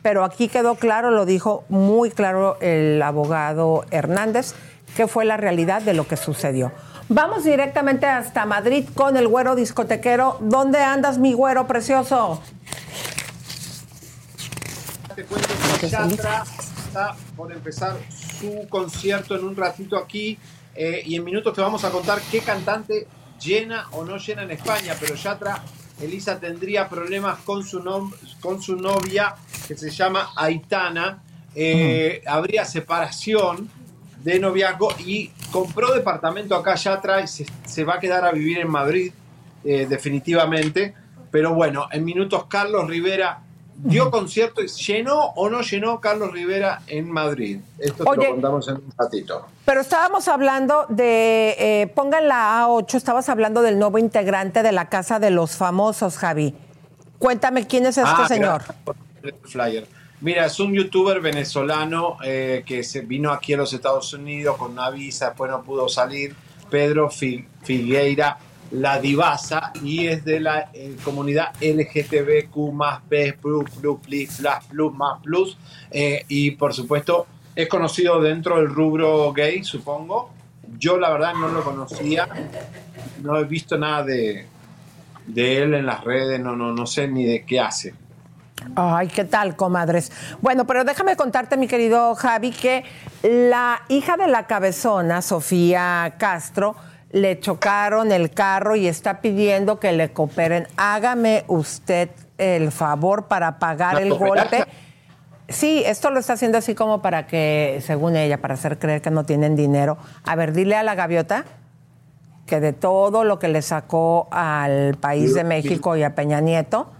pero 0.00 0.24
aquí 0.24 0.48
quedó 0.48 0.76
claro, 0.76 1.10
lo 1.10 1.26
dijo 1.26 1.64
muy 1.68 2.10
claro 2.10 2.56
el 2.62 3.02
abogado 3.02 3.84
Hernández, 3.90 4.54
que 4.96 5.06
fue 5.06 5.26
la 5.26 5.36
realidad 5.36 5.82
de 5.82 5.92
lo 5.92 6.08
que 6.08 6.16
sucedió. 6.16 6.72
Vamos 7.10 7.44
directamente 7.44 8.04
hasta 8.04 8.44
Madrid 8.44 8.86
con 8.94 9.16
el 9.16 9.28
güero 9.28 9.54
discotequero. 9.54 10.36
¿Dónde 10.40 10.80
andas, 10.80 11.18
mi 11.18 11.32
güero 11.32 11.66
precioso? 11.66 12.42
Te 15.14 15.24
cuento 15.24 15.48
que 15.80 15.88
Yatra 15.88 16.44
está 16.86 17.16
por 17.34 17.50
empezar 17.50 17.96
su 18.38 18.68
concierto 18.68 19.34
en 19.36 19.44
un 19.44 19.56
ratito 19.56 19.96
aquí 19.96 20.38
eh, 20.74 21.02
y 21.04 21.16
en 21.16 21.24
minutos 21.24 21.54
te 21.54 21.62
vamos 21.62 21.82
a 21.84 21.90
contar 21.90 22.20
qué 22.30 22.40
cantante 22.40 23.06
llena 23.40 23.88
o 23.92 24.04
no 24.04 24.18
llena 24.18 24.42
en 24.42 24.50
España, 24.50 24.94
pero 25.00 25.14
Yatra, 25.14 25.62
Elisa 26.00 26.38
tendría 26.38 26.88
problemas 26.88 27.38
con 27.40 27.64
su, 27.64 27.82
con 28.40 28.60
su 28.60 28.76
novia 28.76 29.34
que 29.66 29.76
se 29.76 29.90
llama 29.90 30.30
Aitana, 30.36 31.22
Eh, 31.54 32.22
habría 32.26 32.64
separación 32.64 33.68
de 34.32 34.38
noviazgo 34.38 34.90
y 34.98 35.30
compró 35.50 35.92
departamento 35.94 36.54
acá 36.54 36.74
Yatra 36.74 37.22
y 37.22 37.26
se, 37.26 37.46
se 37.64 37.84
va 37.84 37.94
a 37.94 37.98
quedar 38.00 38.24
a 38.26 38.32
vivir 38.32 38.58
en 38.58 38.68
Madrid 38.70 39.12
eh, 39.64 39.86
definitivamente, 39.88 40.94
pero 41.30 41.54
bueno, 41.54 41.88
en 41.90 42.04
minutos 42.04 42.44
Carlos 42.46 42.86
Rivera 42.88 43.40
dio 43.76 44.10
concierto 44.10 44.60
y 44.62 44.66
llenó 44.68 45.18
o 45.18 45.48
no 45.48 45.62
llenó 45.62 46.00
Carlos 46.00 46.32
Rivera 46.32 46.82
en 46.88 47.10
Madrid. 47.10 47.60
Esto 47.78 48.04
te 48.04 48.16
lo 48.16 48.30
contamos 48.32 48.68
en 48.68 48.74
un 48.76 48.92
ratito. 48.98 49.46
Pero 49.64 49.80
estábamos 49.80 50.28
hablando 50.28 50.84
de, 50.88 51.54
eh, 51.58 51.86
pongan 51.94 52.28
la 52.28 52.64
A8, 52.66 52.94
estabas 52.96 53.28
hablando 53.28 53.62
del 53.62 53.78
nuevo 53.78 53.98
integrante 53.98 54.62
de 54.62 54.72
la 54.72 54.88
Casa 54.88 55.18
de 55.18 55.30
los 55.30 55.56
Famosos, 55.56 56.18
Javi. 56.18 56.54
Cuéntame 57.18 57.66
quién 57.66 57.86
es 57.86 57.96
este 57.98 58.10
Ah, 58.14 58.28
señor. 58.28 58.62
flyer. 59.44 59.86
Mira, 60.20 60.46
es 60.46 60.58
un 60.58 60.72
youtuber 60.74 61.20
venezolano 61.20 62.16
eh, 62.24 62.64
que 62.66 62.82
se 62.82 63.02
vino 63.02 63.30
aquí 63.32 63.52
a 63.54 63.56
los 63.58 63.72
Estados 63.72 64.12
Unidos 64.12 64.56
con 64.56 64.72
una 64.72 64.90
visa, 64.90 65.26
después 65.26 65.50
no 65.50 65.62
pudo 65.62 65.88
salir. 65.88 66.34
Pedro 66.68 67.08
Fi- 67.08 67.44
Figueira, 67.62 68.36
la 68.72 69.00
divasa, 69.00 69.72
y 69.82 70.08
es 70.08 70.24
de 70.24 70.40
la 70.40 70.70
eh, 70.74 70.96
comunidad 71.04 71.52
LGTBQ 71.62 72.56
más 72.72 73.00
plus, 73.08 73.32
plus, 73.40 73.70
plus, 73.70 73.98
plus, 74.00 74.28
plus, 74.68 74.92
más 74.94 75.22
plus. 75.22 75.56
eh, 75.90 76.24
y 76.28 76.50
por 76.52 76.74
supuesto, 76.74 77.26
es 77.54 77.68
conocido 77.68 78.20
dentro 78.20 78.56
del 78.56 78.68
rubro 78.68 79.32
gay, 79.32 79.62
supongo. 79.64 80.30
Yo 80.78 80.98
la 80.98 81.10
verdad 81.10 81.32
no 81.34 81.48
lo 81.48 81.62
conocía, 81.64 82.28
no 83.22 83.36
he 83.38 83.44
visto 83.44 83.78
nada 83.78 84.02
de, 84.04 84.46
de 85.26 85.58
él 85.62 85.74
en 85.74 85.86
las 85.86 86.04
redes, 86.04 86.38
no, 86.40 86.54
no, 86.56 86.72
no 86.72 86.86
sé 86.86 87.08
ni 87.08 87.24
de 87.24 87.44
qué 87.44 87.60
hace. 87.60 87.94
Ay, 88.74 89.08
¿qué 89.08 89.24
tal, 89.24 89.56
comadres? 89.56 90.12
Bueno, 90.40 90.66
pero 90.66 90.84
déjame 90.84 91.16
contarte, 91.16 91.56
mi 91.56 91.68
querido 91.68 92.14
Javi, 92.14 92.50
que 92.50 92.84
la 93.22 93.82
hija 93.88 94.16
de 94.16 94.28
la 94.28 94.46
cabezona, 94.46 95.22
Sofía 95.22 96.14
Castro, 96.18 96.76
le 97.10 97.40
chocaron 97.40 98.12
el 98.12 98.30
carro 98.30 98.76
y 98.76 98.86
está 98.86 99.20
pidiendo 99.20 99.80
que 99.80 99.92
le 99.92 100.12
cooperen. 100.12 100.68
Hágame 100.76 101.44
usted 101.48 102.10
el 102.36 102.70
favor 102.70 103.26
para 103.26 103.58
pagar 103.58 103.94
¿La 103.94 104.00
el 104.02 104.14
golpe. 104.14 104.64
Sí, 105.48 105.82
esto 105.86 106.10
lo 106.10 106.20
está 106.20 106.34
haciendo 106.34 106.58
así 106.58 106.74
como 106.74 107.00
para 107.00 107.26
que, 107.26 107.82
según 107.82 108.16
ella, 108.16 108.40
para 108.40 108.54
hacer 108.54 108.78
creer 108.78 109.00
que 109.00 109.10
no 109.10 109.24
tienen 109.24 109.56
dinero. 109.56 109.96
A 110.24 110.36
ver, 110.36 110.52
dile 110.52 110.76
a 110.76 110.82
la 110.82 110.94
gaviota 110.94 111.44
que 112.44 112.60
de 112.60 112.72
todo 112.72 113.24
lo 113.24 113.38
que 113.38 113.48
le 113.48 113.62
sacó 113.62 114.28
al 114.30 114.96
país 114.96 115.34
de 115.34 115.44
México 115.44 115.96
y 115.96 116.02
a 116.02 116.14
Peña 116.14 116.40
Nieto, 116.40 116.90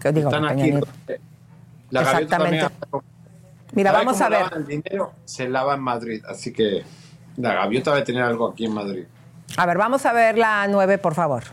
que 0.00 0.12
digo, 0.12 0.28
Están 0.28 0.44
aquí. 0.46 0.70
Nieto, 0.70 0.86
La 1.90 2.02
Exactamente. 2.02 2.66
Mira, 3.72 3.92
¿Sabe 3.92 4.04
vamos 4.04 4.20
a 4.20 4.28
ver. 4.28 4.46
El 4.56 4.66
dinero 4.66 5.12
se 5.24 5.48
lava 5.48 5.74
en 5.74 5.80
Madrid, 5.80 6.22
así 6.28 6.52
que 6.52 6.84
La 7.36 7.54
gaviota 7.54 7.92
debe 7.92 8.04
tener 8.04 8.22
algo 8.22 8.48
aquí 8.48 8.64
en 8.64 8.72
Madrid. 8.72 9.04
A 9.56 9.66
ver, 9.66 9.78
vamos 9.78 10.06
a 10.06 10.12
ver 10.12 10.38
la 10.38 10.66
9, 10.68 10.98
por 10.98 11.14
favor. 11.14 11.44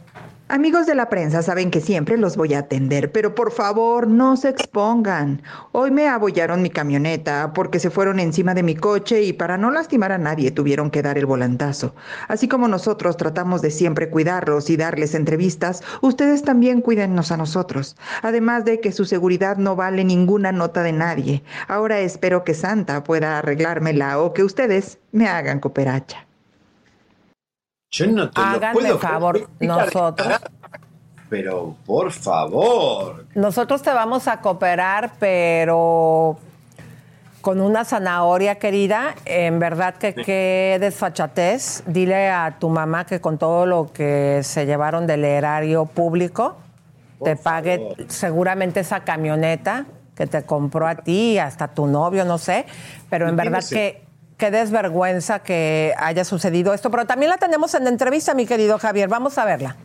Amigos 0.54 0.86
de 0.86 0.94
la 0.94 1.10
prensa 1.10 1.42
saben 1.42 1.72
que 1.72 1.82
siempre 1.82 2.16
los 2.16 2.38
voy 2.38 2.54
a 2.54 2.60
atender, 2.60 3.12
pero 3.12 3.34
por 3.34 3.52
favor 3.52 4.08
no 4.08 4.38
se 4.38 4.50
expongan. 4.50 5.42
Hoy 5.72 5.90
me 5.90 6.08
abollaron 6.08 6.62
mi 6.62 6.70
camioneta 6.70 7.54
porque 7.56 7.80
se 7.80 7.90
fueron 7.90 8.20
encima 8.20 8.54
de 8.54 8.62
mi 8.62 8.76
coche 8.76 9.24
y 9.24 9.34
para 9.34 9.58
no 9.58 9.72
lastimar 9.72 10.12
a 10.12 10.20
nadie 10.20 10.52
tuvieron 10.52 10.92
que 10.92 11.02
dar 11.02 11.18
el 11.18 11.26
volantazo. 11.26 11.96
Así 12.28 12.48
como 12.48 12.68
nosotros 12.68 13.18
tratamos 13.18 13.64
de 13.64 13.72
siempre 13.72 14.12
cuidarlos 14.12 14.70
y 14.70 14.78
darles 14.78 15.16
entrevistas, 15.16 15.82
ustedes 16.04 16.44
también 16.44 16.82
cuídennos 16.82 17.32
a 17.32 17.38
nosotros. 17.38 17.96
Además 18.22 18.64
de 18.64 18.80
que 18.80 18.92
su 18.92 19.06
seguridad 19.06 19.58
no 19.58 19.76
vale 19.76 20.04
ninguna 20.04 20.52
nota 20.52 20.84
de 20.84 20.92
nadie. 20.92 21.44
Ahora 21.68 21.98
espero 22.02 22.44
que 22.44 22.54
Santa 22.54 23.04
pueda 23.04 23.40
arreglármela 23.40 24.20
o 24.20 24.34
que 24.34 24.44
ustedes 24.44 25.00
me 25.12 25.28
hagan 25.28 25.60
cooperacha. 25.60 26.28
Yo 27.94 28.08
no 28.08 28.28
te 28.32 28.42
Háganme 28.42 28.74
lo 28.74 28.98
puedo 28.98 29.00
favor, 29.00 29.50
nosotros. 29.60 30.42
Pero 31.30 31.76
por 31.86 32.12
favor. 32.12 33.28
Nosotros 33.36 33.84
te 33.84 33.94
vamos 33.94 34.28
a 34.28 34.42
cooperar, 34.42 35.12
pero 35.20 36.40
con 37.42 37.62
una 37.62 37.86
zanahoria 37.86 38.56
querida, 38.56 39.14
en 39.26 39.60
verdad 39.60 39.94
que 39.94 40.16
qué 40.16 40.78
desfachatez. 40.80 41.84
Dile 41.86 42.32
a 42.32 42.56
tu 42.58 42.70
mamá 42.70 43.06
que 43.06 43.22
con 43.22 43.38
todo 43.38 43.68
lo 43.68 43.94
que 43.94 44.40
se 44.42 44.66
llevaron 44.66 45.06
del 45.06 45.24
erario 45.24 45.86
público, 45.86 46.58
te 47.24 47.36
pague 47.36 47.96
seguramente 48.08 48.80
esa 48.80 49.02
camioneta 49.02 49.86
que 50.16 50.26
te 50.26 50.44
compró 50.44 50.88
a 50.88 50.96
ti, 50.96 51.38
hasta 51.38 51.68
tu 51.68 51.86
novio, 51.86 52.26
no 52.26 52.40
sé. 52.40 52.66
Pero 53.12 53.30
en 53.30 53.36
verdad 53.36 53.64
que 53.70 54.03
qué 54.38 54.52
desvergüenza 54.52 55.40
que 55.40 55.94
haya 55.98 56.26
sucedido 56.26 56.74
esto. 56.74 56.92
Pero 56.92 57.06
también 57.06 57.30
la 57.30 57.38
tenemos 57.38 57.74
en 57.74 57.88
entrevista, 57.88 58.34
mi 58.34 58.46
querido 58.46 58.80
Javier. 58.80 59.10
Vamos 59.10 59.38
a 59.38 59.46
verla. 59.46 59.76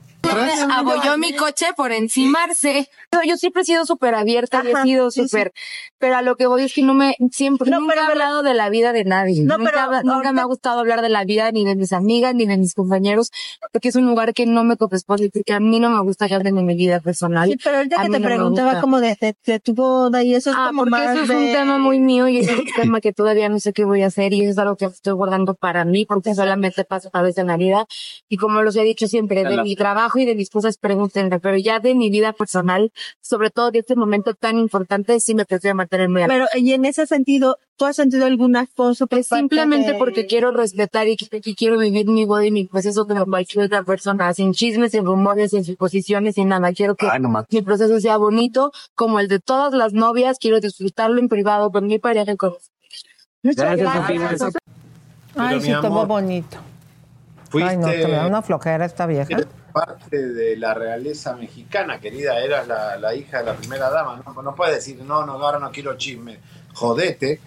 Abolló 0.71 1.17
mi 1.17 1.35
coche 1.35 1.67
por 1.77 1.93
encimarse. 1.93 2.91
Yo, 3.25 3.37
siempre 3.37 3.63
he 3.63 3.65
sido 3.65 3.87
súper 3.87 4.15
abierta 4.15 4.63
y 4.65 4.71
he 4.71 4.83
sido 4.83 5.11
sí, 5.11 5.23
súper, 5.23 5.53
pero 5.99 6.17
a 6.17 6.23
lo 6.23 6.37
que 6.37 6.47
voy 6.47 6.63
es 6.63 6.73
que 6.75 6.83
no 6.83 6.95
me, 6.95 7.15
siempre, 7.31 7.71
No, 7.71 7.81
nunca 7.81 7.95
pero- 7.95 8.07
he 8.07 8.11
hablado 8.13 8.43
de 8.43 8.55
la 8.55 8.69
vida 8.71 8.93
de 8.93 9.05
nadie. 9.05 9.43
No, 9.45 9.59
nunca, 9.59 9.71
pero 9.71 9.83
habla- 9.83 10.03
nunca 10.03 10.33
me 10.33 10.41
ha 10.41 10.45
gustado 10.45 10.81
hablar 10.81 11.03
de 11.03 11.09
la 11.09 11.25
vida 11.25 11.51
ni 11.53 11.65
de 11.65 11.75
mis 11.77 11.93
amigas 11.93 12.35
ni 12.35 12.47
de 12.47 12.57
mis 12.57 12.75
compañeros, 12.75 13.31
porque 13.73 13.89
es 13.89 13.97
un 13.97 14.07
lugar 14.07 14.33
que 14.35 14.47
no 14.47 14.65
me 14.65 14.77
corresponde, 14.77 15.31
porque 15.33 15.53
a 15.53 15.61
mí 15.61 15.81
no 15.81 15.91
me 15.91 16.01
gusta 16.03 16.29
que 16.29 16.35
hablen 16.35 16.55
de 16.57 16.63
mi 16.63 16.75
vida 16.77 17.01
personal. 17.01 17.49
Sí, 17.49 17.57
pero 17.63 17.79
ahorita 17.79 18.01
A 18.01 18.05
que 18.05 18.11
te 18.11 18.19
no 18.21 18.25
preguntaba 18.27 18.81
como 18.81 19.01
de, 19.01 19.17
de- 19.21 19.37
de 19.45 19.61
tu 19.61 19.75
boda 19.75 20.23
y 20.23 20.35
eso 20.35 20.51
es 20.51 20.57
Ah, 20.59 20.67
como 20.69 20.83
porque 20.83 20.91
más 20.91 21.11
eso 21.15 21.23
es 21.23 21.29
de- 21.29 21.37
un 21.37 21.53
tema 21.53 21.79
muy 21.79 21.99
mío 22.01 22.29
y 22.29 22.39
es 22.39 22.49
un 22.51 22.65
tema 22.77 23.01
que 23.01 23.13
todavía 23.13 23.49
no 23.49 23.59
sé 23.61 23.73
qué 23.73 23.85
voy 23.85 24.03
a 24.03 24.07
hacer 24.07 24.33
y 24.33 24.43
eso 24.43 24.51
es 24.51 24.59
algo 24.59 24.77
que 24.77 24.85
estoy 24.87 25.13
guardando 25.15 25.55
para 25.55 25.85
mí 25.85 26.07
porque 26.07 26.35
solamente 26.35 26.85
pasa 26.85 27.11
una 27.13 27.23
vez 27.23 27.39
en 27.39 27.47
la 27.49 27.57
vida 27.57 27.87
y 28.29 28.37
como 28.37 28.63
los 28.63 28.77
he 28.77 28.83
dicho 28.83 29.07
siempre, 29.09 29.41
de 29.43 29.55
Ala. 29.55 29.63
mi 29.63 29.75
trabajo 29.77 30.19
y 30.19 30.25
de 30.25 30.35
mis 30.35 30.51
cosas 30.51 30.77
pregúntenme, 30.79 31.41
pero 31.41 31.57
ya 31.57 31.81
de 31.81 31.95
mi 31.95 32.11
vida 32.11 32.33
personal, 32.33 32.93
sobre 33.21 33.51
todo 33.51 33.71
de 33.71 33.81
este 33.81 33.97
momento 33.97 34.35
tan 34.35 34.59
importante, 34.59 35.19
sí 35.21 35.35
me 35.35 35.45
prefiero 35.45 35.75
muy 36.09 36.25
Pero, 36.27 36.47
y 36.57 36.73
en 36.73 36.85
ese 36.85 37.07
sentido, 37.07 37.59
¿tú 37.77 37.85
has 37.87 37.97
sentido 37.97 38.27
algún 38.27 38.57
acoso 38.57 39.07
por 39.07 39.23
Simplemente 39.25 39.93
de- 39.93 39.99
porque 39.99 40.27
quiero 40.27 40.51
respetar 40.51 41.09
y 41.09 41.17
que, 41.17 41.41
que 41.41 41.55
quiero 41.55 41.79
vivir 41.79 42.07
mi 42.07 42.25
boda 42.25 42.45
y 42.47 42.51
mi 42.51 42.65
proceso 42.67 43.07
como 43.07 43.25
cualquier 43.27 43.65
otra 43.67 43.83
persona, 43.83 44.33
sin 44.35 44.53
chismes, 44.53 44.93
sin 44.93 45.05
rumores, 45.05 45.51
sin 45.53 45.65
suposiciones, 45.65 46.35
sin 46.35 46.49
nada. 46.49 46.73
Quiero 46.73 46.95
que 46.97 47.07
mi 47.51 47.63
proceso 47.63 47.99
sea 48.01 48.17
bonito, 48.17 48.73
como 48.95 49.21
el 49.21 49.29
de 49.29 49.41
todas 49.41 49.73
las 49.73 49.93
novias. 49.93 50.39
Quiero 50.39 50.61
disfrutarlo 50.61 51.19
en 51.21 51.29
privado 51.29 51.71
con 51.71 51.87
mi 51.87 51.99
pareja 51.99 52.33
y 52.33 52.37
con 52.37 52.55
Muchas 53.43 53.77
gracias. 53.77 54.55
Ay, 55.37 55.61
sí, 55.61 55.71
amor, 55.71 56.07
bonito. 56.09 56.57
Fuiste 57.51 57.71
Ay, 57.71 57.77
no, 57.79 57.87
te 57.87 58.07
me 58.09 58.15
da 58.15 58.27
una 58.27 58.43
flojera 58.43 58.85
esta 58.85 59.07
vieja. 59.07 59.39
Parte 59.87 60.29
de 60.33 60.57
la 60.57 60.75
realeza 60.75 61.35
mexicana, 61.37 62.01
querida. 62.01 62.39
Eras 62.41 62.67
la, 62.67 62.97
la 62.97 63.15
hija 63.15 63.39
de 63.39 63.45
la 63.45 63.55
primera 63.55 63.91
dama. 63.91 64.23
No, 64.25 64.43
no 64.43 64.55
puedes 64.55 64.75
decir, 64.77 65.03
no, 65.03 65.25
no, 65.25 65.33
ahora 65.35 65.59
no 65.59 65.71
quiero 65.71 65.97
chisme. 65.97 66.39
Jodete. 66.75 67.41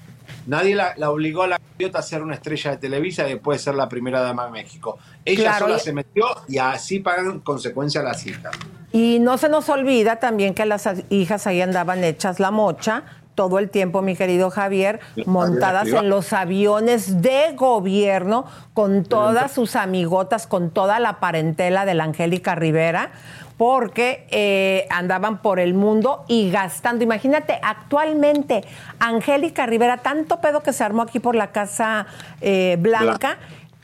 Nadie 0.47 0.75
la, 0.75 0.93
la 0.97 1.11
obligó 1.11 1.43
a 1.43 1.47
la 1.47 1.59
gaviota 1.59 1.99
a 1.99 2.01
ser 2.01 2.21
una 2.23 2.35
estrella 2.35 2.71
de 2.71 2.77
Televisa 2.77 3.27
y 3.27 3.33
después 3.33 3.61
ser 3.61 3.75
la 3.75 3.87
primera 3.89 4.21
dama 4.21 4.45
de 4.45 4.51
México. 4.51 4.97
Ella 5.25 5.43
Claro, 5.43 5.65
sola 5.65 5.77
y- 5.77 5.79
se 5.81 5.93
metió 5.93 6.25
y 6.47 6.57
así 6.57 6.99
pagan 6.99 7.39
consecuencia 7.41 8.01
las 8.01 8.25
hijas. 8.25 8.55
Y 8.93 9.19
no 9.19 9.37
se 9.37 9.49
nos 9.49 9.69
olvida 9.69 10.17
también 10.19 10.53
que 10.53 10.65
las 10.65 10.87
hijas 11.09 11.47
ahí 11.47 11.61
andaban 11.61 12.03
hechas 12.03 12.39
la 12.39 12.51
mocha 12.51 13.03
todo 13.35 13.59
el 13.59 13.69
tiempo, 13.69 14.01
mi 14.01 14.15
querido 14.15 14.49
Javier, 14.49 14.99
montadas 15.25 15.87
en 15.87 16.09
los 16.09 16.33
aviones 16.33 17.21
de 17.21 17.53
gobierno 17.55 18.45
con 18.73 19.03
todas 19.03 19.51
sus 19.51 19.75
amigotas, 19.75 20.47
con 20.47 20.69
toda 20.69 20.99
la 20.99 21.19
parentela 21.19 21.85
de 21.85 21.93
la 21.93 22.03
Angélica 22.03 22.55
Rivera, 22.55 23.11
porque 23.57 24.25
eh, 24.31 24.87
andaban 24.89 25.41
por 25.41 25.59
el 25.59 25.73
mundo 25.73 26.25
y 26.27 26.49
gastando. 26.49 27.03
Imagínate, 27.03 27.59
actualmente 27.61 28.63
Angélica 28.99 29.65
Rivera, 29.65 29.97
tanto 29.97 30.41
pedo 30.41 30.61
que 30.61 30.73
se 30.73 30.83
armó 30.83 31.03
aquí 31.03 31.19
por 31.19 31.35
la 31.35 31.51
Casa 31.51 32.07
eh, 32.41 32.77
Blanca, 32.79 33.37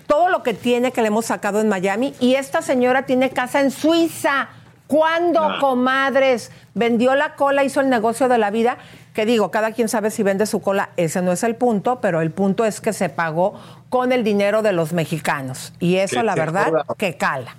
todo 0.08 0.30
lo 0.30 0.42
que 0.42 0.54
tiene 0.54 0.92
que 0.92 1.02
le 1.02 1.10
hemos 1.10 1.26
sacado 1.26 1.62
en 1.62 1.70
Miami 1.70 2.16
y 2.20 2.36
esta 2.36 2.62
señora 2.62 3.04
tiene 3.04 3.30
casa 3.30 3.62
en 3.62 3.72
Suiza. 3.72 4.50
¿Cuándo, 4.88 5.58
comadres? 5.60 6.50
Vendió 6.74 7.14
la 7.14 7.36
cola, 7.36 7.66
hizo 7.66 7.82
el 7.82 7.90
negocio 7.90 8.30
de 8.30 8.38
la 8.38 8.52
vida. 8.52 8.78
Que 9.18 9.26
digo, 9.26 9.50
cada 9.50 9.72
quien 9.72 9.90
sabe 9.90 10.12
si 10.12 10.22
vende 10.22 10.46
su 10.46 10.62
cola, 10.62 10.92
ese 10.96 11.24
no 11.24 11.32
es 11.32 11.42
el 11.42 11.56
punto, 11.56 12.00
pero 12.02 12.22
el 12.22 12.30
punto 12.30 12.66
es 12.66 12.80
que 12.80 12.94
se 12.94 13.10
pagó 13.10 13.60
con 13.90 14.12
el 14.12 14.24
dinero 14.24 14.62
de 14.62 14.74
los 14.74 14.94
mexicanos. 14.94 15.74
Y 15.80 15.96
eso, 15.96 16.18
Que 16.18 16.24
la 16.24 16.36
verdad, 16.36 16.70
joda. 16.70 16.86
que 16.96 17.18
cala. 17.18 17.56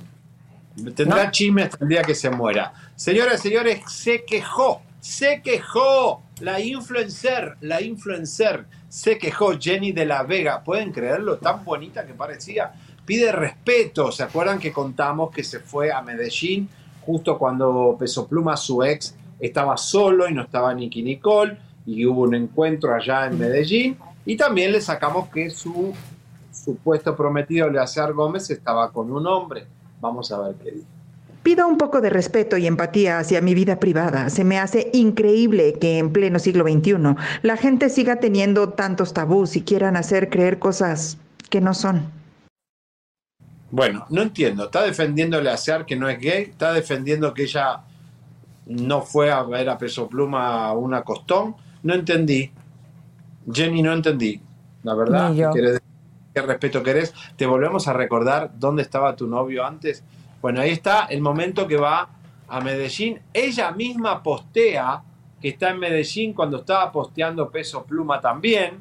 Tendrá 0.94 1.24
¿No? 1.24 1.30
chisme 1.32 1.64
hasta 1.64 1.78
el 1.80 1.88
día 1.88 2.02
que 2.04 2.14
se 2.14 2.30
muera. 2.30 2.72
Señoras 2.94 3.40
y 3.44 3.48
señores, 3.48 3.80
se 3.88 4.24
quejó, 4.24 4.82
se 5.00 5.42
quejó 5.42 6.22
la 6.38 6.60
influencer, 6.60 7.56
la 7.60 7.82
influencer, 7.82 8.64
se 8.88 9.18
quejó 9.18 9.58
Jenny 9.58 9.90
de 9.90 10.06
la 10.06 10.22
Vega. 10.22 10.62
¿Pueden 10.62 10.92
creerlo? 10.92 11.38
Tan 11.38 11.64
bonita 11.64 12.06
que 12.06 12.14
parecía. 12.14 12.70
Pide 13.04 13.32
respeto. 13.32 14.12
¿Se 14.12 14.22
acuerdan 14.22 14.60
que 14.60 14.70
contamos 14.72 15.32
que 15.32 15.42
se 15.42 15.58
fue 15.58 15.90
a 15.90 16.02
Medellín 16.02 16.68
justo 17.04 17.36
cuando 17.36 17.96
Peso 17.98 18.28
Pluma, 18.28 18.56
su 18.56 18.84
ex, 18.84 19.16
estaba 19.40 19.76
solo 19.76 20.28
y 20.28 20.34
no 20.34 20.42
estaba 20.42 20.74
Nicky 20.74 21.02
Nicole? 21.02 21.58
Y 21.86 22.04
hubo 22.06 22.22
un 22.22 22.34
encuentro 22.34 22.94
allá 22.94 23.26
en 23.26 23.38
Medellín. 23.38 23.96
Y 24.26 24.36
también 24.36 24.72
le 24.72 24.80
sacamos 24.80 25.28
que 25.30 25.48
su 25.50 25.94
supuesto 26.52 27.16
prometido, 27.16 27.70
Leazar 27.70 28.12
Gómez, 28.12 28.50
estaba 28.50 28.92
con 28.92 29.10
un 29.10 29.26
hombre. 29.26 29.66
Vamos 30.00 30.30
a 30.32 30.40
ver 30.40 30.54
qué 30.56 30.70
dice. 30.72 30.86
Pido 31.42 31.66
un 31.66 31.78
poco 31.78 32.00
de 32.00 32.10
respeto 32.10 32.58
y 32.58 32.66
empatía 32.66 33.18
hacia 33.18 33.40
mi 33.40 33.54
vida 33.54 33.80
privada. 33.80 34.28
Se 34.28 34.44
me 34.44 34.58
hace 34.58 34.90
increíble 34.92 35.74
que 35.80 35.98
en 35.98 36.12
pleno 36.12 36.38
siglo 36.38 36.64
XXI 36.64 37.16
la 37.42 37.56
gente 37.56 37.88
siga 37.88 38.16
teniendo 38.16 38.70
tantos 38.70 39.14
tabús 39.14 39.56
y 39.56 39.62
quieran 39.62 39.96
hacer 39.96 40.28
creer 40.28 40.58
cosas 40.58 41.16
que 41.48 41.60
no 41.60 41.72
son. 41.72 42.10
Bueno, 43.70 44.04
no 44.10 44.22
entiendo. 44.22 44.64
Está 44.64 44.82
defendiendo 44.82 45.38
a 45.38 45.40
Leazar 45.40 45.86
que 45.86 45.96
no 45.96 46.08
es 46.08 46.18
gay. 46.18 46.42
Está 46.42 46.72
defendiendo 46.72 47.32
que 47.32 47.44
ella 47.44 47.82
no 48.68 49.02
fue 49.02 49.30
a 49.30 49.42
ver 49.42 49.68
a 49.68 49.76
Peso 49.78 50.08
Pluma 50.08 50.72
una 50.72 51.02
costón. 51.02 51.56
No 51.82 51.94
entendí. 51.94 52.50
Jenny, 53.52 53.82
no 53.82 53.92
entendí. 53.92 54.40
La 54.82 54.94
verdad, 54.94 55.30
Ni 55.30 55.36
yo. 55.38 55.50
¿qué, 55.52 55.60
querés- 55.60 55.80
qué 56.34 56.42
respeto 56.42 56.82
querés? 56.82 57.14
Te 57.36 57.46
volvemos 57.46 57.88
a 57.88 57.92
recordar 57.92 58.52
dónde 58.58 58.82
estaba 58.82 59.16
tu 59.16 59.26
novio 59.26 59.64
antes. 59.64 60.04
Bueno, 60.42 60.60
ahí 60.60 60.70
está 60.70 61.06
el 61.06 61.20
momento 61.20 61.66
que 61.66 61.76
va 61.76 62.08
a 62.46 62.60
Medellín. 62.60 63.20
Ella 63.32 63.70
misma 63.72 64.22
postea 64.22 65.02
que 65.40 65.48
está 65.48 65.70
en 65.70 65.78
Medellín 65.78 66.32
cuando 66.34 66.58
estaba 66.58 66.90
posteando 66.92 67.50
Peso 67.50 67.84
Pluma 67.84 68.20
también. 68.20 68.74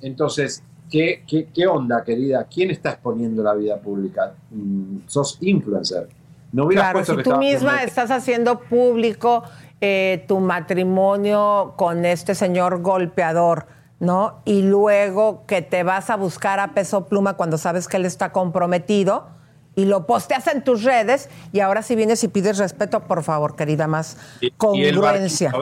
Entonces, 0.00 0.62
¿qué, 0.90 1.24
qué, 1.26 1.48
qué 1.54 1.66
onda, 1.66 2.02
querida? 2.04 2.44
¿Quién 2.52 2.70
está 2.70 2.90
exponiendo 2.92 3.42
la 3.42 3.54
vida 3.54 3.78
pública? 3.78 4.34
Mm, 4.50 4.98
sos 5.06 5.36
influencer. 5.42 6.08
No 6.52 6.64
hubieras 6.64 6.84
Claro, 6.86 6.98
puesto 6.98 7.12
si 7.12 7.16
que 7.18 7.22
tú 7.24 7.36
misma 7.36 7.82
estás 7.82 8.10
haciendo 8.10 8.60
público 8.60 9.44
eh, 9.80 10.24
tu 10.28 10.40
matrimonio 10.40 11.74
con 11.76 12.04
este 12.04 12.34
señor 12.34 12.82
golpeador, 12.82 13.66
¿no? 13.98 14.42
Y 14.44 14.62
luego 14.62 15.44
que 15.46 15.62
te 15.62 15.82
vas 15.82 16.10
a 16.10 16.16
buscar 16.16 16.58
a 16.60 16.72
peso 16.74 17.06
pluma 17.06 17.34
cuando 17.34 17.56
sabes 17.58 17.86
que 17.88 17.96
él 17.96 18.04
está 18.06 18.32
comprometido 18.32 19.28
y 19.76 19.84
lo 19.84 20.06
posteas 20.06 20.48
en 20.48 20.64
tus 20.64 20.82
redes 20.82 21.28
y 21.52 21.60
ahora 21.60 21.82
si 21.82 21.94
vienes 21.94 22.22
y 22.24 22.28
pides 22.28 22.58
respeto, 22.58 23.00
por 23.00 23.22
favor, 23.22 23.54
querida, 23.56 23.86
más 23.86 24.16
Y- 24.40 24.46
y 24.46 24.48
el 24.48 24.54
congruencia. 24.56 25.52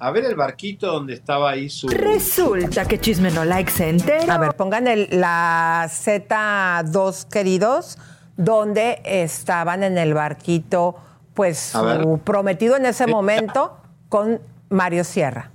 a, 0.00 0.10
ver 0.10 0.24
el 0.24 0.34
barquito 0.34 0.88
donde 0.88 1.14
estaba 1.14 1.50
ahí 1.50 1.70
su... 1.70 1.86
Resulta 1.88 2.84
que 2.86 2.98
Chisme 3.00 3.30
No 3.30 3.44
Like 3.44 3.70
se. 3.70 3.96
A 4.28 4.38
ver, 4.38 4.54
pongan 4.54 4.88
el- 4.88 5.08
la 5.12 5.86
Z2, 5.88 7.28
queridos, 7.28 7.96
donde 8.36 9.00
estaban 9.04 9.82
en 9.84 9.98
el 9.98 10.14
barquito, 10.14 10.96
pues 11.34 11.58
su 11.58 12.20
prometido 12.24 12.76
en 12.76 12.86
ese 12.86 13.06
momento 13.06 13.76
con 14.08 14.40
Mario 14.70 15.04
Sierra. 15.04 15.50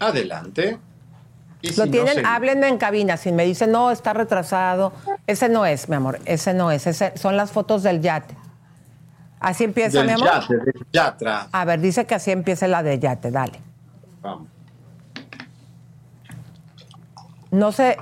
Adelante. 0.00 0.78
Lo 1.76 1.86
no 1.86 1.90
tienen, 1.92 2.14
se- 2.14 2.22
háblenme 2.26 2.66
en 2.68 2.76
cabina. 2.78 3.16
Si 3.16 3.30
me 3.30 3.44
dicen, 3.44 3.70
no, 3.70 3.90
está 3.92 4.12
retrasado. 4.12 4.92
Ese 5.28 5.48
no 5.48 5.64
es, 5.64 5.88
mi 5.88 5.94
amor. 5.94 6.18
Ese 6.24 6.54
no 6.54 6.72
es. 6.72 6.86
Ese, 6.88 7.16
son 7.16 7.36
las 7.36 7.52
fotos 7.52 7.84
del 7.84 8.00
yate. 8.00 8.34
Así 9.38 9.64
empieza, 9.64 9.98
Del 9.98 10.06
mi 10.08 10.12
amor. 10.14 10.26
yate, 10.26 10.56
del 10.56 10.86
yatra. 10.92 11.46
A 11.52 11.64
ver, 11.64 11.80
dice 11.80 12.04
que 12.04 12.16
así 12.16 12.32
empieza 12.32 12.66
la 12.66 12.82
de 12.82 12.98
yate. 12.98 13.30
Dale. 13.30 13.60
Vamos. 14.22 14.48
No 17.52 17.70
sé. 17.70 17.96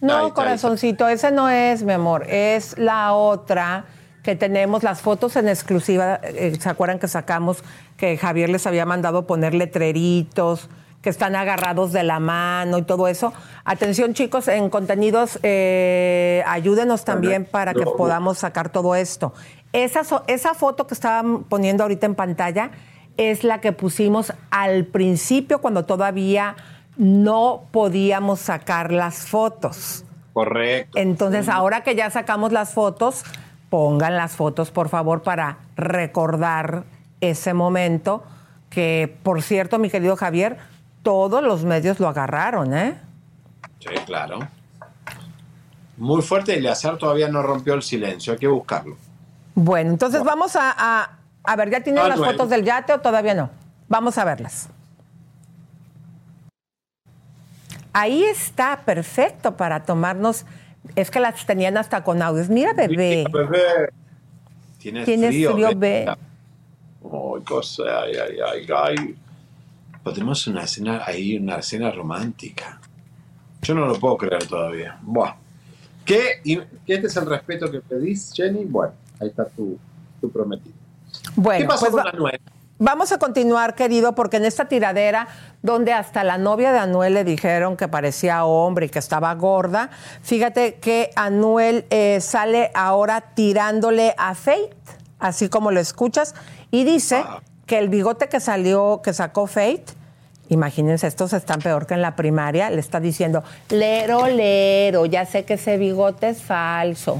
No, 0.00 0.26
Ahí 0.26 0.30
corazoncito, 0.32 1.08
ese 1.08 1.30
no 1.32 1.48
es, 1.48 1.82
mi 1.82 1.92
amor. 1.92 2.24
Es 2.28 2.78
la 2.78 3.12
otra 3.14 3.84
que 4.22 4.36
tenemos, 4.36 4.82
las 4.82 5.00
fotos 5.00 5.36
en 5.36 5.48
exclusiva. 5.48 6.20
eh, 6.22 6.56
¿Se 6.60 6.68
acuerdan 6.68 6.98
que 6.98 7.08
sacamos 7.08 7.64
que 7.96 8.16
Javier 8.16 8.48
les 8.50 8.66
había 8.66 8.86
mandado 8.86 9.26
poner 9.26 9.54
letreritos? 9.54 10.68
que 11.00 11.10
están 11.10 11.36
agarrados 11.36 11.92
de 11.92 12.02
la 12.02 12.18
mano 12.18 12.76
y 12.76 12.82
todo 12.82 13.06
eso. 13.06 13.32
Atención 13.64 14.14
chicos, 14.14 14.48
en 14.48 14.68
contenidos, 14.68 15.38
eh, 15.44 16.42
ayúdenos 16.44 17.04
también 17.04 17.44
para 17.44 17.72
que 17.72 17.84
No. 17.84 17.94
podamos 17.94 18.38
sacar 18.38 18.70
todo 18.70 18.96
esto. 18.96 19.32
Esa, 19.72 20.02
esa 20.26 20.54
foto 20.54 20.88
que 20.88 20.94
estaban 20.94 21.44
poniendo 21.44 21.84
ahorita 21.84 22.04
en 22.06 22.16
pantalla 22.16 22.72
es 23.16 23.44
la 23.44 23.60
que 23.60 23.70
pusimos 23.70 24.32
al 24.50 24.86
principio 24.86 25.60
cuando 25.60 25.84
todavía 25.84 26.56
no 26.98 27.62
podíamos 27.70 28.40
sacar 28.40 28.92
las 28.92 29.26
fotos. 29.26 30.04
Correcto. 30.34 30.98
Entonces, 30.98 31.48
ahora 31.48 31.82
que 31.82 31.94
ya 31.96 32.10
sacamos 32.10 32.52
las 32.52 32.74
fotos, 32.74 33.24
pongan 33.70 34.16
las 34.16 34.36
fotos, 34.36 34.70
por 34.70 34.88
favor, 34.88 35.22
para 35.22 35.58
recordar 35.76 36.84
ese 37.20 37.54
momento 37.54 38.22
que, 38.70 39.16
por 39.22 39.42
cierto, 39.42 39.78
mi 39.78 39.90
querido 39.90 40.16
Javier, 40.16 40.58
todos 41.02 41.42
los 41.42 41.64
medios 41.64 41.98
lo 42.00 42.08
agarraron, 42.08 42.74
¿eh? 42.74 42.98
Sí, 43.80 43.88
claro. 44.04 44.40
Muy 45.96 46.22
fuerte 46.22 46.52
y 46.54 46.58
Eleazar 46.58 46.96
todavía 46.98 47.28
no 47.28 47.42
rompió 47.42 47.74
el 47.74 47.82
silencio, 47.82 48.32
hay 48.34 48.38
que 48.38 48.46
buscarlo. 48.46 48.96
Bueno, 49.54 49.90
entonces 49.90 50.22
vamos 50.22 50.54
a, 50.54 50.72
a, 50.76 51.10
a 51.42 51.56
ver, 51.56 51.70
¿ya 51.70 51.80
tienen 51.80 52.04
Ah, 52.04 52.08
las 52.08 52.18
bueno. 52.18 52.32
fotos 52.32 52.50
del 52.50 52.64
yate 52.64 52.92
o 52.92 53.00
todavía 53.00 53.34
no? 53.34 53.50
Vamos 53.88 54.16
a 54.18 54.24
verlas. 54.24 54.68
Ahí 57.98 58.22
está, 58.24 58.82
perfecto 58.84 59.56
para 59.56 59.84
tomarnos. 59.84 60.44
Es 60.94 61.10
que 61.10 61.18
las 61.20 61.44
tenían 61.44 61.76
hasta 61.76 62.04
con 62.04 62.22
audios. 62.22 62.48
Mira, 62.48 62.72
bebé. 62.72 63.24
Bebé. 63.32 63.90
Tienes, 64.78 65.04
Tienes 65.04 65.30
frío, 65.30 65.52
frío, 65.52 65.68
ve. 65.70 65.74
ve. 65.74 66.06
Ay, 66.08 67.42
cosa, 67.44 67.82
ay, 68.02 68.12
ay, 68.16 68.36
ay, 68.52 68.66
ay. 68.72 69.16
Podemos 70.04 70.46
una 70.46 70.62
escena 70.62 71.02
ahí, 71.04 71.36
una 71.36 71.56
escena 71.56 71.90
romántica. 71.90 72.80
Yo 73.62 73.74
no 73.74 73.86
lo 73.86 73.98
puedo 73.98 74.16
creer 74.16 74.46
todavía. 74.46 74.96
Buah. 75.02 75.34
¿Qué? 76.04 76.40
¿Y 76.44 76.58
¿Este 76.86 77.08
es 77.08 77.16
el 77.16 77.26
respeto 77.26 77.70
que 77.70 77.80
pedís, 77.80 78.32
Jenny? 78.34 78.64
Bueno, 78.64 78.92
ahí 79.20 79.28
está 79.28 79.44
tu, 79.46 79.76
tu 80.20 80.30
prometido. 80.30 80.74
Bueno, 81.34 81.58
¿Qué 81.62 81.66
pasó 81.66 81.86
pues 81.90 81.96
con 81.96 82.06
va- 82.06 82.10
Anuel? 82.10 82.40
Vamos 82.80 83.10
a 83.10 83.18
continuar, 83.18 83.74
querido, 83.74 84.14
porque 84.14 84.36
en 84.36 84.44
esta 84.44 84.66
tiradera, 84.66 85.26
donde 85.62 85.92
hasta 85.92 86.22
la 86.22 86.38
novia 86.38 86.70
de 86.70 86.78
Anuel 86.78 87.14
le 87.14 87.24
dijeron 87.24 87.76
que 87.76 87.88
parecía 87.88 88.44
hombre 88.44 88.86
y 88.86 88.88
que 88.88 89.00
estaba 89.00 89.34
gorda, 89.34 89.90
fíjate 90.22 90.76
que 90.76 91.10
Anuel 91.16 91.86
eh, 91.90 92.20
sale 92.20 92.70
ahora 92.74 93.20
tirándole 93.34 94.14
a 94.16 94.36
Faith, 94.36 94.76
así 95.18 95.48
como 95.48 95.72
lo 95.72 95.80
escuchas, 95.80 96.36
y 96.70 96.84
dice 96.84 97.24
que 97.66 97.78
el 97.78 97.88
bigote 97.88 98.28
que 98.28 98.38
salió, 98.38 99.00
que 99.02 99.12
sacó 99.12 99.48
Faith, 99.48 99.90
imagínense, 100.48 101.08
estos 101.08 101.32
están 101.32 101.60
peor 101.60 101.84
que 101.84 101.94
en 101.94 102.02
la 102.02 102.14
primaria, 102.14 102.70
le 102.70 102.78
está 102.78 103.00
diciendo, 103.00 103.42
lero, 103.70 104.28
lero, 104.28 105.04
ya 105.04 105.26
sé 105.26 105.44
que 105.44 105.54
ese 105.54 105.78
bigote 105.78 106.28
es 106.28 106.42
falso. 106.42 107.18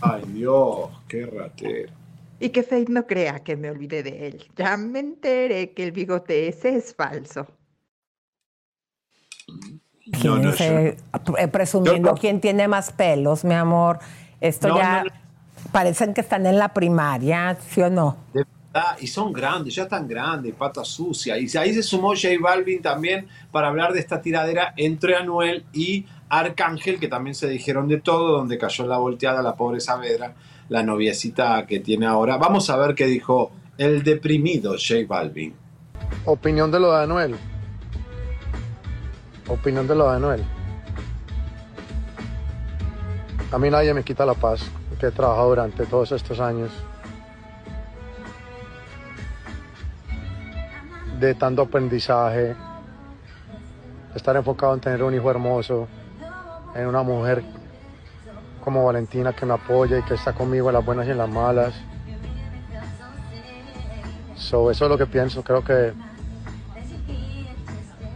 Ay, 0.00 0.22
Dios, 0.28 0.88
qué 1.06 1.26
ratero. 1.26 2.05
Y 2.38 2.50
que 2.50 2.62
Faith 2.62 2.88
no 2.90 3.06
crea 3.06 3.42
que 3.44 3.56
me 3.56 3.70
olvidé 3.70 4.02
de 4.02 4.28
él. 4.28 4.50
Ya 4.56 4.76
me 4.76 5.00
enteré 5.00 5.72
que 5.74 5.84
el 5.84 5.92
bigote 5.92 6.48
ese 6.48 6.76
es 6.76 6.94
falso. 6.94 7.46
No, 10.24 10.38
no, 10.38 10.52
eh, 10.58 10.96
presumiendo 11.50 12.10
Yo 12.10 12.14
no. 12.14 12.18
quién 12.18 12.40
tiene 12.40 12.68
más 12.68 12.92
pelos, 12.92 13.44
mi 13.44 13.54
amor. 13.54 13.98
Esto 14.40 14.68
No, 14.68 14.76
ya 14.76 15.02
no, 15.02 15.04
no. 15.04 15.10
parecen 15.72 16.14
que 16.14 16.20
están 16.20 16.46
en 16.46 16.58
la 16.58 16.72
primaria, 16.74 17.56
¿sí 17.60 17.82
o 17.82 17.90
no? 17.90 18.16
De 18.32 18.44
verdad, 18.72 18.96
y 19.00 19.06
son 19.08 19.32
grandes, 19.32 19.74
ya 19.74 19.84
están 19.84 20.06
grandes, 20.06 20.54
pata 20.54 20.84
sucia. 20.84 21.38
Y 21.38 21.48
ahí 21.56 21.74
se 21.74 21.82
sumó 21.82 22.10
J 22.10 22.28
Balvin 22.40 22.82
también 22.82 23.28
para 23.50 23.68
hablar 23.68 23.92
de 23.92 24.00
esta 24.00 24.20
tiradera 24.20 24.74
entre 24.76 25.16
Anuel 25.16 25.66
y 25.72 26.06
Arcángel, 26.28 27.00
que 27.00 27.08
también 27.08 27.34
se 27.34 27.48
dijeron 27.48 27.88
de 27.88 28.00
todo, 28.00 28.38
donde 28.38 28.58
cayó 28.58 28.86
la 28.86 28.98
volteada 28.98 29.42
la 29.42 29.56
pobre 29.56 29.80
Saavedra, 29.80 30.34
la 30.68 30.82
noviecita 30.82 31.66
que 31.66 31.80
tiene 31.80 32.06
ahora. 32.06 32.36
Vamos 32.36 32.70
a 32.70 32.76
ver 32.76 32.94
qué 32.94 33.06
dijo 33.06 33.52
el 33.78 34.02
deprimido 34.02 34.72
J 34.72 35.06
Balvin. 35.06 35.54
Opinión 36.24 36.70
de 36.70 36.80
lo 36.80 36.92
de 36.92 37.02
Anuel. 37.02 37.36
Opinión 39.48 39.86
de 39.86 39.94
lo 39.94 40.10
de 40.10 40.16
Anuel. 40.16 40.44
A 43.52 43.58
mí 43.58 43.70
nadie 43.70 43.94
me 43.94 44.02
quita 44.02 44.26
la 44.26 44.34
paz 44.34 44.60
que 44.98 45.06
he 45.06 45.10
trabajado 45.10 45.50
durante 45.50 45.86
todos 45.86 46.12
estos 46.12 46.40
años. 46.40 46.70
De 51.20 51.34
tanto 51.34 51.62
aprendizaje, 51.62 52.54
estar 54.14 54.36
enfocado 54.36 54.74
en 54.74 54.80
tener 54.80 55.02
un 55.02 55.14
hijo 55.14 55.30
hermoso, 55.30 55.86
en 56.74 56.86
una 56.86 57.02
mujer 57.02 57.42
como 58.66 58.84
Valentina 58.84 59.32
que 59.32 59.46
me 59.46 59.54
apoya 59.54 59.96
y 59.96 60.02
que 60.02 60.14
está 60.14 60.32
conmigo 60.32 60.70
en 60.70 60.74
las 60.74 60.84
buenas 60.84 61.06
y 61.06 61.12
en 61.12 61.18
las 61.18 61.28
malas. 61.28 61.72
So, 64.34 64.72
eso 64.72 64.86
es 64.86 64.90
lo 64.90 64.98
que 64.98 65.06
pienso. 65.06 65.44
Creo 65.44 65.62
que 65.62 65.92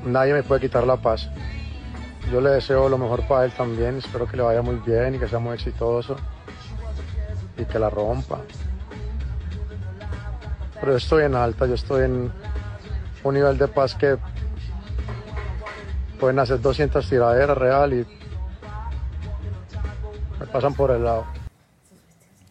nadie 0.04 0.32
me 0.32 0.42
puede 0.42 0.62
quitar 0.62 0.84
la 0.84 0.96
paz. 0.96 1.30
Yo 2.32 2.40
le 2.40 2.50
deseo 2.50 2.88
lo 2.88 2.98
mejor 2.98 3.28
para 3.28 3.44
él 3.44 3.52
también. 3.52 3.98
Espero 3.98 4.26
que 4.26 4.36
le 4.36 4.42
vaya 4.42 4.60
muy 4.60 4.74
bien 4.84 5.14
y 5.14 5.18
que 5.20 5.28
sea 5.28 5.38
muy 5.38 5.54
exitoso 5.54 6.16
y 7.56 7.64
que 7.64 7.78
la 7.78 7.88
rompa. 7.88 8.40
Pero 10.80 10.90
yo 10.90 10.98
estoy 10.98 11.26
en 11.26 11.36
alta, 11.36 11.64
yo 11.66 11.74
estoy 11.74 12.06
en 12.06 12.32
un 13.22 13.34
nivel 13.34 13.56
de 13.56 13.68
paz 13.68 13.94
que 13.94 14.18
pueden 16.18 16.40
hacer 16.40 16.60
200 16.60 17.08
tiraderas 17.08 17.56
real 17.56 17.92
y 17.94 18.19
me 20.40 20.46
pasan 20.46 20.74
por 20.74 20.90
el 20.90 21.04
lado. 21.04 21.26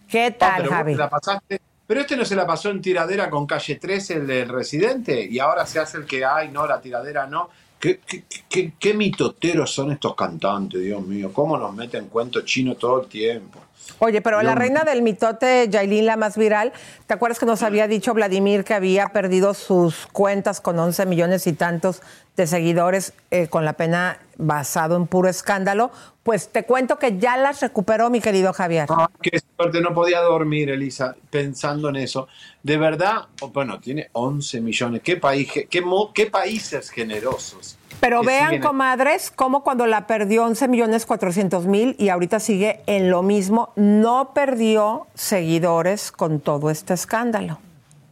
¿Qué 0.07 0.27
Ah, 0.27 0.37
tal, 0.57 0.67
Javi? 0.67 0.95
la 0.95 1.09
pasaste. 1.09 1.59
Pero 1.85 2.01
este 2.01 2.15
no 2.15 2.23
se 2.23 2.35
la 2.35 2.45
pasó 2.45 2.69
en 2.69 2.81
tiradera 2.81 3.29
con 3.31 3.47
calle 3.47 3.75
13, 3.75 4.13
el 4.15 4.27
del 4.27 4.49
residente, 4.49 5.25
y 5.25 5.39
ahora 5.39 5.65
se 5.65 5.79
hace 5.79 5.97
el 5.97 6.05
que, 6.05 6.23
ay, 6.23 6.49
no, 6.49 6.67
la 6.67 6.79
tiradera 6.79 7.25
no. 7.25 7.49
¿Qué, 7.79 7.99
qué, 8.05 8.23
qué- 8.47 8.73
qué 8.77 8.93
mitoteros 8.93 9.73
son 9.73 9.91
estos 9.91 10.13
cantantes, 10.15 10.81
Dios 10.81 11.01
mío? 11.01 11.31
¿Cómo 11.33 11.57
nos 11.57 11.73
meten 11.73 12.07
cuento 12.07 12.41
chino 12.41 12.75
todo 12.75 13.01
el 13.01 13.07
tiempo? 13.07 13.59
Oye, 13.99 14.21
pero 14.21 14.41
la 14.41 14.55
reina 14.55 14.83
del 14.83 15.01
mitote, 15.01 15.67
Yailin, 15.69 16.05
la 16.05 16.15
más 16.15 16.37
viral, 16.37 16.71
¿te 17.07 17.13
acuerdas 17.13 17.39
que 17.39 17.45
nos 17.45 17.63
había 17.63 17.87
dicho 17.87 18.13
Vladimir 18.13 18.63
que 18.63 18.73
había 18.73 19.07
perdido 19.07 19.53
sus 19.53 20.05
cuentas 20.07 20.61
con 20.61 20.79
11 20.79 21.05
millones 21.05 21.47
y 21.47 21.53
tantos 21.53 22.01
de 22.37 22.47
seguidores 22.47 23.13
eh, 23.31 23.47
con 23.47 23.65
la 23.65 23.73
pena 23.73 24.19
basado 24.37 24.95
en 24.95 25.07
puro 25.07 25.27
escándalo? 25.27 25.91
Pues 26.23 26.49
te 26.49 26.63
cuento 26.63 26.99
que 26.99 27.17
ya 27.17 27.35
las 27.35 27.61
recuperó, 27.61 28.09
mi 28.09 28.21
querido 28.21 28.53
Javier. 28.53 28.87
Qué 29.21 29.41
suerte, 29.57 29.81
no 29.81 29.93
podía 29.93 30.21
dormir, 30.21 30.69
Elisa, 30.69 31.15
pensando 31.29 31.89
en 31.89 31.97
eso. 31.97 32.27
De 32.61 32.77
verdad, 32.77 33.27
bueno, 33.51 33.79
tiene 33.79 34.09
11 34.13 34.61
millones. 34.61 35.01
¿Qué, 35.03 35.17
país, 35.17 35.51
qué, 35.51 35.67
qué 36.13 36.25
países 36.27 36.89
generosos? 36.91 37.78
Pero 37.99 38.21
vean, 38.23 38.51
siguen- 38.51 38.61
comadres, 38.63 39.31
cómo 39.35 39.63
cuando 39.63 39.85
la 39.85 40.07
perdió 40.07 40.45
11 40.45 40.67
millones 40.67 41.05
400 41.05 41.65
mil 41.65 41.95
y 41.99 42.09
ahorita 42.09 42.39
sigue 42.39 42.81
en 42.85 43.09
lo 43.09 43.23
mismo, 43.23 43.73
no 43.75 44.31
perdió 44.33 45.07
seguidores 45.15 46.11
con 46.11 46.39
todo 46.39 46.69
este 46.69 46.93
escándalo. 46.93 47.59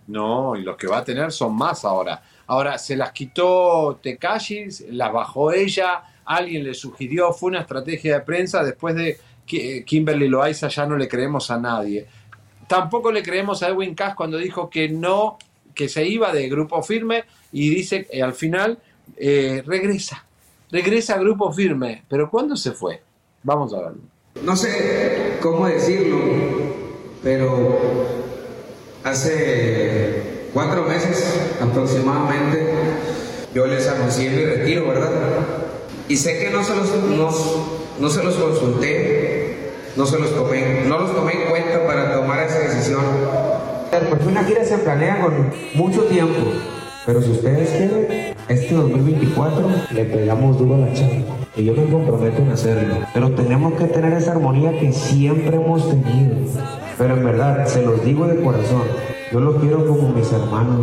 No, 0.07 0.55
y 0.55 0.61
los 0.63 0.77
que 0.77 0.87
va 0.87 0.99
a 0.99 1.03
tener 1.03 1.31
son 1.31 1.55
más 1.55 1.83
ahora. 1.85 2.21
Ahora, 2.47 2.77
se 2.77 2.95
las 2.95 3.11
quitó 3.11 3.99
Tekashi, 4.01 4.67
las 4.91 5.11
bajó 5.11 5.51
ella, 5.51 6.01
alguien 6.25 6.63
le 6.63 6.73
sugirió, 6.73 7.33
fue 7.33 7.49
una 7.49 7.61
estrategia 7.61 8.15
de 8.15 8.21
prensa. 8.21 8.63
Después 8.63 8.95
de 8.95 9.17
Ki- 9.45 9.83
Kimberly 9.83 10.27
Loaiza 10.29 10.67
ya 10.69 10.85
no 10.85 10.95
le 10.97 11.07
creemos 11.07 11.51
a 11.51 11.59
nadie. 11.59 12.05
Tampoco 12.67 13.11
le 13.11 13.23
creemos 13.23 13.63
a 13.63 13.69
Edwin 13.69 13.95
Cass 13.95 14.15
cuando 14.15 14.37
dijo 14.37 14.69
que 14.69 14.89
no, 14.89 15.37
que 15.73 15.87
se 15.89 16.05
iba 16.05 16.31
de 16.33 16.49
Grupo 16.49 16.81
Firme 16.83 17.23
y 17.51 17.69
dice 17.69 18.05
que 18.05 18.21
al 18.23 18.33
final 18.33 18.79
eh, 19.15 19.63
regresa. 19.65 20.25
Regresa 20.71 21.15
a 21.15 21.19
Grupo 21.19 21.51
Firme. 21.51 22.03
¿Pero 22.09 22.29
cuándo 22.29 22.55
se 22.57 22.71
fue? 22.71 23.01
Vamos 23.43 23.73
a 23.73 23.81
verlo. 23.81 24.01
no 24.43 24.55
sé 24.55 25.37
cómo 25.41 25.67
decirlo, 25.67 26.19
pero 27.23 27.79
hace 29.03 30.49
cuatro 30.53 30.83
meses 30.83 31.55
aproximadamente 31.61 32.73
yo 33.53 33.65
les 33.65 33.87
anuncié 33.87 34.29
mi 34.29 34.43
retiro, 34.43 34.87
¿verdad? 34.87 35.09
Y 36.09 36.17
sé 36.17 36.39
que 36.39 36.49
no 36.51 36.63
se 36.63 36.75
los, 36.75 36.95
no, 37.05 37.29
no 37.99 38.09
se 38.09 38.23
los 38.23 38.35
consulté, 38.35 39.71
no 39.95 40.05
se 40.05 40.19
los 40.19 40.35
tomé, 40.35 40.83
no 40.85 40.99
los 40.99 41.15
tomé 41.15 41.43
en 41.43 41.49
cuenta 41.49 41.85
para 41.87 42.13
tomar 42.13 42.43
esa 42.43 42.59
decisión. 42.59 43.03
Porque 44.09 44.27
una 44.27 44.43
gira 44.43 44.63
se 44.63 44.77
planea 44.77 45.21
con 45.21 45.51
mucho 45.73 46.03
tiempo. 46.03 46.51
Pero 47.07 47.21
si 47.21 47.31
ustedes 47.31 47.69
quieren, 47.69 48.35
este 48.49 48.75
2024 48.75 49.65
le 49.93 50.03
pegamos 50.03 50.59
duro 50.59 50.75
a 50.75 50.79
la 50.79 50.93
chamba. 50.93 51.37
Y 51.55 51.63
yo 51.63 51.73
me 51.73 51.85
comprometo 51.85 52.41
en 52.41 52.51
hacerlo. 52.51 52.95
Pero 53.13 53.31
tenemos 53.31 53.75
que 53.75 53.85
tener 53.85 54.11
esa 54.11 54.33
armonía 54.33 54.77
que 54.77 54.91
siempre 54.91 55.55
hemos 55.55 55.89
tenido. 55.89 56.35
Pero 56.97 57.15
en 57.15 57.23
verdad, 57.23 57.65
se 57.65 57.81
los 57.81 58.03
digo 58.03 58.27
de 58.27 58.41
corazón. 58.41 58.81
Yo 59.31 59.39
los 59.39 59.55
quiero 59.61 59.87
como 59.87 60.09
mis 60.09 60.29
hermanos, 60.33 60.81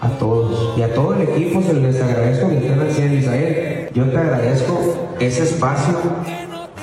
a 0.00 0.08
todos. 0.12 0.78
Y 0.78 0.82
a 0.82 0.94
todo 0.94 1.12
el 1.12 1.28
equipo 1.28 1.60
se 1.60 1.74
les 1.74 2.00
agradezco 2.00 2.48
que 2.48 2.56
estén 2.56 2.90
100, 2.90 3.18
Israel. 3.18 3.90
Yo 3.92 4.04
te 4.06 4.16
agradezco 4.16 4.80
ese 5.20 5.42
espacio, 5.42 5.98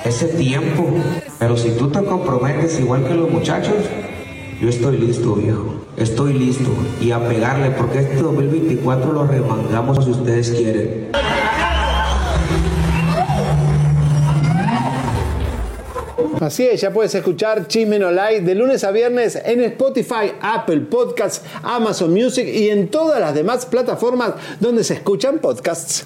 ese 0.06 0.28
tiempo. 0.28 0.86
Pero 1.40 1.58
si 1.58 1.72
tú 1.72 1.90
te 1.90 2.04
comprometes 2.04 2.80
igual 2.80 3.08
que 3.08 3.16
los 3.16 3.32
muchachos, 3.32 3.90
yo 4.62 4.70
estoy 4.70 5.00
listo, 5.00 5.34
viejo. 5.34 5.83
Estoy 5.98 6.34
listo. 6.34 6.70
Y 7.02 7.12
a 7.12 7.28
pegarle, 7.28 7.72
porque 7.72 8.00
este 8.00 8.16
2024 8.22 9.14
lo 9.14 9.28
remangamos 9.28 10.04
si 10.04 10.12
ustedes 10.12 10.52
quieren. 10.52 11.12
Así 16.40 16.68
es, 16.68 16.82
ya 16.82 16.92
puedes 16.92 17.16
escuchar 17.16 17.68
Chismen 17.68 18.04
Online 18.04 18.42
de 18.42 18.54
lunes 18.54 18.84
a 18.84 18.92
viernes 18.92 19.40
en 19.46 19.62
Spotify, 19.62 20.34
Apple 20.42 20.82
Podcasts, 20.82 21.42
Amazon 21.62 22.12
Music 22.12 22.46
y 22.46 22.70
en 22.70 22.90
todas 22.90 23.22
las 23.22 23.34
demás 23.34 23.66
plataformas 23.66 24.34
donde 24.60 24.84
se 24.84 24.96
escuchan 24.96 25.40
podcasts. 25.40 26.06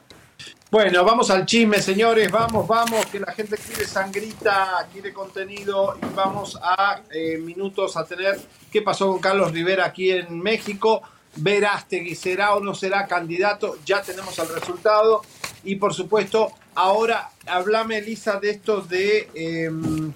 Bueno, 0.71 1.03
vamos 1.03 1.29
al 1.29 1.45
chisme, 1.45 1.81
señores. 1.81 2.31
Vamos, 2.31 2.65
vamos, 2.65 3.05
que 3.07 3.19
la 3.19 3.33
gente 3.33 3.57
quiere 3.57 3.85
sangrita, 3.85 4.87
quiere 4.91 5.11
contenido 5.11 5.97
y 6.01 6.15
vamos 6.15 6.57
a 6.61 7.01
eh, 7.11 7.37
minutos 7.37 7.97
a 7.97 8.05
tener 8.05 8.39
qué 8.71 8.81
pasó 8.81 9.07
con 9.07 9.19
Carlos 9.19 9.51
Rivera 9.51 9.85
aquí 9.85 10.11
en 10.11 10.39
México. 10.39 11.01
Verástegui, 11.35 12.15
¿será 12.15 12.55
o 12.55 12.59
no 12.61 12.73
será 12.73 13.05
candidato? 13.07 13.77
Ya 13.85 14.01
tenemos 14.01 14.37
el 14.39 14.47
resultado. 14.47 15.21
Y 15.65 15.75
por 15.75 15.93
supuesto, 15.93 16.51
ahora 16.75 17.29
háblame, 17.47 17.97
Elisa, 17.97 18.39
de 18.39 18.49
esto 18.51 18.81
de 18.81 19.29
em, 19.33 20.13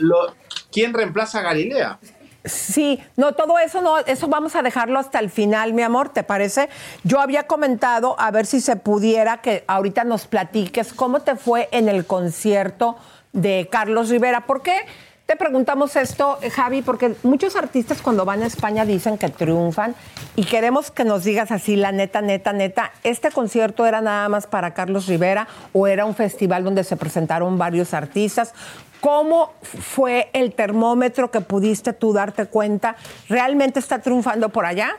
lo- 0.00 0.34
quién 0.72 0.94
reemplaza 0.94 1.38
a 1.38 1.42
Galilea. 1.42 1.98
Sí, 2.46 3.02
no, 3.16 3.32
todo 3.32 3.58
eso 3.58 3.82
no, 3.82 3.98
eso 3.98 4.28
vamos 4.28 4.54
a 4.54 4.62
dejarlo 4.62 4.98
hasta 4.98 5.18
el 5.18 5.30
final, 5.30 5.72
mi 5.72 5.82
amor, 5.82 6.10
¿te 6.10 6.22
parece? 6.22 6.68
Yo 7.02 7.20
había 7.20 7.46
comentado 7.46 8.14
a 8.18 8.30
ver 8.30 8.46
si 8.46 8.60
se 8.60 8.76
pudiera 8.76 9.38
que 9.42 9.64
ahorita 9.66 10.04
nos 10.04 10.26
platiques 10.26 10.92
cómo 10.92 11.20
te 11.20 11.34
fue 11.34 11.68
en 11.72 11.88
el 11.88 12.06
concierto 12.06 12.96
de 13.32 13.68
Carlos 13.70 14.08
Rivera. 14.08 14.46
¿Por 14.46 14.62
qué 14.62 14.86
te 15.26 15.34
preguntamos 15.34 15.96
esto, 15.96 16.38
eh, 16.40 16.50
Javi? 16.50 16.82
Porque 16.82 17.16
muchos 17.24 17.56
artistas 17.56 18.00
cuando 18.00 18.24
van 18.24 18.42
a 18.42 18.46
España 18.46 18.84
dicen 18.84 19.18
que 19.18 19.28
triunfan 19.28 19.96
y 20.36 20.44
queremos 20.44 20.92
que 20.92 21.04
nos 21.04 21.24
digas 21.24 21.50
así, 21.50 21.74
la 21.74 21.90
neta, 21.90 22.22
neta, 22.22 22.52
neta, 22.52 22.92
¿este 23.02 23.30
concierto 23.32 23.84
era 23.86 24.00
nada 24.00 24.28
más 24.28 24.46
para 24.46 24.72
Carlos 24.72 25.06
Rivera 25.06 25.48
o 25.72 25.88
era 25.88 26.04
un 26.04 26.14
festival 26.14 26.62
donde 26.62 26.84
se 26.84 26.96
presentaron 26.96 27.58
varios 27.58 27.92
artistas? 27.92 28.54
¿Cómo 29.00 29.52
fue 29.62 30.30
el 30.32 30.54
termómetro 30.54 31.30
que 31.30 31.40
pudiste 31.40 31.92
tú 31.92 32.12
darte 32.12 32.46
cuenta? 32.46 32.96
¿Realmente 33.28 33.80
está 33.80 34.00
triunfando 34.00 34.48
por 34.48 34.64
allá? 34.64 34.96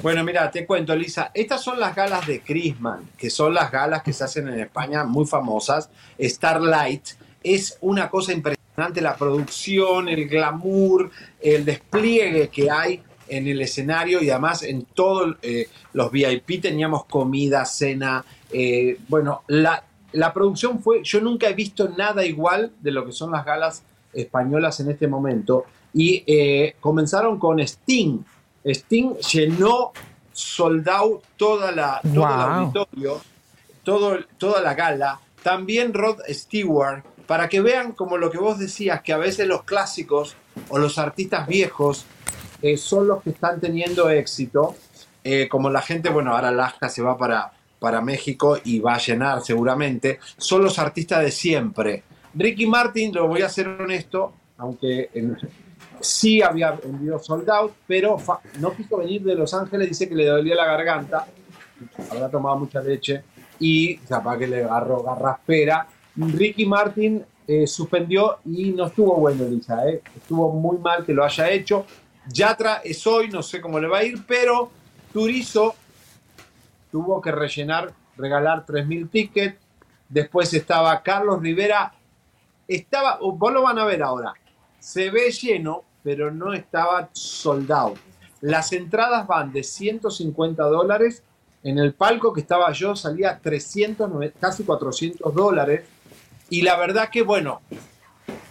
Bueno, 0.00 0.22
mira, 0.24 0.50
te 0.50 0.66
cuento, 0.66 0.94
Lisa. 0.94 1.30
Estas 1.34 1.62
son 1.62 1.80
las 1.80 1.94
galas 1.94 2.26
de 2.26 2.40
Chrisman, 2.40 3.10
que 3.16 3.30
son 3.30 3.54
las 3.54 3.70
galas 3.70 4.02
que 4.02 4.12
se 4.12 4.24
hacen 4.24 4.48
en 4.48 4.60
España, 4.60 5.04
muy 5.04 5.26
famosas. 5.26 5.90
Starlight 6.20 7.06
es 7.42 7.78
una 7.80 8.08
cosa 8.08 8.32
impresionante, 8.32 8.63
la 8.76 9.16
producción, 9.16 10.08
el 10.08 10.28
glamour, 10.28 11.10
el 11.40 11.64
despliegue 11.64 12.48
que 12.48 12.70
hay 12.70 13.02
en 13.28 13.46
el 13.46 13.60
escenario 13.60 14.22
y 14.22 14.30
además 14.30 14.62
en 14.62 14.84
todos 14.84 15.36
los 15.92 16.10
VIP 16.10 16.60
teníamos 16.60 17.04
comida, 17.06 17.64
cena. 17.64 18.24
eh, 18.52 18.98
bueno, 19.08 19.42
la, 19.48 19.84
la 20.14 20.32
producción 20.32 20.80
fue, 20.80 21.02
yo 21.02 21.20
nunca 21.20 21.48
he 21.48 21.54
visto 21.54 21.88
nada 21.96 22.24
igual 22.24 22.72
de 22.80 22.90
lo 22.92 23.04
que 23.04 23.12
son 23.12 23.32
las 23.32 23.44
galas 23.44 23.82
españolas 24.12 24.78
en 24.80 24.90
este 24.90 25.08
momento. 25.08 25.64
Y 25.92 26.22
eh, 26.26 26.76
comenzaron 26.80 27.38
con 27.38 27.60
Sting. 27.60 28.18
Sting 28.64 29.16
llenó 29.32 29.92
soldado 30.32 31.22
toda 31.36 31.72
la, 31.72 32.00
todo 32.02 32.24
el 32.24 32.40
auditorio, 32.40 33.20
todo, 33.82 34.18
toda 34.38 34.60
la 34.60 34.74
gala. 34.74 35.20
También 35.42 35.92
Rod 35.92 36.18
Stewart, 36.28 37.04
para 37.26 37.48
que 37.48 37.60
vean 37.60 37.92
como 37.92 38.16
lo 38.16 38.30
que 38.30 38.38
vos 38.38 38.58
decías, 38.58 39.02
que 39.02 39.12
a 39.12 39.18
veces 39.18 39.46
los 39.46 39.64
clásicos 39.64 40.36
o 40.68 40.78
los 40.78 40.98
artistas 40.98 41.46
viejos 41.46 42.06
eh, 42.62 42.76
son 42.76 43.06
los 43.06 43.22
que 43.22 43.30
están 43.30 43.60
teniendo 43.60 44.10
éxito. 44.10 44.74
Eh, 45.22 45.48
como 45.48 45.70
la 45.70 45.80
gente, 45.80 46.10
bueno, 46.10 46.32
ahora 46.32 46.48
Alaska 46.48 46.88
se 46.88 47.02
va 47.02 47.16
para, 47.16 47.52
para 47.78 48.00
México 48.00 48.58
y 48.64 48.78
va 48.78 48.94
a 48.94 48.98
llenar 48.98 49.42
seguramente, 49.42 50.18
son 50.36 50.62
los 50.62 50.78
artistas 50.78 51.22
de 51.22 51.30
siempre. 51.30 52.02
Ricky 52.34 52.66
Martin, 52.66 53.14
lo 53.14 53.28
voy 53.28 53.42
a 53.42 53.48
ser 53.48 53.68
honesto, 53.68 54.34
aunque 54.58 55.10
sí 56.00 56.42
había 56.42 56.72
vendido 56.72 57.18
sold 57.18 57.48
out, 57.50 57.72
pero 57.86 58.16
no 58.58 58.72
quiso 58.74 58.98
venir 58.98 59.22
de 59.22 59.34
Los 59.34 59.54
Ángeles, 59.54 59.88
dice 59.88 60.08
que 60.08 60.14
le 60.14 60.26
dolía 60.26 60.54
la 60.54 60.64
garganta, 60.64 61.26
habrá 62.10 62.28
tomado 62.28 62.56
mucha 62.56 62.80
leche 62.80 63.22
y 63.58 63.96
capaz 63.98 64.38
que 64.38 64.46
le 64.46 64.64
agarró 64.64 65.02
garraspera. 65.02 65.86
Ricky 66.16 66.66
Martin 66.66 67.24
eh, 67.46 67.66
suspendió 67.66 68.38
y 68.44 68.70
no 68.72 68.86
estuvo 68.86 69.16
bueno, 69.16 69.44
Elisa, 69.44 69.86
eh. 69.88 70.02
estuvo 70.16 70.52
muy 70.52 70.78
mal 70.78 71.04
que 71.04 71.12
lo 71.12 71.24
haya 71.24 71.50
hecho. 71.50 71.84
Yatra 72.28 72.76
es 72.84 73.06
hoy, 73.06 73.28
no 73.28 73.42
sé 73.42 73.60
cómo 73.60 73.78
le 73.78 73.88
va 73.88 73.98
a 73.98 74.04
ir, 74.04 74.24
pero 74.26 74.70
Turizo 75.12 75.74
tuvo 76.90 77.20
que 77.20 77.32
rellenar, 77.32 77.92
regalar 78.16 78.64
3.000 78.64 79.10
tickets. 79.10 79.56
Después 80.08 80.52
estaba 80.54 81.02
Carlos 81.02 81.40
Rivera. 81.42 81.92
Estaba, 82.68 83.18
vos 83.20 83.52
lo 83.52 83.62
van 83.62 83.78
a 83.78 83.84
ver 83.84 84.02
ahora, 84.02 84.32
se 84.78 85.10
ve 85.10 85.30
lleno, 85.30 85.82
pero 86.02 86.30
no 86.30 86.54
estaba 86.54 87.10
soldado. 87.12 87.94
Las 88.40 88.72
entradas 88.72 89.26
van 89.26 89.52
de 89.52 89.62
150 89.62 90.62
dólares. 90.64 91.22
En 91.62 91.78
el 91.78 91.94
palco 91.94 92.32
que 92.32 92.40
estaba 92.42 92.70
yo 92.72 92.94
salía 92.96 93.38
300, 93.38 94.10
nove- 94.10 94.32
casi 94.38 94.64
400 94.64 95.34
dólares. 95.34 95.84
Y 96.50 96.62
la 96.62 96.76
verdad 96.76 97.08
que, 97.10 97.22
bueno, 97.22 97.62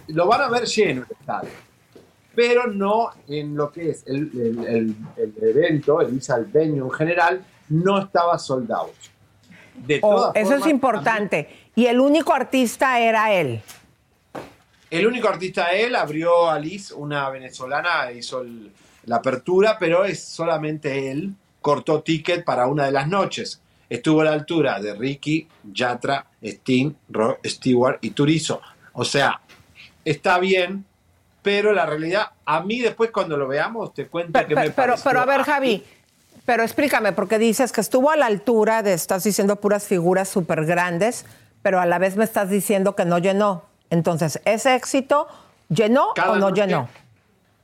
lo 0.08 0.28
van 0.28 0.42
a 0.42 0.50
ver 0.50 0.66
lleno 0.66 1.04
el 1.10 1.12
estadio 1.20 1.50
pero 2.36 2.66
no 2.66 3.12
en 3.28 3.56
lo 3.56 3.72
que 3.72 3.92
es 3.92 4.04
el, 4.08 4.32
el- 4.34 4.66
el- 4.66 4.96
el 5.18 5.50
evento, 5.50 6.02
el 6.02 6.18
Isa 6.18 6.36
el 6.38 6.46
venue 6.46 6.80
en 6.80 6.90
general, 6.90 7.46
no 7.70 8.00
estaba 8.00 8.40
soldado. 8.40 8.92
De 9.76 10.00
Oh, 10.02 10.32
eso 10.34 10.56
es 10.56 10.66
importante. 10.66 11.48
Y 11.76 11.86
el 11.86 12.00
único 12.00 12.34
artista 12.34 13.00
era 13.00 13.32
él. 13.34 13.62
El 14.90 15.06
único 15.06 15.30
artista 15.30 15.68
él 15.74 15.96
abrió 15.96 16.50
a 16.50 16.58
Liz, 16.58 16.90
una 16.92 17.30
venezolana, 17.30 18.12
hizo 18.12 18.42
el- 18.42 18.72
la 19.06 19.18
apertura, 19.18 19.78
pero 19.80 20.04
es 20.04 20.24
solamente 20.24 21.12
él. 21.12 21.36
Cortó 21.62 22.02
ticket 22.02 22.44
para 22.44 22.66
una 22.66 22.86
de 22.88 22.94
las 22.94 23.08
noches. 23.08 23.62
Estuvo 23.90 24.22
a 24.22 24.24
la 24.24 24.34
altura 24.34 24.80
de 24.80 24.96
Ricky, 24.96 25.48
Yatra, 25.72 26.26
Sting, 26.44 26.92
Rod 27.10 27.36
Stewart 27.46 27.98
y 28.02 28.12
Turizo. 28.12 28.62
O 28.94 29.06
sea, 29.06 29.40
está 30.06 30.38
bien, 30.40 30.86
pero 31.42 31.74
la 31.74 31.86
realidad, 31.86 32.32
a 32.46 32.62
mí 32.62 32.80
después 32.80 33.12
cuando 33.12 33.38
lo 33.38 33.48
veamos, 33.48 33.94
te 33.94 34.08
cuento 34.08 34.40
que 34.48 34.56
me 34.56 34.62
Pero, 34.62 34.74
pero, 34.76 34.96
pero 35.04 35.20
a 35.22 35.26
ver, 35.26 35.44
Javi, 35.44 35.84
pero 36.46 36.64
explícame, 36.64 37.12
porque 37.14 37.40
dices 37.40 37.72
que 37.72 37.82
estuvo 37.82 38.10
a 38.12 38.18
la 38.18 38.26
altura 38.28 38.84
de, 38.84 38.94
estás 38.94 39.24
diciendo 39.24 39.56
puras 39.58 39.86
figuras 39.86 40.28
súper 40.30 40.66
grandes, 40.66 41.26
pero 41.62 41.80
a 41.80 41.86
la 41.86 41.98
vez 42.00 42.18
me 42.18 42.24
estás 42.26 42.50
diciendo 42.50 42.96
que 42.96 43.06
no 43.06 43.18
llenó. 43.20 43.64
Entonces, 43.90 44.42
¿ese 44.46 44.76
éxito 44.76 45.28
llenó 45.70 46.10
Cada 46.16 46.32
o 46.32 46.36
no 46.36 46.50
noche- 46.50 46.66
llenó? 46.66 46.90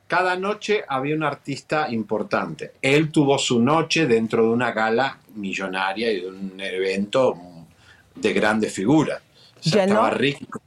Cada 0.07 0.35
noche 0.37 0.83
había 0.87 1.15
un 1.15 1.21
artista 1.23 1.87
importante. 1.91 2.71
Él 2.81 3.11
tuvo 3.11 3.37
su 3.37 3.59
noche 3.61 4.07
dentro 4.07 4.41
de 4.43 4.49
una 4.49 4.71
gala 4.71 5.19
millonaria 5.35 6.11
y 6.11 6.21
de 6.21 6.27
un 6.27 6.59
evento 6.59 7.37
de 8.21 8.33
grandes 8.33 8.73
figuras. 8.73 9.21
O 9.59 9.63
sea, 9.63 9.85
¿Llenó? 9.85 9.93
estaba 9.93 10.09
rico. 10.11 10.61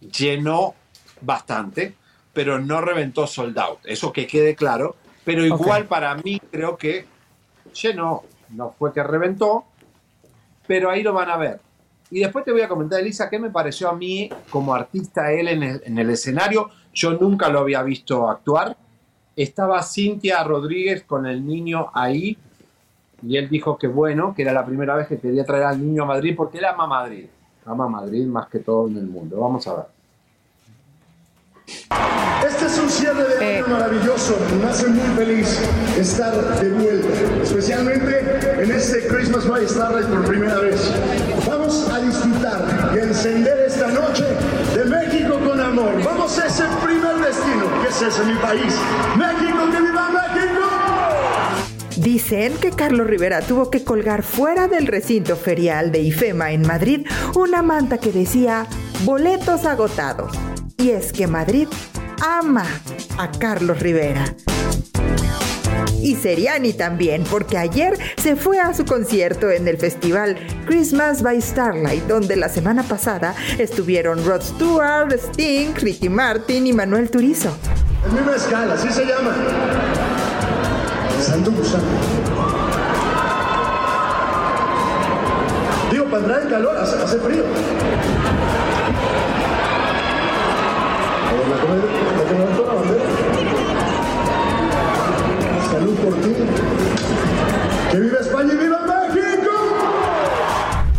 Llenó 0.00 0.74
bastante, 1.20 1.94
pero 2.32 2.58
no 2.60 2.80
reventó 2.80 3.26
sold 3.26 3.58
out. 3.58 3.78
Eso 3.84 4.12
que 4.12 4.26
quede 4.26 4.54
claro. 4.54 4.96
Pero 5.24 5.44
igual 5.44 5.86
para 5.86 6.14
mí 6.16 6.40
creo 6.50 6.76
que 6.76 7.06
llenó, 7.72 8.24
no 8.50 8.74
fue 8.78 8.92
que 8.92 9.02
reventó, 9.02 9.64
pero 10.66 10.90
ahí 10.90 11.02
lo 11.02 11.12
van 11.12 11.30
a 11.30 11.36
ver. 11.36 11.60
Y 12.10 12.20
después 12.20 12.44
te 12.44 12.52
voy 12.52 12.60
a 12.60 12.68
comentar, 12.68 13.00
Elisa, 13.00 13.30
qué 13.30 13.38
me 13.38 13.50
pareció 13.50 13.88
a 13.88 13.96
mí 13.96 14.30
como 14.50 14.74
artista 14.74 15.32
él 15.32 15.48
en 15.48 15.62
el, 15.62 15.82
en 15.84 15.98
el 15.98 16.10
escenario. 16.10 16.70
Yo 16.92 17.14
nunca 17.14 17.48
lo 17.48 17.60
había 17.60 17.82
visto 17.82 18.28
actuar. 18.28 18.76
Estaba 19.34 19.82
Cintia 19.82 20.44
Rodríguez 20.44 21.02
con 21.04 21.26
el 21.26 21.44
niño 21.44 21.90
ahí 21.94 22.36
y 23.26 23.36
él 23.36 23.48
dijo 23.48 23.78
que 23.78 23.86
bueno, 23.86 24.34
que 24.34 24.42
era 24.42 24.52
la 24.52 24.64
primera 24.64 24.94
vez 24.96 25.08
que 25.08 25.18
quería 25.18 25.44
traer 25.44 25.64
al 25.64 25.80
niño 25.80 26.02
a 26.02 26.06
Madrid 26.06 26.34
porque 26.36 26.58
él 26.58 26.64
ama 26.66 26.86
Madrid. 26.86 27.26
Ama 27.64 27.88
Madrid 27.88 28.26
más 28.26 28.48
que 28.48 28.58
todo 28.58 28.88
en 28.88 28.98
el 28.98 29.06
mundo. 29.06 29.40
Vamos 29.40 29.66
a 29.66 29.74
ver. 29.74 29.84
Este 32.46 32.66
es 32.66 32.78
un 32.78 32.90
cierre 32.90 33.24
de 33.38 33.56
año 33.56 33.68
maravilloso. 33.68 34.36
Me 34.60 34.66
hace 34.68 34.88
muy 34.88 35.08
feliz 35.16 35.60
estar 35.98 36.34
de 36.60 36.70
vuelta, 36.70 37.08
especialmente 37.42 38.62
en 38.62 38.70
este 38.70 39.06
Christmas 39.06 39.48
by 39.48 39.66
Starlight 39.66 40.06
por 40.08 40.24
primera 40.26 40.58
vez. 40.58 40.92
Vamos 41.46 41.88
a 41.90 42.00
disfrutar 42.00 42.92
y 42.94 42.98
encender 42.98 43.58
esta 43.60 43.88
noche 43.88 44.24
de 44.76 44.84
México 44.84 45.40
con 45.40 45.58
amor. 45.58 45.94
Vamos 46.04 46.38
a 46.38 46.46
ese 46.46 46.64
primer 46.84 47.16
destino, 47.16 47.64
que 47.82 47.88
es 47.88 48.02
ese 48.02 48.24
mi 48.24 48.34
país. 48.34 48.78
México. 49.16 49.63
Dicen 51.96 52.54
que 52.60 52.70
Carlos 52.70 53.06
Rivera 53.06 53.40
tuvo 53.40 53.70
que 53.70 53.84
colgar 53.84 54.24
fuera 54.24 54.66
del 54.66 54.88
recinto 54.88 55.36
ferial 55.36 55.92
de 55.92 56.00
IFEMA 56.00 56.50
en 56.50 56.62
Madrid 56.62 57.06
una 57.36 57.62
manta 57.62 57.98
que 57.98 58.10
decía 58.10 58.66
boletos 59.04 59.64
agotados. 59.64 60.32
Y 60.76 60.90
es 60.90 61.12
que 61.12 61.28
Madrid 61.28 61.68
ama 62.20 62.66
a 63.16 63.30
Carlos 63.30 63.78
Rivera. 63.78 64.24
Y 66.02 66.16
Seriani 66.16 66.72
también, 66.72 67.24
porque 67.30 67.56
ayer 67.56 67.96
se 68.20 68.36
fue 68.36 68.58
a 68.58 68.74
su 68.74 68.84
concierto 68.84 69.50
en 69.50 69.68
el 69.68 69.78
festival 69.78 70.36
Christmas 70.66 71.22
by 71.22 71.40
Starlight, 71.40 72.04
donde 72.06 72.36
la 72.36 72.48
semana 72.48 72.82
pasada 72.82 73.34
estuvieron 73.58 74.22
Rod 74.26 74.42
Stewart, 74.42 75.12
Sting, 75.12 75.74
Ricky 75.76 76.08
Martin 76.08 76.66
y 76.66 76.72
Manuel 76.72 77.08
Turizo. 77.08 77.56
Es 78.04 78.12
mi 78.12 78.20
mezcal, 78.20 78.70
así 78.72 78.90
se 78.90 79.06
llama. 79.06 79.83
Santo 81.20 81.50
Gusano. 81.52 81.84
Digo, 85.90 86.04
para 86.06 86.18
entrar 86.18 86.42
en 86.42 86.48
calor, 86.48 86.76
hace, 86.76 87.18
frío. 87.18 87.44
Salud 95.70 95.94
por 95.94 96.14
ti. 96.14 96.34
¡Que 97.90 98.00
viva 98.00 98.18
España 98.20 98.52
y 98.52 98.56
viva! 98.56 98.83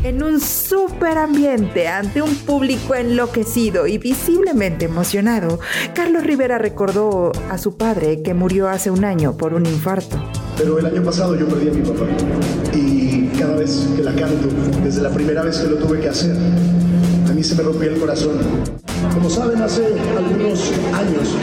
En 0.06 0.22
un 0.22 0.40
súper 0.40 1.18
ambiente 1.18 1.88
ante 1.88 2.22
un 2.22 2.36
público 2.36 2.94
enloquecido 2.94 3.88
y 3.88 3.98
visiblemente 3.98 4.86
emocionado, 4.86 5.60
Carlos 5.96 6.24
Rivera 6.24 6.60
recordó 6.60 7.32
a 7.50 7.58
su 7.58 7.76
padre 7.76 8.22
que 8.22 8.36
murió 8.36 8.70
hace 8.70 8.92
un 8.92 9.04
año 9.04 9.36
por 9.36 9.56
un 9.56 9.66
infarto. 9.66 10.24
Pero 10.60 10.78
el 10.78 10.86
año 10.86 11.02
pasado 11.02 11.36
yo 11.36 11.48
perdí 11.48 11.70
a 11.70 11.74
mi 11.74 11.82
papá. 11.82 12.06
Y 12.72 13.30
cada 13.30 13.56
vez 13.56 13.88
que 13.96 14.04
la 14.04 14.14
canto, 14.14 14.48
desde 14.84 15.02
la 15.02 15.10
primera 15.10 15.42
vez 15.42 15.58
que 15.58 15.70
lo 15.70 15.78
tuve 15.78 16.00
que 16.00 16.10
hacer, 16.10 16.36
a 17.28 17.34
mí 17.34 17.44
se 17.44 17.56
me 17.56 17.64
rompía 17.64 17.90
el 17.90 18.00
corazón. 18.00 18.38
Como 19.12 19.28
saben, 19.28 19.60
hace 19.60 19.88
algunos 20.16 20.72
años 20.94 21.36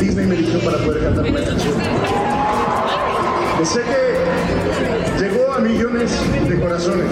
Disney 0.00 0.26
me 0.26 0.36
eligió 0.36 0.58
para 0.60 0.78
poder 0.78 1.02
cantar 1.02 1.22
una 1.22 1.44
canción. 1.44 1.74
Sé 3.62 3.80
que 3.82 5.22
llegó 5.22 5.52
a 5.52 5.58
millones 5.58 6.12
de 6.48 6.60
corazones, 6.60 7.10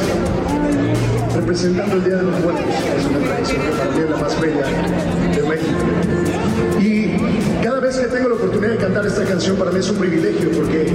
representando 1.35 1.97
el 1.97 2.05
Día 2.05 2.17
de 2.17 2.23
los 2.23 2.41
Muertos. 2.41 2.65
Es 2.99 3.07
una 3.07 3.19
tradición 3.19 3.63
que 3.63 3.71
para 3.71 3.91
mí 3.91 4.01
es 4.01 4.11
la 4.11 4.17
más 4.17 4.41
bella 4.41 4.67
de 5.35 5.43
México. 5.43 5.85
Y 6.81 7.63
cada 7.63 7.81
vez 7.81 7.97
que 7.97 8.07
tengo 8.07 8.29
la 8.29 8.35
oportunidad 8.37 8.73
de 8.73 8.77
cantar 8.79 9.07
esta 9.07 9.25
canción, 9.25 9.57
para 9.57 9.71
mí 9.71 9.81
es 9.81 9.91
un 9.91 9.97
privilegio 9.97 10.51
porque 10.53 10.93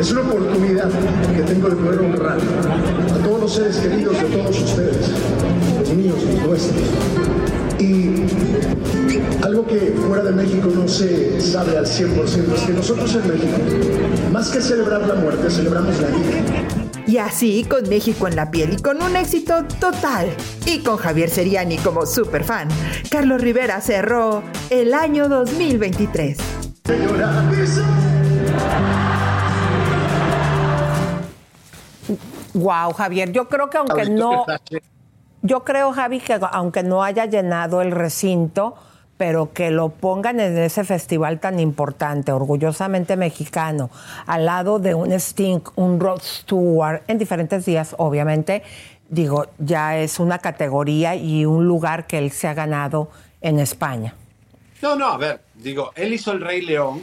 es 0.00 0.12
una 0.12 0.22
oportunidad 0.22 0.90
que 1.34 1.42
tengo 1.42 1.68
de 1.68 1.76
poder 1.76 2.00
honrar 2.00 2.38
a 2.38 3.24
todos 3.24 3.40
los 3.40 3.54
seres 3.54 3.76
queridos 3.76 4.20
de 4.20 4.24
todos 4.36 4.60
ustedes, 4.60 5.10
los 5.78 5.94
míos, 5.94 6.16
los 6.24 6.46
nuestros. 6.46 6.82
Y 7.78 8.24
algo 9.42 9.66
que 9.66 9.94
fuera 10.06 10.24
de 10.24 10.32
México 10.32 10.68
no 10.74 10.88
se 10.88 11.40
sabe 11.40 11.76
al 11.76 11.86
100% 11.86 12.54
es 12.54 12.60
que 12.62 12.72
nosotros 12.72 13.14
en 13.14 13.28
México, 13.28 13.58
más 14.32 14.48
que 14.48 14.60
celebrar 14.60 15.06
la 15.06 15.14
muerte, 15.14 15.50
celebramos 15.50 15.94
la 16.00 16.08
vida. 16.08 16.65
Y 17.06 17.18
así, 17.18 17.64
con 17.64 17.88
México 17.88 18.26
en 18.26 18.34
la 18.34 18.50
piel 18.50 18.72
y 18.72 18.82
con 18.82 19.00
un 19.00 19.14
éxito 19.14 19.64
total, 19.80 20.28
y 20.66 20.82
con 20.82 20.96
Javier 20.96 21.30
Seriani 21.30 21.78
como 21.78 22.04
superfan, 22.04 22.68
Carlos 23.10 23.40
Rivera 23.40 23.80
cerró 23.80 24.42
el 24.70 24.92
año 24.92 25.28
2023. 25.28 26.38
Wow, 32.54 32.92
Javier, 32.94 33.30
yo 33.30 33.48
creo 33.48 33.70
que 33.70 33.78
aunque 33.78 34.10
no, 34.10 34.44
yo 35.42 35.64
creo, 35.64 35.92
Javi, 35.92 36.18
que 36.18 36.40
aunque 36.50 36.82
no 36.82 37.04
haya 37.04 37.26
llenado 37.26 37.82
el 37.82 37.92
recinto, 37.92 38.74
pero 39.16 39.52
que 39.52 39.70
lo 39.70 39.88
pongan 39.88 40.40
en 40.40 40.58
ese 40.58 40.84
festival 40.84 41.40
tan 41.40 41.58
importante, 41.58 42.32
orgullosamente 42.32 43.16
mexicano, 43.16 43.90
al 44.26 44.46
lado 44.46 44.78
de 44.78 44.94
un 44.94 45.12
Sting, 45.12 45.60
un 45.76 45.98
Rod 46.00 46.20
Stewart, 46.22 47.02
en 47.08 47.18
diferentes 47.18 47.64
días, 47.64 47.94
obviamente, 47.98 48.62
digo, 49.08 49.46
ya 49.58 49.98
es 49.98 50.18
una 50.18 50.38
categoría 50.38 51.14
y 51.16 51.46
un 51.46 51.66
lugar 51.66 52.06
que 52.06 52.18
él 52.18 52.30
se 52.30 52.48
ha 52.48 52.54
ganado 52.54 53.10
en 53.40 53.58
España. 53.58 54.14
No, 54.82 54.96
no, 54.96 55.06
a 55.06 55.16
ver, 55.16 55.40
digo, 55.54 55.92
él 55.94 56.12
hizo 56.12 56.32
el 56.32 56.40
Rey 56.40 56.60
León 56.62 57.02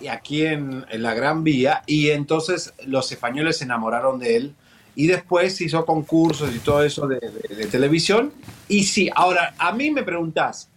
y 0.00 0.08
aquí 0.08 0.44
en, 0.44 0.84
la 0.90 1.14
Gran 1.14 1.44
Vía 1.44 1.82
y 1.86 2.10
entonces 2.10 2.74
los 2.84 3.10
españoles 3.10 3.58
se 3.58 3.64
enamoraron 3.64 4.18
de 4.18 4.36
él 4.36 4.54
y 4.94 5.06
después 5.06 5.58
hizo 5.60 5.84
concursos 5.86 6.54
y 6.54 6.58
todo 6.58 6.82
eso 6.84 7.06
de, 7.06 7.18
de- 7.18 7.66
televisión. 7.66 8.32
Y 8.68 8.84
sí, 8.84 9.10
ahora, 9.14 9.54
a 9.58 9.72
mí 9.72 9.90
me 9.90 10.02
preguntás, 10.02 10.68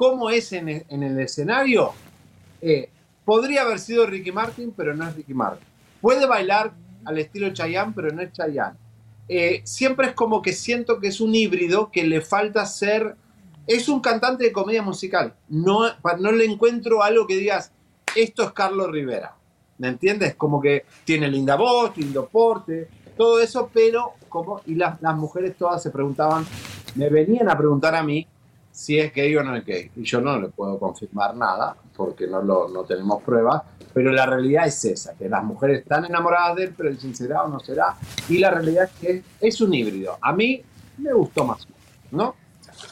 ¿cómo 0.00 0.30
es 0.30 0.50
en, 0.54 0.66
el- 0.70 0.84
en 0.88 1.02
el 1.02 1.20
escenario? 1.20 1.92
Eh, 2.62 2.88
podría 3.26 3.60
haber 3.62 3.78
sido 3.78 4.06
Ricky 4.06 4.32
Martin, 4.32 4.72
pero 4.74 4.94
no 4.94 5.06
es 5.06 5.14
Ricky 5.14 5.34
Martin. 5.34 5.66
Puede 6.00 6.24
bailar 6.26 6.72
al 7.04 7.18
estilo 7.18 7.52
Chayanne, 7.52 7.92
pero 7.94 8.08
no 8.10 8.22
es 8.22 8.32
Chayanne. 8.32 8.78
Eh, 9.28 9.60
siempre 9.64 10.06
es 10.08 10.14
como 10.14 10.40
que 10.40 10.54
siento 10.54 10.98
que 11.00 11.08
es 11.08 11.20
un 11.20 11.34
híbrido 11.34 11.90
que 11.92 12.04
le 12.04 12.22
falta 12.22 12.64
ser 12.64 13.14
es 13.66 13.90
un 13.90 14.00
cantante 14.00 14.44
de 14.44 14.52
comedia 14.52 14.82
musical. 14.82 15.34
No, 15.50 15.80
no 16.18 16.32
le 16.32 16.46
encuentro 16.46 17.02
algo 17.02 17.26
que 17.26 17.36
digas, 17.36 17.70
esto 18.16 18.42
es 18.44 18.52
Carlos 18.52 18.90
Rivera. 18.90 19.34
¿Me 19.76 19.88
entiendes? 19.88 20.34
Como 20.34 20.62
que 20.62 20.86
tiene 21.04 21.28
linda 21.28 21.56
voz, 21.56 21.94
lindo 21.98 22.26
porte, 22.26 22.88
todo 23.18 23.38
eso, 23.38 23.70
pero 23.72 24.14
como, 24.30 24.62
y 24.66 24.76
las 24.76 24.98
mujeres 25.16 25.56
todas 25.58 25.82
se 25.82 25.90
preguntaban, 25.90 26.46
me 26.94 27.10
venían 27.10 27.50
a 27.50 27.56
preguntar 27.58 27.94
a 27.94 28.02
mí 28.02 28.26
si 28.80 28.98
es 28.98 29.12
gay 29.12 29.36
o 29.36 29.42
no 29.42 29.54
es 29.54 29.64
gay. 29.66 29.90
Y 29.94 30.04
yo 30.04 30.22
no 30.22 30.40
le 30.40 30.48
puedo 30.48 30.78
confirmar 30.78 31.36
nada, 31.36 31.76
porque 31.94 32.26
no, 32.26 32.40
lo, 32.40 32.66
no 32.68 32.82
tenemos 32.84 33.22
pruebas, 33.22 33.60
pero 33.92 34.10
la 34.10 34.24
realidad 34.24 34.66
es 34.66 34.82
esa, 34.86 35.12
que 35.18 35.28
las 35.28 35.44
mujeres 35.44 35.82
están 35.82 36.06
enamoradas 36.06 36.56
de 36.56 36.64
él, 36.64 36.74
pero 36.74 36.88
dicen 36.88 37.14
será 37.14 37.42
o 37.42 37.48
no 37.48 37.60
será. 37.60 37.94
Y 38.30 38.38
la 38.38 38.50
realidad 38.50 38.84
es 38.84 38.90
que 38.98 39.22
es 39.38 39.60
un 39.60 39.74
híbrido. 39.74 40.16
A 40.22 40.32
mí 40.32 40.62
me 40.96 41.12
gustó 41.12 41.44
más, 41.44 41.68
¿no? 42.10 42.34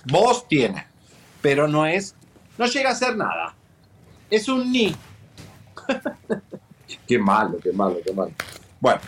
Voz 0.05 0.47
tiene, 0.47 0.87
pero 1.41 1.67
no 1.67 1.87
es, 1.87 2.15
no 2.59 2.67
llega 2.67 2.91
a 2.91 2.95
ser 2.95 3.17
nada. 3.17 3.55
Es 4.29 4.47
un 4.47 4.71
ni. 4.71 4.95
qué 7.07 7.19
malo, 7.19 7.57
qué 7.63 7.73
malo, 7.73 7.97
qué 8.05 8.13
malo. 8.13 8.33
Bueno. 8.79 9.01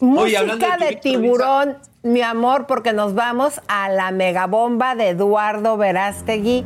Oye, 0.00 0.36
hablando 0.36 0.66
Música 0.66 0.84
de 0.84 0.96
tu- 0.96 1.00
tiburón, 1.02 1.78
mi 2.02 2.20
amor, 2.20 2.66
porque 2.66 2.92
nos 2.92 3.14
vamos 3.14 3.60
a 3.68 3.88
la 3.88 4.10
megabomba 4.10 4.96
de 4.96 5.10
Eduardo 5.10 5.76
Verástegui. 5.76 6.64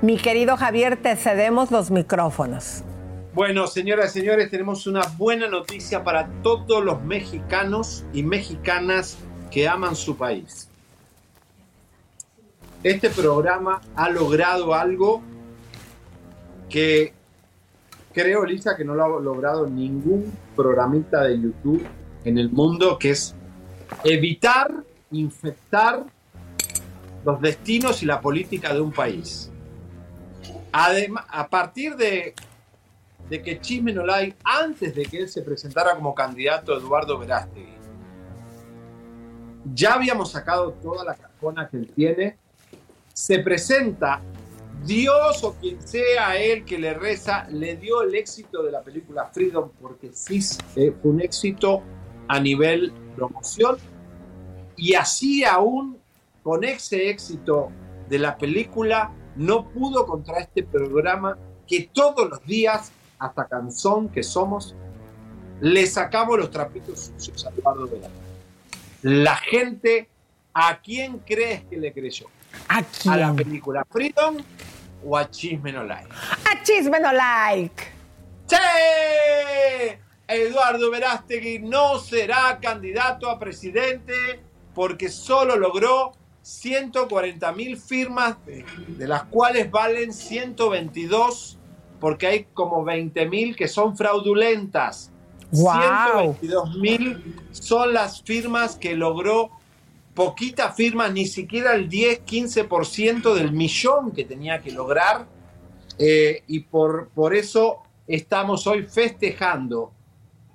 Mi 0.00 0.16
querido 0.16 0.56
Javier, 0.56 0.96
te 0.96 1.14
cedemos 1.14 1.70
los 1.70 1.90
micrófonos. 1.92 2.82
Bueno, 3.32 3.68
señoras 3.68 4.14
y 4.16 4.20
señores, 4.20 4.50
tenemos 4.50 4.86
una 4.86 5.02
buena 5.16 5.48
noticia 5.48 6.02
para 6.02 6.28
todos 6.42 6.84
los 6.84 7.00
mexicanos 7.02 8.04
y 8.12 8.24
mexicanas 8.24 9.16
que 9.50 9.68
aman 9.68 9.94
su 9.94 10.16
país. 10.16 10.68
Este 12.82 13.08
programa 13.08 13.80
ha 13.94 14.10
logrado 14.10 14.74
algo 14.74 15.22
que 16.68 17.14
creo, 18.12 18.44
Lisa, 18.44 18.76
que 18.76 18.84
no 18.84 18.94
lo 18.94 19.04
ha 19.04 19.20
logrado 19.20 19.68
ningún 19.68 20.32
programita 20.56 21.22
de 21.22 21.40
YouTube 21.40 21.86
en 22.24 22.38
el 22.38 22.50
mundo, 22.50 22.98
que 22.98 23.10
es 23.10 23.36
evitar 24.04 24.72
infectar 25.10 26.04
los 27.24 27.40
destinos 27.40 28.02
y 28.02 28.06
la 28.06 28.20
política 28.20 28.72
de 28.74 28.80
un 28.80 28.92
país. 28.92 29.50
Además, 30.72 31.24
a 31.28 31.48
partir 31.48 31.96
de, 31.96 32.34
de 33.28 33.42
que 33.42 33.60
Chisme 33.60 33.92
no 33.92 34.10
hay, 34.12 34.34
antes 34.44 34.94
de 34.94 35.04
que 35.04 35.18
él 35.18 35.28
se 35.28 35.42
presentara 35.42 35.94
como 35.94 36.14
candidato 36.14 36.76
Eduardo 36.76 37.18
Verástegui, 37.18 37.76
ya 39.74 39.94
habíamos 39.94 40.32
sacado 40.32 40.72
toda 40.72 41.04
la 41.04 41.14
cajona 41.14 41.68
que 41.68 41.76
él 41.76 41.92
tiene, 41.94 42.36
se 43.12 43.38
presenta, 43.40 44.20
Dios 44.84 45.44
o 45.44 45.54
quien 45.54 45.80
sea 45.86 46.36
él 46.36 46.64
que 46.64 46.78
le 46.78 46.94
reza, 46.94 47.46
le 47.50 47.76
dio 47.76 48.02
el 48.02 48.14
éxito 48.14 48.62
de 48.62 48.72
la 48.72 48.82
película 48.82 49.26
Freedom, 49.26 49.70
porque 49.80 50.10
sí 50.12 50.40
eh, 50.74 50.92
fue 51.00 51.10
un 51.12 51.20
éxito 51.20 51.82
a 52.32 52.40
nivel 52.40 52.94
promoción, 53.14 53.76
y 54.74 54.94
así 54.94 55.44
aún 55.44 55.98
con 56.42 56.64
ese 56.64 57.10
éxito 57.10 57.70
de 58.08 58.18
la 58.18 58.38
película, 58.38 59.12
no 59.36 59.68
pudo 59.68 60.06
contra 60.06 60.38
este 60.38 60.62
programa 60.62 61.36
que 61.66 61.90
todos 61.92 62.30
los 62.30 62.42
días, 62.46 62.90
hasta 63.18 63.44
canzón 63.46 64.08
que 64.08 64.22
somos, 64.22 64.74
le 65.60 65.86
sacamos 65.86 66.38
los 66.38 66.50
trapitos 66.50 67.12
sucios 67.18 67.44
a 67.44 67.50
Eduardo 67.50 67.86
Velázquez. 67.86 68.20
La 69.02 69.36
gente, 69.36 70.08
¿a 70.54 70.80
quién 70.80 71.18
crees 71.18 71.64
que 71.64 71.76
le 71.76 71.92
creyó? 71.92 72.28
¿A 72.66 72.82
quién? 72.82 73.12
¿A 73.12 73.16
la 73.18 73.34
película 73.34 73.84
Freedom 73.90 74.38
o 75.04 75.18
a 75.18 75.30
Chisme 75.30 75.70
No 75.70 75.84
Like? 75.84 76.10
A 76.10 76.62
Chisme 76.62 76.98
No 76.98 77.12
Like. 77.12 77.84
¡Sí! 78.46 78.56
Eduardo 80.34 80.90
Verástegui 80.90 81.58
no 81.58 81.98
será 81.98 82.58
candidato 82.60 83.28
a 83.28 83.38
presidente 83.38 84.14
porque 84.74 85.08
solo 85.08 85.56
logró 85.56 86.12
140 86.42 87.52
mil 87.52 87.76
firmas, 87.76 88.36
de, 88.44 89.06
las 89.06 89.24
cuales 89.24 89.70
valen 89.70 90.12
122 90.12 91.58
porque 92.00 92.26
hay 92.26 92.44
como 92.52 92.82
20 92.82 93.28
mil 93.28 93.54
que 93.54 93.68
son 93.68 93.96
fraudulentas. 93.96 95.12
Wow. 95.52 96.34
122 96.40 96.76
mil 96.78 97.36
son 97.52 97.92
las 97.92 98.22
firmas 98.22 98.74
que 98.74 98.96
logró, 98.96 99.50
poquitas 100.14 100.74
firmas, 100.74 101.12
ni 101.12 101.26
siquiera 101.26 101.74
el 101.74 101.88
10-15% 101.88 103.34
del 103.34 103.52
millón 103.52 104.10
que 104.10 104.24
tenía 104.24 104.60
que 104.60 104.72
lograr. 104.72 105.26
Eh, 105.98 106.42
y 106.48 106.60
por, 106.60 107.10
por 107.10 107.34
eso 107.34 107.82
estamos 108.08 108.66
hoy 108.66 108.82
festejando 108.82 109.92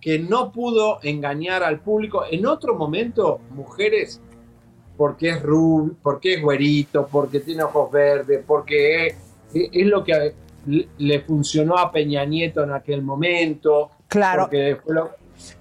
que 0.08 0.20
no 0.20 0.54
pudo 0.54 1.00
engañar 1.04 1.64
al 1.64 1.82
público. 1.82 2.24
En 2.32 2.46
otro 2.46 2.76
momento, 2.76 3.42
mujeres, 3.50 4.22
porque 4.96 5.32
es 5.32 5.44
rubio, 5.44 5.98
porque 6.02 6.36
es 6.36 6.42
güerito, 6.42 7.10
porque 7.12 7.42
tiene 7.42 7.64
ojos 7.64 7.92
verdes, 7.92 8.42
porque 8.48 9.08
es, 9.08 9.16
es 9.54 9.86
lo 9.86 10.06
que 10.06 10.34
le 10.98 11.20
funcionó 11.24 11.78
a 11.78 11.92
Peña 11.92 12.24
Nieto 12.24 12.64
en 12.64 12.72
aquel 12.72 13.02
momento. 13.02 13.92
Claro. 14.08 14.50
Lo, 14.86 15.10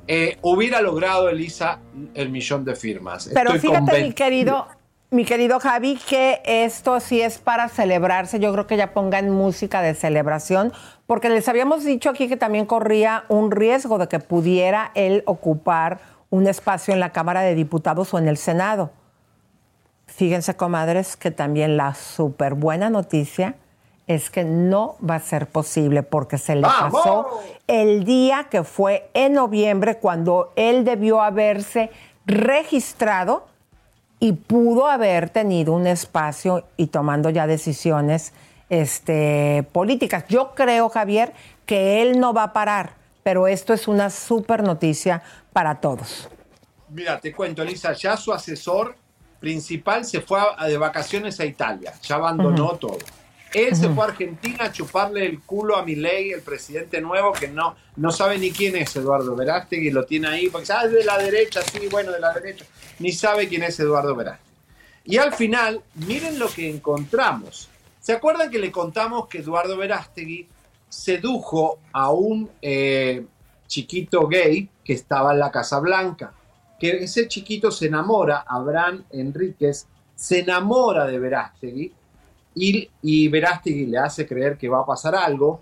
eh, 0.07 0.39
hubiera 0.43 0.81
logrado 0.81 1.29
Elisa 1.29 1.81
el 2.15 2.31
millón 2.31 2.65
de 2.65 2.77
firmas. 2.77 3.29
Pero 3.35 3.53
Estoy 3.53 3.71
fíjate, 3.71 4.01
mi 4.01 4.13
querido, 4.13 4.69
mi 5.11 5.25
querido 5.25 5.59
Javi, 5.59 5.99
que 6.09 6.41
esto 6.45 7.01
sí 7.01 7.21
es 7.21 7.39
para 7.39 7.69
celebrarse. 7.69 8.39
Yo 8.39 8.53
creo 8.53 8.69
que 8.69 8.77
ya 8.77 8.93
pongan 8.93 9.29
música 9.29 9.83
de 9.83 9.95
celebración, 9.95 10.73
porque 11.07 11.29
les 11.29 11.49
habíamos 11.49 11.85
dicho 11.85 12.11
aquí 12.11 12.29
que 12.29 12.37
también 12.37 12.67
corría 12.67 13.25
un 13.29 13.51
riesgo 13.51 13.99
de 13.99 14.09
que 14.09 14.19
pudiera 14.19 14.91
él 14.95 15.23
ocupar 15.27 15.99
un 16.31 16.47
espacio 16.47 16.93
en 16.93 17.01
la 17.01 17.13
Cámara 17.13 17.43
de 17.43 17.55
Diputados 17.55 18.13
o 18.13 18.19
en 18.19 18.29
el 18.29 18.37
Senado. 18.37 18.91
Fíjense, 20.07 20.57
comadres, 20.57 21.17
que 21.17 21.31
también 21.31 21.77
la 21.77 21.95
súper 21.95 22.55
buena 22.55 22.91
noticia 22.91 23.57
es 24.07 24.31
que 24.31 24.45
no 24.45 24.97
va 25.09 25.17
a 25.17 25.21
ser 25.21 25.49
posible 25.49 26.03
porque 26.03 26.39
se 26.39 26.55
le 26.55 26.63
¡Vamos! 26.63 27.03
pasó 27.03 27.41
el 27.67 28.05
día 28.05 28.47
que 28.51 28.63
fue 28.63 29.11
en 29.15 29.33
noviembre 29.33 29.99
cuando 29.99 30.53
él 30.55 30.85
debió 30.85 31.21
haberse 31.23 31.91
registrado 32.25 33.47
y 34.21 34.33
pudo 34.33 34.87
haber 34.87 35.29
tenido 35.31 35.73
un 35.73 35.87
espacio 35.87 36.65
y 36.77 36.87
tomando 36.87 37.31
ya 37.31 37.47
decisiones 37.47 38.33
este, 38.69 39.65
políticas. 39.73 40.25
Yo 40.29 40.55
creo, 40.55 40.89
Javier, 40.89 41.33
que 41.65 42.03
él 42.03 42.19
no 42.21 42.33
va 42.33 42.45
a 42.45 42.53
parar, 42.53 42.95
pero 43.23 43.47
esto 43.49 43.73
es 43.75 43.89
una 43.89 44.11
súper 44.11 44.63
noticia 44.63 45.23
para 45.53 45.81
todos. 45.81 46.29
Mira, 46.89 47.19
te 47.21 47.33
cuento, 47.33 47.63
Elisa, 47.63 47.93
ya 47.93 48.17
su 48.17 48.33
asesor 48.33 48.97
principal 49.41 50.05
se 50.05 50.21
fue 50.21 50.41
a- 50.57 50.67
de 50.67 50.79
vacaciones 50.79 51.39
a 51.41 51.45
Italia, 51.45 51.93
ya 52.03 52.17
abandonó 52.17 52.77
todo. 52.77 52.99
Él 53.53 53.75
se 53.75 53.89
fue 53.89 54.05
a 54.05 54.09
Argentina 54.09 54.65
a 54.65 54.73
chuparle 54.73 55.25
el 55.25 55.41
culo 55.41 55.77
a 55.77 55.85
Milei, 55.85 56.33
el 56.33 56.43
presidente 56.43 57.01
nuevo, 57.01 57.33
que 57.33 57.49
no, 57.49 57.75
no 57.97 58.11
sabe 58.11 58.39
ni 58.39 58.51
quién 58.51 58.77
es 58.77 58.95
Eduardo 58.97 59.35
Verástegui, 59.35 59.91
lo 59.91 60.05
tiene 60.05 60.29
ahí, 60.29 60.49
porque 60.51 60.71
ah, 60.73 60.83
es 60.85 60.93
de 60.93 61.05
la 61.05 61.17
derecha, 61.17 61.63
sí, 61.63 61.87
bueno, 61.91 62.13
de 62.13 62.21
la 62.21 62.33
derecha, 62.35 62.65
ni 62.99 63.13
sabe 63.13 63.49
quién 63.49 63.63
es 63.63 63.79
Eduardo 63.81 64.15
Verástegui. 64.15 64.51
Y 65.05 65.17
al 65.19 65.33
final, 65.33 65.81
miren 65.95 66.39
lo 66.39 66.49
que 66.49 66.69
encontramos. 66.69 67.69
¿Se 68.07 68.13
acuerdan 68.13 68.53
que 68.53 68.61
le 68.61 68.71
contamos 68.71 69.27
que 69.27 69.39
Eduardo 69.39 69.77
Verástegui 69.77 70.47
sedujo 70.89 71.81
a 71.93 72.13
un 72.13 72.49
eh, 72.63 73.27
chiquito 73.67 74.29
gay 74.29 74.69
que 74.85 74.93
estaba 74.93 75.33
en 75.33 75.41
la 75.41 75.51
Casa 75.51 75.81
Blanca? 75.81 76.33
Que 76.79 77.03
ese 77.03 77.27
chiquito 77.27 77.73
se 77.73 77.87
enamora, 77.87 78.45
Abraham 78.47 79.03
Enríquez, 79.11 79.89
se 80.15 80.39
enamora 80.39 81.05
de 81.07 81.19
Verástegui 81.19 81.93
y, 82.55 82.89
y 83.03 83.27
Verástegui 83.27 83.87
le 83.87 83.99
hace 83.99 84.25
creer 84.25 84.57
que 84.57 84.69
va 84.69 84.83
a 84.83 84.87
pasar 84.87 85.17
algo. 85.17 85.61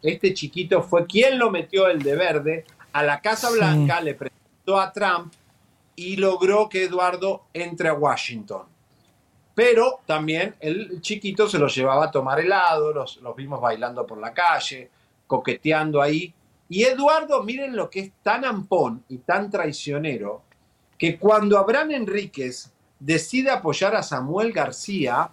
Este 0.00 0.32
chiquito 0.34 0.84
fue 0.84 1.04
quien 1.04 1.36
lo 1.36 1.50
metió 1.50 1.88
el 1.88 2.00
de 2.00 2.14
verde 2.14 2.64
a 2.92 3.02
la 3.02 3.20
Casa 3.20 3.48
Sí. 3.48 3.54
Blanca, 3.56 4.00
le 4.00 4.14
presentó 4.14 4.78
a 4.78 4.92
Trump 4.92 5.32
y 5.96 6.14
logró 6.14 6.68
que 6.68 6.84
Eduardo 6.84 7.46
entre 7.52 7.88
a 7.88 7.94
Washington. 7.94 8.71
Pero 9.64 10.00
también 10.06 10.56
el 10.58 11.00
chiquito 11.00 11.48
se 11.48 11.56
los 11.56 11.72
llevaba 11.72 12.06
a 12.06 12.10
tomar 12.10 12.40
helado, 12.40 12.92
los, 12.92 13.18
los 13.18 13.36
vimos 13.36 13.60
bailando 13.60 14.04
por 14.04 14.18
la 14.18 14.34
calle, 14.34 14.90
coqueteando 15.28 16.02
ahí. 16.02 16.34
Y 16.68 16.82
Eduardo, 16.82 17.44
miren 17.44 17.76
lo 17.76 17.88
que 17.88 18.00
es 18.00 18.10
tan 18.24 18.44
ampón 18.44 19.04
y 19.08 19.18
tan 19.18 19.50
traicionero, 19.52 20.42
que 20.98 21.16
cuando 21.16 21.58
Abraham 21.58 21.92
Enríquez 21.92 22.72
decide 22.98 23.50
apoyar 23.52 23.94
a 23.94 24.02
Samuel 24.02 24.52
García, 24.52 25.30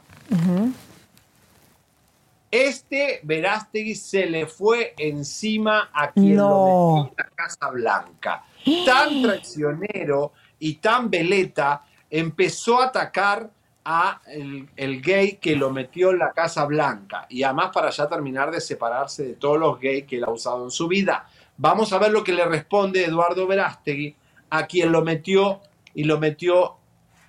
este 2.51 3.19
Verástegui 3.23 3.95
se 3.95 4.27
le 4.27 4.45
fue 4.45 4.93
encima 4.97 5.89
a 5.91 6.11
quien 6.11 6.35
No. 6.35 6.49
lo 6.49 7.03
metió 7.03 7.09
en 7.09 7.15
la 7.17 7.35
Casa 7.35 7.69
Blanca. 7.71 8.43
Tan 8.85 9.23
traicionero 9.23 10.33
y 10.59 10.75
tan 10.75 11.09
veleta, 11.09 11.83
empezó 12.11 12.79
a 12.79 12.85
atacar 12.85 13.49
a 13.85 14.21
el, 14.27 14.69
el 14.75 15.01
gay 15.01 15.37
que 15.37 15.55
lo 15.55 15.71
metió 15.71 16.11
en 16.11 16.19
la 16.19 16.31
Casa 16.31 16.65
Blanca. 16.65 17.25
Y 17.29 17.43
además 17.43 17.71
para 17.73 17.89
ya 17.89 18.07
terminar 18.07 18.51
de 18.51 18.61
separarse 18.61 19.23
de 19.23 19.33
todos 19.33 19.59
los 19.59 19.79
gays 19.79 20.05
que 20.05 20.17
él 20.17 20.23
ha 20.25 20.31
usado 20.31 20.63
en 20.63 20.71
su 20.71 20.87
vida. 20.87 21.27
Vamos 21.57 21.91
a 21.93 21.97
ver 21.97 22.11
lo 22.11 22.23
que 22.23 22.33
le 22.33 22.45
responde 22.45 23.05
Eduardo 23.05 23.47
Verástegui 23.47 24.15
a 24.49 24.65
quien 24.65 24.91
lo 24.91 25.03
metió 25.03 25.61
y 25.93 26.03
lo 26.03 26.19
metió 26.19 26.77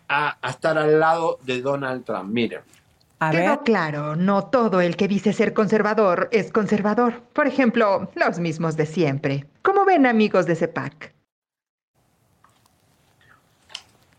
a, 0.09 0.37
a 0.41 0.51
estar 0.51 0.79
al 0.79 0.99
lado 0.99 1.39
de 1.43 1.61
Donald 1.61 2.05
Trump. 2.05 2.31
Miren. 2.31 2.61
Quedó 3.31 3.63
claro, 3.65 4.17
no 4.17 4.47
todo 4.47 4.81
el 4.81 4.97
que 4.97 5.07
dice 5.07 5.35
ser 5.35 5.53
conservador 5.53 6.31
es 6.33 6.51
conservador. 6.51 7.21
Por 7.35 7.47
ejemplo, 7.47 8.11
los 8.15 8.39
mismos 8.39 8.79
de 8.79 8.87
siempre. 8.87 9.47
¿Cómo 9.61 9.85
ven, 9.85 10.07
amigos 10.07 10.47
de 10.47 10.57
CEPAC? 10.57 11.13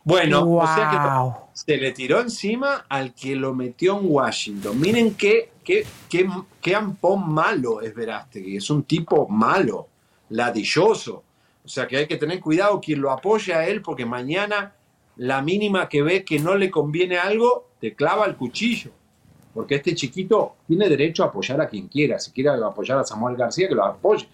Bueno, 0.03 0.49
o 0.49 0.65
sea 0.65 0.89
que 0.89 1.51
se 1.53 1.77
le 1.77 1.91
tiró 1.91 2.19
encima 2.19 2.85
al 2.89 3.13
que 3.13 3.35
lo 3.35 3.53
metió 3.53 3.99
en 3.99 4.05
Washington. 4.09 4.79
Miren 4.79 5.13
qué, 5.15 5.51
qué, 5.63 5.85
qué, 6.09 6.27
qué 6.59 6.75
ampón 6.75 7.31
malo 7.31 7.81
es 7.81 7.93
Verástegui. 7.93 8.57
Es 8.57 8.69
un 8.69 8.83
tipo 8.83 9.27
malo, 9.27 9.87
ladilloso. 10.29 11.23
O 11.63 11.67
sea 11.67 11.87
que 11.87 11.97
hay 11.97 12.07
que 12.07 12.17
tener 12.17 12.39
cuidado 12.39 12.81
quien 12.81 13.01
lo 13.01 13.11
apoya 13.11 13.59
a 13.59 13.67
él 13.67 13.81
porque 13.81 14.05
mañana 14.05 14.73
la 15.17 15.41
mínima 15.41 15.87
que 15.87 16.01
ve 16.01 16.25
que 16.25 16.39
no 16.39 16.55
le 16.55 16.71
conviene 16.71 17.17
algo, 17.17 17.69
te 17.79 17.93
clava 17.93 18.25
el 18.25 18.35
cuchillo. 18.35 18.91
Porque 19.53 19.75
este 19.75 19.93
chiquito 19.93 20.55
tiene 20.65 20.89
derecho 20.89 21.23
a 21.23 21.27
apoyar 21.27 21.61
a 21.61 21.67
quien 21.67 21.87
quiera. 21.87 22.17
Si 22.17 22.31
quiere 22.31 22.49
apoyar 22.49 22.97
a 22.97 23.03
Samuel 23.03 23.35
García, 23.35 23.67
que 23.67 23.75
lo 23.75 23.85
apoye. 23.85 24.27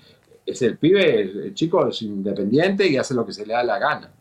Es 0.45 0.61
el 0.61 0.77
pibe, 0.77 1.21
el, 1.21 1.39
el 1.41 1.53
chico 1.53 1.85
es 1.87 2.01
independiente 2.03 2.87
y 2.87 2.95
hace 2.95 3.13
lo 3.13 3.25
que 3.25 3.33
se 3.33 3.45
le 3.45 3.53
da 3.53 3.63
la 3.63 3.79
gana. 3.79 4.13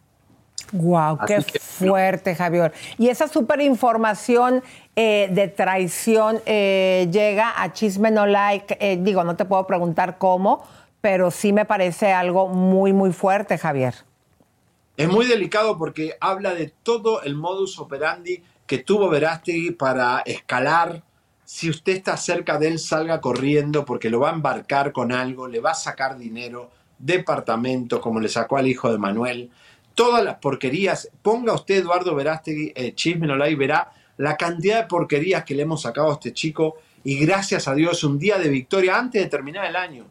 Wow, 0.73 1.19
qué 1.27 1.43
que, 1.45 1.59
fuerte, 1.59 2.35
Javier. 2.35 2.73
Y 2.99 3.09
esa 3.09 3.29
super 3.29 3.61
información 3.61 4.63
eh, 4.97 5.29
de 5.31 5.49
traición 5.49 6.41
eh, 6.47 7.09
llega 7.11 7.63
a 7.63 7.73
Chisme 7.73 8.11
No 8.11 8.27
Like. 8.27 8.77
eh, 8.81 8.99
digo, 9.01 9.25
no 9.25 9.37
te 9.37 9.45
puedo 9.45 9.67
preguntar 9.67 10.19
cómo, 10.19 10.67
pero 11.01 11.31
sí 11.31 11.53
me 11.53 11.65
parece 11.65 12.13
algo 12.13 12.49
muy, 12.49 12.93
muy 12.93 13.13
fuerte, 13.13 13.59
Javier. 13.59 13.95
Es 14.97 15.09
muy 15.09 15.27
delicado 15.27 15.77
porque 15.77 16.17
habla 16.21 16.55
de 16.55 16.73
todo 16.83 17.23
el 17.23 17.37
modus 17.37 17.79
operandi 17.79 18.43
que 18.67 18.79
tuvo 18.79 19.09
Verástegui 19.09 19.73
para 19.73 20.21
escalar 20.27 21.03
si 21.47 21.71
usted 21.71 21.93
está 21.93 22.17
cerca 22.17 22.59
de 22.59 22.67
él, 22.67 22.79
salga 22.81 23.21
corriendo 23.21 23.85
porque 23.85 24.11
lo 24.11 24.19
va 24.19 24.31
a 24.31 24.35
embarcar 24.35 24.93
con 24.93 25.13
algo, 25.13 25.47
le 25.47 25.61
va 25.61 25.71
a 25.71 25.75
sacar 25.75 26.19
dinero, 26.19 26.71
departamento, 26.99 28.01
como 28.01 28.19
le 28.19 28.29
sacó 28.29 28.57
al 28.57 28.67
hijo 28.67 28.91
de 28.91 28.99
Manuel. 28.99 29.51
Todas 29.97 30.23
las 30.23 30.37
porquerías, 30.37 31.11
ponga 31.23 31.55
usted 31.55 31.79
Eduardo 31.79 32.15
Verástegui, 32.15 32.73
eh, 32.77 32.95
chismenola 32.95 33.49
y 33.49 33.55
verá 33.55 33.91
la 34.19 34.37
cantidad 34.37 34.83
de 34.83 34.87
porquerías 34.87 35.43
que 35.43 35.55
le 35.55 35.63
hemos 35.63 35.83
sacado 35.83 36.11
a 36.11 36.13
este 36.13 36.33
chico 36.33 36.77
y 37.03 37.19
gracias 37.19 37.67
a 37.67 37.75
Dios 37.75 38.05
un 38.05 38.19
día 38.19 38.39
de 38.39 38.51
victoria 38.51 38.99
antes 38.99 39.23
de 39.23 39.29
terminar 39.29 39.65
el 39.65 39.75
año. 39.75 40.05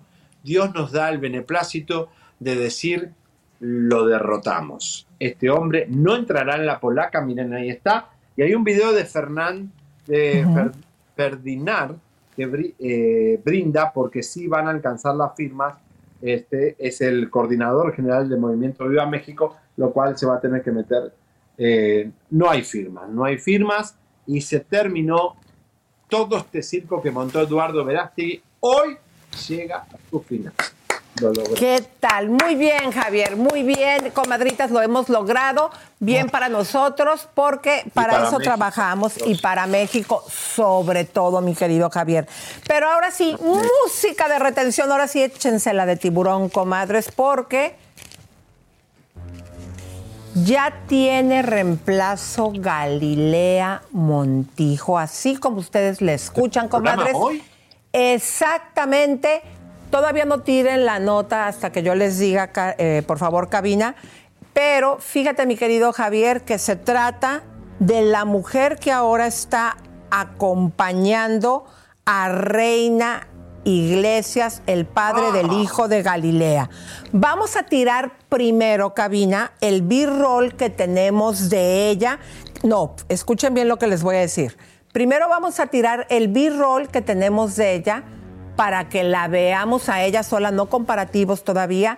Dios 0.43 0.73
nos 0.73 0.91
da 0.91 1.09
el 1.09 1.19
beneplácito 1.19 2.09
de 2.39 2.55
decir 2.55 3.11
lo 3.59 4.05
derrotamos. 4.05 5.07
Este 5.19 5.49
hombre 5.49 5.85
no 5.87 6.15
entrará 6.15 6.55
en 6.55 6.65
la 6.65 6.79
polaca, 6.79 7.21
miren 7.21 7.53
ahí 7.53 7.69
está. 7.69 8.09
Y 8.35 8.41
hay 8.41 8.55
un 8.55 8.63
video 8.63 8.91
de 8.91 9.05
Fernán 9.05 9.71
de 10.07 10.71
Ferdinand 11.15 11.99
que 12.35 12.73
eh, 12.79 13.39
brinda 13.43 13.93
porque 13.93 14.23
sí 14.23 14.47
van 14.47 14.67
a 14.67 14.71
alcanzar 14.71 15.15
las 15.15 15.35
firmas. 15.35 15.77
Este 16.21 16.75
es 16.79 17.01
el 17.01 17.29
coordinador 17.29 17.93
general 17.93 18.27
del 18.27 18.39
Movimiento 18.39 18.87
Viva 18.87 19.05
México, 19.05 19.55
lo 19.77 19.91
cual 19.91 20.17
se 20.17 20.25
va 20.25 20.35
a 20.35 20.39
tener 20.39 20.63
que 20.63 20.71
meter. 20.71 21.13
Eh, 21.57 22.11
no 22.31 22.49
hay 22.49 22.63
firmas, 22.63 23.09
no 23.09 23.23
hay 23.23 23.37
firmas 23.37 23.95
y 24.27 24.41
se 24.41 24.59
terminó 24.59 25.35
todo 26.09 26.37
este 26.37 26.61
circo 26.61 27.01
que 27.01 27.11
montó 27.11 27.41
Eduardo 27.41 27.83
Verástegui. 27.83 28.41
Hoy 28.59 28.97
llega 29.47 29.77
a 29.77 29.97
su 30.09 30.21
final. 30.21 30.53
¿Qué 31.57 31.81
tal? 32.01 32.29
Muy 32.29 32.55
bien, 32.55 32.91
Javier, 32.91 33.37
muy 33.37 33.63
bien. 33.63 34.11
Comadritas, 34.11 34.69
lo 34.69 34.81
hemos 34.81 35.07
logrado. 35.07 35.71
Bien 35.99 36.29
para 36.29 36.49
nosotros, 36.49 37.29
porque 37.33 37.89
para, 37.93 38.27
eso 38.27 38.37
trabajamos 38.39 39.13
y 39.25 39.35
para 39.35 39.65
México, 39.65 40.23
sobre 40.29 41.05
todo, 41.05 41.39
mi 41.39 41.55
querido 41.55 41.89
Javier. 41.89 42.27
Pero 42.67 42.89
ahora 42.89 43.11
sí, 43.11 43.33
música 43.39 44.27
de 44.27 44.39
retención. 44.39 44.91
Ahora 44.91 45.07
sí, 45.07 45.23
échense 45.23 45.73
la 45.73 45.85
de 45.85 45.95
tiburón, 45.95 46.49
comadres, 46.49 47.09
porque 47.15 47.75
ya 50.35 50.83
tiene 50.87 51.41
reemplazo 51.41 52.51
Galilea 52.53 53.81
Montijo, 53.91 54.99
así 54.99 55.37
como 55.37 55.57
ustedes 55.57 56.01
le 56.01 56.13
escuchan, 56.13 56.67
comadres. 56.67 57.15
Exactamente 57.91 59.41
Todavía 59.95 60.25
no 60.25 60.41
tiren 60.41 60.85
la 60.85 60.99
nota 60.99 61.47
hasta 61.47 61.71
que 61.71 61.83
yo 61.83 61.95
les 61.95 62.19
diga, 62.19 62.51
eh, 62.77 63.03
por 63.07 63.17
favor, 63.17 63.47
cabina. 63.47 63.95
Pero 64.53 64.97
fíjate, 64.99 65.45
mi 65.45 65.55
querido 65.55 65.93
Javier, 65.93 66.41
que 66.41 66.57
se 66.57 66.75
trata 66.75 67.43
de 67.79 68.01
la 68.01 68.25
mujer 68.25 68.77
que 68.77 68.91
ahora 68.91 69.27
está 69.27 69.77
acompañando 70.11 71.65
a 72.05 72.29
Reina 72.29 73.27
Iglesias, 73.65 74.61
el 74.67 74.85
padre 74.85 75.31
del 75.33 75.49
ah. 75.49 75.53
hijo 75.55 75.87
de 75.87 76.01
Galilea. 76.01 76.69
Vamos 77.11 77.57
a 77.57 77.63
tirar 77.63 78.13
primero, 78.29 78.93
cabina, 78.93 79.51
el 79.59 79.81
b-roll 79.81 80.55
que 80.55 80.69
tenemos 80.69 81.49
de 81.49 81.89
ella. 81.89 82.19
No, 82.63 82.95
escuchen 83.09 83.53
bien 83.53 83.67
lo 83.67 83.77
que 83.77 83.87
les 83.87 84.03
voy 84.03 84.15
a 84.15 84.19
decir. 84.19 84.57
Primero 84.93 85.27
vamos 85.27 85.59
a 85.59 85.67
tirar 85.67 86.07
el 86.09 86.29
b-roll 86.29 86.87
que 86.87 87.01
tenemos 87.01 87.55
de 87.57 87.73
ella 87.73 88.03
para 88.55 88.87
que 88.87 89.03
la 89.03 89.27
veamos 89.27 89.89
a 89.89 90.03
ella 90.03 90.23
sola, 90.23 90.51
no 90.51 90.67
comparativos 90.67 91.43
todavía. 91.43 91.97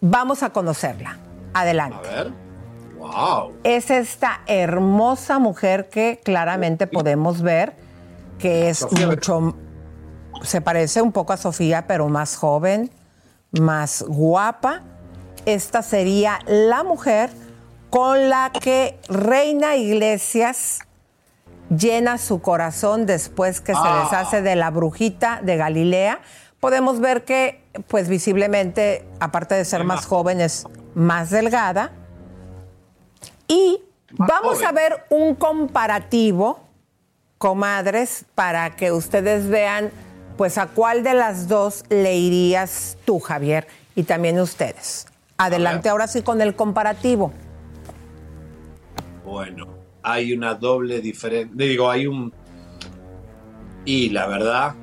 Vamos 0.00 0.42
a 0.42 0.50
conocerla. 0.50 1.18
Adelante. 1.52 2.08
A 2.08 2.12
ver. 2.12 2.32
Wow. 2.96 3.52
Es 3.64 3.90
esta 3.90 4.42
hermosa 4.46 5.38
mujer 5.38 5.88
que 5.88 6.20
claramente 6.22 6.86
podemos 6.86 7.42
ver 7.42 7.74
que 8.38 8.68
es 8.68 8.86
mucho 8.90 9.54
se 10.42 10.60
parece 10.60 11.02
un 11.02 11.12
poco 11.12 11.32
a 11.32 11.36
Sofía, 11.36 11.86
pero 11.86 12.08
más 12.08 12.36
joven, 12.36 12.90
más 13.52 14.04
guapa. 14.06 14.82
Esta 15.46 15.82
sería 15.82 16.38
la 16.46 16.84
mujer 16.84 17.30
con 17.90 18.30
la 18.30 18.50
que 18.52 18.98
Reina 19.08 19.76
Iglesias 19.76 20.80
llena 21.68 22.18
su 22.18 22.40
corazón 22.40 23.06
después 23.06 23.60
que 23.60 23.74
se 23.74 23.80
ah. 23.82 24.04
deshace 24.04 24.42
de 24.42 24.56
la 24.56 24.70
brujita 24.70 25.40
de 25.42 25.56
Galilea. 25.56 26.20
Podemos 26.60 27.00
ver 27.00 27.24
que, 27.24 27.62
pues 27.88 28.08
visiblemente, 28.08 29.06
aparte 29.20 29.54
de 29.54 29.64
ser 29.64 29.84
más 29.84 30.06
joven, 30.06 30.40
es 30.40 30.66
más 30.94 31.30
delgada. 31.30 31.92
Y 33.48 33.82
vamos 34.12 34.62
a 34.62 34.72
ver 34.72 35.04
un 35.10 35.34
comparativo, 35.34 36.60
comadres, 37.38 38.24
para 38.34 38.70
que 38.76 38.92
ustedes 38.92 39.48
vean, 39.48 39.90
pues 40.42 40.58
a 40.58 40.66
cuál 40.66 41.04
de 41.04 41.14
las 41.14 41.46
dos 41.46 41.84
le 41.88 42.16
irías 42.16 42.98
tú, 43.04 43.20
Javier, 43.20 43.68
y 43.94 44.02
también 44.02 44.40
ustedes. 44.40 45.06
Adelante 45.36 45.88
ahora 45.88 46.08
sí 46.08 46.22
con 46.22 46.42
el 46.42 46.56
comparativo. 46.56 47.32
Bueno, 49.24 49.68
hay 50.02 50.32
una 50.32 50.56
doble 50.56 51.00
diferencia. 51.00 51.54
Digo, 51.54 51.88
hay 51.88 52.08
un. 52.08 52.32
Y 53.84 54.08
la 54.08 54.26
verdad. 54.26 54.74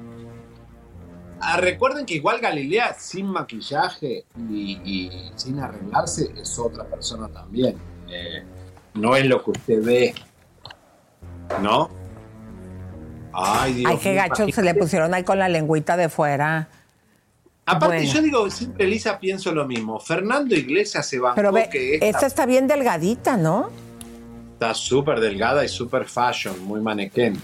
Ah, 1.42 1.58
recuerden 1.58 2.06
que 2.06 2.14
igual 2.14 2.40
Galilea 2.40 2.96
sin 2.98 3.26
maquillaje 3.26 4.24
y, 4.50 5.12
sin 5.36 5.60
arreglarse 5.60 6.32
es 6.38 6.58
otra 6.58 6.86
persona 6.86 7.28
también. 7.28 7.76
Eh, 8.08 8.46
no 8.94 9.14
es 9.18 9.26
lo 9.26 9.44
que 9.44 9.52
usted 9.52 9.84
ve. 9.84 10.16
¿No? 11.62 11.90
Ay, 13.34 13.74
Dios 13.74 13.92
Ay, 13.92 13.98
qué 14.02 14.14
gacho 14.14 14.48
se 14.50 14.62
le 14.62 14.74
pusieron 14.76 15.14
ahí 15.14 15.24
con 15.24 15.40
la 15.40 15.50
lengüita 15.50 15.98
de 15.98 16.10
fuera. 16.10 16.68
Aparte, 17.66 18.06
yo 18.08 18.22
digo, 18.22 18.50
siempre 18.50 18.86
Elisa 18.86 19.20
pienso 19.20 19.52
lo 19.52 19.66
mismo. 19.68 20.00
Fernando 20.00 20.56
Iglesias 20.56 21.06
se 21.06 21.20
va 21.20 21.36
Pero 21.36 21.52
ve, 21.52 21.70
que 21.72 22.00
esta 22.02 22.26
está 22.26 22.46
bien 22.46 22.68
delgadita, 22.68 23.38
¿no? 23.38 23.70
está 24.60 24.74
súper 24.74 25.22
delgada 25.22 25.64
y 25.64 25.70
súper 25.70 26.04
fashion, 26.04 26.62
muy 26.66 26.82
manequén. 26.82 27.42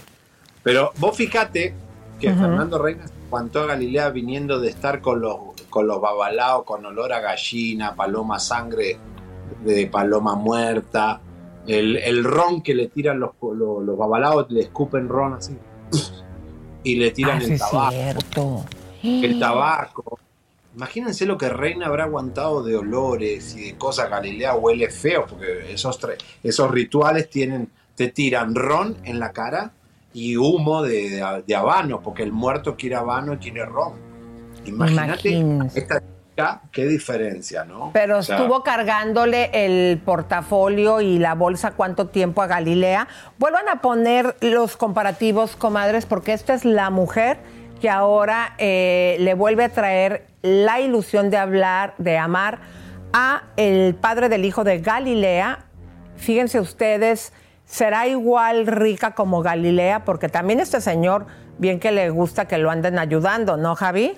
Pero 0.62 0.92
vos 0.98 1.16
fíjate 1.16 1.72
que 2.20 2.30
Fernando 2.34 2.78
Reina 2.78 3.06
cuanto 3.30 3.62
a 3.62 3.66
Galilea 3.66 4.10
viniendo 4.10 4.60
de 4.60 4.68
estar 4.68 5.00
con 5.00 5.20
los, 5.20 5.38
con 5.70 5.86
los 5.86 5.98
babalaos, 5.98 6.64
con 6.64 6.84
olor 6.84 7.14
a 7.14 7.20
gallina, 7.20 7.94
paloma 7.94 8.38
sangre 8.38 8.98
de 9.64 9.86
paloma 9.86 10.34
muerta, 10.34 11.20
el, 11.66 12.22
ron 12.22 12.62
que 12.62 12.74
le 12.74 12.88
tiran 12.88 13.18
los, 13.18 13.30
los, 13.40 13.96
babalaos, 13.96 14.50
le 14.50 14.60
escupen 14.60 15.08
ron 15.08 15.34
así 15.34 15.56
y 16.86 16.94
le 16.94 17.10
tiran 17.10 17.40
ah, 17.42 17.44
el 17.44 17.58
tabaco. 17.58 18.64
El 19.02 19.40
tabaco. 19.40 20.20
Imagínense 20.76 21.26
lo 21.26 21.36
que 21.36 21.48
Reina 21.48 21.86
habrá 21.86 22.04
aguantado 22.04 22.62
de 22.62 22.76
olores 22.76 23.56
y 23.56 23.72
de 23.72 23.74
cosas. 23.76 24.08
Galilea 24.08 24.54
huele 24.54 24.88
feo, 24.88 25.26
porque 25.26 25.72
esos, 25.72 25.98
esos 26.44 26.70
rituales 26.70 27.28
tienen, 27.28 27.70
te 27.96 28.08
tiran 28.08 28.54
ron 28.54 28.96
en 29.02 29.18
la 29.18 29.32
cara 29.32 29.72
y 30.12 30.36
humo 30.36 30.84
de, 30.84 31.20
habano, 31.56 32.02
porque 32.02 32.22
el 32.22 32.30
muerto 32.30 32.76
quiere 32.76 32.94
habano 32.94 33.34
y 33.34 33.38
quiere 33.38 33.64
ron. 33.64 33.94
Imagínate 34.64 35.44
esta 35.74 36.00
qué 36.72 36.86
diferencia, 36.86 37.64
¿no? 37.64 37.90
Pero 37.92 38.18
estuvo 38.18 38.62
cargándole 38.62 39.50
el 39.52 39.98
portafolio 39.98 41.00
y 41.00 41.18
la 41.18 41.34
bolsa 41.34 41.72
cuánto 41.72 42.08
tiempo 42.08 42.42
a 42.42 42.46
Galilea. 42.46 43.08
Vuelvan 43.38 43.68
a 43.68 43.80
poner 43.80 44.36
los 44.40 44.76
comparativos, 44.76 45.56
comadres, 45.56 46.06
porque 46.06 46.32
esta 46.32 46.54
es 46.54 46.64
la 46.64 46.90
mujer 46.90 47.38
que 47.80 47.90
ahora 47.90 48.54
eh, 48.58 49.16
le 49.20 49.34
vuelve 49.34 49.64
a 49.64 49.68
traer 49.70 50.26
la 50.42 50.80
ilusión 50.80 51.30
de 51.30 51.36
hablar, 51.36 51.94
de 51.98 52.18
amar 52.18 52.58
a 53.12 53.44
el 53.56 53.94
padre 53.94 54.28
del 54.28 54.44
hijo 54.44 54.64
de 54.64 54.78
Galilea. 54.80 55.64
Fíjense 56.16 56.60
ustedes, 56.60 57.32
será 57.64 58.06
igual 58.06 58.66
rica 58.66 59.14
como 59.14 59.42
Galilea, 59.42 60.04
porque 60.04 60.28
también 60.28 60.60
este 60.60 60.80
señor, 60.80 61.26
bien 61.58 61.80
que 61.80 61.92
le 61.92 62.10
gusta 62.10 62.46
que 62.46 62.58
lo 62.58 62.70
anden 62.70 62.98
ayudando, 62.98 63.56
¿no, 63.56 63.74
Javi? 63.74 64.16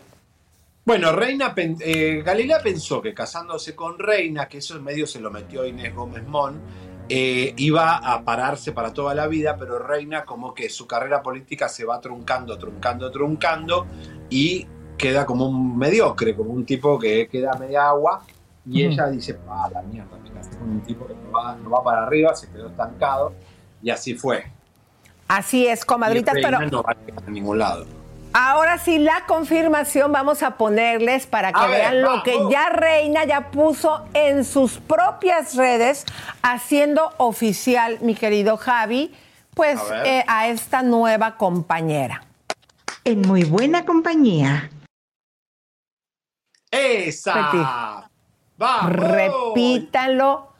Bueno, 0.88 1.12
Reina, 1.12 1.52
eh, 1.54 2.22
Galilea 2.24 2.62
pensó 2.62 3.02
que 3.02 3.12
casándose 3.12 3.76
con 3.76 3.98
Reina, 3.98 4.48
que 4.48 4.56
eso 4.56 4.74
en 4.74 4.84
medio 4.84 5.06
se 5.06 5.20
lo 5.20 5.30
metió 5.30 5.66
Inés 5.66 5.94
Gómez 5.94 6.26
Mon, 6.26 6.62
eh, 7.10 7.52
iba 7.58 7.98
a 7.98 8.24
pararse 8.24 8.72
para 8.72 8.90
toda 8.94 9.14
la 9.14 9.26
vida, 9.26 9.54
pero 9.58 9.78
Reina 9.78 10.24
como 10.24 10.54
que 10.54 10.70
su 10.70 10.86
carrera 10.86 11.22
política 11.22 11.68
se 11.68 11.84
va 11.84 12.00
truncando, 12.00 12.56
truncando, 12.56 13.10
truncando 13.10 13.86
y 14.30 14.66
queda 14.96 15.26
como 15.26 15.46
un 15.46 15.76
mediocre, 15.76 16.34
como 16.34 16.54
un 16.54 16.64
tipo 16.64 16.98
que 16.98 17.28
queda 17.28 17.52
media 17.58 17.88
agua 17.90 18.22
y 18.64 18.84
ella 18.84 19.08
dice, 19.08 19.38
ah, 19.46 19.68
la 19.70 19.82
mierda, 19.82 20.16
me 20.16 20.30
casé 20.30 20.56
con 20.56 20.70
un 20.70 20.80
tipo 20.80 21.06
que 21.06 21.12
no 21.12 21.32
va, 21.32 21.54
no 21.54 21.68
va 21.68 21.84
para 21.84 22.04
arriba, 22.04 22.34
se 22.34 22.48
quedó 22.50 22.68
estancado 22.68 23.34
y 23.82 23.90
así 23.90 24.14
fue. 24.14 24.46
Así 25.28 25.66
es, 25.66 25.84
comadritas, 25.84 26.32
pero... 26.32 26.60
No 26.60 26.82
va 26.82 26.96
a 27.26 27.30
ningún 27.30 27.58
lado. 27.58 27.97
Ahora 28.32 28.78
sí, 28.78 28.98
la 28.98 29.24
confirmación 29.26 30.12
vamos 30.12 30.42
a 30.42 30.56
ponerles 30.56 31.26
para 31.26 31.52
que 31.52 31.66
vean 31.66 32.02
lo 32.02 32.22
que 32.22 32.36
ya 32.50 32.68
Reina 32.68 33.24
ya 33.24 33.50
puso 33.50 34.04
en 34.14 34.44
sus 34.44 34.78
propias 34.78 35.56
redes, 35.56 36.04
haciendo 36.42 37.12
oficial, 37.16 37.98
mi 38.00 38.14
querido 38.14 38.56
Javi, 38.56 39.14
Pues 39.54 39.80
A 39.90 40.06
eh, 40.06 40.24
a 40.28 40.46
esta 40.48 40.82
nueva 40.82 41.36
compañera. 41.36 42.22
En 43.02 43.22
muy 43.22 43.42
buena 43.42 43.84
compañía. 43.84 44.70
¡Esa! 46.70 48.08
¡Vamos! 48.56 48.92
Repítalo 48.92 50.52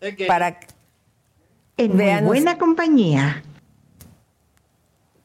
que- 0.00 0.26
para 0.26 0.58
que 0.58 0.66
En 1.76 1.96
muy 1.96 2.20
buena 2.22 2.58
compañía. 2.58 3.42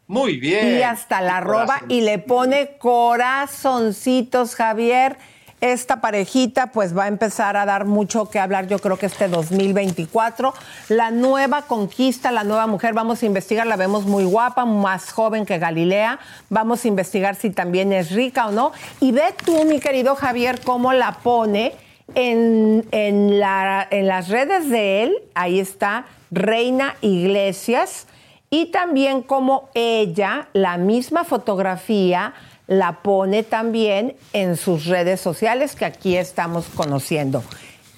Muy 0.08 0.38
bien. 0.38 0.78
y 0.80 0.84
hasta 0.84 1.20
la 1.22 1.38
arroba 1.38 1.82
y 1.88 2.02
le 2.02 2.20
pone 2.20 2.78
corazoncitos, 2.78 4.56
Javier. 4.56 5.18
Esta 5.62 6.02
parejita 6.02 6.68
pues 6.68 6.96
va 6.96 7.06
a 7.06 7.08
empezar 7.08 7.56
a 7.58 7.66
dar 7.66 7.86
mucho 7.86 8.30
que 8.30 8.40
hablar, 8.40 8.68
yo 8.68 8.78
creo 8.78 8.98
que 8.98 9.06
este 9.08 9.28
2024. 9.30 10.54
La 10.90 11.10
nueva 11.12 11.64
conquista, 11.64 12.32
la 12.32 12.44
nueva 12.44 12.68
mujer, 12.68 12.94
vamos 12.94 13.24
a 13.24 13.26
investigar, 13.26 13.66
la 13.66 13.78
vemos 13.78 14.06
muy 14.06 14.26
guapa, 14.26 14.66
más 14.66 15.12
joven 15.12 15.46
que 15.46 15.58
Galilea. 15.58 16.20
Vamos 16.50 16.84
a 16.84 16.88
investigar 16.90 17.36
si 17.36 17.50
también 17.50 17.94
es 17.94 18.12
rica 18.12 18.48
o 18.48 18.52
no. 18.52 18.74
Y 19.00 19.12
ve 19.14 19.34
tú, 19.44 19.64
mi 19.66 19.80
querido 19.80 20.16
Javier, 20.16 20.60
cómo 20.64 20.92
la 20.94 21.14
pone 21.24 21.74
en, 22.14 22.86
en, 22.92 23.40
la- 23.40 23.88
en 23.90 24.08
las 24.08 24.28
redes 24.28 24.70
de 24.70 25.04
él. 25.04 25.16
Ahí 25.34 25.60
está 25.60 26.06
Reina 26.32 26.96
Iglesias. 27.02 28.08
Y 28.50 28.68
también 28.68 29.22
como 29.22 29.70
ella, 29.74 30.50
la 30.54 30.78
misma 30.78 31.24
fotografía, 31.24 32.34
la 32.68 33.02
pone 33.04 33.44
también 33.44 34.16
en 34.34 34.56
sus 34.58 34.86
redes 34.86 35.20
sociales 35.22 35.76
que 35.76 35.86
aquí 35.86 36.16
estamos 36.18 36.66
conociendo. 36.76 37.44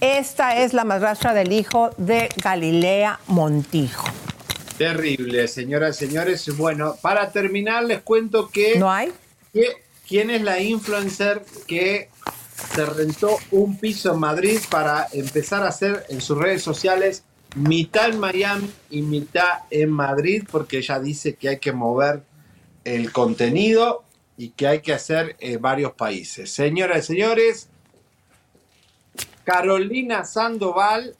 Esta 0.02 0.58
es 0.58 0.74
la 0.74 0.84
madrastra 0.84 1.34
del 1.34 1.52
hijo 1.54 1.90
de 1.98 2.30
Galilea 2.44 3.20
Montijo. 3.28 4.06
Terrible, 4.78 5.48
señoras 5.48 6.02
y 6.02 6.06
señores. 6.08 6.56
Bueno, 6.56 6.96
para 7.02 7.32
terminar 7.32 7.84
les 7.84 8.02
cuento 8.02 8.50
que... 8.50 8.78
¿No 8.78 8.92
hay? 8.92 9.12
que- 9.54 9.86
¿Quién 10.08 10.30
es 10.30 10.42
la 10.42 10.62
influencer 10.62 11.44
que 11.68 12.10
se 12.74 12.86
rentó 12.86 13.38
un 13.52 13.78
piso 13.78 14.14
en 14.14 14.20
Madrid 14.22 14.58
para 14.70 15.06
empezar 15.12 15.64
a 15.64 15.68
hacer 15.68 16.06
en 16.08 16.22
sus 16.22 16.38
redes 16.38 16.62
sociales 16.62 17.24
mitad 17.56 18.10
en 18.10 18.20
Miami 18.20 18.70
y 18.90 19.02
mitad 19.02 19.64
en 19.70 19.92
Madrid? 19.92 20.44
Porque 20.50 20.80
ella 20.80 21.00
dice 21.00 21.36
que 21.36 21.50
hay 21.50 21.60
que 21.60 21.72
mover 21.72 22.24
el 22.84 23.12
contenido 23.12 24.04
y 24.38 24.50
que 24.50 24.68
hay 24.68 24.82
que 24.82 24.94
hacer 24.94 25.36
eh, 25.40 25.58
varios 25.58 25.94
países. 25.94 26.52
Señoras 26.52 27.06
y 27.06 27.08
señores, 27.08 27.70
Carolina 29.44 30.24
Sandoval 30.26 31.16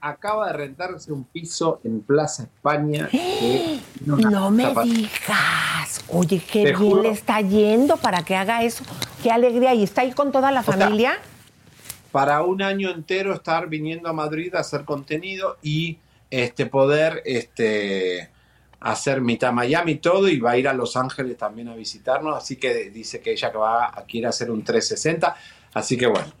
acaba 0.00 0.46
de 0.46 0.52
rentarse 0.54 1.12
un 1.12 1.24
piso 1.24 1.80
en 1.84 2.00
Plaza 2.00 2.44
España. 2.44 3.08
que 3.10 3.80
una 4.06 4.30
No 4.30 4.50
me 4.50 4.72
digas. 4.84 6.04
Oye, 6.08 6.40
qué 6.40 6.72
bien 6.72 7.02
le 7.02 7.10
está 7.10 7.40
yendo 7.40 7.96
para 7.96 8.22
que 8.22 8.34
haga 8.34 8.62
eso. 8.62 8.84
Qué 9.22 9.30
alegría. 9.30 9.74
¿Y 9.74 9.82
está 9.82 10.02
ahí 10.02 10.12
con 10.12 10.32
toda 10.32 10.50
la 10.50 10.62
familia? 10.62 11.18
Para 12.10 12.42
un 12.42 12.62
año 12.62 12.90
entero 12.90 13.32
estar 13.32 13.68
viniendo 13.68 14.08
a 14.08 14.12
Madrid 14.12 14.54
a 14.54 14.60
hacer 14.60 14.84
contenido 14.84 15.58
y 15.62 15.98
este 16.30 16.66
poder 16.66 17.22
este 17.24 18.30
hacer 18.80 19.20
mitad 19.20 19.52
Miami 19.52 19.96
todo 19.96 20.28
y 20.28 20.40
va 20.40 20.52
a 20.52 20.56
ir 20.56 20.66
a 20.66 20.72
Los 20.72 20.96
Ángeles 20.96 21.36
también 21.36 21.68
a 21.68 21.74
visitarnos, 21.74 22.36
así 22.36 22.56
que 22.56 22.90
dice 22.90 23.20
que 23.20 23.32
ella 23.32 23.50
va 23.50 23.86
a 23.88 24.04
quiere 24.06 24.26
hacer 24.26 24.50
un 24.50 24.64
360, 24.64 25.36
así 25.74 25.96
que 25.96 26.06
bueno, 26.06 26.32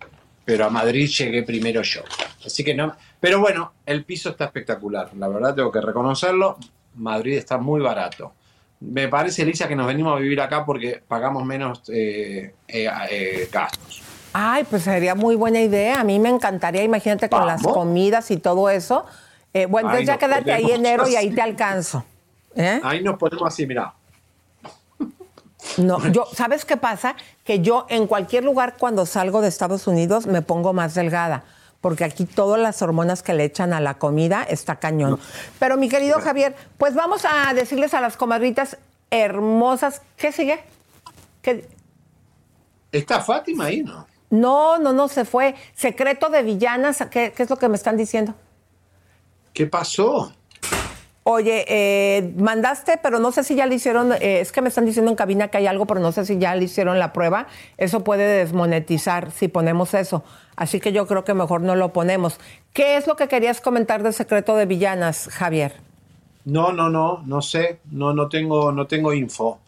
pero 0.44 0.64
a 0.64 0.70
Madrid 0.70 1.06
llegué 1.06 1.42
primero 1.42 1.82
yo. 1.82 2.02
Así 2.44 2.64
que 2.64 2.74
no, 2.74 2.96
pero 3.20 3.40
bueno, 3.40 3.74
el 3.84 4.04
piso 4.04 4.30
está 4.30 4.46
espectacular, 4.46 5.14
la 5.16 5.28
verdad 5.28 5.54
tengo 5.54 5.70
que 5.70 5.82
reconocerlo, 5.82 6.56
Madrid 6.94 7.36
está 7.36 7.58
muy 7.58 7.80
barato. 7.80 8.32
Me 8.80 9.08
parece, 9.08 9.42
Elisa, 9.42 9.68
que 9.68 9.76
nos 9.76 9.86
venimos 9.86 10.16
a 10.16 10.20
vivir 10.20 10.40
acá 10.40 10.64
porque 10.64 11.02
pagamos 11.06 11.44
menos 11.44 11.82
eh, 11.90 12.54
eh, 12.66 12.88
eh, 13.10 13.48
gastos. 13.52 14.09
Ay, 14.32 14.64
pues 14.64 14.84
sería 14.84 15.14
muy 15.14 15.34
buena 15.36 15.60
idea. 15.60 16.00
A 16.00 16.04
mí 16.04 16.18
me 16.18 16.28
encantaría, 16.28 16.82
imagínate 16.82 17.28
con 17.28 17.46
las 17.46 17.62
comidas 17.62 18.30
y 18.30 18.36
todo 18.36 18.70
eso. 18.70 19.04
Eh, 19.52 19.66
bueno, 19.66 19.88
entonces 19.88 20.06
ya 20.06 20.18
quédate 20.18 20.52
ahí 20.52 20.70
enero 20.70 21.08
y 21.08 21.16
ahí 21.16 21.30
te 21.30 21.42
alcanzo. 21.42 22.04
¿Eh? 22.54 22.80
Ahí 22.82 23.02
nos 23.02 23.16
ponemos 23.16 23.46
así, 23.46 23.66
mira. 23.66 23.94
No, 25.76 26.06
yo, 26.08 26.26
¿sabes 26.34 26.64
qué 26.64 26.76
pasa? 26.76 27.16
Que 27.44 27.60
yo 27.60 27.86
en 27.88 28.06
cualquier 28.06 28.44
lugar 28.44 28.76
cuando 28.78 29.06
salgo 29.06 29.40
de 29.40 29.48
Estados 29.48 29.86
Unidos 29.86 30.26
me 30.26 30.42
pongo 30.42 30.72
más 30.72 30.94
delgada, 30.94 31.44
porque 31.80 32.04
aquí 32.04 32.24
todas 32.24 32.60
las 32.60 32.82
hormonas 32.82 33.22
que 33.22 33.34
le 33.34 33.44
echan 33.44 33.72
a 33.72 33.80
la 33.80 33.94
comida 33.94 34.42
está 34.42 34.76
cañón. 34.76 35.18
Pero 35.58 35.76
mi 35.76 35.88
querido 35.88 36.20
Javier, 36.20 36.56
pues 36.78 36.94
vamos 36.94 37.24
a 37.24 37.52
decirles 37.54 37.94
a 37.94 38.00
las 38.00 38.16
comadritas 38.16 38.78
hermosas, 39.10 40.02
¿qué 40.16 40.32
sigue? 40.32 40.60
¿Qué? 41.42 41.68
¿Está 42.92 43.20
Fátima 43.20 43.66
ahí, 43.66 43.82
no? 43.82 44.06
No, 44.30 44.78
no, 44.78 44.92
no, 44.92 45.08
se 45.08 45.24
fue. 45.24 45.54
Secreto 45.74 46.28
de 46.28 46.42
villanas, 46.42 47.04
¿qué, 47.10 47.32
qué 47.36 47.42
es 47.42 47.50
lo 47.50 47.56
que 47.56 47.68
me 47.68 47.76
están 47.76 47.96
diciendo? 47.96 48.34
¿Qué 49.52 49.66
pasó? 49.66 50.32
Oye, 51.22 51.66
eh, 51.68 52.32
mandaste, 52.38 52.98
pero 53.02 53.18
no 53.18 53.30
sé 53.30 53.44
si 53.44 53.54
ya 53.54 53.66
le 53.66 53.74
hicieron, 53.74 54.12
eh, 54.14 54.40
es 54.40 54.52
que 54.52 54.62
me 54.62 54.68
están 54.68 54.86
diciendo 54.86 55.10
en 55.10 55.16
cabina 55.16 55.48
que 55.48 55.58
hay 55.58 55.66
algo, 55.66 55.86
pero 55.86 56.00
no 56.00 56.12
sé 56.12 56.24
si 56.24 56.38
ya 56.38 56.54
le 56.54 56.64
hicieron 56.64 56.98
la 56.98 57.12
prueba. 57.12 57.46
Eso 57.76 58.02
puede 58.02 58.24
desmonetizar 58.38 59.30
si 59.30 59.48
ponemos 59.48 59.92
eso. 59.92 60.24
Así 60.56 60.80
que 60.80 60.92
yo 60.92 61.06
creo 61.06 61.24
que 61.24 61.34
mejor 61.34 61.60
no 61.60 61.76
lo 61.76 61.92
ponemos. 61.92 62.40
¿Qué 62.72 62.96
es 62.96 63.06
lo 63.06 63.16
que 63.16 63.28
querías 63.28 63.60
comentar 63.60 64.02
de 64.02 64.12
Secreto 64.12 64.56
de 64.56 64.64
Villanas, 64.64 65.28
Javier? 65.28 65.74
No, 66.46 66.72
no, 66.72 66.88
no, 66.88 67.22
no 67.26 67.42
sé, 67.42 67.80
no, 67.90 68.14
no 68.14 68.28
tengo, 68.28 68.72
no 68.72 68.86
tengo 68.86 69.12
info. 69.12 69.60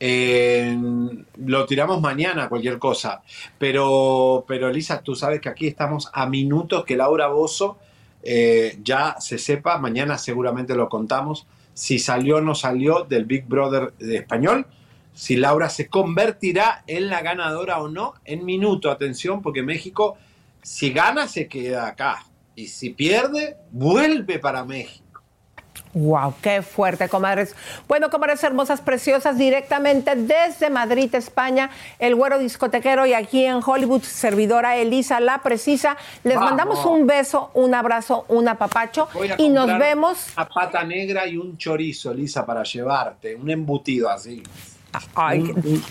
Lo 0.00 1.66
tiramos 1.66 2.00
mañana, 2.00 2.48
cualquier 2.48 2.78
cosa. 2.78 3.22
Pero, 3.58 4.44
pero 4.48 4.68
Elisa, 4.68 5.02
tú 5.02 5.14
sabes 5.14 5.40
que 5.40 5.48
aquí 5.48 5.66
estamos 5.66 6.08
a 6.12 6.26
minutos 6.26 6.84
que 6.84 6.96
Laura 6.96 7.28
Bozo 7.28 7.78
eh, 8.22 8.78
ya 8.82 9.16
se 9.18 9.38
sepa, 9.38 9.78
mañana 9.78 10.18
seguramente 10.18 10.74
lo 10.74 10.88
contamos, 10.88 11.46
si 11.72 11.98
salió 11.98 12.36
o 12.36 12.40
no 12.40 12.54
salió 12.54 13.04
del 13.04 13.24
Big 13.24 13.46
Brother 13.46 13.94
de 13.98 14.16
español, 14.16 14.66
si 15.14 15.36
Laura 15.36 15.68
se 15.68 15.88
convertirá 15.88 16.84
en 16.86 17.08
la 17.08 17.22
ganadora 17.22 17.80
o 17.80 17.88
no, 17.88 18.14
en 18.24 18.44
minuto, 18.44 18.90
atención, 18.90 19.42
porque 19.42 19.62
México, 19.62 20.16
si 20.62 20.92
gana, 20.92 21.28
se 21.28 21.48
queda 21.48 21.86
acá. 21.86 22.26
Y 22.54 22.66
si 22.66 22.90
pierde, 22.90 23.56
vuelve 23.70 24.38
para 24.38 24.64
México. 24.64 25.09
Wow, 25.92 26.34
qué 26.40 26.62
fuerte, 26.62 27.08
comadres. 27.08 27.56
Bueno, 27.88 28.10
comadres 28.10 28.44
hermosas, 28.44 28.80
preciosas, 28.80 29.36
directamente 29.36 30.14
desde 30.14 30.70
Madrid, 30.70 31.12
España, 31.16 31.70
el 31.98 32.14
güero 32.14 32.38
discotequero 32.38 33.06
y 33.06 33.14
aquí 33.14 33.44
en 33.44 33.60
Hollywood, 33.64 34.02
servidora 34.02 34.76
Elisa 34.76 35.18
La 35.18 35.38
Precisa. 35.38 35.96
Les 36.22 36.36
Vamos. 36.36 36.50
mandamos 36.50 36.84
un 36.86 37.08
beso, 37.08 37.50
un 37.54 37.74
abrazo, 37.74 38.24
un 38.28 38.46
apapacho 38.48 39.08
a 39.12 39.42
y 39.42 39.48
nos 39.48 39.66
vemos. 39.78 40.28
Una 40.36 40.48
pata 40.48 40.84
negra 40.84 41.26
y 41.26 41.36
un 41.36 41.56
chorizo, 41.58 42.14
Lisa, 42.14 42.46
para 42.46 42.62
llevarte. 42.62 43.34
Un 43.34 43.50
embutido 43.50 44.08
así. 44.08 44.42
Ay, 45.16 45.40
Un- 45.40 45.50
un- 45.50 45.84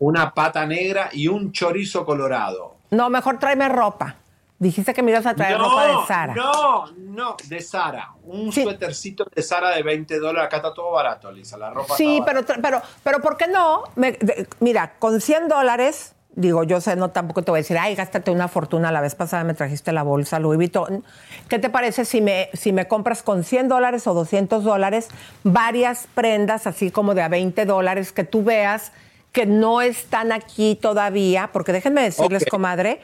una 0.00 0.32
pata 0.34 0.66
negra 0.66 1.08
y 1.12 1.26
un 1.26 1.52
chorizo 1.52 2.04
colorado. 2.04 2.76
No, 2.90 3.08
mejor 3.10 3.38
tráeme 3.38 3.68
ropa. 3.68 4.14
Dijiste 4.60 4.92
que 4.92 5.02
me 5.04 5.12
ibas 5.12 5.24
a 5.24 5.34
traer 5.34 5.56
ropa 5.56 5.86
de 5.86 6.06
Sara. 6.08 6.34
No, 6.34 6.86
no, 6.96 7.36
de 7.44 7.60
Sara. 7.60 8.10
Un 8.24 8.50
suétercito 8.52 9.24
de 9.32 9.42
Sara 9.42 9.70
de 9.70 9.82
20 9.84 10.18
dólares. 10.18 10.46
Acá 10.48 10.56
está 10.56 10.74
todo 10.74 10.90
barato, 10.90 11.30
Lisa. 11.30 11.56
La 11.56 11.70
ropa 11.70 11.94
Sí, 11.96 12.20
pero, 12.26 12.40
pero, 12.60 12.82
pero 13.04 13.20
¿por 13.20 13.36
qué 13.36 13.46
no? 13.46 13.84
Me- 13.94 14.12
de- 14.12 14.48
mira, 14.58 14.94
con 14.98 15.20
100 15.20 15.46
dólares, 15.46 16.14
digo, 16.34 16.64
yo 16.64 16.80
sé, 16.80 16.96
no 16.96 17.10
tampoco 17.10 17.42
te 17.42 17.52
voy 17.52 17.58
a 17.58 17.62
decir, 17.62 17.78
ay, 17.78 17.94
gástate 17.94 18.32
una 18.32 18.48
fortuna. 18.48 18.90
La 18.90 19.00
vez 19.00 19.14
pasada 19.14 19.44
me 19.44 19.54
trajiste 19.54 19.92
la 19.92 20.02
bolsa 20.02 20.40
Louis 20.40 20.56
Vuitton. 20.56 21.04
¿Qué 21.48 21.60
te 21.60 21.70
parece 21.70 22.04
si 22.04 22.20
me, 22.20 22.50
si 22.52 22.72
me 22.72 22.88
compras 22.88 23.22
con 23.22 23.44
100 23.44 23.68
dólares 23.68 24.08
o 24.08 24.14
200 24.14 24.64
dólares 24.64 25.06
varias 25.44 26.08
prendas, 26.16 26.66
así 26.66 26.90
como 26.90 27.14
de 27.14 27.22
a 27.22 27.28
20 27.28 27.64
dólares, 27.64 28.10
que 28.10 28.24
tú 28.24 28.42
veas 28.42 28.90
que 29.30 29.46
no 29.46 29.82
están 29.82 30.32
aquí 30.32 30.74
todavía? 30.74 31.50
Porque 31.52 31.72
déjenme 31.72 32.02
decirles, 32.02 32.44
comadre, 32.50 33.00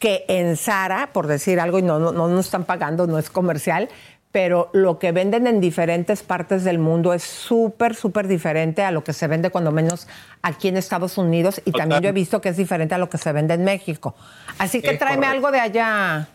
que 0.00 0.24
en 0.26 0.56
Sara, 0.56 1.10
por 1.12 1.28
decir 1.28 1.60
algo, 1.60 1.78
y 1.78 1.82
no, 1.82 2.00
no, 2.00 2.10
no 2.10 2.26
nos 2.26 2.46
están 2.46 2.64
pagando, 2.64 3.06
no 3.06 3.18
es 3.18 3.30
comercial, 3.30 3.88
pero 4.32 4.70
lo 4.72 4.98
que 4.98 5.12
venden 5.12 5.46
en 5.46 5.60
diferentes 5.60 6.22
partes 6.22 6.64
del 6.64 6.78
mundo 6.78 7.12
es 7.12 7.22
súper, 7.22 7.94
súper 7.94 8.26
diferente 8.26 8.82
a 8.82 8.92
lo 8.92 9.04
que 9.04 9.12
se 9.12 9.26
vende 9.26 9.50
cuando 9.50 9.72
menos 9.72 10.08
aquí 10.40 10.68
en 10.68 10.76
Estados 10.76 11.18
Unidos 11.18 11.60
y 11.64 11.72
también 11.72 12.00
yo 12.00 12.08
he 12.08 12.12
visto 12.12 12.40
que 12.40 12.48
es 12.48 12.56
diferente 12.56 12.94
a 12.94 12.98
lo 12.98 13.10
que 13.10 13.18
se 13.18 13.32
vende 13.32 13.54
en 13.54 13.64
México. 13.64 14.14
Así 14.58 14.80
que 14.80 14.92
Es 14.92 14.98
tráeme 14.98 15.26
correcto. 15.26 15.36
algo 15.36 15.50
de 15.50 15.60
allá. 15.60 16.28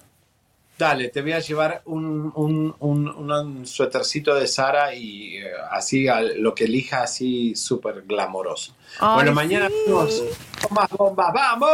Dale, 0.78 1.08
te 1.10 1.22
voy 1.22 1.32
a 1.32 1.40
llevar 1.40 1.82
un, 1.86 2.32
un, 2.36 2.76
un, 2.80 3.08
un 3.08 3.66
suétercito 3.66 4.36
de 4.36 4.46
Sara 4.48 4.94
y 4.94 5.38
eh, 5.38 5.52
así 5.72 6.08
al- 6.08 6.42
lo 6.42 6.54
que 6.54 6.66
elija 6.66 7.02
así 7.04 7.56
súper 7.56 8.02
glamoroso. 8.02 8.76
Ay, 9.00 9.14
bueno, 9.16 9.32
mañana 9.34 9.70
sí. 9.70 9.92
con 9.92 10.74
más 10.76 10.90
bombas. 10.90 11.34
¡Vamos! 11.34 11.70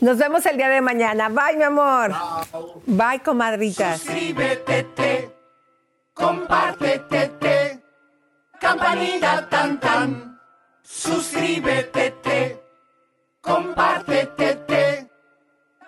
Nos 0.00 0.18
vemos 0.18 0.44
el 0.46 0.56
día 0.56 0.68
de 0.68 0.80
mañana. 0.80 1.28
Bye, 1.28 1.56
mi 1.56 1.62
amor. 1.62 2.12
Bye, 2.86 3.20
comadritas. 3.24 4.00
Suscríbete 4.00 5.30
compártete, 6.14 7.80
campanita 8.60 9.48
tan 9.48 9.80
tan, 9.80 10.40
suscríbete, 10.82 12.60
compártete, 13.40 14.54